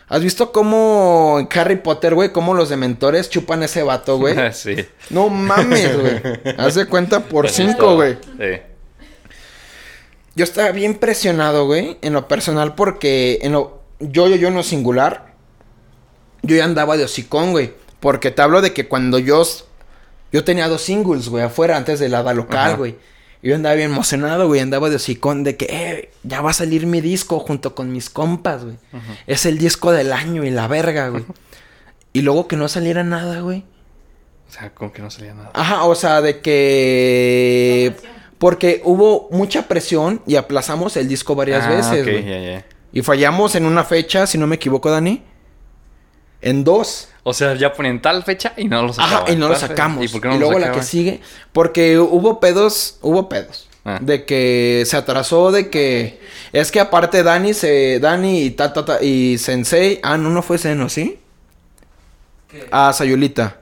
¿Has 0.09 0.23
visto 0.23 0.53
cómo 0.53 1.39
en 1.41 1.49
Harry 1.59 1.77
Potter, 1.77 2.15
güey, 2.15 2.31
cómo 2.31 2.55
los 2.55 2.69
dementores 2.69 3.29
chupan 3.29 3.63
ese 3.63 3.83
vato, 3.83 4.19
güey? 4.19 4.37
sí. 4.53 4.77
No 5.11 5.29
mames, 5.29 6.01
güey. 6.01 6.21
Haz 6.59 6.75
de 6.77 6.87
cuenta 6.87 7.21
por 7.21 7.49
cinco, 7.49 7.97
güey. 7.97 8.17
Sí. 8.39 8.61
Yo 10.37 10.45
estaba 10.45 10.71
bien 10.71 10.95
presionado, 10.97 11.67
güey, 11.67 11.97
en 12.03 12.13
lo 12.13 12.29
personal, 12.29 12.75
porque 12.75 13.39
en 13.43 13.53
lo. 13.53 13.83
Yo, 13.99 14.29
yo, 14.29 14.37
yo, 14.37 14.49
en 14.49 14.55
lo 14.55 14.63
singular. 14.63 15.35
Yo 16.43 16.55
ya 16.57 16.65
andaba 16.65 16.97
de 16.97 17.05
hocicón, 17.05 17.51
güey. 17.51 17.73
Porque 17.99 18.31
te 18.31 18.43
hablo 18.43 18.63
de 18.63 18.73
que 18.73 18.87
cuando 18.87 19.19
yo. 19.19 19.43
Yo 20.33 20.45
tenía 20.45 20.69
dos 20.69 20.83
singles, 20.83 21.29
güey, 21.29 21.43
afuera 21.43 21.77
antes 21.77 21.99
de 21.99 22.09
la 22.09 22.23
local, 22.33 22.77
güey. 22.77 22.97
Yo 23.47 23.55
andaba 23.55 23.75
bien 23.77 23.93
emocionado, 23.93 24.49
güey. 24.49 24.61
Andaba 24.61 24.91
de 24.91 24.97
hocicón 24.97 25.45
de 25.45 25.57
que, 25.57 25.67
eh, 25.71 26.11
ya 26.25 26.41
va 26.41 26.51
a 26.51 26.53
salir 26.53 26.87
mi 26.87 27.01
disco 27.01 27.39
junto 27.39 27.75
con 27.75 27.93
mis 27.93 28.11
compas, 28.11 28.65
güey. 28.65 28.77
Es 29.27 29.47
el 29.47 29.59
disco 29.59 29.93
del 29.93 30.13
año 30.13 30.43
y 30.45 30.51
la 30.51 30.67
verga, 30.67 31.09
güey. 31.11 31.25
Y 32.13 32.23
luego 32.23 32.49
que 32.49 32.57
no 32.57 32.67
saliera 32.69 33.05
nada, 33.05 33.41
güey. 33.41 33.65
O 34.49 34.53
sea, 34.53 34.71
como 34.75 34.93
que 34.93 35.01
no 35.03 35.11
salía 35.11 35.35
nada. 35.35 35.51
Ajá, 35.55 35.85
o 35.85 35.95
sea, 35.95 36.21
de 36.23 36.41
que... 36.41 37.95
Porque 38.39 38.83
hubo 38.85 39.29
mucha 39.31 39.69
presión 39.69 40.21
y 40.27 40.37
aplazamos 40.37 40.97
el 40.97 41.09
disco 41.09 41.35
varias 41.35 41.65
Ah, 41.65 41.71
veces, 41.71 42.03
ok, 42.03 42.11
güey. 42.11 42.65
Y 42.93 43.03
fallamos 43.03 43.55
en 43.55 43.65
una 43.67 43.85
fecha, 43.85 44.27
si 44.27 44.39
no 44.39 44.47
me 44.47 44.57
equivoco, 44.57 44.91
Dani. 44.91 45.23
En 46.43 46.65
dos. 46.65 47.09
O 47.23 47.35
sea, 47.35 47.55
ya 47.55 47.73
ponían 47.73 48.01
tal 48.01 48.23
fecha 48.23 48.53
y 48.57 48.67
no 48.67 48.83
lo. 48.83 48.93
Ajá, 48.97 49.25
y 49.29 49.37
no 49.37 49.49
lo 49.49 49.57
sacamos. 49.57 50.05
¿Y 50.05 50.09
por 50.09 50.21
qué 50.21 50.29
no 50.29 50.35
y 50.37 50.39
lo 50.39 50.47
luego 50.51 50.59
la 50.61 50.73
que 50.73 50.83
sigue. 50.83 51.21
Porque 51.53 51.99
hubo 51.99 52.39
pedos, 52.41 52.99
hubo 53.03 53.29
pedos. 53.29 53.69
Ah. 53.85 53.99
De 54.01 54.25
que 54.25 54.83
se 54.85 54.97
atrasó, 54.97 55.53
de 55.53 55.71
que... 55.71 56.21
Es 56.53 56.73
que 56.73 56.81
aparte 56.81 57.23
Dani, 57.23 57.55
se... 57.55 58.01
Dani 58.01 58.43
y, 58.43 58.51
ta, 58.51 58.73
ta, 58.73 58.85
ta- 58.85 59.01
y 59.01 59.39
Sensei... 59.39 60.01
Ah, 60.03 60.17
no, 60.19 60.29
no 60.31 60.43
fue 60.43 60.59
Seno, 60.59 60.89
¿sí? 60.89 61.21
¿Qué? 62.49 62.67
Ah, 62.73 62.93
Sayulita. 62.93 63.59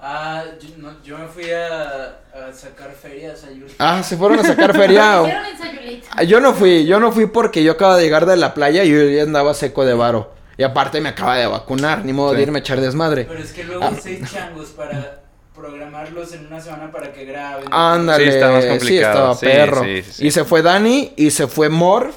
Ah, 0.00 0.42
yo, 0.60 0.68
no, 0.78 1.02
yo 1.04 1.18
me 1.18 1.26
fui 1.28 1.50
a, 1.52 2.18
a 2.48 2.52
sacar 2.52 2.92
ferias 3.00 3.44
a 3.44 3.52
Yuri. 3.52 3.72
Ah, 3.78 4.02
se 4.02 4.16
fueron 4.16 4.40
a 4.40 4.42
sacar 4.44 4.74
feria. 4.76 5.20
o- 5.22 5.26
Hicieron 5.26 5.46
en 5.46 5.58
Sayulita. 5.58 6.08
Ah, 6.16 6.22
Yo 6.24 6.40
no 6.40 6.52
fui, 6.54 6.84
yo 6.86 6.98
no 6.98 7.12
fui 7.12 7.26
porque 7.26 7.62
yo 7.62 7.72
acaba 7.72 7.96
de 7.96 8.02
llegar 8.04 8.26
de 8.26 8.36
la 8.36 8.54
playa 8.54 8.82
y 8.84 8.90
yo 8.90 9.04
ya 9.08 9.22
andaba 9.22 9.54
seco 9.54 9.84
de 9.84 9.94
varo. 9.94 10.32
Y 10.58 10.62
aparte 10.64 11.00
me 11.00 11.08
acaba 11.10 11.36
de 11.38 11.46
vacunar, 11.46 12.04
ni 12.04 12.12
modo 12.12 12.32
de 12.32 12.38
Sí. 12.38 12.42
irme 12.42 12.58
a 12.58 12.60
echar 12.60 12.80
desmadre. 12.80 13.24
Pero 13.24 13.40
es 13.42 13.52
que 13.52 13.64
luego 13.64 13.84
Ah. 13.84 13.92
seis 13.98 14.20
changos 14.30 14.70
para 14.70 15.20
programarlos 15.54 16.32
en 16.34 16.46
una 16.48 16.60
semana 16.60 16.90
para 16.90 17.12
que 17.12 17.24
graben. 17.24 17.64
Ándale, 17.70 18.24
Sí, 18.24 18.30
está 18.30 18.50
más 18.52 18.64
complicado. 18.66 19.12
estaba 19.12 19.34
Sí, 19.36 19.46
perro. 19.46 19.82
sí, 19.84 20.02
sí, 20.02 20.12
sí. 20.12 20.26
Y 20.26 20.30
se 20.32 20.44
fue 20.44 20.62
Dani 20.62 21.12
y 21.16 21.30
se 21.30 21.46
fue 21.46 21.68
Morph, 21.68 22.16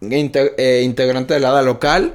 inte- 0.00 0.54
eh, 0.58 0.82
integrante 0.82 1.34
de 1.34 1.40
la 1.40 1.50
hada 1.50 1.62
local. 1.62 2.14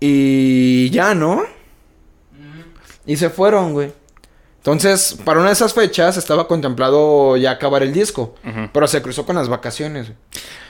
Y 0.00 0.90
ya, 0.90 1.14
¿no? 1.14 1.34
Ujú. 1.36 1.44
Y 3.06 3.16
se 3.16 3.30
fueron, 3.30 3.72
güey. 3.72 3.92
Entonces, 4.64 5.16
para 5.24 5.40
una 5.40 5.48
de 5.48 5.54
esas 5.54 5.74
fechas 5.74 6.16
estaba 6.16 6.46
contemplado 6.46 7.36
ya 7.36 7.50
acabar 7.50 7.82
el 7.82 7.92
disco. 7.92 8.36
Pero 8.72 8.86
se 8.86 9.02
cruzó 9.02 9.26
con 9.26 9.34
las 9.34 9.48
vacaciones. 9.48 10.12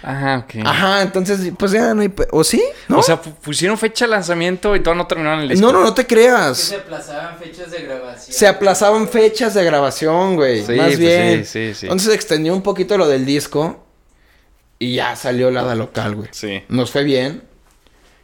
Ajá, 0.02 0.38
ok. 0.46 0.64
Ajá, 0.66 1.02
entonces, 1.02 1.52
pues 1.58 1.72
ya 1.72 1.92
no 1.92 2.00
hay... 2.00 2.10
¿O 2.30 2.42
sí? 2.42 2.62
¿No? 2.88 3.00
O 3.00 3.02
sea, 3.02 3.20
pu- 3.20 3.34
pusieron 3.34 3.76
fecha 3.76 4.06
de 4.06 4.12
lanzamiento 4.12 4.74
y 4.74 4.80
todavía 4.80 5.02
no 5.02 5.06
terminaron 5.08 5.40
el 5.40 5.50
disco. 5.50 5.66
no, 5.66 5.72
no, 5.72 5.84
no 5.84 5.92
te 5.92 6.06
Que 6.06 6.14
creas. 6.14 6.56
se 6.56 6.76
aplazaban 6.76 7.38
fechas 7.38 7.70
de 7.70 7.82
grabación. 7.82 8.34
Se 8.34 8.48
aplazaban 8.48 9.08
fechas 9.08 9.52
de 9.52 9.62
grabación, 9.64 10.36
güey. 10.36 10.64
Sí, 10.64 10.72
más 10.72 10.86
pues 10.86 10.98
bien. 10.98 11.44
sí, 11.44 11.68
sí, 11.68 11.74
sí. 11.74 11.86
Entonces 11.86 12.08
se 12.08 12.14
extendió 12.14 12.54
un 12.54 12.62
poquito 12.62 12.96
lo 12.96 13.06
del 13.06 13.26
disco. 13.26 13.84
Y 14.78 14.94
ya 14.96 15.14
salió 15.16 15.50
la 15.50 15.60
hada 15.60 15.74
local, 15.74 16.14
güey. 16.16 16.28
Sí. 16.32 16.64
Nos 16.68 16.90
fue 16.90 17.04
bien. 17.04 17.42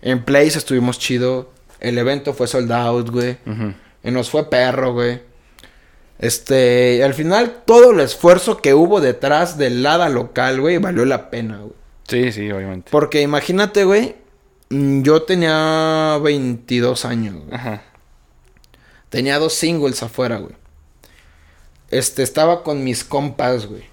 En 0.01 0.25
Place 0.25 0.57
estuvimos 0.57 0.99
chido. 0.99 1.53
El 1.79 1.99
evento 1.99 2.33
fue 2.33 2.49
sold 2.49 2.73
out, 2.73 3.11
güey. 3.11 3.37
Ujú. 3.47 3.75
Y 4.03 4.11
nos 4.11 4.31
fue 4.31 4.49
perro, 4.49 4.95
güey. 4.95 5.28
Este, 6.19 7.03
al 7.05 7.15
final 7.15 7.63
todo 7.65 7.93
el 7.93 8.01
esfuerzo 8.01 8.57
que 8.57 8.75
hubo 8.75 9.01
detrás 9.01 9.57
del 9.57 9.87
hada 9.87 10.09
local, 10.09 10.61
güey, 10.61 10.79
valió 10.79 11.05
la 11.05 11.31
pena, 11.31 11.59
güey. 11.59 11.73
Sí, 12.09 12.33
sí, 12.33 12.51
obviamente. 12.51 12.91
Porque 12.91 13.23
imagínate, 13.23 13.85
güey, 13.85 14.17
mm, 14.71 15.03
yo 15.03 15.23
tenía 15.23 16.19
22 16.23 17.05
años, 17.05 17.35
güey. 17.37 17.55
Ajá. 17.55 17.83
Tenía 19.11 19.39
dos 19.39 19.55
singles 19.55 20.03
afuera, 20.03 20.39
güey. 20.39 20.55
Este, 21.91 22.23
estaba 22.23 22.63
con 22.63 22.85
mis 22.85 23.05
compas, 23.05 23.67
güey. 23.67 23.85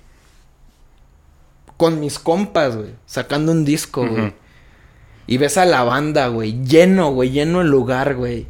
Con 1.77 1.99
mis 1.99 2.19
compas, 2.19 2.75
güey. 2.75 2.95
Sacando 3.05 3.51
un 3.51 3.65
disco, 3.65 4.07
güey. 4.07 4.33
Y 5.27 5.37
ves 5.37 5.57
a 5.57 5.65
la 5.65 5.83
banda, 5.83 6.27
güey. 6.27 6.63
Lleno, 6.63 7.11
güey. 7.11 7.31
Lleno 7.31 7.61
el 7.61 7.67
lugar, 7.67 8.15
güey. 8.15 8.47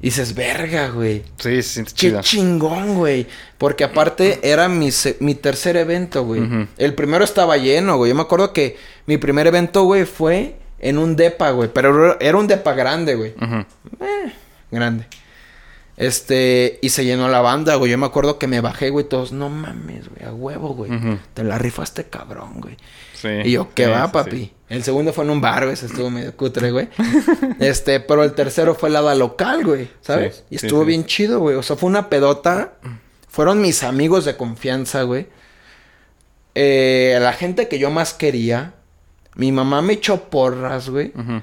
Y 0.00 0.06
dices, 0.06 0.34
verga, 0.34 0.88
güey. 0.88 1.22
Sí, 1.38 1.62
sí, 1.62 1.82
Qué 1.84 1.92
chido. 1.92 2.20
chingón, 2.20 2.96
güey. 2.96 3.26
Porque 3.58 3.82
aparte 3.84 4.40
era 4.42 4.68
mi, 4.68 4.90
mi 5.20 5.34
tercer 5.34 5.76
evento, 5.76 6.24
güey. 6.24 6.42
El 6.76 6.94
primero 6.94 7.24
estaba 7.24 7.56
lleno, 7.56 7.96
güey. 7.96 8.10
Yo 8.10 8.14
me 8.14 8.22
acuerdo 8.22 8.52
que 8.52 8.76
mi 9.06 9.16
primer 9.16 9.46
evento, 9.46 9.84
güey, 9.84 10.04
fue 10.04 10.56
en 10.78 10.98
un 10.98 11.16
depa, 11.16 11.50
güey. 11.50 11.70
Pero 11.72 12.20
era 12.20 12.36
un 12.36 12.46
depa 12.46 12.74
grande, 12.74 13.14
güey 13.14 13.34
Ujú. 13.40 13.64
grande. 14.70 15.06
Este, 15.96 16.78
y 16.82 16.90
se 16.90 17.04
llenó 17.04 17.28
la 17.28 17.40
banda, 17.40 17.74
güey. 17.76 17.90
Yo 17.90 17.98
me 17.98 18.06
acuerdo 18.06 18.38
que 18.38 18.46
me 18.46 18.60
bajé, 18.60 18.90
güey, 18.90 19.08
todos, 19.08 19.32
no 19.32 19.48
mames, 19.48 20.08
güey, 20.08 20.28
a 20.28 20.32
huevo, 20.32 20.74
güey. 20.74 20.90
Te 21.32 21.42
la 21.42 21.58
rifaste 21.58 22.04
cabrón, 22.04 22.60
güey. 22.60 22.76
Sí. 23.14 23.28
Y 23.44 23.52
yo, 23.52 23.72
¿qué 23.74 23.86
Sí, 23.86 23.90
va, 23.90 24.12
papi? 24.12 24.30
sí. 24.36 24.52
El 24.68 24.82
segundo 24.82 25.12
fue 25.12 25.24
en 25.24 25.30
un 25.30 25.40
bar, 25.40 25.62
güey, 25.62 25.74
ese 25.74 25.86
estuvo 25.86 26.10
medio 26.10 26.36
cutre, 26.36 26.70
güey. 26.70 26.88
este, 27.60 28.00
pero 28.00 28.24
el 28.24 28.32
tercero 28.34 28.74
fue 28.74 28.90
la 28.90 29.14
local, 29.14 29.64
güey, 29.64 29.88
¿sabes? 30.00 30.44
Y 30.50 30.56
estuvo 30.56 30.84
bien 30.84 31.06
chido, 31.06 31.40
güey. 31.40 31.56
O 31.56 31.62
sea, 31.62 31.76
fue 31.76 31.88
una 31.88 32.08
pedota. 32.10 32.74
Fueron 33.28 33.60
mis 33.62 33.82
amigos 33.82 34.24
de 34.24 34.36
confianza, 34.36 35.02
güey. 35.02 35.28
Eh, 36.54 37.16
la 37.20 37.32
gente 37.32 37.68
que 37.68 37.78
yo 37.78 37.90
más 37.90 38.12
quería. 38.14 38.74
Mi 39.34 39.52
mamá 39.52 39.82
me 39.82 39.94
echó 39.94 40.30
porras, 40.30 40.88
güey. 40.88 41.12
Ujú. 41.14 41.42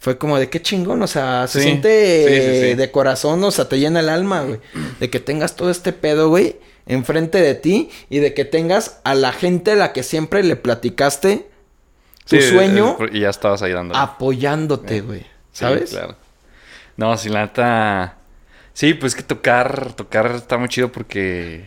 Fue 0.00 0.16
como 0.18 0.38
de 0.38 0.48
qué 0.48 0.60
chingón, 0.62 1.02
o 1.02 1.06
sea, 1.06 1.46
se 1.46 1.58
Sí, 1.60 1.64
siente 1.66 2.24
sí, 2.26 2.34
sí, 2.62 2.68
sí. 2.70 2.74
de 2.74 2.90
corazón, 2.90 3.44
o 3.44 3.50
sea, 3.50 3.68
te 3.68 3.78
llena 3.78 4.00
el 4.00 4.08
alma, 4.08 4.40
güey. 4.42 4.58
De 4.98 5.10
que 5.10 5.20
tengas 5.20 5.56
todo 5.56 5.70
este 5.70 5.92
pedo, 5.92 6.30
güey, 6.30 6.56
enfrente 6.86 7.40
de 7.42 7.54
ti 7.54 7.90
y 8.08 8.18
de 8.20 8.32
que 8.32 8.46
tengas 8.46 9.00
a 9.04 9.14
la 9.14 9.32
gente 9.32 9.72
a 9.72 9.76
la 9.76 9.92
que 9.92 10.02
siempre 10.02 10.42
le 10.42 10.56
platicaste 10.56 11.50
tu 12.26 12.36
Sí, 12.36 12.42
sueño 12.42 12.96
y 13.12 13.20
ya 13.20 13.28
estabas 13.30 13.60
ahí 13.60 13.74
apoyándote, 13.92 15.02
güey. 15.02 15.20
Sí, 15.20 15.26
¿Sabes? 15.52 15.90
claro. 15.90 16.16
No, 16.96 17.16
sí, 17.18 17.28
la 17.28 17.42
neta. 17.42 18.16
Sí, 18.72 18.94
pues 18.94 19.14
que 19.14 19.22
tocar, 19.22 19.92
tocar 19.92 20.32
está 20.34 20.56
muy 20.56 20.68
chido 20.70 20.90
porque. 20.90 21.66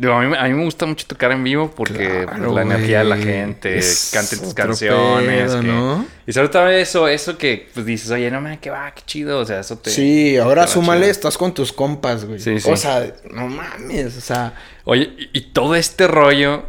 Digo, 0.00 0.12
a, 0.12 0.20
mí, 0.22 0.32
a 0.38 0.44
mí 0.44 0.50
me 0.54 0.62
gusta 0.62 0.86
mucho 0.86 1.04
tocar 1.08 1.32
en 1.32 1.42
vivo 1.42 1.72
porque 1.74 2.22
Claro, 2.24 2.38
pues, 2.44 2.52
la 2.52 2.62
energía 2.62 2.98
de 3.00 3.04
la 3.04 3.16
gente, 3.16 3.76
Es 3.78 4.10
canten 4.14 4.38
tus 4.38 4.54
canciones. 4.54 5.50
pedo, 5.50 5.60
que- 5.60 5.66
¿no? 5.66 6.06
Y 6.24 6.32
sobre 6.32 6.48
todo 6.50 6.68
eso, 6.68 7.08
eso 7.08 7.36
que 7.36 7.68
pues 7.74 7.84
dices, 7.84 8.08
oye, 8.12 8.30
no 8.30 8.40
mames, 8.40 8.60
que 8.60 8.70
va, 8.70 8.92
qué 8.94 9.02
chido. 9.04 9.40
O 9.40 9.44
sea, 9.44 9.58
eso 9.58 9.76
te. 9.76 9.90
Sí, 9.90 10.36
ahora 10.36 10.66
te 10.66 10.72
súmale, 10.72 11.00
chido. 11.00 11.10
estás 11.10 11.36
con 11.36 11.52
tus 11.52 11.72
compas, 11.72 12.24
güey. 12.26 12.38
Sí, 12.38 12.60
sí. 12.60 12.70
O 12.70 12.76
sea, 12.76 13.12
no 13.32 13.48
mames, 13.48 14.16
o 14.16 14.20
sea, 14.20 14.54
Oye, 14.84 15.10
y, 15.18 15.38
y 15.38 15.40
todo 15.52 15.74
este 15.74 16.06
rollo 16.06 16.62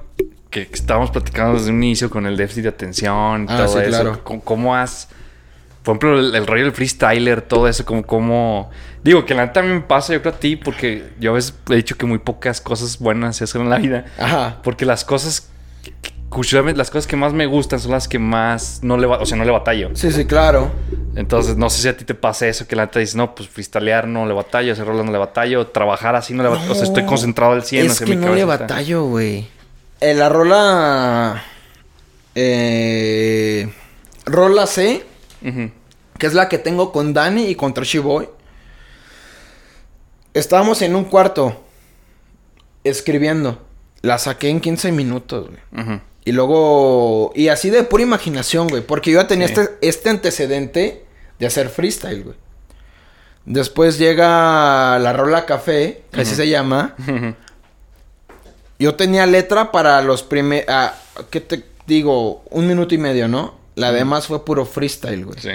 que, 0.50 0.68
estábamos 0.74 1.12
platicando 1.12 1.54
desde 1.60 1.70
un 1.70 1.84
inicio 1.84 2.10
con 2.10 2.26
el 2.26 2.36
déficit 2.36 2.64
de 2.64 2.70
atención, 2.70 3.46
Ah, 3.48 3.58
todo 3.58 3.68
sí, 3.68 3.80
eso. 3.82 3.90
claro. 3.90 4.24
¿cómo, 4.24 4.42
cómo 4.44 4.76
has. 4.76 5.08
Por 5.84 5.94
ejemplo, 5.98 6.20
el, 6.20 6.34
el 6.36 6.48
rollo 6.48 6.64
del 6.64 6.74
freestyler, 6.74 7.42
todo 7.44 7.68
eso, 7.68 7.86
como, 7.86 8.04
como... 8.04 8.72
Digo, 9.04 9.26
que 9.26 9.34
la 9.34 9.42
neta 9.44 9.54
también 9.54 9.76
me 9.78 9.82
pasa, 9.84 10.14
yo 10.14 10.22
creo 10.22 10.34
a 10.34 10.38
ti, 10.40 10.56
porque 10.56 11.10
yo 11.20 11.32
a 11.32 11.34
veces 11.36 11.54
he 11.70 11.76
dicho 11.76 11.98
que 11.98 12.06
muy 12.06 12.18
pocas 12.20 12.60
cosas 12.62 13.00
buenas 13.00 13.38
se 13.38 13.46
hacen 13.46 13.62
en 13.62 13.70
la 13.70 13.78
vida. 13.78 14.06
ajá. 14.20 14.58
Porque 14.64 14.86
las 14.86 15.06
cosas... 15.06 15.50
curiosamente, 16.30 16.78
las 16.78 16.92
cosas 16.92 17.08
que 17.08 17.16
más 17.16 17.34
me 17.34 17.46
gustan 17.46 17.80
son 17.80 17.92
las 17.92 18.08
que 18.08 18.20
más 18.20 18.80
no 18.84 18.98
le, 18.98 19.08
o 19.08 19.26
sea, 19.26 19.38
no 19.38 19.46
le 19.46 19.52
batallo. 19.52 19.90
Sí, 19.96 20.12
sí, 20.12 20.26
claro. 20.26 20.72
Entonces, 21.16 21.58
no 21.58 21.70
sé 21.70 21.82
si 21.82 21.88
a 21.88 21.98
ti 21.98 22.06
te 22.06 22.14
pasa 22.14 22.48
eso, 22.48 22.68
que 22.68 22.76
la 22.76 22.86
neta 22.86 23.00
dices, 23.00 23.16
no, 23.16 23.34
pues 23.36 23.50
freestylear 23.50 24.08
no 24.08 24.26
le 24.28 24.34
batallo, 24.34 24.74
hacer 24.74 24.86
rolas 24.86 25.06
no 25.06 25.12
le 25.12 25.18
batallo, 25.18 25.66
trabajar 25.68 26.16
así 26.16 26.34
no 26.34 26.44
le 26.44 26.50
batallo. 26.50 26.72
o 26.72 26.76
sea, 26.76 26.84
estoy 26.84 27.06
concentrado 27.06 27.54
al 27.54 27.64
100. 27.64 27.88
o 27.88 27.92
Es 27.92 28.00
que 28.02 28.16
no 28.16 28.36
le 28.36 28.44
batallo, 28.46 29.06
güey. 29.06 29.48
Eh, 30.02 30.14
la 30.14 30.30
rola. 30.30 31.44
Eh, 32.36 33.70
rola 34.26 34.66
C, 34.68 35.04
Ujú. 35.46 35.72
que 36.18 36.28
es 36.28 36.34
la 36.34 36.48
que 36.48 36.58
tengo 36.58 36.92
con 36.92 37.14
Dani 37.14 37.48
y 37.48 37.56
con 37.56 37.74
Trashy 37.74 37.98
Boy. 37.98 38.30
Estábamos 40.34 40.82
en 40.82 40.96
un 40.96 41.06
cuarto 41.06 41.62
escribiendo. 42.84 43.62
La 44.02 44.18
saqué 44.18 44.50
en 44.50 44.62
15 44.62 44.92
minutos, 44.92 45.50
güey. 45.50 46.00
Y 46.26 46.32
luego. 46.32 47.32
Y 47.36 47.48
así 47.50 47.70
de 47.70 47.84
pura 47.84 48.04
imaginación, 48.04 48.68
güey. 48.68 48.82
Porque 48.82 49.12
yo 49.12 49.22
ya 49.22 49.28
tenía 49.28 49.48
Sí. 49.48 49.54
este, 49.58 49.78
este 49.82 50.10
antecedente 50.10 51.06
de 51.40 51.46
hacer 51.46 51.70
freestyle, 51.70 52.24
güey. 52.24 52.36
Después 53.46 53.98
llega 53.98 55.00
la 55.00 55.14
rola 55.14 55.46
café, 55.46 56.04
que 56.12 56.22
así 56.22 56.36
se 56.36 56.48
llama. 56.48 56.96
Yo 58.78 58.96
tenía 58.96 59.26
letra 59.26 59.72
para 59.72 60.02
los 60.02 60.24
primeros. 60.24 60.68
¿Qué 61.30 61.42
te 61.42 61.66
digo? 61.88 62.44
Un 62.52 62.68
minuto 62.68 62.94
y 62.96 62.98
medio, 62.98 63.28
¿no? 63.28 63.56
La 63.76 63.92
demás 63.92 64.28
fue 64.28 64.46
puro 64.46 64.66
freestyle, 64.66 65.26
güey. 65.26 65.40
Sí. 65.40 65.52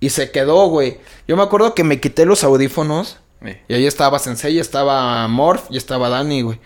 Y 0.00 0.10
se 0.10 0.30
quedó, 0.30 0.66
güey. 0.68 0.98
Yo 1.26 1.36
me 1.36 1.42
acuerdo 1.42 1.74
que 1.74 1.84
me 1.84 2.00
quité 2.00 2.24
los 2.24 2.44
audífonos. 2.44 3.18
Y 3.68 3.74
ahí 3.74 3.86
estaba 3.86 4.18
Sensei, 4.18 4.58
estaba 4.58 5.26
Morph 5.28 5.66
y 5.70 5.76
estaba 5.76 6.08
Dani, 6.08 6.42
güey. 6.42 6.58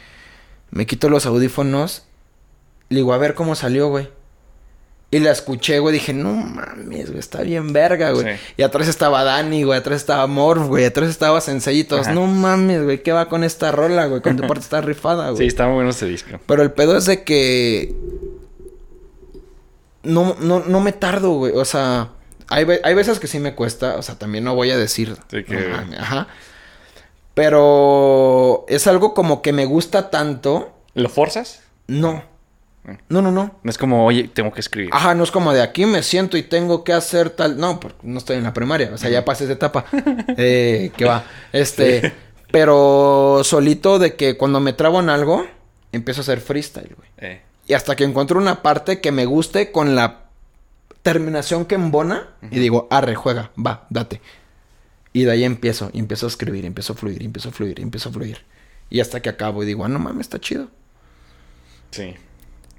Me 0.71 0.87
quito 0.87 1.09
los 1.11 1.27
audífonos. 1.27 2.05
Le 2.89 2.97
digo, 2.97 3.13
a 3.13 3.19
ver 3.19 3.35
cómo 3.35 3.55
salió, 3.55 3.89
güey. 3.89 4.09
Y 5.11 5.19
la 5.19 5.31
escuché, 5.31 5.79
güey. 5.79 5.93
Dije, 5.93 6.15
no 6.15 6.33
mames, 6.33 7.09
güey. 7.09 7.19
Está 7.19 7.43
bien 7.43 7.75
verga, 7.75 8.13
güey. 8.13 8.35
Sí. 8.35 8.43
Y 8.57 8.63
atrás 8.63 8.89
estaba 8.89 9.23
Dani, 9.25 9.63
güey. 9.63 9.79
Atrás 9.79 9.99
estaba 10.01 10.27
Morph, 10.27 10.69
güey. 10.69 10.87
Atrás 10.87 11.11
estaba 11.11 11.43
Sensei 11.43 11.81
y 11.81 11.85
todos. 11.85 12.07
Ajá. 12.07 12.15
No 12.15 12.27
mames, 12.27 12.83
güey. 12.83 13.03
¿Qué 13.03 13.13
va 13.13 13.29
con 13.29 13.45
esta 13.45 13.71
rola, 13.71 14.07
güey? 14.07 14.23
Con 14.23 14.39
tu 14.39 14.47
parte 14.47 14.61
está 14.61 14.81
rifada, 14.81 15.29
güey. 15.29 15.37
Sí, 15.43 15.47
está 15.47 15.67
muy 15.67 15.75
bueno 15.75 15.91
ese 15.91 16.07
disco. 16.07 16.41
Pero 16.47 16.63
el 16.63 16.73
pedo 16.73 16.97
es 16.97 17.05
de 17.05 17.25
que. 17.25 17.95
No, 20.03 20.35
no, 20.41 20.61
no 20.61 20.81
me 20.81 20.93
tardo, 20.93 21.33
güey. 21.33 21.53
O 21.55 21.67
sea, 21.67 22.09
hay, 22.49 22.67
hay 22.83 22.95
veces 22.95 23.21
que 23.21 23.27
sí 23.27 23.39
me 23.39 23.55
cuesta. 23.55 23.97
O 23.97 24.03
sea, 24.03 24.19
también 24.19 24.45
no 24.45 24.55
voy 24.55 24.71
a 24.71 24.79
decir. 24.79 25.15
Sí, 25.31 25.45
Ajá. 25.99 26.29
Pero 27.35 28.65
es 28.69 28.87
algo 28.87 29.15
como 29.15 29.43
que 29.43 29.53
me 29.53 29.65
gusta 29.65 30.11
tanto. 30.11 30.73
¿Lo 30.95 31.09
forzas? 31.09 31.63
No. 31.87 32.23
Mm. 32.85 32.91
No, 33.09 33.23
no, 33.23 33.31
no. 33.31 33.57
No 33.63 33.71
es 33.71 33.79
como, 33.79 34.05
oye, 34.05 34.29
tengo 34.33 34.53
que 34.53 34.61
escribir. 34.61 34.91
Ajá, 34.93 35.15
no 35.15 35.25
es 35.25 35.31
como 35.31 35.53
de 35.53 35.63
aquí 35.63 35.87
me 35.87 36.03
siento 36.03 36.37
y 36.37 36.43
tengo 36.43 36.85
que 36.85 36.93
hacer 36.93 37.31
tal. 37.31 37.59
No, 37.59 37.81
porque 37.81 37.99
no 38.03 38.19
estoy 38.19 38.37
en 38.37 38.43
la 38.45 38.53
primaria. 38.53 38.91
O 38.93 38.99
sea, 38.99 39.11
ya 39.11 39.25
pasé 39.25 39.45
esa 39.45 39.55
etapa. 39.55 39.87
eh, 40.37 40.91
que 40.97 41.05
va. 41.05 41.25
Este. 41.53 42.13
Pero 42.51 43.41
solito 43.45 43.99
de 43.99 44.15
que 44.15 44.37
cuando 44.37 44.61
me 44.61 44.75
trabo 44.75 45.01
en 45.01 45.09
algo, 45.09 45.47
empiezo 45.91 46.21
a 46.21 46.23
hacer 46.23 46.41
freestyle, 46.41 46.95
güey. 46.95 47.09
Eh. 47.19 47.43
Y 47.67 47.73
hasta 47.73 47.97
que 47.97 48.05
encuentro 48.05 48.39
una 48.39 48.61
parte 48.61 49.01
que 49.01 49.11
me 49.11 49.25
guste 49.25 49.73
con 49.73 49.95
la 49.95 50.25
terminación 51.03 51.65
que 51.65 51.77
embona. 51.77 52.29
Y 52.51 52.59
digo, 52.59 52.89
arre, 52.91 53.15
juega, 53.15 53.53
va, 53.57 53.87
date. 53.89 54.21
Y 55.13 55.25
de 55.25 55.31
ahí 55.33 55.45
empiezo, 55.45 55.91
y 55.93 55.99
empiezo 55.99 56.27
a 56.27 56.29
escribir, 56.31 56.65
y 56.65 56.67
empiezo 56.67 56.95
a 56.95 56.97
fluir, 56.97 57.21
y 57.23 57.27
empiezo 57.27 57.51
a 57.51 57.53
fluir, 57.53 57.79
y 57.79 57.83
empiezo 57.83 58.09
a 58.09 58.13
fluir. 58.13 58.39
Y 58.91 59.01
hasta 59.01 59.21
que 59.21 59.29
acabo 59.29 59.63
y 59.63 59.67
digo, 59.67 59.85
ah, 59.85 59.89
no 59.89 59.99
mames, 59.99 60.23
está 60.23 60.39
chido. 60.41 60.69
Sí. 61.91 62.15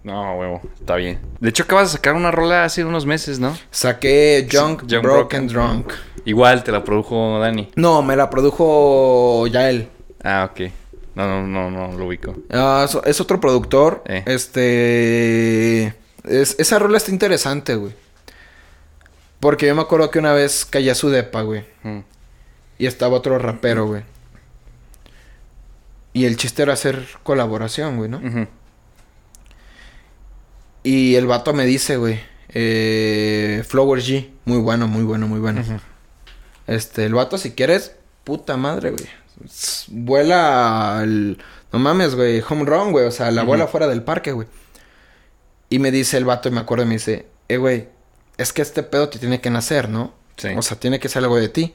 No, 0.04 0.38
huevo, 0.38 0.62
está 0.80 0.96
bien. 0.96 1.20
De 1.40 1.50
hecho, 1.50 1.64
acabas 1.64 1.92
de 1.92 1.98
sacar 1.98 2.16
una 2.16 2.30
rola 2.32 2.66
hace 2.66 2.84
unos 2.84 3.06
meses, 3.06 3.40
¿no? 3.40 3.56
Saqué 3.72 4.48
Junk, 4.52 4.84
Broken. 5.02 5.48
Drunk. 5.48 5.94
Igual 6.26 6.64
te 6.64 6.72
la 6.72 6.84
produjo 6.84 7.40
Dani. 7.40 7.70
No, 7.76 8.02
me 8.02 8.16
la 8.16 8.30
produjo 8.30 9.48
Yael. 9.48 9.88
Ah, 10.24 10.50
ok. 10.52 10.72
No, 11.16 11.28
no, 11.28 11.48
no, 11.48 11.70
no 11.72 11.98
lo 11.98 12.08
ubico. 12.08 12.36
Ah, 12.52 12.88
es 13.06 13.22
otro 13.22 13.40
productor. 13.40 14.04
Eh. 14.08 14.24
Este. 14.26 15.88
es- 16.24 16.56
esa 16.60 16.80
rola 16.80 16.98
está 16.98 17.12
interesante, 17.12 17.76
güey. 17.76 17.94
Porque 19.40 19.68
yo 19.68 19.76
me 19.76 19.82
acuerdo 19.82 20.10
que 20.10 20.20
una 20.20 20.34
vez 20.34 20.66
caí 20.66 20.90
a 20.90 20.96
su 20.96 21.10
depa, 21.10 21.42
güey. 21.44 21.64
Mm. 21.84 22.00
Y 22.78 22.86
estaba 22.86 23.18
otro 23.18 23.38
rapero, 23.40 23.88
güey. 23.88 24.04
Y 26.14 26.26
el 26.26 26.38
chiste 26.38 26.62
era 26.62 26.74
hacer 26.74 27.08
colaboración, 27.24 27.98
güey, 27.98 28.10
¿no? 28.10 28.22
Y 30.84 31.16
el 31.16 31.26
vato 31.26 31.54
me 31.54 31.66
dice, 31.66 31.98
güey. 31.98 32.20
Eh, 32.50 33.64
Flower 33.68 34.02
G. 34.02 34.30
Muy 34.46 34.60
bueno, 34.60 34.88
muy 34.88 35.04
bueno, 35.04 35.28
muy 35.28 35.40
bueno. 35.40 35.64
Este, 36.68 37.06
el 37.06 37.14
vato, 37.14 37.38
si 37.38 37.52
quieres, 37.52 37.96
puta 38.24 38.58
madre, 38.58 38.92
güey. 38.92 39.08
Vuela 39.88 41.00
al. 41.00 41.38
No 41.72 41.80
mames, 41.80 42.16
güey. 42.16 42.44
Home 42.48 42.66
run, 42.66 42.92
güey. 42.92 43.06
O 43.06 43.12
sea, 43.12 43.32
la 43.32 43.44
vuela 43.44 43.68
fuera 43.68 43.88
del 43.88 44.04
parque, 44.04 44.34
güey. 44.34 44.48
Y 45.70 45.80
me 45.80 45.90
dice 45.90 46.18
el 46.18 46.26
vato, 46.26 46.50
y 46.50 46.52
me 46.52 46.60
acuerdo, 46.60 46.84
y 46.84 46.88
me 46.88 46.94
dice, 46.94 47.26
eh, 47.48 47.58
güey, 47.58 47.88
es 48.38 48.54
que 48.54 48.62
este 48.62 48.84
pedo 48.84 49.10
te 49.10 49.18
tiene 49.18 49.42
que 49.42 49.50
nacer, 49.50 49.90
¿no? 49.90 50.14
Sí. 50.38 50.50
O 50.56 50.62
sea, 50.62 50.80
tiene 50.80 51.00
que 51.00 51.10
ser 51.10 51.24
algo 51.24 51.38
de 51.38 51.50
ti. 51.50 51.74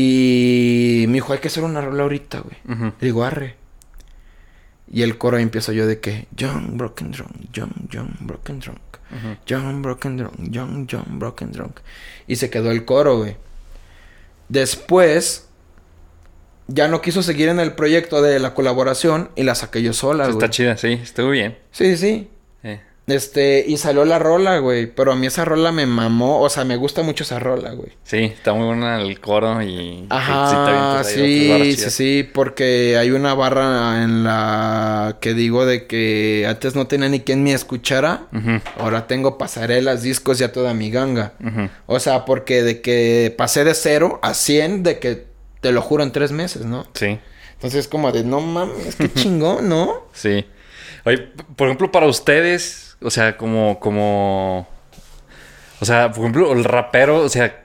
Y 0.00 1.06
me 1.08 1.14
dijo, 1.14 1.32
hay 1.32 1.40
que 1.40 1.48
hacer 1.48 1.64
una 1.64 1.80
rola 1.80 2.04
ahorita, 2.04 2.40
güey. 2.40 2.92
Digo, 3.00 3.24
arre. 3.24 3.56
Y 4.90 5.02
el 5.02 5.18
coro 5.18 5.38
empiezo 5.38 5.72
yo 5.72 5.88
de 5.88 5.98
que, 5.98 6.28
Young 6.36 6.76
Broken 6.76 7.10
Drunk, 7.10 7.32
Young, 7.52 7.88
Young 7.90 8.10
Broken 8.20 8.60
Drunk. 8.60 8.78
Ujú. 9.10 9.36
Young 9.46 9.82
Broken 9.82 10.16
Drunk, 10.16 10.34
Young, 10.50 10.86
Young 10.86 11.18
Broken 11.18 11.50
Drunk. 11.50 11.80
Y 12.28 12.36
se 12.36 12.48
quedó 12.48 12.70
el 12.70 12.84
coro, 12.84 13.18
güey. 13.18 13.36
Después, 14.48 15.48
ya 16.68 16.86
no 16.86 17.02
quiso 17.02 17.24
seguir 17.24 17.48
en 17.48 17.58
el 17.58 17.72
proyecto 17.72 18.22
de 18.22 18.38
la 18.38 18.54
colaboración 18.54 19.30
y 19.34 19.42
la 19.42 19.56
saqué 19.56 19.82
yo 19.82 19.92
sola, 19.92 20.24
güey. 20.24 20.36
Está 20.36 20.48
chida, 20.48 20.76
sí, 20.76 20.92
estuvo 20.92 21.30
bien. 21.30 21.58
Sí, 21.72 21.96
sí. 21.96 22.28
Este, 23.08 23.64
y 23.66 23.76
salió 23.78 24.04
la 24.04 24.18
rola, 24.18 24.58
güey. 24.58 24.86
Pero 24.86 25.12
a 25.12 25.16
mí 25.16 25.26
esa 25.26 25.44
rola 25.44 25.72
me 25.72 25.86
mamó. 25.86 26.40
O 26.40 26.48
sea, 26.48 26.64
me 26.64 26.76
gusta 26.76 27.02
mucho 27.02 27.24
esa 27.24 27.38
rola, 27.38 27.72
güey. 27.72 27.90
Sí, 28.04 28.18
está 28.18 28.52
muy 28.52 28.66
buena 28.66 29.00
el 29.00 29.18
coro 29.20 29.62
y... 29.62 30.06
Ajá, 30.10 31.02
sí, 31.04 31.14
sí, 31.14 31.76
sí, 31.76 31.90
sí, 31.90 32.30
porque 32.32 32.96
hay 32.98 33.10
una 33.10 33.34
barra 33.34 34.02
en 34.04 34.24
la 34.24 35.16
que 35.20 35.34
digo 35.34 35.64
de 35.66 35.86
que 35.86 36.46
antes 36.48 36.74
no 36.74 36.86
tenía 36.86 37.08
ni 37.08 37.20
quien 37.20 37.42
me 37.42 37.52
escuchara, 37.52 38.26
ahora 38.78 39.06
tengo 39.06 39.38
pasarelas, 39.38 40.02
discos 40.02 40.40
y 40.40 40.44
a 40.44 40.52
toda 40.52 40.74
mi 40.74 40.90
ganga. 40.90 41.32
O 41.86 42.00
sea, 42.00 42.24
porque 42.24 42.62
de 42.62 42.80
que 42.80 43.34
pasé 43.36 43.64
de 43.64 43.74
cero 43.74 44.18
a 44.22 44.34
100, 44.34 44.82
de 44.82 44.98
que 44.98 45.26
te 45.60 45.72
lo 45.72 45.82
juro 45.82 46.02
en 46.02 46.12
tres 46.12 46.30
meses, 46.32 46.64
¿no? 46.64 46.86
Sí, 46.94 47.18
Entonces 47.54 47.80
es 47.80 47.88
como 47.88 48.12
de, 48.12 48.22
no 48.22 48.40
mames, 48.40 48.96
qué 48.96 49.12
chingón, 49.14 49.68
¿no? 49.68 50.06
sí. 50.12 50.44
Oye, 51.08 51.18
por 51.56 51.68
ejemplo, 51.68 51.90
para 51.90 52.06
ustedes, 52.06 52.96
o 53.00 53.10
sea, 53.10 53.38
como, 53.38 53.80
como... 53.80 54.68
O 55.80 55.84
sea, 55.86 56.10
por 56.10 56.20
ejemplo, 56.20 56.52
el 56.52 56.64
rapero, 56.64 57.20
o 57.22 57.28
sea, 57.30 57.64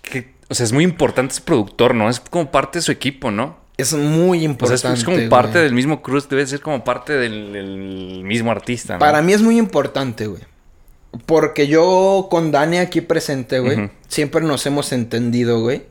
que, 0.00 0.32
o 0.48 0.54
sea, 0.54 0.64
es 0.64 0.72
muy 0.72 0.84
importante 0.84 1.32
ese 1.32 1.42
productor, 1.42 1.94
¿no? 1.94 2.08
Es 2.08 2.20
como 2.20 2.50
parte 2.50 2.78
de 2.78 2.82
su 2.82 2.90
equipo, 2.90 3.30
¿no? 3.30 3.58
Es 3.76 3.92
muy 3.92 4.38
O 4.38 4.40
sea, 4.40 4.50
importante. 4.50 4.98
es, 4.98 5.04
como 5.04 5.28
parte 5.28 5.52
güey. 5.52 5.64
del 5.64 5.74
mismo 5.74 6.00
cruz, 6.00 6.26
debe 6.28 6.46
ser 6.46 6.60
como 6.60 6.82
parte 6.82 7.12
del, 7.12 7.52
del 7.52 8.22
mismo 8.24 8.50
artista, 8.50 8.94
¿no? 8.94 8.98
Para 8.98 9.20
mí 9.20 9.34
es 9.34 9.42
muy 9.42 9.58
importante, 9.58 10.26
güey. 10.26 10.42
Porque 11.26 11.66
yo 11.66 12.28
con 12.30 12.50
Dani 12.50 12.78
aquí 12.78 13.02
presente, 13.02 13.58
güey, 13.58 13.90
siempre 14.08 14.40
nos 14.40 14.64
hemos 14.64 14.92
entendido, 14.92 15.60
güey. 15.60 15.82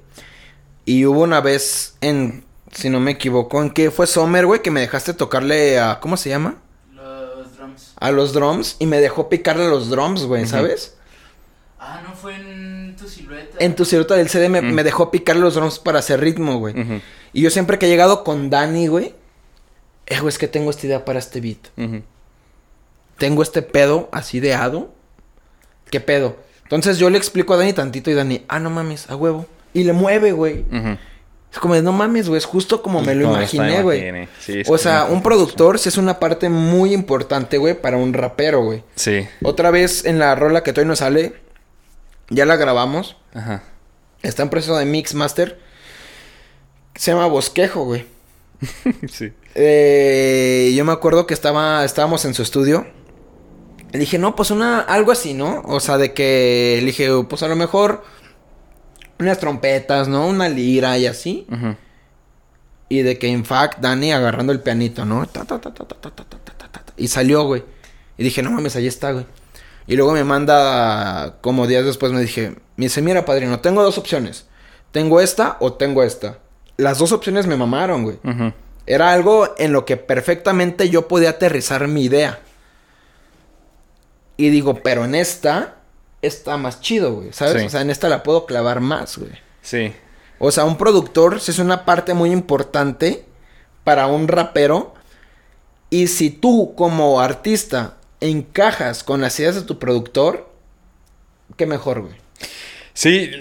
Y 0.86 1.06
hubo 1.06 1.22
una 1.22 1.40
vez 1.42 1.98
en, 2.02 2.46
si 2.72 2.90
no 2.90 3.00
me 3.00 3.12
equivoco, 3.12 3.62
en 3.62 3.70
que 3.70 3.92
fue 3.92 4.08
Summer, 4.08 4.48
güey, 4.48 4.64
que 4.64 4.72
me 4.72 4.80
dejaste 4.80 5.14
tocarle 5.14 5.80
a, 5.80 6.00
¿cómo 6.00 6.18
se 6.18 6.30
llama? 6.30 6.56
A 8.00 8.12
los 8.12 8.34
drums 8.34 8.76
y 8.80 8.86
me 8.86 9.00
dejó 9.02 9.30
picarle 9.30 9.66
a 9.66 9.70
los 9.70 9.90
drums, 9.90 10.24
güey. 10.24 10.46
¿sabes? 10.46 10.96
Ah, 11.80 12.02
no 12.08 12.14
fue 12.14 12.36
en 12.36 12.96
tu 12.98 13.08
silueta. 13.08 13.58
En 13.60 13.76
tu 13.76 13.86
silueta 13.86 14.16
del 14.16 14.30
CD 14.30 14.50
me, 14.50 14.62
me 14.62 14.84
dejó 14.84 15.12
picarle 15.12 15.42
los 15.42 15.56
drums 15.56 15.80
para 15.80 16.00
hacer 16.00 16.20
ritmo, 16.20 16.58
güey. 16.60 17.02
Y 17.34 17.42
yo 17.42 17.50
siempre 17.50 17.78
que 17.80 17.86
he 17.86 17.90
llegado 17.90 18.24
con 18.24 18.50
Dani, 18.50 18.88
güey, 18.88 19.14
eh, 20.08 20.20
güey, 20.20 20.30
es 20.30 20.38
que 20.38 20.48
tengo 20.48 20.72
esta 20.72 20.88
idea 20.88 21.06
para 21.06 21.20
este 21.20 21.40
beat. 21.42 21.60
tengo 23.18 23.44
este 23.44 23.62
pedo 23.62 24.10
así 24.12 24.40
de 24.40 24.54
hado. 24.54 24.94
¿Qué 25.92 26.00
pedo? 26.00 26.38
Entonces 26.64 26.98
yo 27.00 27.10
le 27.10 27.18
explico 27.18 27.54
a 27.54 27.58
Dani 27.58 27.74
tantito 27.74 28.10
y 28.12 28.14
Dani, 28.14 28.46
ah, 28.48 28.60
no 28.60 28.70
mames, 28.70 29.10
a 29.10 29.16
huevo. 29.16 29.46
Y 29.74 29.84
le 29.84 29.94
mueve, 29.94 30.32
güey. 30.32 30.66
Es 31.52 31.58
como 31.58 31.74
de, 31.74 31.82
no 31.82 31.92
mames, 31.92 32.30
güey, 32.30 32.38
es 32.38 32.46
justo 32.46 32.84
como 32.84 33.02
me 33.02 33.16
lo 33.16 33.26
imaginé, 33.26 33.82
güey. 33.82 34.28
Sí, 34.40 34.60
es 34.60 34.70
O 34.70 34.78
sea, 34.78 35.06
un 35.06 35.24
productor 35.24 35.80
sí 35.80 35.90
es 35.90 35.98
una 35.98 36.20
parte 36.20 36.48
muy 36.48 36.94
importante, 36.94 37.58
güey, 37.58 37.74
para 37.74 37.98
un 37.98 38.14
rapero, 38.14 38.64
güey. 38.64 38.84
Sí. 38.96 39.28
Otra 39.44 39.72
vez 39.72 40.06
en 40.06 40.20
la 40.20 40.36
rola 40.36 40.62
que 40.62 40.74
todavía 40.74 40.90
no 40.90 40.96
sale, 40.96 41.34
ya 42.30 42.46
la 42.46 42.56
grabamos. 42.56 43.18
Ajá. 43.34 43.64
Está 44.22 44.44
en 44.44 44.50
proceso 44.50 44.78
de 44.78 44.86
mix 44.86 45.16
master. 45.16 45.60
Se 46.96 47.12
llama 47.12 47.26
Bosquejo, 47.26 47.84
güey. 47.84 48.06
sí. 49.12 49.34
Eh, 49.56 50.72
yo 50.76 50.86
me 50.86 50.92
acuerdo 50.92 51.26
que 51.26 51.34
estaba, 51.34 51.84
estábamos 51.84 52.26
en 52.26 52.36
su 52.36 52.44
estudio. 52.44 52.86
Le 53.92 54.00
dije, 54.00 54.20
no, 54.20 54.36
pues 54.36 54.52
una, 54.52 54.82
algo 54.82 55.12
así, 55.12 55.34
¿no? 55.34 55.64
O 55.66 55.80
sea, 55.80 55.98
de 55.98 56.14
que 56.14 56.78
le 56.82 56.86
dije, 56.88 57.10
pues 57.28 57.42
a 57.42 57.48
lo 57.48 57.56
mejor 57.56 58.04
unas 59.20 59.40
trompetas, 59.40 60.08
¿no? 60.08 60.28
Una 60.28 60.50
lira 60.50 60.98
y 60.98 61.06
así. 61.06 61.46
Y 62.88 63.02
de 63.02 63.20
que, 63.20 63.28
en 63.28 63.46
fact, 63.46 63.80
Dani 63.80 64.12
agarrando 64.12 64.52
el 64.52 64.62
pianito, 64.62 65.06
¿no? 65.06 65.28
Y 66.98 67.08
salió, 67.08 67.44
güey. 67.44 67.64
Y 68.18 68.24
dije, 68.24 68.42
no 68.42 68.52
mames, 68.52 68.76
ahí 68.76 68.88
está, 68.88 69.12
güey. 69.12 69.26
Y 69.88 69.96
luego 69.96 70.14
me 70.14 70.24
manda, 70.24 71.38
como 71.42 71.68
días 71.68 71.86
después, 71.86 72.12
me 72.12 72.22
dije, 72.22 72.56
me 72.76 72.86
dice, 72.86 73.02
mira, 73.02 73.26
padrino, 73.26 73.60
tengo 73.60 73.84
dos 73.84 73.98
opciones. 73.98 74.46
Tengo 74.92 75.22
esta 75.22 75.58
o 75.60 75.74
tengo 75.74 76.04
esta. 76.04 76.40
Las 76.78 76.98
dos 76.98 77.12
opciones 77.12 77.48
me 77.48 77.56
mamaron, 77.56 78.04
güey. 78.04 78.18
Era 78.86 79.12
algo 79.12 79.54
en 79.58 79.72
lo 79.72 79.86
que 79.86 79.98
perfectamente 79.98 80.90
yo 80.90 81.08
podía 81.08 81.32
aterrizar 81.32 81.88
mi 81.88 82.04
idea. 82.04 82.40
Y 84.38 84.50
digo, 84.50 84.76
pero 84.82 85.06
en 85.06 85.16
esta 85.16 85.79
está 86.22 86.58
más 86.58 86.82
chido, 86.82 87.14
güey, 87.16 87.34
¿sabes? 87.34 87.62
Sí. 87.62 87.68
O 87.68 87.70
sea, 87.70 87.82
en 87.82 87.90
esta 87.90 88.10
la 88.10 88.24
puedo 88.24 88.46
clavar 88.46 88.80
más, 88.80 89.18
güey. 89.18 89.32
Sí. 89.62 89.94
O 90.40 90.52
sea, 90.52 90.66
un 90.66 90.78
productor 90.78 91.36
es 91.36 91.60
una 91.60 91.86
parte 91.86 92.14
muy 92.14 92.32
importante 92.32 93.26
para 93.84 94.08
un 94.08 94.28
rapero. 94.28 94.94
Y 95.90 96.08
si 96.08 96.30
tú 96.30 96.74
como 96.76 97.20
artista 97.20 97.98
encajas 98.22 99.04
con 99.04 99.22
las 99.22 99.40
ideas 99.40 99.56
de 99.56 99.62
tu 99.64 99.80
productor, 99.80 100.50
qué 101.58 101.66
mejor, 101.66 102.02
güey. 102.02 102.16
Sí, 102.94 103.32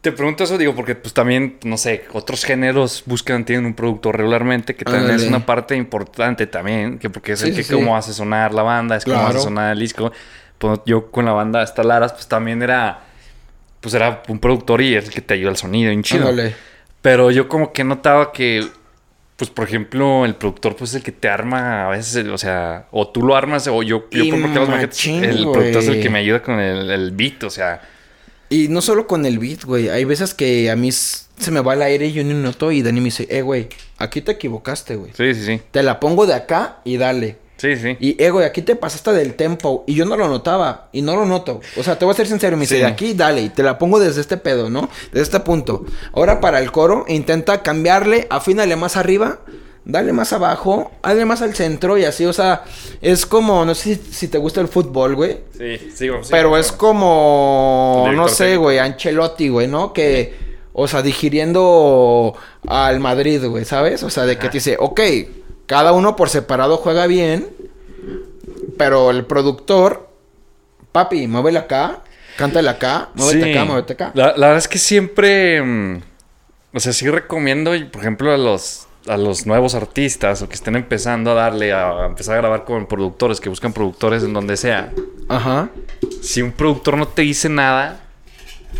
te 0.00 0.12
pregunto 0.12 0.44
eso, 0.44 0.56
digo, 0.56 0.74
porque 0.74 0.94
pues 0.94 1.12
también, 1.12 1.58
no 1.64 1.76
sé, 1.76 2.04
otros 2.12 2.44
géneros 2.44 3.02
buscan, 3.06 3.44
tienen 3.44 3.66
un 3.66 3.74
productor 3.74 4.16
regularmente, 4.16 4.76
que 4.76 4.84
también 4.84 5.10
es 5.10 5.24
una 5.24 5.44
parte 5.44 5.74
importante 5.76 6.46
también, 6.46 6.98
que 6.98 7.10
porque 7.10 7.32
es 7.32 7.42
el 7.42 7.54
que 7.54 7.64
sí, 7.64 7.74
cómo 7.74 7.96
hace 7.96 8.12
sonar 8.12 8.54
la 8.54 8.62
banda, 8.62 8.96
es 8.96 9.04
cómo 9.04 9.16
Claro. 9.16 9.30
hace 9.30 9.40
sonar 9.40 9.72
el 9.72 9.80
disco. 9.80 10.12
Pues 10.58 10.80
yo 10.86 11.10
con 11.10 11.24
la 11.24 11.32
banda 11.32 11.62
Estalaras, 11.62 12.12
pues 12.12 12.28
también 12.28 12.62
era, 12.62 13.00
pues 13.80 13.94
era 13.94 14.22
un 14.28 14.38
productor 14.38 14.82
y 14.82 14.94
es 14.94 15.06
el 15.06 15.10
que 15.14 15.20
te 15.20 15.34
ayuda 15.34 15.50
al 15.50 15.56
sonido, 15.56 15.90
bien 15.90 16.02
chido. 16.02 16.30
Pero 17.02 17.30
yo 17.30 17.48
como 17.48 17.72
que 17.72 17.82
notaba 17.84 18.32
que, 18.32 18.66
pues 19.36 19.50
por 19.50 19.66
ejemplo, 19.66 20.24
el 20.24 20.34
productor 20.36 20.76
pues 20.76 20.90
es 20.90 20.96
el 20.96 21.02
que 21.02 21.12
te 21.12 21.28
arma 21.28 21.86
a 21.86 21.90
veces, 21.90 22.26
o 22.26 22.38
sea, 22.38 22.86
o 22.92 23.08
tú 23.08 23.22
lo 23.22 23.36
armas 23.36 23.66
o 23.68 23.82
yo, 23.82 24.08
yo 24.10 24.28
por 24.30 24.38
ejemplo, 24.38 24.60
los 24.60 24.68
maquetes, 24.68 25.06
el 25.06 25.42
productor 25.42 25.82
es 25.82 25.88
el 25.88 26.02
que 26.02 26.10
me 26.10 26.18
ayuda 26.20 26.42
con 26.42 26.58
el, 26.60 26.90
el 26.90 27.10
beat, 27.12 27.42
o 27.44 27.50
sea, 27.50 27.80
Y 28.50 28.68
no 28.68 28.80
solo 28.80 29.06
con 29.06 29.26
el 29.26 29.38
beat, 29.38 29.64
güey. 29.64 29.88
Hay 29.90 30.04
veces 30.04 30.34
que 30.34 30.70
a 30.70 30.76
mí 30.76 30.90
se 30.92 31.50
me 31.50 31.60
va 31.60 31.74
el 31.74 31.82
aire 31.82 32.06
y 32.06 32.12
yo 32.12 32.24
ni 32.24 32.34
noto 32.34 32.72
y 32.72 32.82
Dani 32.82 33.00
me 33.00 33.06
dice, 33.06 33.26
eh, 33.30 33.42
güey, 33.42 33.68
aquí 33.98 34.20
te 34.22 34.32
equivocaste, 34.32 34.96
güey. 34.96 35.12
sí, 35.16 35.34
sí, 35.34 35.44
sí, 35.44 35.60
Te 35.70 35.82
la 35.82 36.00
pongo 36.00 36.26
de 36.26 36.34
acá 36.34 36.78
y 36.84 36.96
dale. 36.96 37.36
sí, 37.58 37.76
sí. 37.76 37.96
Y, 38.00 38.22
eh, 38.22 38.30
güey, 38.30 38.46
aquí 38.46 38.62
te 38.62 38.74
pasaste 38.76 39.12
del 39.12 39.34
tempo. 39.34 39.84
Y 39.86 39.94
yo 39.94 40.04
no 40.06 40.16
lo 40.16 40.28
notaba. 40.28 40.88
Y 40.92 41.02
no 41.02 41.14
lo 41.16 41.26
noto. 41.26 41.60
O 41.76 41.82
sea, 41.82 41.98
te 41.98 42.04
voy 42.04 42.12
a 42.12 42.16
ser 42.16 42.26
sincero. 42.26 42.56
Me 42.56 42.62
dice, 42.62 42.76
Sí. 42.76 42.80
de 42.80 42.86
aquí, 42.86 43.14
dale. 43.14 43.42
Y 43.42 43.48
te 43.50 43.62
la 43.62 43.76
pongo 43.78 44.00
desde 44.00 44.20
este 44.22 44.36
pedo, 44.38 44.70
¿no? 44.70 44.88
Desde 45.12 45.22
este 45.22 45.40
punto. 45.40 45.84
Ahora 46.12 46.40
para 46.40 46.60
el 46.60 46.72
coro, 46.72 47.04
intenta 47.08 47.62
cambiarle, 47.62 48.26
afínale 48.30 48.76
más 48.76 48.96
arriba. 48.96 49.40
Dale 49.88 50.12
más 50.12 50.34
abajo, 50.34 50.92
dale 51.02 51.24
más 51.24 51.40
al 51.40 51.54
centro 51.54 51.96
y 51.96 52.04
así, 52.04 52.26
o 52.26 52.32
sea, 52.32 52.62
es 53.00 53.24
como, 53.24 53.64
no 53.64 53.74
sé 53.74 53.94
si, 53.96 54.12
si 54.12 54.28
te 54.28 54.36
gusta 54.36 54.60
el 54.60 54.68
fútbol, 54.68 55.16
güey. 55.16 55.38
Sí, 55.56 55.78
sí, 55.78 56.08
sí, 56.08 56.28
Pero 56.30 56.56
es 56.58 56.70
como, 56.70 58.06
no 58.14 58.28
sé, 58.28 58.58
güey, 58.58 58.78
Ancelotti, 58.78 59.48
güey, 59.48 59.66
¿no? 59.66 59.94
Que, 59.94 60.34
o 60.74 60.86
sea, 60.86 61.00
digiriendo 61.00 62.34
al 62.66 63.00
Madrid, 63.00 63.42
güey, 63.46 63.64
¿sabes? 63.64 64.02
O 64.02 64.10
sea, 64.10 64.26
de 64.26 64.36
que 64.36 64.48
te 64.48 64.58
dice, 64.58 64.76
ok, 64.78 65.00
cada 65.64 65.92
uno 65.92 66.16
por 66.16 66.28
separado 66.28 66.76
juega 66.76 67.06
bien, 67.06 67.48
pero 68.76 69.10
el 69.10 69.24
productor, 69.24 70.10
papi, 70.92 71.26
muévele 71.28 71.60
acá, 71.60 72.02
cántale 72.36 72.68
acá, 72.68 73.08
muévete 73.14 73.52
acá, 73.52 73.64
muévete 73.64 73.92
acá. 73.94 74.10
La, 74.12 74.26
la 74.36 74.48
verdad 74.48 74.58
es 74.58 74.68
que 74.68 74.78
siempre. 74.78 75.62
mm, 75.62 76.02
o 76.74 76.80
sea, 76.80 76.92
sí 76.92 77.08
recomiendo, 77.08 77.72
por 77.90 78.02
ejemplo, 78.02 78.30
a 78.32 78.36
los, 78.36 78.87
a 79.08 79.16
los 79.16 79.46
nuevos 79.46 79.74
artistas 79.74 80.42
o 80.42 80.48
que 80.48 80.54
estén 80.54 80.76
empezando 80.76 81.32
a 81.32 81.34
darle, 81.34 81.72
a, 81.72 81.90
a 81.90 82.06
empezar 82.06 82.34
a 82.34 82.38
grabar 82.38 82.64
con 82.64 82.86
productores, 82.86 83.40
que 83.40 83.48
buscan 83.48 83.72
productores 83.72 84.22
en 84.22 84.32
donde 84.32 84.56
sea. 84.56 84.92
Ajá. 85.28 85.70
Si 86.22 86.42
un 86.42 86.52
productor 86.52 86.96
no 86.96 87.08
te 87.08 87.22
dice 87.22 87.48
nada, 87.48 88.00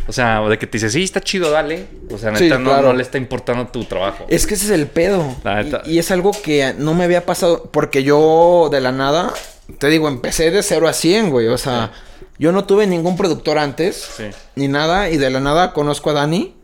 o 0.06 0.12
sea, 0.12 0.42
o 0.42 0.48
de 0.48 0.58
que 0.58 0.66
te 0.66 0.78
dice, 0.78 0.90
sí, 0.90 1.02
está 1.02 1.20
chido, 1.20 1.50
dale. 1.50 1.86
O 2.10 2.18
sea, 2.18 2.30
neta, 2.30 2.58
no, 2.58 2.70
claro. 2.70 2.88
no 2.88 2.94
le 2.94 3.02
está 3.02 3.18
importando 3.18 3.66
tu 3.66 3.84
trabajo. 3.84 4.24
Es 4.28 4.46
que 4.46 4.54
ese 4.54 4.66
es 4.66 4.70
el 4.70 4.86
pedo. 4.86 5.36
La 5.44 5.62
neta. 5.62 5.82
Y, 5.84 5.92
y 5.92 5.98
es 5.98 6.10
algo 6.10 6.32
que 6.32 6.74
no 6.78 6.94
me 6.94 7.04
había 7.04 7.26
pasado. 7.26 7.68
Porque 7.70 8.02
yo 8.02 8.68
de 8.70 8.80
la 8.80 8.92
nada, 8.92 9.32
te 9.78 9.88
digo, 9.88 10.08
empecé 10.08 10.50
de 10.50 10.62
0 10.62 10.88
a 10.88 10.92
100, 10.92 11.30
güey. 11.30 11.48
O 11.48 11.58
sea, 11.58 11.92
yo 12.38 12.52
no 12.52 12.64
tuve 12.64 12.86
ningún 12.86 13.16
productor 13.16 13.58
antes. 13.58 13.96
Sí. 14.16 14.24
Ni 14.54 14.68
nada. 14.68 15.10
Y 15.10 15.18
de 15.18 15.30
la 15.30 15.40
nada 15.40 15.72
conozco 15.72 16.10
a 16.10 16.14
Dani. 16.14 16.54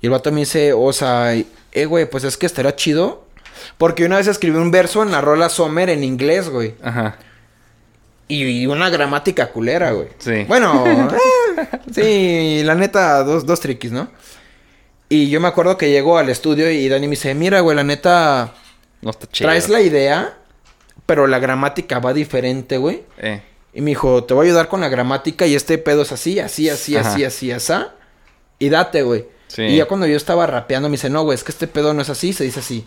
Y 0.00 0.06
el 0.06 0.10
vato 0.10 0.30
me 0.30 0.40
dice, 0.40 0.72
o 0.74 0.92
sea, 0.92 1.34
eh, 1.72 1.84
güey, 1.86 2.08
pues 2.08 2.24
es 2.24 2.36
que 2.36 2.46
estaría 2.46 2.74
chido. 2.76 3.24
Porque 3.76 4.04
una 4.04 4.16
vez 4.16 4.26
escribí 4.28 4.56
un 4.56 4.70
verso 4.70 5.02
en 5.02 5.10
la 5.10 5.20
rola 5.20 5.48
Sommer 5.48 5.90
en 5.90 6.04
inglés, 6.04 6.48
güey. 6.48 6.74
Ajá. 6.82 7.16
Y 8.28 8.66
una 8.66 8.90
gramática 8.90 9.48
culera, 9.48 9.92
güey. 9.92 10.08
Sí. 10.18 10.44
Bueno, 10.46 10.84
eh, 11.96 12.60
sí, 12.60 12.62
la 12.64 12.74
neta, 12.74 13.24
dos, 13.24 13.46
dos 13.46 13.58
triquis, 13.60 13.90
¿no? 13.90 14.08
Y 15.08 15.30
yo 15.30 15.40
me 15.40 15.48
acuerdo 15.48 15.78
que 15.78 15.90
llego 15.90 16.18
al 16.18 16.28
estudio 16.28 16.70
y 16.70 16.88
Dani 16.88 17.06
me 17.06 17.12
dice, 17.12 17.34
mira, 17.34 17.60
güey, 17.60 17.74
la 17.74 17.84
neta, 17.84 18.52
No 19.00 19.10
está 19.10 19.26
chido. 19.30 19.48
traes 19.48 19.70
la 19.70 19.80
idea, 19.80 20.36
pero 21.06 21.26
la 21.26 21.38
gramática 21.38 21.98
va 22.00 22.12
diferente, 22.12 22.76
güey. 22.76 23.02
Eh. 23.16 23.40
Y 23.72 23.80
me 23.80 23.92
dijo, 23.92 24.24
te 24.24 24.34
voy 24.34 24.46
a 24.46 24.48
ayudar 24.50 24.68
con 24.68 24.82
la 24.82 24.88
gramática 24.90 25.46
y 25.46 25.54
este 25.54 25.78
pedo 25.78 26.02
es 26.02 26.12
así, 26.12 26.38
así, 26.38 26.68
así, 26.68 26.96
Ajá. 26.96 27.08
así, 27.10 27.24
así, 27.24 27.50
así. 27.50 27.72
Y 28.58 28.68
date, 28.68 29.02
güey. 29.02 29.24
Sí. 29.48 29.62
Y 29.62 29.76
ya 29.76 29.86
cuando 29.86 30.06
yo 30.06 30.16
estaba 30.16 30.46
rapeando 30.46 30.88
me 30.88 30.92
dice, 30.92 31.10
no, 31.10 31.22
güey, 31.24 31.34
es 31.34 31.42
que 31.44 31.52
este 31.52 31.66
pedo 31.66 31.92
no 31.94 32.02
es 32.02 32.08
así, 32.10 32.32
se 32.32 32.44
dice 32.44 32.60
así. 32.60 32.84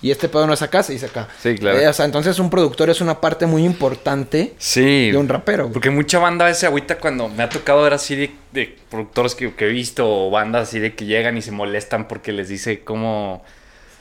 Y 0.00 0.12
este 0.12 0.28
pedo 0.28 0.46
no 0.46 0.52
es 0.52 0.62
acá, 0.62 0.82
se 0.84 0.92
dice 0.92 1.06
acá. 1.06 1.28
Sí, 1.42 1.56
claro. 1.56 1.78
Eh, 1.78 1.88
o 1.88 1.92
sea, 1.92 2.04
entonces 2.04 2.38
un 2.38 2.50
productor 2.50 2.88
es 2.88 3.00
una 3.00 3.20
parte 3.20 3.46
muy 3.46 3.64
importante 3.64 4.54
Sí. 4.58 5.10
de 5.10 5.16
un 5.16 5.28
rapero. 5.28 5.64
güey. 5.64 5.72
Porque 5.72 5.90
mucha 5.90 6.18
banda 6.20 6.44
a 6.44 6.48
veces 6.48 6.64
agüita 6.64 6.98
cuando 6.98 7.28
me 7.28 7.42
ha 7.42 7.48
tocado 7.48 7.82
ver 7.82 7.94
así 7.94 8.14
de, 8.14 8.30
de 8.52 8.76
productores 8.90 9.34
que, 9.34 9.52
que 9.54 9.64
he 9.66 9.68
visto 9.68 10.08
o 10.08 10.30
bandas 10.30 10.68
así 10.68 10.78
de 10.78 10.94
que 10.94 11.04
llegan 11.04 11.36
y 11.36 11.42
se 11.42 11.50
molestan 11.50 12.06
porque 12.06 12.32
les 12.32 12.48
dice 12.48 12.80
cómo... 12.84 13.42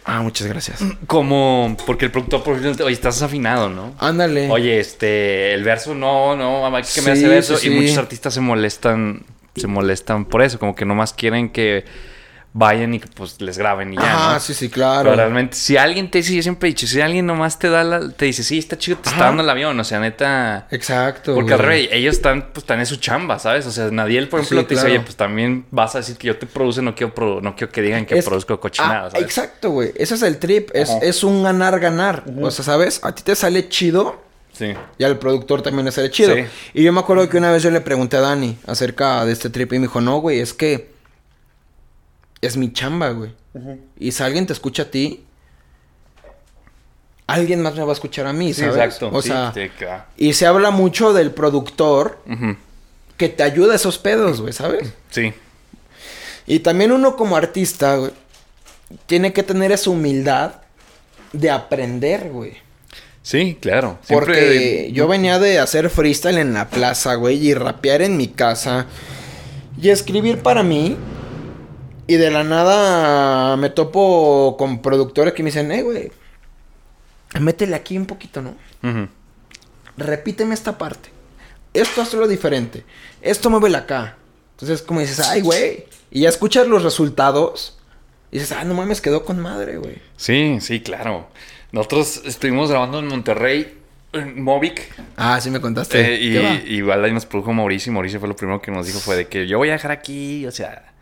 Ah, 0.06 0.22
muchas 0.22 0.48
gracias. 0.48 0.80
Como... 1.08 1.76
Porque 1.86 2.06
el 2.06 2.12
productor, 2.12 2.44
por 2.44 2.58
ejemplo, 2.58 2.86
oye, 2.86 2.94
estás 2.94 3.22
afinado, 3.24 3.68
¿no? 3.70 3.94
Ándale. 4.00 4.50
Oye, 4.52 4.80
este, 4.80 5.54
el 5.54 5.64
verso 5.64 5.96
no, 5.96 6.36
no, 6.36 6.62
mamá, 6.62 6.82
que 6.84 7.02
me 7.02 7.12
hace 7.12 7.28
verso. 7.28 7.58
sí, 7.58 7.68
Y 7.68 7.72
muchos 7.72 7.98
artistas 7.98 8.34
se 8.36 8.40
molestan, 8.40 9.26
se 9.60 9.68
molestan 9.68 10.26
por 10.26 10.42
eso, 10.42 10.60
como 10.60 10.76
que 10.76 10.86
nomás 10.86 11.14
quieren 11.14 11.50
que 11.50 11.86
vayan 12.54 12.92
y 12.96 13.00
que 13.00 13.08
pues 13.14 13.40
les 13.40 13.56
graben 13.60 13.94
y 13.94 13.98
ya, 13.98 14.34
¿no? 14.34 14.40
sí, 14.40 14.56
sí, 14.56 14.68
claro. 14.70 15.04
Pero 15.04 15.16
realmente, 15.16 15.56
si 15.56 15.78
alguien 15.78 16.10
te 16.10 16.20
dice, 16.20 16.34
yo 16.36 16.42
siempre 16.42 16.68
he 16.68 16.72
dicho, 16.72 16.88
si 16.88 17.00
alguien 17.00 17.24
nomás 17.28 17.60
te 17.60 17.70
da 17.70 17.84
la, 17.84 18.10
te 18.10 18.26
dice, 18.26 18.42
sí, 18.42 18.58
está 18.58 18.76
chido, 18.80 18.98
te 18.98 19.10
está 19.10 19.26
dando 19.26 19.44
el 19.44 19.50
avión, 19.50 19.80
o 19.80 19.84
sea, 19.84 20.00
neta. 20.00 20.68
Exacto. 20.72 21.36
Porque 21.36 21.54
al 21.54 21.60
revés, 21.60 21.90
ellos 21.92 22.16
están, 22.16 22.48
pues, 22.54 22.64
están 22.64 22.80
en 22.80 22.88
su 22.88 22.96
chamba, 22.96 23.38
¿sabes? 23.38 23.68
O 23.68 23.72
sea, 23.72 23.92
Nadiel, 23.92 24.28
por 24.28 24.40
ejemplo, 24.40 24.62
Sí, 24.62 24.68
te 24.70 24.74
dice, 24.74 24.88
oye, 24.88 25.00
pues 25.02 25.16
también 25.16 25.68
vas 25.70 25.94
a 25.94 26.00
decir 26.00 26.18
que 26.18 26.28
yo 26.28 26.38
te 26.40 26.48
produce, 26.48 26.82
no 26.82 26.96
quiero, 26.96 27.42
no 27.42 27.56
quiero 27.56 27.72
que 27.72 27.82
digan 27.84 28.08
que 28.08 28.18
Es- 28.18 28.26
produzco 28.26 28.60
cochinadas, 28.60 29.14
Ah, 29.14 29.20
exacto, 29.20 29.70
güey. 29.70 29.92
Ese 29.96 30.16
es 30.16 30.24
el 30.24 30.40
trip. 30.40 30.72
Es, 30.74 30.90
es 31.04 31.24
un 31.24 31.44
ganar-ganar. 31.44 32.24
O 32.42 32.50
sea, 32.50 32.66
¿sabes? 32.66 33.02
A 33.04 33.14
ti 33.14 33.22
te 33.22 33.36
sale 33.36 33.70
chido 33.70 34.24
Sí. 34.58 34.74
y 34.98 35.04
al 35.04 35.20
productor 35.20 35.62
también 35.62 35.86
le 35.86 35.92
sale 35.92 36.10
chido. 36.10 36.34
Sí. 36.36 36.46
Y 36.74 36.84
yo 36.84 36.92
me 36.92 37.00
acuerdo 37.00 37.30
que 37.30 37.38
una 37.38 37.52
vez 37.52 37.62
yo 37.64 37.70
le 37.72 37.80
pregunté 37.82 38.18
a 38.18 38.22
Dani 38.22 38.58
acerca 38.66 39.24
de 39.26 39.32
este 39.34 39.50
trip 39.50 39.72
y 39.74 39.76
me 39.80 39.84
dijo, 39.88 40.02
no, 40.02 40.18
güey, 40.20 40.40
es 40.40 40.54
que 40.54 40.90
es 42.42 42.58
mi 42.58 42.72
chamba, 42.74 43.10
güey. 43.12 43.32
Y 44.00 44.12
si 44.12 44.24
alguien 44.24 44.46
te 44.48 44.54
escucha 44.54 44.84
a 44.84 44.86
ti, 44.92 45.24
alguien 47.28 47.62
más 47.62 47.76
me 47.76 47.84
va 47.84 47.90
a 47.90 47.94
escuchar 47.94 48.26
a 48.28 48.34
mí, 48.34 48.54
Sí, 48.54 48.62
¿sabes? 48.62 48.76
exacto. 48.76 49.10
O 49.12 49.22
sí, 49.22 49.30
sea, 49.30 49.54
y 50.16 50.34
se 50.34 50.46
habla 50.46 50.72
mucho 50.72 51.14
del 51.14 51.32
productor 51.32 52.20
que 53.18 53.30
te 53.30 53.44
ayuda 53.44 53.74
a 53.74 53.76
esos 53.76 53.98
pedos, 53.98 54.42
güey, 54.42 54.54
¿sabes? 54.54 54.94
Sí. 55.10 55.34
Y 56.46 56.60
también 56.60 56.92
uno 56.92 57.16
como 57.18 57.36
artista, 57.36 57.96
güey, 57.98 58.12
tiene 59.06 59.34
que 59.34 59.44
tener 59.44 59.72
esa 59.72 59.90
humildad 59.90 60.54
de 61.34 61.50
aprender, 61.52 62.30
güey. 62.30 62.54
Sí, 63.28 63.58
claro. 63.60 64.00
Siempre- 64.04 64.26
Porque 64.26 64.90
yo 64.94 65.06
venía 65.10 65.38
de 65.38 65.60
hacer 65.60 65.90
freestyle 65.90 66.38
en 66.38 66.54
la 66.54 66.70
plaza, 66.70 67.16
güey, 67.16 67.46
y 67.46 67.54
rapear 67.54 68.02
en 68.02 68.16
mi 68.16 68.30
casa. 68.30 68.86
Y 69.82 69.90
escribir 69.90 70.38
para 70.42 70.64
mí. 70.64 70.96
Y 72.08 72.16
de 72.16 72.32
la 72.32 72.46
nada 72.46 73.58
me 73.58 73.70
topo 73.70 74.56
con 74.58 74.82
productores 74.82 75.34
que 75.34 75.44
me 75.44 75.50
dicen, 75.50 75.70
eh, 75.74 75.82
güey, 75.84 76.10
métele 77.42 77.76
aquí 77.76 77.98
un 77.98 78.06
poquito, 78.06 78.42
¿no? 78.42 78.56
Repíteme 79.98 80.54
esta 80.54 80.78
parte. 80.78 81.10
Esto 81.74 82.02
hazlo 82.02 82.30
diferente. 82.30 82.86
Esto 83.22 83.50
muévelo 83.50 83.78
acá. 83.80 84.16
Entonces, 84.52 84.82
como 84.82 85.02
dices, 85.02 85.20
ay, 85.20 85.42
güey. 85.42 85.86
Y 86.12 86.22
ya 86.22 86.30
escuchas 86.30 86.66
los 86.66 86.82
resultados. 86.82 87.78
Y 88.32 88.40
dices, 88.40 88.54
ah, 88.54 88.64
no 88.64 88.74
mames, 88.74 89.02
quedó 89.02 89.26
con 89.26 89.38
madre, 89.42 89.76
güey. 89.80 89.98
Sí, 90.16 90.60
sí, 90.62 90.80
claro. 90.80 91.28
Nosotros 91.72 92.22
estuvimos 92.26 92.70
grabando 92.70 93.00
en 93.00 93.08
Monterrey, 93.08 93.78
en 94.14 94.42
Movic. 94.42 94.90
Ah, 95.18 95.40
sí 95.42 95.50
me 95.50 95.60
contaste. 95.60 96.16
eh, 96.16 96.64
y 96.66 96.76
igual 96.76 97.04
ahí 97.04 97.12
nos 97.12 97.26
produjo 97.26 97.52
Mauricio. 97.54 97.92
Y 97.92 97.94
Mauricio 97.94 98.20
fue 98.20 98.30
lo 98.30 98.36
primero 98.36 98.62
que 98.62 98.72
nos 98.72 98.88
dijo: 98.88 99.00
fue 99.00 99.16
de 99.16 99.28
que 99.28 99.48
yo 99.48 99.58
voy 99.58 99.70
a 99.70 99.74
dejar 99.74 99.92
aquí. 99.92 100.46
O 100.46 100.52
sea, 100.52 100.94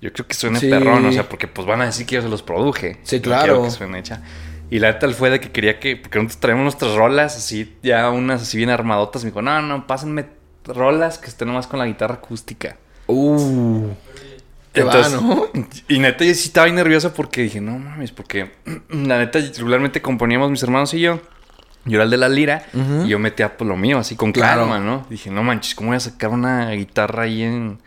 yo 0.00 0.12
creo 0.12 0.26
que 0.26 0.34
suene 0.34 0.60
Sí. 0.60 0.70
perrón. 0.70 1.04
O 1.06 1.12
sea, 1.12 1.28
porque 1.28 1.48
pues 1.48 1.66
van 1.66 1.80
a 1.82 1.86
decir 1.86 2.06
que 2.06 2.14
yo 2.16 2.22
se 2.22 2.28
los 2.28 2.42
produje. 2.42 2.98
Sí, 3.02 3.20
claro. 3.20 3.62
que 3.64 3.70
suene 3.70 3.98
hecha. 3.98 4.22
Y 4.70 4.78
la 4.80 4.92
neta 4.92 5.08
fue 5.10 5.30
de 5.30 5.40
que 5.40 5.50
quería 5.50 5.78
que. 5.80 5.96
Porque 5.96 6.18
nosotros 6.18 6.40
traemos 6.40 6.62
nuestras 6.64 6.94
rolas 6.94 7.36
así, 7.36 7.76
ya 7.82 8.08
unas 8.10 8.42
así 8.42 8.56
bien 8.56 8.70
armadotas. 8.70 9.24
Me 9.24 9.30
dijo: 9.30 9.42
no, 9.42 9.60
no, 9.62 9.86
pásenme 9.86 10.26
rolas 10.64 11.18
que 11.18 11.26
estén 11.28 11.48
nomás 11.48 11.66
con 11.66 11.78
la 11.78 11.86
guitarra 11.86 12.14
acústica. 12.14 12.76
Uh. 13.08 13.88
Te 14.76 14.82
va, 14.84 15.08
¿no? 15.08 15.46
Y 15.88 15.98
neta, 15.98 16.24
yo 16.24 16.34
sí 16.34 16.48
estaba 16.48 16.64
bien 16.66 16.76
nervioso 16.76 17.12
porque 17.14 17.42
dije, 17.42 17.60
no 17.60 17.78
mames, 17.78 18.12
porque 18.12 18.50
la 18.90 19.18
neta, 19.18 19.38
regularmente 19.38 20.00
componíamos 20.02 20.50
mis 20.50 20.62
hermanos 20.62 20.92
y 20.94 21.00
yo. 21.00 21.20
Yo 21.84 21.94
era 21.96 22.04
el 22.04 22.10
de 22.10 22.16
la 22.16 22.28
lira 22.28 22.66
y 23.04 23.08
yo 23.08 23.18
metía 23.20 23.56
por 23.56 23.66
lo 23.68 23.76
mío, 23.76 23.98
así 23.98 24.16
con 24.16 24.32
Claro. 24.32 24.62
calma, 24.62 24.80
¿no? 24.80 25.06
Dije, 25.08 25.30
no 25.30 25.44
manches, 25.44 25.74
¿cómo 25.76 25.90
voy 25.90 25.96
a 25.96 26.00
sacar 26.00 26.30
una 26.30 26.70
guitarra 26.72 27.22
ahí 27.24 27.42
en. 27.44 27.78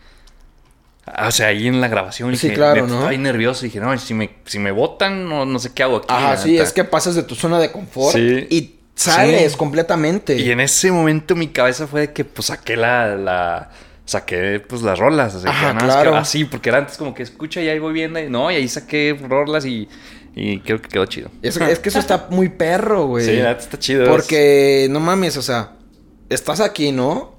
Ah, 1.04 1.28
O 1.28 1.30
sea, 1.30 1.48
ahí 1.48 1.66
en 1.68 1.82
la 1.82 1.88
grabación. 1.88 2.32
Y 2.32 2.36
Sí, 2.36 2.46
dije, 2.48 2.56
claro, 2.56 2.80
¿no? 2.86 2.94
Estaba 2.94 3.10
bien 3.10 3.22
nervioso. 3.24 3.62
Dije, 3.64 3.78
no, 3.78 3.96
si 3.98 4.14
me, 4.14 4.30
si 4.46 4.58
me 4.58 4.70
botan, 4.70 5.28
no, 5.28 5.44
no 5.44 5.58
sé 5.58 5.72
qué 5.74 5.82
hago 5.82 5.98
aquí. 5.98 6.06
Ajá, 6.08 6.36
sí, 6.38 6.52
neta. 6.52 6.62
es 6.62 6.72
que 6.72 6.84
pasas 6.84 7.14
de 7.14 7.24
tu 7.24 7.34
zona 7.34 7.58
de 7.58 7.70
confort 7.72 8.16
Sí. 8.16 8.46
y 8.48 8.76
sales 8.94 9.52
Sí. 9.52 9.58
completamente. 9.58 10.34
Y 10.38 10.50
en 10.50 10.60
ese 10.60 10.90
momento 10.92 11.36
mi 11.36 11.48
cabeza 11.48 11.86
fue 11.86 12.00
de 12.02 12.12
que, 12.14 12.24
pues, 12.24 12.46
saqué 12.46 12.76
la... 12.76 13.16
la 13.16 13.70
saqué, 14.10 14.60
pues, 14.60 14.82
las 14.82 14.98
rolas. 14.98 15.34
O 15.34 15.40
sea, 15.40 15.50
Ajá, 15.50 15.78
que 15.78 15.84
claro. 15.84 16.16
así, 16.16 16.44
porque 16.44 16.68
era 16.68 16.78
antes 16.78 16.96
como 16.96 17.14
que 17.14 17.22
escucha 17.22 17.60
y 17.60 17.68
ahí 17.68 17.78
voy 17.78 17.92
viendo. 17.92 18.18
Y 18.18 18.28
no, 18.28 18.50
y 18.50 18.56
ahí 18.56 18.68
saqué 18.68 19.16
rolas 19.28 19.64
y, 19.64 19.88
y 20.34 20.58
creo 20.60 20.82
que 20.82 20.88
quedó 20.88 21.06
chido. 21.06 21.30
Es, 21.42 21.56
es 21.56 21.78
que 21.78 21.88
eso 21.88 21.98
está 22.00 22.26
muy 22.30 22.48
perro, 22.48 23.06
güey. 23.06 23.24
Sí, 23.24 23.32
está 23.38 23.78
chido. 23.78 24.06
Porque, 24.08 24.88
no 24.90 24.98
mames, 25.00 25.36
o 25.36 25.42
sea, 25.42 25.76
estás 26.28 26.60
aquí, 26.60 26.92
¿no? 26.92 27.36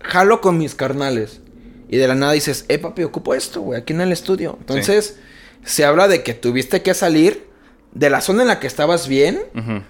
Jalo 0.00 0.40
con 0.40 0.58
mis 0.58 0.74
carnales. 0.74 1.40
Y 1.88 1.96
de 1.96 2.06
la 2.06 2.14
nada 2.14 2.32
dices, 2.32 2.66
eh, 2.68 2.78
papi, 2.78 3.02
ocupo 3.02 3.34
esto, 3.34 3.62
güey, 3.62 3.80
aquí 3.80 3.94
en 3.94 4.02
el 4.02 4.12
estudio. 4.12 4.56
Entonces, 4.60 5.18
se 5.64 5.86
habla 5.86 6.06
de 6.06 6.22
que 6.22 6.34
tuviste 6.34 6.82
que 6.82 6.92
salir 6.92 7.48
de 7.92 8.10
la 8.10 8.20
zona 8.20 8.42
en 8.42 8.48
la 8.48 8.60
que 8.60 8.66
estabas 8.66 9.08
bien 9.08 9.40
Ujú. 9.54 9.82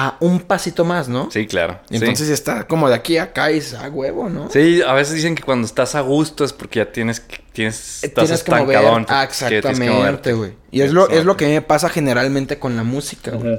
A 0.00 0.16
un 0.20 0.38
pasito 0.38 0.84
más, 0.84 1.08
¿no? 1.08 1.28
Sí, 1.28 1.48
claro. 1.48 1.80
Y 1.90 1.96
Entonces 1.96 2.28
está 2.28 2.68
como 2.68 2.88
de 2.88 2.94
aquí 2.94 3.16
a 3.18 3.24
acá 3.24 3.50
y 3.50 3.54
dices, 3.54 3.74
ah, 3.74 3.88
huevo, 3.92 4.28
¿no? 4.28 4.48
Sí. 4.48 4.76
Sí, 4.76 4.82
a 4.82 4.92
veces 4.92 5.16
dicen 5.16 5.34
que 5.34 5.42
cuando 5.42 5.66
estás 5.66 5.96
a 5.96 6.02
gusto 6.02 6.44
es 6.44 6.52
porque 6.52 6.78
ya 6.78 6.92
tienes... 6.92 7.18
que- 7.18 7.40
tienes 7.52 8.04
Eh, 8.04 8.06
estás 8.06 8.26
Tienes 8.26 8.44
que 8.44 8.52
mover. 8.52 8.76
Ah, 9.08 9.24
exactamente, 9.24 10.32
güey. 10.34 10.52
Y 10.70 10.82
es 10.82 10.92
lo, 10.92 11.08
es 11.08 11.24
lo 11.24 11.36
que 11.36 11.48
me 11.48 11.62
pasa 11.62 11.88
generalmente 11.88 12.60
con 12.60 12.76
la 12.76 12.84
música, 12.84 13.32
güey. 13.32 13.58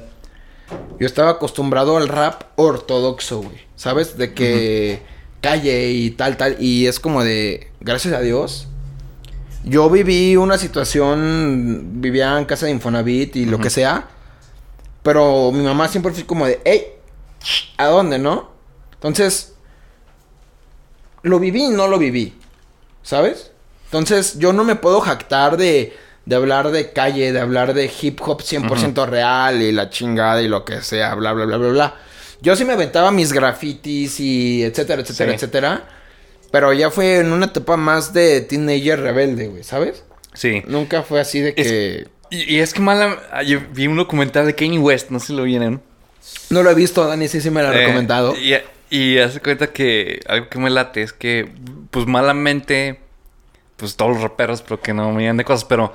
Yo 0.97 1.05
estaba 1.05 1.31
acostumbrado 1.31 1.97
al 1.97 2.07
rap 2.07 2.43
ortodoxo, 2.55 3.41
güey. 3.41 3.57
¿Sabes? 3.75 4.17
De 4.17 4.33
que 4.33 5.01
calle 5.41 5.89
y 5.91 6.11
tal, 6.11 6.37
tal. 6.37 6.55
Y 6.57 6.87
es 6.87 7.01
como 7.01 7.21
de, 7.21 7.69
gracias 7.81 8.13
a 8.13 8.21
Dios, 8.21 8.67
Yo 9.65 9.89
viví 9.89 10.37
una 10.37 10.57
situación, 10.57 11.95
vivía 12.01 12.37
en 12.37 12.45
casa 12.45 12.65
de 12.67 12.71
Infonavit 12.71 13.35
y 13.35 13.45
lo 13.45 13.59
que 13.59 13.69
sea, 13.69 14.07
pero 15.09 15.51
mi 15.51 15.63
mamá 15.63 15.87
siempre 15.87 16.11
fue 16.11 16.23
como 16.23 16.45
de, 16.45 16.61
hey, 16.65 16.83
¿a 17.77 17.87
dónde, 17.87 18.19
no? 18.19 18.51
Entonces, 18.93 19.55
lo 21.23 21.39
viví 21.39 21.63
y 21.65 21.69
no 21.69 21.87
lo 21.87 21.97
viví, 21.97 22.37
¿sabes? 23.01 23.49
Entonces, 23.85 24.37
yo 24.37 24.53
no 24.53 24.63
me 24.63 24.75
puedo 24.75 25.01
jactar 25.01 25.57
de, 25.57 25.97
de 26.25 26.35
hablar 26.35 26.69
de 26.69 26.93
calle, 26.93 27.31
de 27.33 27.39
hablar 27.39 27.73
de 27.73 27.91
hip 28.01 28.19
hop 28.23 28.41
100% 28.43 29.07
real 29.07 29.59
y 29.63 29.71
la 29.71 29.89
chingada 29.89 30.43
y 30.43 30.47
lo 30.47 30.63
que 30.63 30.83
sea, 30.83 31.15
bla, 31.15 31.33
bla, 31.33 31.45
bla, 31.45 31.57
bla, 31.57 31.69
bla. 31.69 31.95
Yo 32.41 32.55
sí 32.55 32.63
me 32.63 32.73
aventaba 32.73 33.09
mis 33.09 33.33
grafitis 33.33 34.19
y 34.19 34.61
etcétera, 34.63 35.01
etcétera, 35.01 35.31
Sí. 35.31 35.35
etcétera. 35.37 35.87
Pero 36.51 36.71
ya 36.71 36.91
fue 36.91 37.17
en 37.17 37.31
una 37.33 37.47
etapa 37.47 37.77
más 37.77 38.13
de 38.13 38.41
teenager 38.41 38.99
rebelde, 38.99 39.47
güey, 39.47 39.63
¿sabes? 39.63 40.03
Sí. 40.35 40.61
Nunca 40.67 41.01
fue 41.01 41.19
así 41.19 41.39
de 41.39 41.55
Es- 41.57 41.67
que... 41.67 42.07
Y, 42.29 42.55
y 42.55 42.59
es 42.59 42.73
que 42.73 42.81
mala. 42.81 43.17
ah, 43.31 43.43
Yo 43.43 43.59
vi 43.73 43.87
un 43.87 43.97
documental 43.97 44.45
de 44.45 44.55
Kanye 44.55 44.79
West, 44.79 45.09
no 45.09 45.19
sé 45.19 45.27
si 45.27 45.33
lo 45.35 45.43
vieron. 45.43 45.81
No 46.49 46.63
lo 46.63 46.69
he 46.69 46.75
visto, 46.75 47.05
Dani 47.07 47.27
sí, 47.27 47.41
sí 47.41 47.49
me 47.49 47.61
lo 47.61 47.69
ha 47.69 47.75
Eh, 47.75 47.79
recomendado. 47.85 48.35
Y, 48.37 48.53
y 48.89 49.17
hace 49.19 49.39
cuenta 49.39 49.67
que 49.67 50.19
algo 50.27 50.49
que 50.49 50.59
me 50.59 50.69
late 50.69 51.01
es 51.01 51.13
que, 51.13 51.51
pues 51.91 52.05
malamente, 52.07 52.99
pues 53.77 53.95
todos 53.95 54.13
los 54.13 54.21
raperos, 54.21 54.61
pero 54.61 54.81
que 54.81 54.93
no 54.93 55.11
me 55.11 55.21
digan 55.21 55.37
de 55.37 55.43
cosas, 55.45 55.65
pero. 55.65 55.93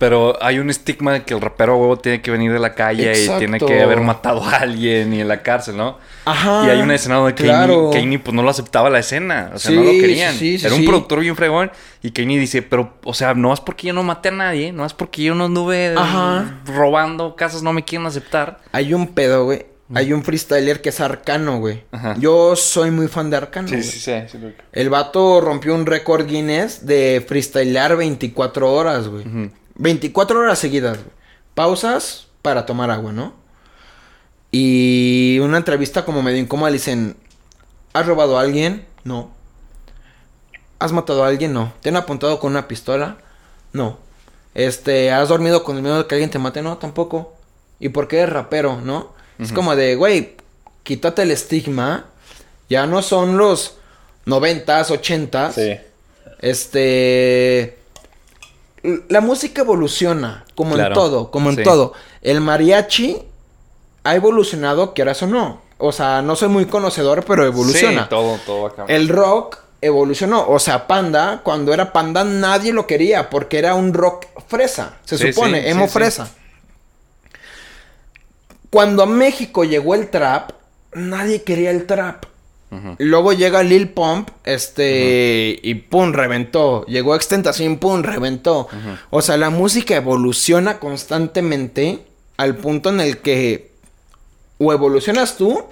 Pero 0.00 0.42
hay 0.42 0.58
un 0.58 0.70
estigma 0.70 1.12
de 1.12 1.24
que 1.24 1.34
el 1.34 1.42
rapero 1.42 1.76
huevo 1.76 1.98
tiene 1.98 2.22
que 2.22 2.30
venir 2.30 2.50
de 2.54 2.58
la 2.58 2.74
calle 2.74 3.12
y 3.22 3.28
tiene 3.38 3.58
que 3.60 3.82
haber 3.82 4.00
matado 4.00 4.42
a 4.42 4.56
alguien 4.56 5.12
y 5.12 5.20
en 5.20 5.28
la 5.28 5.42
cárcel, 5.42 5.76
¿no? 5.76 5.98
Ajá. 6.24 6.64
Y 6.66 6.70
hay 6.70 6.80
una 6.80 6.94
escena 6.94 7.16
donde 7.16 7.34
claro. 7.34 7.90
Kanye, 7.90 8.04
Kanye, 8.04 8.18
pues 8.18 8.34
no 8.34 8.42
lo 8.42 8.48
aceptaba 8.48 8.88
la 8.88 8.98
escena. 9.00 9.50
O 9.54 9.58
sea, 9.58 9.70
Sí, 9.72 9.76
no 9.76 9.82
lo 9.84 9.90
querían. 9.90 10.34
sí, 10.34 10.58
sí, 10.58 10.64
Era 10.64 10.74
un 10.74 10.80
sí. 10.80 10.86
productor 10.86 11.20
bien 11.20 11.36
fregón. 11.36 11.70
Y 12.02 12.12
Kanye 12.12 12.38
dice, 12.38 12.62
pero, 12.62 12.94
o 13.04 13.12
sea, 13.12 13.34
no 13.34 13.52
es 13.52 13.60
porque 13.60 13.88
yo 13.88 13.92
no 13.92 14.02
maté 14.02 14.30
a 14.30 14.32
nadie, 14.32 14.72
no 14.72 14.86
es 14.86 14.94
porque 14.94 15.22
yo 15.22 15.34
no 15.34 15.44
anduve 15.44 15.94
Ajá. 15.94 16.60
robando 16.64 17.36
casas, 17.36 17.62
no 17.62 17.74
me 17.74 17.84
quieren 17.84 18.06
aceptar. 18.06 18.58
Hay 18.72 18.94
un 18.94 19.08
pedo, 19.08 19.44
güey. 19.44 19.66
Hay 19.92 20.12
un 20.12 20.22
freestyler 20.22 20.80
que 20.80 20.90
es 20.90 21.00
Arcano, 21.00 21.58
güey. 21.58 21.82
Ajá. 21.90 22.14
Yo 22.18 22.54
soy 22.56 22.90
muy 22.92 23.08
fan 23.08 23.28
de 23.28 23.36
Arcano, 23.36 23.68
güey. 23.68 23.82
sí, 23.82 23.98
sí. 23.98 24.38
lo- 24.38 24.52
El 24.72 24.88
vato 24.88 25.40
rompió 25.40 25.74
un 25.74 25.84
récord 25.84 26.26
Guinness 26.26 26.86
de 26.86 27.22
freestylear 27.26 27.96
24 27.96 28.72
horas, 28.72 29.08
güey. 29.08 29.26
Ujú. 29.26 29.50
24 29.76 30.40
horas 30.40 30.58
seguidas, 30.58 30.98
güey. 30.98 31.10
Pausas 31.54 32.28
para 32.42 32.66
tomar 32.66 32.90
agua, 32.90 33.12
¿no? 33.12 33.34
Y 34.50 35.38
una 35.40 35.58
entrevista 35.58 36.04
como 36.04 36.22
medio 36.22 36.38
incómoda 36.38 36.70
le 36.70 36.78
dicen, 36.78 37.16
¿has 37.92 38.06
robado 38.06 38.38
a 38.38 38.42
alguien? 38.42 38.86
No. 39.04 39.30
¿Has 40.78 40.92
matado 40.92 41.24
a 41.24 41.28
alguien? 41.28 41.52
No. 41.52 41.72
¿Te 41.80 41.90
han 41.90 41.96
apuntado 41.96 42.40
con 42.40 42.52
una 42.52 42.66
pistola? 42.66 43.18
No. 43.72 43.98
Este, 44.54 45.12
¿has 45.12 45.28
dormido 45.28 45.62
con 45.62 45.76
el 45.76 45.82
miedo 45.82 45.98
de 45.98 46.06
que 46.06 46.14
alguien 46.14 46.30
te 46.30 46.38
mate? 46.38 46.62
No, 46.62 46.78
tampoco. 46.78 47.34
¿Y 47.78 47.90
por 47.90 48.08
qué 48.08 48.20
eres 48.20 48.32
rapero, 48.32 48.80
no? 48.80 49.12
Es 49.38 49.52
como 49.52 49.74
de, 49.74 49.94
güey, 49.96 50.36
quítate 50.82 51.22
el 51.22 51.30
estigma. 51.30 52.06
Ya 52.68 52.86
no 52.86 53.00
son 53.00 53.38
los 53.38 53.76
noventas, 54.26 54.90
ochentas. 54.90 55.58
Este. 56.40 57.79
La 58.82 59.20
música 59.20 59.62
evoluciona, 59.62 60.44
como 60.54 60.78
en 60.78 60.92
todo, 60.92 61.30
como 61.30 61.50
en 61.50 61.56
sí. 61.56 61.62
todo. 61.62 61.92
El 62.22 62.40
mariachi 62.40 63.22
ha 64.04 64.14
evolucionado, 64.14 64.94
quieras 64.94 65.22
o 65.22 65.26
no. 65.26 65.60
O 65.78 65.92
sea, 65.92 66.22
no 66.22 66.36
soy 66.36 66.48
muy 66.48 66.66
conocedor, 66.66 67.24
pero 67.24 67.44
evoluciona. 67.44 68.02
Sí, 68.04 68.08
todo, 68.10 68.38
todo. 68.44 68.72
El 68.88 69.08
rock 69.08 69.58
evolucionó. 69.80 70.46
O 70.48 70.58
sea, 70.58 70.86
Panda, 70.86 71.40
cuando 71.42 71.72
era 71.72 71.92
Panda, 71.92 72.24
nadie 72.24 72.72
lo 72.72 72.86
quería 72.86 73.30
porque 73.30 73.58
era 73.58 73.74
un 73.74 73.94
rock 73.94 74.26
fresa. 74.46 74.98
Se 75.04 75.16
Sí, 75.18 75.32
supone, 75.32 75.62
sí, 75.62 75.68
emo 75.68 75.88
fresa. 75.88 76.30
Cuando 78.70 79.02
a 79.02 79.06
México 79.06 79.64
llegó 79.64 79.94
el 79.94 80.10
trap, 80.10 80.52
nadie 80.92 81.42
quería 81.42 81.70
el 81.70 81.86
trap. 81.86 82.24
Luego 82.98 83.32
llega 83.32 83.62
Lil 83.64 83.88
Pump, 83.88 84.30
este, 84.44 85.58
y 85.62 85.74
pum, 85.74 86.12
reventó. 86.12 86.84
Llegó 86.86 87.16
Extentación, 87.16 87.78
pum, 87.78 88.02
reventó. 88.02 88.68
O 89.10 89.22
sea, 89.22 89.36
la 89.36 89.50
música 89.50 89.96
evoluciona 89.96 90.78
constantemente 90.78 91.98
al 92.36 92.56
punto 92.56 92.90
en 92.90 93.00
el 93.00 93.18
que 93.18 93.70
o 94.58 94.72
evolucionas 94.72 95.36
tú 95.36 95.64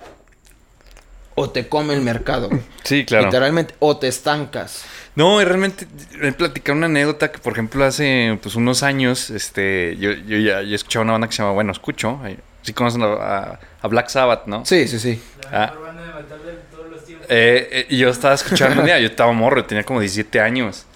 o 1.34 1.51
te 1.51 1.68
come 1.68 1.94
el 1.94 2.01
mercado. 2.01 2.51
Sí, 2.82 3.05
claro. 3.05 3.26
Literalmente, 3.26 3.74
o 3.78 3.96
te 3.96 4.09
estancas. 4.09 4.84
No, 5.14 5.42
realmente 5.44 5.86
he 6.20 6.32
platicado 6.32 6.76
una 6.76 6.86
anécdota 6.86 7.30
que, 7.30 7.38
por 7.38 7.53
ejemplo, 7.53 7.84
hace 7.84 8.38
pues 8.42 8.57
unos 8.57 8.82
años, 8.82 9.30
este, 9.30 9.96
yo, 9.99 10.12
yo 10.12 10.38
ya 10.38 10.62
yo 10.62 10.74
escuchaba 10.74 11.05
una 11.05 11.12
banda 11.12 11.28
que 11.28 11.34
se 11.34 11.42
llama, 11.42 11.53
bueno, 11.55 11.70
escucho, 11.72 12.18
sí 12.62 12.72
conocen 12.72 13.03
a, 13.03 13.59
a- 13.82 13.88
Black 13.88 14.09
Sabbath, 14.09 14.46
¿no? 14.46 14.64
Sí, 14.64 14.88
sí, 14.88 14.99
sí. 14.99 15.22
La 15.51 15.64
Ah. 15.64 15.66
mejor 15.70 15.86
banda 15.86 16.03
de 16.03 16.09
metal 16.09 16.22
de 16.22 16.24
todos 16.34 16.44
los 16.44 16.55
tiempos. 16.55 16.68
Eh, 17.29 17.87
eh, 17.91 17.97
yo 17.97 18.09
estaba 18.09 18.35
escuchando 18.35 18.81
un 18.81 18.87
día, 18.87 18.99
yo 18.99 19.07
estaba 19.07 19.33
morro, 19.33 19.64
tenía 19.64 19.85
como 19.85 20.01
17 20.01 20.41
años. 20.41 20.87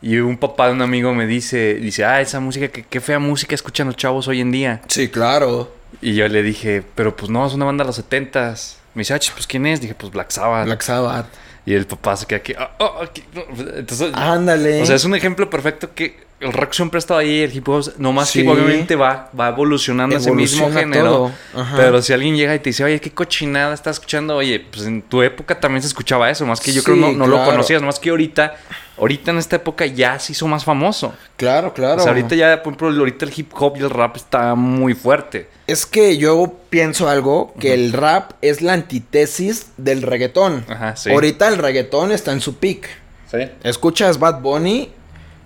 Y 0.00 0.18
un 0.18 0.36
papá 0.36 0.66
de 0.66 0.74
un 0.74 0.82
amigo 0.82 1.14
me 1.14 1.26
dice, 1.26 1.74
dice, 1.74 2.04
ah, 2.04 2.20
esa 2.20 2.38
música, 2.38 2.68
qué, 2.68 2.82
qué 2.82 3.00
fea 3.00 3.18
música 3.18 3.54
escuchan 3.54 3.86
los 3.86 3.96
chavos 3.96 4.28
hoy 4.28 4.40
en 4.40 4.50
día. 4.50 4.82
Sí, 4.88 5.08
claro. 5.08 5.74
Y 6.02 6.14
yo 6.14 6.28
le 6.28 6.42
dije, 6.42 6.82
pero 6.94 7.16
pues 7.16 7.30
no, 7.30 7.46
es 7.46 7.54
una 7.54 7.64
banda 7.64 7.84
de 7.84 7.88
los 7.88 7.98
70s. 7.98 8.74
Me 8.94 9.00
dice, 9.00 9.14
ah, 9.14 9.18
pues 9.32 9.46
¿quién 9.46 9.66
es? 9.66 9.80
Dije, 9.80 9.94
pues 9.94 10.12
Black 10.12 10.30
Sabbath. 10.30 10.66
Black 10.66 10.82
Sabbath. 10.82 11.26
Y 11.66 11.72
el 11.72 11.86
papá 11.86 12.16
se 12.16 12.26
queda 12.26 12.38
aquí, 12.38 12.52
ah, 12.58 12.70
ah, 12.78 12.98
aquí, 13.02 13.24
no. 13.32 13.42
Entonces, 13.76 14.10
Ándale. 14.12 14.82
o 14.82 14.86
sea, 14.86 14.96
es 14.96 15.04
un 15.04 15.14
ejemplo 15.14 15.48
perfecto 15.48 15.94
que 15.94 16.22
el 16.46 16.52
rock 16.52 16.72
siempre 16.72 16.98
ha 16.98 17.00
estado 17.00 17.20
ahí, 17.20 17.40
el 17.40 17.54
hip 17.54 17.68
hop, 17.68 17.92
nomás 17.98 18.28
Sí. 18.30 18.42
que 18.42 18.48
obviamente 18.48 18.96
va, 18.96 19.30
va 19.38 19.48
evolucionando 19.48 20.16
ese 20.16 20.30
mismo 20.32 20.70
género. 20.72 21.30
Pero 21.76 22.02
si 22.02 22.12
alguien 22.12 22.36
llega 22.36 22.54
y 22.54 22.58
te 22.58 22.70
dice, 22.70 22.84
oye, 22.84 23.00
qué 23.00 23.10
cochinada 23.10 23.74
estás 23.74 23.96
escuchando, 23.96 24.36
oye, 24.36 24.60
pues 24.60 24.86
en 24.86 25.02
tu 25.02 25.22
época 25.22 25.58
también 25.60 25.82
se 25.82 25.88
escuchaba 25.88 26.30
eso, 26.30 26.44
más 26.46 26.60
que 26.60 26.72
yo 26.72 26.80
Sí, 26.80 26.84
creo 26.86 26.96
no, 26.96 27.12
no 27.12 27.26
lo 27.26 27.44
conocías, 27.44 27.82
más 27.82 27.98
que 27.98 28.10
ahorita, 28.10 28.54
ahorita 28.98 29.30
en 29.32 29.38
esta 29.38 29.56
época 29.56 29.86
ya 29.86 30.18
se 30.18 30.32
hizo 30.32 30.46
más 30.46 30.64
famoso. 30.64 31.14
Claro, 31.36 31.72
claro. 31.74 31.96
O 32.00 32.00
sea, 32.00 32.12
ahorita 32.12 32.34
ya, 32.34 32.62
por 32.62 32.72
ejemplo, 32.74 32.88
ahorita 33.00 33.24
el 33.24 33.32
hip 33.36 33.50
hop 33.54 33.74
y 33.76 33.80
el 33.80 33.90
rap 33.90 34.16
está 34.16 34.54
muy 34.54 34.94
fuerte. 34.94 35.48
Es 35.66 35.86
que 35.86 36.18
yo 36.18 36.54
pienso 36.68 37.08
algo, 37.08 37.54
que 37.58 37.72
el 37.72 37.92
rap 37.92 38.32
es 38.42 38.60
la 38.60 38.74
antítesis 38.74 39.68
del 39.76 40.02
reggaetón. 40.02 40.64
Ajá, 40.68 40.94
sí. 40.96 41.10
Ahorita 41.10 41.48
el 41.48 41.56
reggaetón 41.58 42.12
está 42.12 42.32
en 42.32 42.40
su 42.40 42.56
peak. 42.56 42.88
Sí. 43.30 43.38
Escuchas 43.62 44.18
Bad 44.18 44.40
Bunny, 44.42 44.90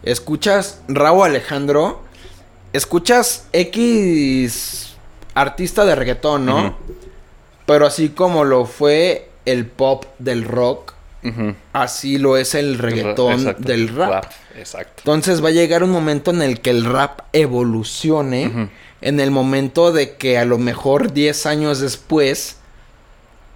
escuchas 0.02 0.80
Raúl 0.88 1.26
Alejandro, 1.26 2.02
escuchas 2.72 3.46
X 3.52 4.96
artista 5.34 5.84
de 5.84 5.94
reggaetón, 5.94 6.46
¿no? 6.46 6.76
Pero 7.66 7.86
así 7.86 8.10
como 8.10 8.44
lo 8.44 8.64
fue 8.64 9.28
el 9.44 9.66
pop 9.66 10.04
del 10.18 10.44
rock, 10.44 10.94
así 11.72 12.18
lo 12.18 12.36
es 12.36 12.54
el 12.54 12.78
reggaetón 12.78 13.34
Exacto. 13.40 13.62
del 13.62 13.88
rap. 13.88 14.24
Exacto. 14.56 14.94
Entonces 14.98 15.44
va 15.44 15.48
a 15.48 15.52
llegar 15.52 15.82
un 15.82 15.90
momento 15.90 16.30
en 16.30 16.42
el 16.42 16.60
que 16.60 16.70
el 16.70 16.84
rap 16.84 17.20
evolucione. 17.32 18.70
En 19.00 19.20
el 19.20 19.30
momento 19.30 19.92
de 19.92 20.16
que 20.16 20.38
a 20.38 20.44
lo 20.44 20.58
mejor 20.58 21.12
10 21.12 21.46
años 21.46 21.78
después 21.78 22.56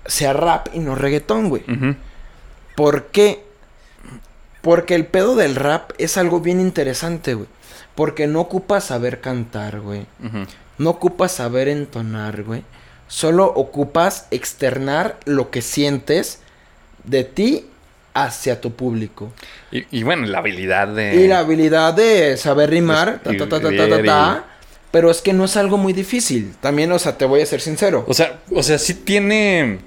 sea 0.07 0.33
rap 0.33 0.69
y 0.73 0.79
no 0.79 0.95
reggaetón, 0.95 1.49
güey. 1.49 1.65
¿Por 2.77 3.07
qué? 3.07 3.45
Porque 4.63 4.95
el 4.95 5.07
pedo 5.07 5.37
del 5.37 5.57
rap 5.57 5.91
es 5.99 6.17
algo 6.17 6.41
bien 6.41 6.61
interesante, 6.61 7.35
güey. 7.35 7.49
Porque 7.95 8.27
no 8.27 8.41
ocupas 8.41 8.85
saber 8.85 9.21
cantar, 9.21 9.81
güey. 9.81 10.07
No 10.79 10.91
ocupas 10.91 11.33
saber 11.33 11.69
entonar, 11.69 12.43
güey. 12.45 12.63
Solo 13.09 13.47
ocupas 13.47 14.27
externar 14.31 15.19
lo 15.27 15.51
que 15.51 15.61
sientes 15.61 16.41
de 17.05 17.25
ti 17.25 17.67
hacia 18.15 18.61
tu 18.61 18.73
público. 18.73 19.33
Y, 19.71 19.85
y 19.91 20.03
bueno, 20.03 20.27
la 20.27 20.39
habilidad 20.39 20.89
de... 20.89 21.17
Y 21.17 21.29
la 21.29 21.41
habilidad 21.41 21.93
de 21.93 22.37
saber 22.37 22.71
rimar, 22.71 23.21
ta, 23.23 23.37
ta, 23.37 23.49
ta, 23.49 23.49
ta, 23.49 23.61
ta, 23.61 23.61
ta, 23.61 23.69
Escribir 23.69 24.07
ta, 24.07 24.45
pero 24.91 25.11
es 25.11 25.23
que 25.23 25.33
no 25.33 25.47
es 25.47 25.57
algo 25.57 25.79
muy 25.79 25.93
difícil. 25.93 26.55
También, 26.61 26.93
o 26.93 26.99
sea, 26.99 27.17
te 27.17 27.25
voy 27.25 27.41
a 27.41 27.47
ser 27.47 27.61
sincero. 27.61 28.05
O 28.07 28.15
sea, 28.15 28.41
o 28.51 28.63
sea, 28.63 28.79
sí 28.79 28.95
tiene. 28.95 29.79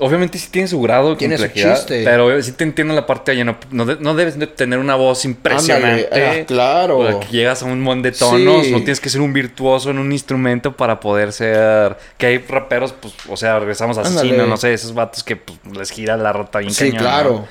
Obviamente 0.00 0.36
sí 0.38 0.48
tiene 0.50 0.66
su 0.66 0.80
grado 0.80 1.10
de 1.10 1.16
Tiene 1.16 1.38
su 1.38 1.46
chiste. 1.48 2.02
Pero 2.04 2.42
sí 2.42 2.52
te 2.52 2.64
entiendo 2.64 2.92
la 2.94 3.06
parte 3.06 3.34
de 3.34 3.44
no, 3.44 3.56
no, 3.70 3.86
de- 3.86 3.96
no 4.00 4.14
debes 4.14 4.38
de 4.38 4.46
tener 4.48 4.78
una 4.80 4.96
voz 4.96 5.24
impresionante. 5.24 6.08
Ándale, 6.12 6.40
ah, 6.42 6.44
claro. 6.46 6.98
O 6.98 7.20
que 7.20 7.28
llegas 7.28 7.62
a 7.62 7.66
un 7.66 7.80
montón 7.80 8.02
de 8.02 8.12
tonos. 8.12 8.66
Sí. 8.66 8.72
No 8.72 8.78
tienes 8.78 9.00
que 9.00 9.08
ser 9.08 9.20
un 9.20 9.32
virtuoso 9.32 9.90
en 9.90 9.98
un 9.98 10.10
instrumento 10.10 10.76
para 10.76 10.98
poder 10.98 11.32
ser. 11.32 11.96
Que 12.18 12.26
hay 12.26 12.38
raperos, 12.38 12.92
pues, 12.92 13.14
o 13.28 13.36
sea, 13.36 13.58
regresamos 13.60 13.96
a 13.98 14.00
asesino, 14.02 14.46
no 14.46 14.56
sé, 14.56 14.74
esos 14.74 14.92
vatos 14.92 15.22
que 15.22 15.36
pues, 15.36 15.58
les 15.76 15.90
gira 15.90 16.16
la 16.16 16.32
rota 16.32 16.58
bien 16.58 16.72
sí, 16.72 16.86
cañón, 16.90 16.98
claro. 16.98 17.30
¿no? 17.32 17.48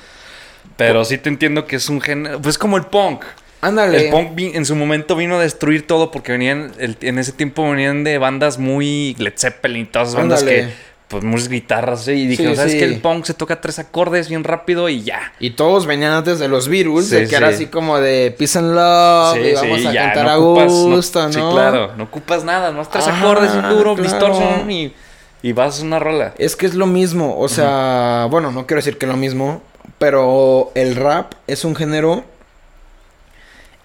Pero 0.76 1.04
sí 1.06 1.16
te 1.16 1.28
entiendo 1.30 1.66
que 1.66 1.76
es 1.76 1.88
un 1.88 2.00
género. 2.02 2.40
Pues 2.42 2.58
como 2.58 2.76
el 2.76 2.84
punk. 2.84 3.24
Ándale. 3.62 4.04
El 4.04 4.10
punk 4.10 4.38
en 4.38 4.66
su 4.66 4.76
momento 4.76 5.16
vino 5.16 5.36
a 5.36 5.40
destruir 5.40 5.86
todo 5.86 6.10
porque 6.10 6.32
venían, 6.32 6.72
el- 6.78 6.98
en 7.00 7.18
ese 7.18 7.32
tiempo 7.32 7.68
venían 7.70 8.04
de 8.04 8.18
bandas 8.18 8.58
muy 8.58 9.16
Led 9.18 9.32
Zeppelin 9.38 9.82
y 9.82 9.86
todas 9.86 10.08
esas 10.08 10.20
bandas 10.20 10.40
Ándale. 10.40 10.60
que 10.66 10.85
pues 11.08 11.22
muchas 11.22 11.48
guitarras, 11.48 12.08
y 12.08 12.26
dije, 12.26 12.48
Sí, 12.50 12.56
¿sabes 12.56 12.72
sí. 12.72 12.78
que 12.78 12.84
El 12.84 13.00
punk 13.00 13.24
se 13.26 13.34
toca 13.34 13.60
tres 13.60 13.78
acordes 13.78 14.28
bien 14.28 14.42
rápido 14.42 14.88
y 14.88 15.02
ya. 15.04 15.32
Y 15.38 15.50
todos 15.50 15.86
venían 15.86 16.10
antes 16.12 16.38
de 16.40 16.48
los 16.48 16.66
Beatles, 16.68 17.06
Sí, 17.08 17.14
de 17.14 17.28
que 17.28 17.36
era 17.36 17.48
sí. 17.50 17.54
así 17.54 17.66
como 17.66 17.98
de 18.00 18.34
Peace 18.36 18.58
and 18.58 18.74
Love, 18.74 19.36
y 19.38 19.54
vamos 19.54 19.86
a 19.86 19.92
ya, 19.92 20.04
cantar 20.06 20.24
no 20.24 20.30
a 20.30 20.38
ocupas- 20.38 20.66
no- 20.72 20.96
gusto, 20.96 21.22
¿no? 21.22 21.32
Sí, 21.32 21.38
claro, 21.52 21.92
no 21.96 22.04
ocupas 22.04 22.42
nada, 22.44 22.72
no 22.72 22.84
tres 22.88 23.06
Ajá, 23.06 23.20
acordes, 23.20 23.52
un 23.52 23.68
duro, 23.68 23.94
claro. 23.94 24.02
distorsión 24.02 24.68
y, 24.70 24.92
y 25.42 25.52
vas 25.52 25.80
a 25.80 25.84
una 25.84 26.00
rola. 26.00 26.34
Es 26.38 26.56
que 26.56 26.66
es 26.66 26.74
lo 26.74 26.86
mismo, 26.86 27.38
o 27.38 27.48
sea, 27.48 28.26
bueno, 28.28 28.50
no 28.50 28.66
quiero 28.66 28.78
decir 28.80 28.98
que 28.98 29.06
es 29.06 29.10
lo 29.12 29.16
mismo, 29.16 29.62
pero 29.98 30.72
el 30.74 30.96
rap 30.96 31.34
es 31.46 31.64
un 31.64 31.76
género 31.76 32.24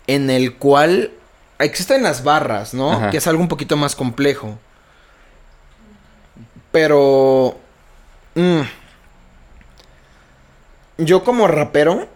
en 0.07 0.29
el 0.31 0.55
cual 0.55 1.11
existen 1.59 2.01
las 2.01 2.23
barras, 2.23 2.73
¿no? 2.73 2.91
Ajá. 2.93 3.09
Que 3.11 3.17
es 3.17 3.27
algo 3.27 3.41
un 3.41 3.47
poquito 3.47 3.77
más 3.77 3.95
complejo. 3.95 4.57
Pero... 6.71 7.57
mm, 8.35 8.61
yo 10.97 11.23
como 11.23 11.47
rapero 11.47 12.07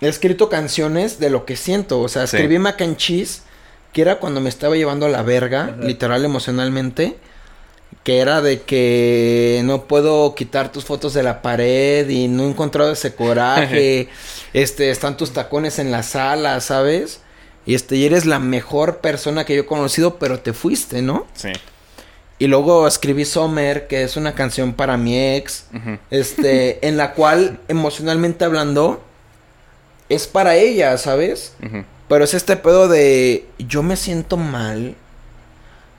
he 0.00 0.08
escrito 0.08 0.48
canciones 0.48 1.18
de 1.18 1.30
lo 1.30 1.46
que 1.46 1.56
siento, 1.56 2.00
o 2.00 2.08
sea, 2.08 2.26
Sí. 2.26 2.36
escribí 2.36 2.58
Mac 2.58 2.80
and 2.82 2.96
Cheese, 2.96 3.42
que 3.92 4.02
era 4.02 4.18
cuando 4.18 4.40
me 4.40 4.50
estaba 4.50 4.76
llevando 4.76 5.06
a 5.06 5.08
la 5.08 5.22
verga, 5.22 5.74
literal 5.80 6.24
emocionalmente 6.24 7.16
que 8.06 8.18
era 8.20 8.40
de 8.40 8.62
que 8.62 9.62
no 9.64 9.86
puedo 9.86 10.34
quitar 10.36 10.70
tus 10.70 10.84
fotos 10.84 11.12
de 11.12 11.24
la 11.24 11.42
pared 11.42 12.08
y 12.08 12.28
no 12.28 12.44
he 12.44 12.48
encontrado 12.48 12.92
ese 12.92 13.16
coraje. 13.16 14.08
este, 14.52 14.90
están 14.90 15.16
tus 15.16 15.32
tacones 15.32 15.80
en 15.80 15.90
la 15.90 16.04
sala, 16.04 16.60
¿sabes? 16.60 17.20
Y 17.64 17.74
este, 17.74 17.96
y 17.96 18.06
eres 18.06 18.24
la 18.24 18.38
mejor 18.38 18.98
persona 18.98 19.44
que 19.44 19.56
yo 19.56 19.62
he 19.62 19.66
conocido, 19.66 20.18
pero 20.20 20.38
te 20.38 20.52
fuiste, 20.52 21.02
¿no? 21.02 21.26
Sí. 21.34 21.50
Y 22.38 22.48
luego 22.48 22.86
escribí 22.86 23.24
Summer, 23.24 23.86
que 23.86 24.02
es 24.02 24.16
una 24.16 24.34
canción 24.34 24.74
para 24.74 24.96
mi 24.96 25.18
ex, 25.36 25.66
este, 26.10 26.86
en 26.86 26.96
la 26.96 27.14
cual 27.14 27.58
emocionalmente 27.68 28.44
hablando 28.44 29.02
es 30.08 30.26
para 30.26 30.56
ella, 30.56 30.98
¿sabes? 30.98 31.54
Pero 32.08 32.24
es 32.24 32.34
este 32.34 32.56
pedo 32.56 32.88
de 32.88 33.46
yo 33.58 33.82
me 33.82 33.96
siento 33.96 34.36
mal. 34.36 34.94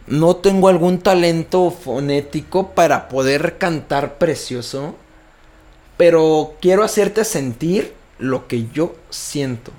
No 0.05 0.37
tengo 0.37 0.69
algún 0.69 0.99
talento 0.99 1.69
fonético 1.71 2.69
para 2.69 3.09
poder 3.09 3.57
cantar 3.57 4.17
precioso. 4.17 4.95
Pero 5.97 6.55
quiero 6.61 6.83
hacerte 6.83 7.25
sentir 7.25 7.93
lo 8.19 8.47
que 8.47 8.67
yo 8.71 8.95
siento. 9.09 9.71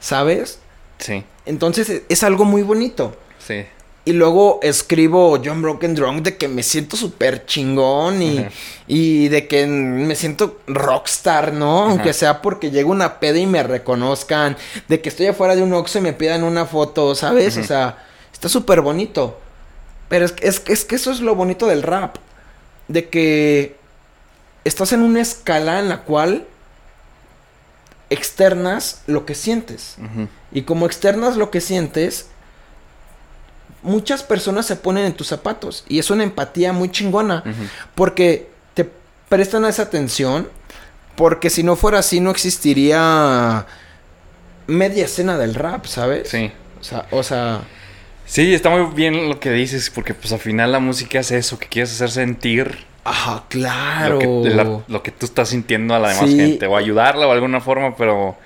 ¿Sabes? 0.00 0.58
Sí, 0.98 1.24
Entonces 1.46 2.02
es 2.08 2.22
algo 2.24 2.44
muy 2.44 2.62
bonito. 2.62 3.16
sí. 3.38 3.66
Y 4.10 4.12
luego 4.12 4.58
escribo 4.62 5.40
John 5.44 5.62
Broken 5.62 5.94
Drunk 5.94 6.22
de 6.22 6.36
que 6.36 6.48
me 6.48 6.62
siento 6.62 6.96
súper 6.96 7.46
chingón 7.46 8.20
y, 8.22 8.46
y 8.88 9.28
de 9.28 9.46
que 9.46 9.66
me 9.66 10.14
siento 10.16 10.58
rockstar, 10.66 11.52
¿no? 11.52 11.84
Aunque 11.84 12.12
sea 12.12 12.42
porque 12.42 12.70
llega 12.70 12.88
una 12.88 13.20
peda 13.20 13.38
y 13.38 13.46
me 13.46 13.62
reconozcan, 13.62 14.56
de 14.88 15.00
que 15.00 15.08
estoy 15.08 15.26
afuera 15.28 15.54
de 15.54 15.62
un 15.62 15.72
Oxxo 15.72 15.98
y 15.98 16.02
me 16.02 16.12
pidan 16.12 16.42
una 16.42 16.66
foto, 16.66 17.14
¿sabes? 17.14 17.56
O 17.56 17.64
sea, 17.64 17.98
está 18.32 18.48
súper 18.48 18.80
bonito. 18.80 19.38
Pero 20.08 20.24
es, 20.24 20.32
que- 20.32 20.48
es, 20.48 20.58
que- 20.60 20.72
es 20.72 20.84
que 20.84 20.96
eso 20.96 21.12
es 21.12 21.20
lo 21.20 21.34
bonito 21.36 21.66
del 21.68 21.82
rap. 21.82 22.16
De 22.88 23.08
que 23.08 23.76
estás 24.64 24.92
en 24.92 25.02
una 25.02 25.20
escala 25.20 25.78
en 25.78 25.88
la 25.88 26.02
cual 26.02 26.46
externas 28.10 29.02
lo 29.06 29.24
que 29.24 29.34
sientes. 29.34 29.96
Y 30.52 30.62
como 30.62 30.86
externas 30.86 31.36
lo 31.36 31.50
que 31.50 31.60
sientes, 31.60 32.26
muchas 33.82 34.22
personas 34.22 34.66
se 34.66 34.76
ponen 34.76 35.04
en 35.06 35.12
tus 35.14 35.26
zapatos. 35.28 35.84
Y 35.88 35.98
es 35.98 36.10
una 36.10 36.22
empatía 36.24 36.72
muy 36.72 36.90
chingona. 36.90 37.42
Porque 37.94 38.48
te 38.74 38.88
prestan 39.28 39.64
esa 39.64 39.82
atención. 39.82 40.48
Porque 41.16 41.50
si 41.50 41.62
no 41.62 41.76
fuera 41.76 41.98
así, 41.98 42.20
no 42.20 42.30
existiría 42.30 43.66
media 44.66 45.04
escena 45.04 45.36
del 45.36 45.54
rap, 45.54 45.86
¿sabes? 45.86 46.28
Sí. 46.28 46.50
O 46.80 46.84
sea, 46.84 47.06
o 47.10 47.22
sea, 47.22 47.60
Sí, 48.24 48.54
está 48.54 48.70
muy 48.70 48.94
bien 48.94 49.28
lo 49.28 49.40
que 49.40 49.50
dices, 49.50 49.90
porque 49.90 50.14
pues 50.14 50.32
al 50.32 50.38
final 50.38 50.70
la 50.70 50.78
música 50.78 51.18
es 51.18 51.32
eso, 51.32 51.58
que 51.58 51.66
quieres 51.66 51.92
hacer 51.94 52.10
sentir 52.12 52.86
ajá, 53.02 53.42
claro. 53.48 54.20
lo, 54.20 54.42
que, 54.44 54.50
la- 54.50 54.80
lo 54.86 55.02
que 55.02 55.10
tú 55.10 55.26
estás 55.26 55.48
sintiendo 55.48 55.94
a 55.94 55.98
la 55.98 56.10
demás 56.10 56.30
Sí. 56.30 56.36
gente, 56.36 56.66
o 56.68 56.76
ayudarla 56.76 57.26
o 57.26 57.30
de 57.30 57.34
alguna 57.34 57.60
forma, 57.60 57.96
pero, 57.96 58.36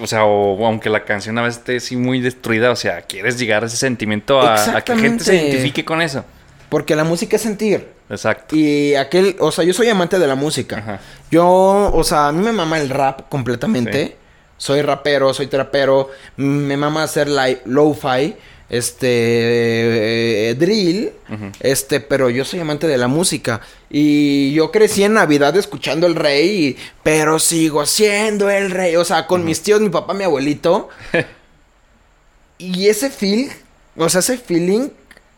o 0.00 0.06
sea, 0.06 0.24
o, 0.24 0.64
aunque 0.66 0.90
la 0.90 1.04
canción 1.04 1.38
a 1.38 1.42
veces 1.42 1.58
esté 1.58 1.76
así 1.76 1.96
muy 1.96 2.20
destruida, 2.20 2.70
o 2.70 2.76
sea, 2.76 3.02
quieres 3.02 3.38
llegar 3.38 3.64
a 3.64 3.66
ese 3.66 3.76
sentimiento 3.76 4.40
a, 4.40 4.76
a 4.76 4.80
que 4.82 4.96
gente 4.96 5.24
se 5.24 5.34
identifique 5.34 5.84
con 5.84 6.00
eso. 6.02 6.24
Porque 6.68 6.94
la 6.94 7.02
música 7.02 7.36
es 7.36 7.42
sentir. 7.42 7.88
Exacto. 8.08 8.54
Y 8.54 8.94
aquel, 8.94 9.36
o 9.40 9.50
sea, 9.50 9.64
yo 9.64 9.74
soy 9.74 9.88
amante 9.88 10.18
de 10.18 10.26
la 10.26 10.36
música. 10.36 10.78
Ajá. 10.78 11.00
Yo, 11.30 11.90
o 11.92 12.04
sea, 12.04 12.28
a 12.28 12.32
mí 12.32 12.42
me 12.44 12.52
mama 12.52 12.78
el 12.78 12.88
rap 12.88 13.28
completamente. 13.28 14.06
Sí. 14.06 14.14
Soy 14.56 14.82
rapero, 14.82 15.34
soy 15.34 15.48
trapero. 15.48 16.10
Me 16.36 16.76
mama 16.76 17.02
hacer 17.02 17.28
lo-fi, 17.64 18.36
este, 18.70 20.50
eh, 20.50 20.54
drill. 20.54 21.12
Ujú. 21.28 21.50
Este, 21.60 22.00
pero 22.00 22.30
yo 22.30 22.44
soy 22.44 22.60
amante 22.60 22.86
de 22.86 22.96
la 22.98 23.08
música. 23.08 23.60
Y 23.90 24.52
yo 24.52 24.70
crecí 24.70 25.02
en 25.04 25.14
Navidad 25.14 25.56
escuchando 25.56 26.06
el 26.06 26.14
rey, 26.14 26.48
y- 26.68 26.76
pero 27.02 27.38
sigo 27.38 27.84
siendo 27.86 28.48
el 28.48 28.70
rey. 28.70 28.96
O 28.96 29.04
sea, 29.04 29.26
con 29.26 29.44
mis 29.44 29.60
tíos, 29.62 29.80
mi 29.80 29.90
papá, 29.90 30.14
mi 30.14 30.24
abuelito. 30.24 30.88
y 32.58 32.88
ese 32.88 33.10
feel, 33.10 33.50
o 33.96 34.08
sea, 34.08 34.20
ese 34.20 34.36
feeling 34.38 34.88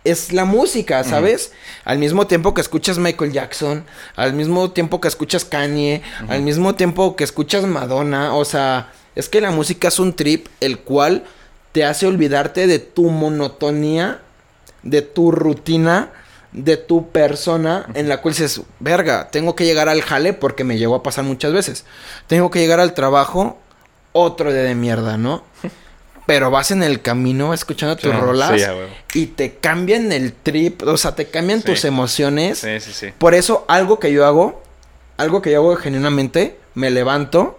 es 0.05 0.33
la 0.33 0.45
música, 0.45 1.05
¿sabes? 1.05 1.53
Al 1.85 1.99
mismo 1.99 2.26
tiempo 2.26 2.55
que 2.55 2.61
escuchas 2.61 2.99
Michael 2.99 3.30
Jackson, 3.33 3.85
al 4.16 4.33
mismo 4.33 4.72
tiempo 4.72 5.01
que 5.01 5.07
escuchas 5.07 5.45
Kanye, 5.45 6.03
al 6.28 6.43
mismo 6.43 6.74
tiempo 6.74 7.14
que 7.14 7.22
escuchas 7.22 7.64
Madonna, 7.64 8.35
o 8.35 8.45
sea, 8.45 8.93
es 9.14 9.28
que 9.28 9.41
la 9.41 9.53
música 9.53 9.87
es 9.89 10.01
un 10.01 10.12
trip 10.14 10.49
el 10.61 10.80
cual 10.80 11.22
te 11.73 11.85
hace 11.85 12.07
olvidarte 12.07 12.66
de 12.66 12.79
tu 12.79 13.11
monotonía, 13.11 14.20
de 14.83 15.03
tu 15.03 15.31
rutina, 15.33 16.11
de 16.53 16.77
tu 16.77 17.09
persona 17.11 17.87
en 17.95 18.09
la 18.09 18.20
cual 18.20 18.35
dices, 18.35 18.61
verga, 18.79 19.29
tengo 19.31 19.57
que 19.57 19.64
llegar 19.64 19.89
al 19.89 20.03
jale 20.03 20.35
porque 20.35 20.64
me 20.64 20.77
llegó 20.77 20.95
a 20.97 21.03
pasar 21.03 21.25
muchas 21.25 21.53
veces. 21.53 21.85
Tengo 22.27 22.51
que 22.51 22.59
llegar 22.59 22.79
al 22.81 22.93
trabajo, 22.95 23.59
otro 24.12 24.53
día 24.53 24.62
de 24.62 24.75
mierda, 24.75 25.16
¿no? 25.16 25.45
Pero 26.27 26.51
vas 26.51 26.70
en 26.70 26.83
el 26.83 27.01
camino 27.03 27.53
escuchando 27.55 27.97
tus 27.97 28.14
rolas 28.14 28.51
sí, 28.61 28.66
huevo. 28.66 28.87
y 29.14 29.27
te 29.27 29.55
cambian 29.57 30.12
el 30.12 30.33
trip, 30.33 30.83
o 30.85 30.97
sea, 30.97 31.14
te 31.14 31.27
cambian 31.27 31.61
Sí. 31.61 31.66
tus 31.66 31.85
emociones. 31.85 32.59
Sí, 32.59 32.79
sí, 32.81 32.93
sí. 32.93 33.09
Por 33.18 33.35
eso, 33.35 33.64
algo 33.66 33.99
que 33.99 34.12
yo 34.12 34.25
hago, 34.27 34.62
algo 35.16 35.43
que 35.43 35.51
yo 35.53 35.59
hago 35.59 35.77
genuinamente, 35.77 36.59
me 36.75 36.91
levanto, 36.91 37.59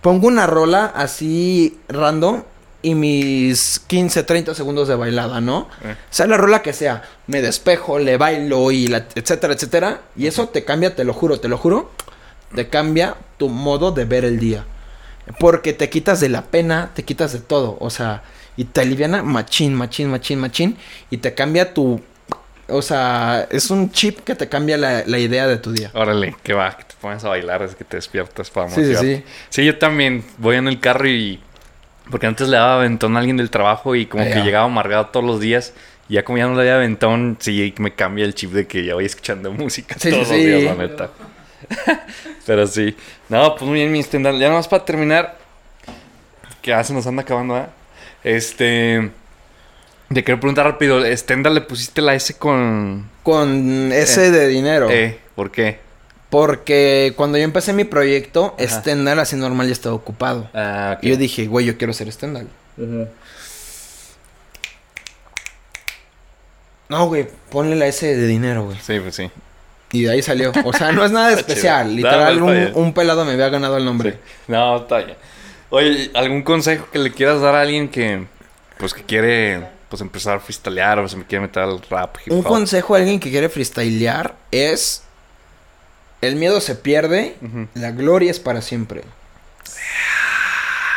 pongo 0.00 0.26
una 0.26 0.46
rola 0.46 0.86
así 0.96 1.78
random 1.88 2.42
y 2.80 2.94
mis 2.94 3.80
15, 3.80 4.22
30 4.22 4.54
segundos 4.54 4.88
de 4.88 4.94
bailada, 4.94 5.40
¿no? 5.40 5.68
Eh. 5.84 5.96
Sea 6.10 6.26
la 6.26 6.36
rola 6.36 6.62
que 6.62 6.72
sea, 6.72 7.02
me 7.26 7.42
despejo, 7.42 7.98
le 7.98 8.16
bailo 8.16 8.70
y 8.70 8.86
la, 8.86 9.06
etcétera, 9.14 9.54
etcétera. 9.54 10.02
Y 10.16 10.26
eso 10.26 10.48
te 10.48 10.64
cambia, 10.64 10.94
te 10.94 11.04
lo 11.04 11.12
juro, 11.12 11.40
te 11.40 11.48
lo 11.48 11.58
juro, 11.58 11.90
te 12.54 12.68
cambia 12.68 13.16
tu 13.36 13.48
modo 13.48 13.90
de 13.90 14.04
ver 14.04 14.24
el 14.24 14.38
día. 14.38 14.64
Porque 15.38 15.72
te 15.72 15.90
quitas 15.90 16.20
de 16.20 16.28
la 16.28 16.42
pena, 16.42 16.90
te 16.94 17.02
quitas 17.02 17.32
de 17.32 17.40
todo, 17.40 17.76
o 17.80 17.90
sea, 17.90 18.22
y 18.56 18.64
te 18.64 18.80
aliviana 18.80 19.22
machín, 19.22 19.74
machín, 19.74 20.10
machín, 20.10 20.38
machín, 20.38 20.76
y 21.10 21.18
te 21.18 21.34
cambia 21.34 21.74
tu... 21.74 22.00
O 22.70 22.82
sea, 22.82 23.46
es 23.50 23.70
un 23.70 23.90
chip 23.90 24.20
que 24.20 24.34
te 24.34 24.48
cambia 24.48 24.76
la, 24.76 25.02
la 25.06 25.18
idea 25.18 25.46
de 25.46 25.56
tu 25.56 25.72
día. 25.72 25.90
Órale, 25.94 26.36
que 26.42 26.52
va, 26.52 26.76
que 26.76 26.84
te 26.84 26.94
pones 27.00 27.24
a 27.24 27.28
bailar, 27.28 27.62
es 27.62 27.74
que 27.74 27.84
te 27.84 27.96
despiertas 27.96 28.50
para 28.50 28.68
Sí, 28.68 28.84
sí, 28.84 28.94
sí. 28.96 29.24
Sí, 29.48 29.64
yo 29.64 29.78
también 29.78 30.22
voy 30.36 30.56
en 30.56 30.68
el 30.68 30.78
carro 30.78 31.08
y... 31.08 31.40
Porque 32.10 32.26
antes 32.26 32.48
le 32.48 32.56
daba 32.56 32.76
aventón 32.76 33.16
a 33.16 33.20
alguien 33.20 33.36
del 33.36 33.50
trabajo 33.50 33.94
y 33.94 34.06
como 34.06 34.24
Ya. 34.24 34.32
que 34.34 34.40
llegaba 34.40 34.64
amargado 34.64 35.06
todos 35.06 35.24
los 35.26 35.40
días. 35.40 35.74
Y 36.08 36.14
ya 36.14 36.24
como 36.24 36.38
ya 36.38 36.46
no 36.46 36.54
le 36.54 36.64
daba 36.64 36.78
aventón, 36.78 37.36
sí 37.38 37.74
me 37.78 37.92
cambia 37.94 38.24
el 38.24 38.34
chip 38.34 38.52
de 38.52 38.66
que 38.66 38.84
ya 38.84 38.94
voy 38.94 39.04
escuchando 39.04 39.52
música 39.52 39.96
Sí, 39.98 40.10
todos 40.10 40.28
sí, 40.28 40.34
los 40.34 40.42
días, 40.44 40.60
sí. 40.60 40.66
la 40.66 40.74
neta. 40.74 41.10
Pero 42.46 42.66
sí. 42.66 42.96
No, 43.28 43.54
pues 43.54 43.62
muy 43.68 43.80
bien, 43.80 43.92
mi. 43.92 44.02
Ya 44.02 44.48
nomás 44.48 44.68
para 44.68 44.84
terminar, 44.84 45.36
que 46.62 46.70
ya 46.70 46.82
se 46.82 46.94
nos 46.94 47.06
anda 47.06 47.22
acabando, 47.22 47.54
¿verdad? 47.54 47.70
Este... 48.24 49.10
Te 50.12 50.24
quiero 50.24 50.40
preguntar 50.40 50.64
rápido, 50.64 51.04
Stendhal 51.14 51.54
le 51.54 51.60
pusiste 51.60 52.00
la 52.00 52.14
S 52.14 52.32
con... 52.38 53.10
Con 53.22 53.92
ese 53.92 54.30
de 54.30 54.46
dinero. 54.48 54.88
Eh, 54.90 55.18
¿por 55.34 55.50
qué? 55.50 55.80
Porque 56.30 57.14
cuando 57.16 57.38
yo 57.38 57.44
empecé 57.44 57.72
mi 57.72 57.84
proyecto, 57.84 58.54
Ajá. 58.58 58.80
Stendhal 58.80 59.18
así 59.18 59.36
normal 59.36 59.66
ya 59.66 59.72
estaba 59.72 59.94
ocupado. 59.94 60.48
Ah, 60.52 60.96
ok. 60.96 61.04
Y 61.04 61.08
yo 61.08 61.16
dije, 61.16 61.46
güey, 61.46 61.64
yo 61.64 61.78
quiero 61.78 61.92
ser 61.92 62.10
Stendhal. 62.12 62.48
No, 66.88 67.06
güey, 67.06 67.28
ponle 67.50 67.76
la 67.76 67.86
S 67.86 68.06
de 68.06 68.26
dinero, 68.26 68.64
güey. 68.64 68.78
Sí, 68.80 68.98
pues 69.00 69.14
sí. 69.14 69.30
Y 69.92 70.02
de 70.02 70.10
ahí 70.10 70.22
salió. 70.22 70.52
O 70.64 70.72
sea, 70.72 70.92
no 70.92 71.04
es 71.04 71.10
nada 71.10 71.32
especial. 71.36 71.94
Literal, 71.96 72.38
No, 72.38 72.46
un, 72.78 72.92
pelado 72.92 73.24
me 73.24 73.32
había 73.32 73.48
ganado 73.48 73.76
el 73.76 73.84
nombre. 73.84 74.12
Sí. 74.12 74.18
No, 74.48 74.78
está 74.78 74.98
bien. 74.98 75.16
Oye, 75.70 76.10
¿algún 76.14 76.42
consejo 76.42 76.88
que 76.90 76.98
le 76.98 77.12
quieras 77.12 77.40
dar 77.40 77.54
a 77.54 77.62
alguien 77.62 77.88
que, 77.88 78.26
pues, 78.78 78.94
que 78.94 79.02
quiere 79.02 79.66
pues 79.88 80.02
empezar 80.02 80.36
a 80.36 80.40
freestylear 80.40 80.98
o 80.98 81.08
se 81.08 81.16
me 81.16 81.24
quiere 81.24 81.42
meter 81.42 81.62
al 81.62 81.80
rap, 81.88 82.16
hip 82.24 82.32
Un 82.32 82.42
consejo 82.42 82.94
a 82.94 82.98
alguien 82.98 83.18
que 83.18 83.30
quiere 83.30 83.48
freestylear 83.48 84.34
es... 84.50 85.02
El 86.20 86.36
miedo 86.36 86.60
se 86.60 86.74
pierde, 86.74 87.36
la 87.74 87.90
gloria 87.92 88.30
es 88.30 88.40
para 88.40 88.60
siempre. 88.60 89.04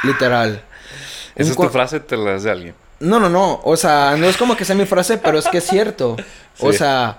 Literal. 0.03 0.63
Esa 1.35 1.45
Un 1.45 1.51
es 1.51 1.57
tu 1.57 1.69
frase, 1.69 1.99
te 1.99 2.17
la 2.17 2.31
das 2.31 2.43
de 2.43 2.51
alguien. 2.51 2.75
No, 2.99 3.19
no, 3.19 3.29
no. 3.29 3.61
O 3.63 3.77
sea, 3.77 4.15
no 4.17 4.27
es 4.27 4.37
como 4.37 4.55
que 4.55 4.65
sea 4.65 4.75
mi 4.75 4.85
frase, 4.85 5.17
pero 5.17 5.37
es 5.37 5.47
que 5.47 5.57
es 5.59 5.65
cierto. 5.67 6.17
O 6.59 6.73
sea, 6.73 7.17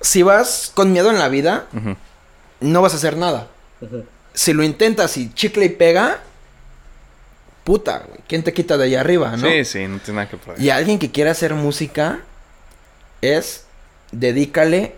si 0.00 0.22
vas 0.22 0.70
con 0.74 0.90
miedo 0.92 1.10
en 1.10 1.18
la 1.18 1.28
vida, 1.28 1.66
no 2.60 2.80
vas 2.80 2.94
a 2.94 2.96
hacer 2.96 3.16
nada. 3.16 3.48
Si 4.32 4.54
lo 4.54 4.62
intentas 4.62 5.16
y 5.18 5.34
chicle 5.34 5.66
y 5.66 5.68
pega, 5.70 6.20
puta, 7.64 8.04
güey. 8.06 8.20
¿Quién 8.26 8.42
te 8.42 8.54
quita 8.54 8.78
de 8.78 8.84
allá 8.84 9.00
arriba, 9.00 9.36
no? 9.36 9.46
Sí, 9.46 9.64
sí, 9.66 9.86
no 9.86 9.98
tiene 9.98 10.20
nada 10.20 10.30
que 10.30 10.38
perder. 10.38 10.62
Y 10.62 10.70
alguien 10.70 10.98
que 10.98 11.10
quiera 11.10 11.32
hacer 11.32 11.52
música 11.54 12.20
es 13.20 13.66
dedícale 14.12 14.94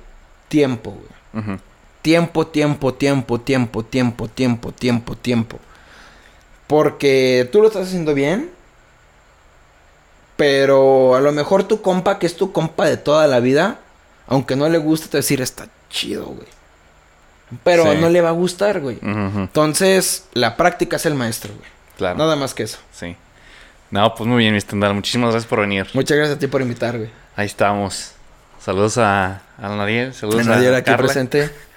tiempo, 0.49 0.97
güey. 1.33 1.59
Tiempo, 2.05 2.47
tiempo, 2.47 2.93
tiempo, 2.93 3.41
tiempo, 3.41 3.83
tiempo, 3.83 4.29
tiempo, 4.29 4.73
tiempo, 4.73 5.17
tiempo. 5.17 5.59
Porque 6.67 7.49
tú 7.51 7.63
lo 7.63 7.69
estás 7.69 7.87
haciendo 7.89 8.13
bien. 8.13 8.51
Pero 10.37 11.15
a 11.15 11.21
lo 11.23 11.33
mejor 11.33 11.65
tu 11.65 11.81
compa, 11.81 12.19
que 12.19 12.27
es 12.27 12.37
tu 12.37 12.53
compa 12.53 12.85
de 12.85 12.99
toda 12.99 13.27
la 13.27 13.41
vida, 13.41 13.79
aunque 14.27 14.55
no 14.55 14.69
le 14.69 14.77
guste, 14.77 15.07
te 15.07 15.17
va 15.17 15.21
a 15.21 15.23
decir, 15.23 15.41
está 15.41 15.69
chido, 15.89 16.27
güey. 16.27 16.49
Pero 17.63 17.85
Sí. 17.91 17.99
no 17.99 18.11
le 18.11 18.21
va 18.21 18.29
a 18.29 18.33
gustar, 18.33 18.81
güey. 18.81 18.99
Entonces, 19.01 20.27
la 20.35 20.57
práctica 20.59 20.97
es 20.97 21.07
el 21.07 21.15
maestro, 21.15 21.55
güey. 21.55 21.69
Claro. 21.97 22.19
Nada 22.19 22.37
más 22.37 22.53
que 22.53 22.65
eso. 22.65 22.79
Sí. 22.93 23.17
No, 23.91 24.15
pues 24.15 24.29
muy 24.29 24.39
bien, 24.39 24.53
mi 24.53 24.61
Stendhal. 24.61 24.93
Muchísimas 24.93 25.31
gracias 25.31 25.49
por 25.49 25.61
venir. 25.61 25.87
Muchas 25.95 26.19
gracias 26.19 26.37
a 26.37 26.39
ti 26.39 26.49
por 26.49 26.61
invitar, 26.61 26.99
güey. 26.99 27.09
Ahí 27.37 27.47
estamos. 27.47 28.11
Saludos 28.61 28.99
a, 28.99 29.41
a 29.57 29.69
Nadiel. 29.69 30.13
Saludos 30.13 30.47
a 30.49 30.55
aquí 30.57 30.85
Carla. 30.85 30.97
presente. 30.99 31.51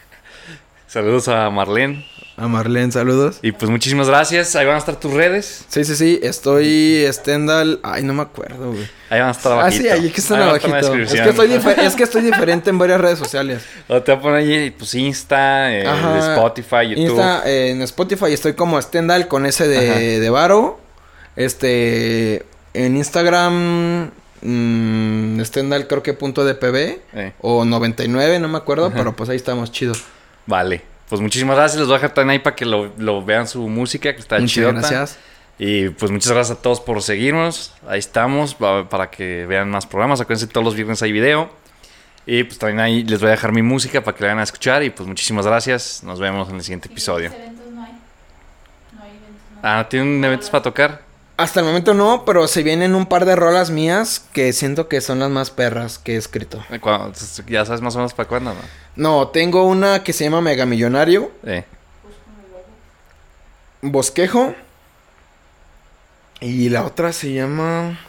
Saludos 0.88 1.28
a 1.28 1.50
Marlene. 1.50 2.06
A 2.38 2.48
Marlene, 2.48 2.92
saludos. 2.92 3.40
Y 3.42 3.52
pues 3.52 3.70
muchísimas 3.70 4.08
gracias. 4.08 4.56
Ahí 4.56 4.66
van 4.66 4.76
a 4.76 4.78
estar 4.78 4.96
tus 5.00 5.12
redes. 5.12 5.66
Sí, 5.70 5.84
sí, 5.84 5.96
sí. 5.96 6.20
Estoy 6.22 7.06
Stendhal. 7.12 7.80
Ay, 7.84 8.04
no 8.04 8.14
me 8.14 8.22
acuerdo, 8.22 8.72
güey. 8.72 8.88
Ahí 9.10 9.20
van 9.20 9.30
a 9.30 9.32
estar 9.32 9.52
Ah, 9.54 9.56
abajito. 9.62 9.84
sí, 9.84 9.90
ahí 9.90 10.08
aquí 10.08 10.20
están 10.22 10.42
Ahí 10.42 10.50
abajito. 10.50 10.78
Es 10.96 11.12
que, 11.12 11.30
estoy 11.30 11.48
dife- 11.50 11.78
es 11.80 11.96
que 11.96 12.04
estoy 12.04 12.22
diferente 12.22 12.70
en 12.70 12.78
varias 12.78 13.02
redes 13.02 13.18
sociales. 13.20 13.64
O 13.90 14.02
te 14.02 14.12
voy 14.12 14.20
a 14.20 14.22
poner 14.22 14.38
ahí, 14.40 14.70
pues, 14.72 14.94
Insta, 14.96 15.74
eh. 15.74 15.84
Spotify, 16.34 16.90
YouTube. 16.90 17.10
Insta, 17.10 17.42
eh, 17.50 17.72
en 17.72 17.82
Spotify 17.82 18.32
estoy 18.34 18.54
como 18.54 18.80
Stendhal 18.82 19.28
con 19.28 19.46
ese 19.48 19.68
de, 19.68 20.20
de 20.20 20.30
Varo. 20.30 20.80
Este. 21.36 22.46
En 22.74 22.96
Instagram. 22.98 24.12
mm, 24.44 25.42
Stendhal 25.44 25.88
creo 25.88 26.04
que 26.04 26.14
punto 26.14 26.46
de 26.46 26.54
PB. 26.54 27.00
Eh, 27.14 27.34
O 27.42 27.66
99, 27.66 28.40
no 28.40 28.48
me 28.48 28.58
acuerdo. 28.60 28.86
Ajá. 28.88 28.96
Pero 28.96 29.16
pues 29.16 29.30
ahí 29.32 29.38
estamos, 29.38 29.72
chido. 29.72 29.94
Vale. 30.48 30.82
Pues 31.10 31.22
muchísimas 31.22 31.56
gracias. 31.56 31.78
Les 31.80 31.88
voy 31.88 31.95
a 31.95 31.98
dejar 31.99 32.14
también 32.14 32.32
ahí 32.32 32.40
para 32.40 32.56
que 32.56 32.65
lo, 32.65 32.91
lo 32.98 33.24
vean 33.24 33.48
su 33.48 33.68
música, 33.69 34.14
que 34.14 34.19
está 34.19 34.36
Muchas 34.40 34.52
chidota. 34.52 34.80
gracias. 34.80 35.18
Y 35.60 35.90
pues 35.90 36.11
muchas 36.11 36.32
gracias 36.34 36.57
a 36.57 36.61
todos 36.61 36.80
por 36.82 37.02
seguirnos. 37.02 37.74
Ahí 37.88 37.99
estamos 37.99 38.53
pa- 38.56 38.88
para 38.90 39.10
que 39.10 39.45
vean 39.45 39.69
más 39.69 39.86
programas. 39.86 40.19
Acuérdense, 40.22 40.48
todos 40.52 40.65
los 40.65 40.76
viernes 40.76 41.02
hay 41.02 41.11
video. 41.11 41.49
Y 42.26 42.44
pues 42.44 42.60
también 42.60 42.82
ahí 42.82 43.03
les 43.03 43.19
voy 43.22 43.30
a 43.30 43.32
dejar 43.32 43.53
mi 43.53 43.61
música 43.61 44.03
para 44.03 44.15
que 44.18 44.24
la 44.24 44.28
vayan 44.30 44.40
a 44.40 44.44
escuchar. 44.44 44.84
Y 44.84 44.90
pues 44.90 45.07
muchísimas 45.07 45.45
gracias. 45.48 46.03
Nos 46.03 46.19
vemos 46.19 46.49
en 46.49 46.56
el 46.57 46.61
siguiente 46.64 46.90
episodio. 46.90 47.28
Eventos 47.32 47.68
no 47.74 47.84
hay. 47.84 47.91
No 48.94 49.03
hay 49.03 49.10
eventos. 49.11 49.53
No 49.53 49.60
Ah, 49.64 49.88
¿tienen 49.90 50.24
eventos 50.26 50.49
para 50.49 50.61
tocar? 50.64 51.02
Hasta 51.38 51.60
el 51.61 51.65
momento 51.68 51.94
no, 51.94 52.26
pero 52.26 52.48
se 52.48 52.64
vienen 52.64 52.95
un 52.95 53.06
par 53.06 53.24
de 53.26 53.36
rolas 53.36 53.69
mías 53.69 54.26
que 54.34 54.52
siento 54.53 54.88
que 54.90 54.99
son 55.02 55.19
las 55.19 55.30
más 55.30 55.52
perras 55.52 55.99
que 55.99 56.15
he 56.15 56.18
escrito. 56.18 56.61
Ya 57.48 57.64
sabes 57.64 57.82
más 57.82 57.95
o 57.95 57.99
menos 57.99 58.14
para 58.14 58.28
cuándo, 58.28 58.53
¿no? 58.53 58.60
No, 58.98 59.28
tengo 59.28 59.65
una 59.65 60.03
que 60.03 60.11
se 60.11 60.24
llama 60.24 60.41
Mega 60.41 60.65
Millonario. 60.65 61.32
Eh, 61.45 61.64
Bosquejo. 63.82 64.56
Y 66.41 66.69
la 66.69 66.84
otra 66.84 67.14
se 67.14 67.32
llama. 67.32 67.99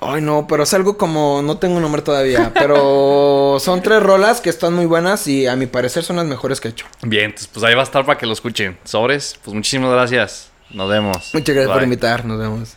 Ay, 0.00 0.20
no, 0.20 0.46
pero 0.46 0.62
es 0.62 0.72
algo 0.74 0.96
como. 0.96 1.42
No 1.42 1.58
tengo 1.58 1.76
un 1.76 1.82
nombre 1.82 2.02
todavía. 2.02 2.52
Pero 2.54 3.58
son 3.60 3.82
tres 3.82 4.02
rolas 4.02 4.40
que 4.40 4.50
están 4.50 4.74
muy 4.74 4.86
buenas 4.86 5.26
y 5.26 5.46
a 5.46 5.56
mi 5.56 5.66
parecer 5.66 6.04
son 6.04 6.16
las 6.16 6.26
mejores 6.26 6.60
que 6.60 6.68
he 6.68 6.70
hecho. 6.70 6.86
Bien, 7.02 7.34
pues 7.52 7.64
ahí 7.64 7.74
va 7.74 7.80
a 7.80 7.84
estar 7.84 8.04
para 8.04 8.18
que 8.18 8.26
lo 8.26 8.32
escuchen. 8.32 8.78
Sobres, 8.84 9.38
pues 9.42 9.54
muchísimas 9.54 9.90
gracias. 9.90 10.50
Nos 10.70 10.88
vemos. 10.88 11.30
Muchas 11.32 11.54
gracias 11.54 11.74
por 11.74 11.82
invitar. 11.82 12.24
Nos 12.24 12.38
vemos. 12.38 12.76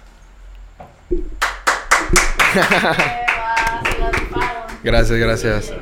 Gracias, 4.83 5.19
gracias. 5.19 5.73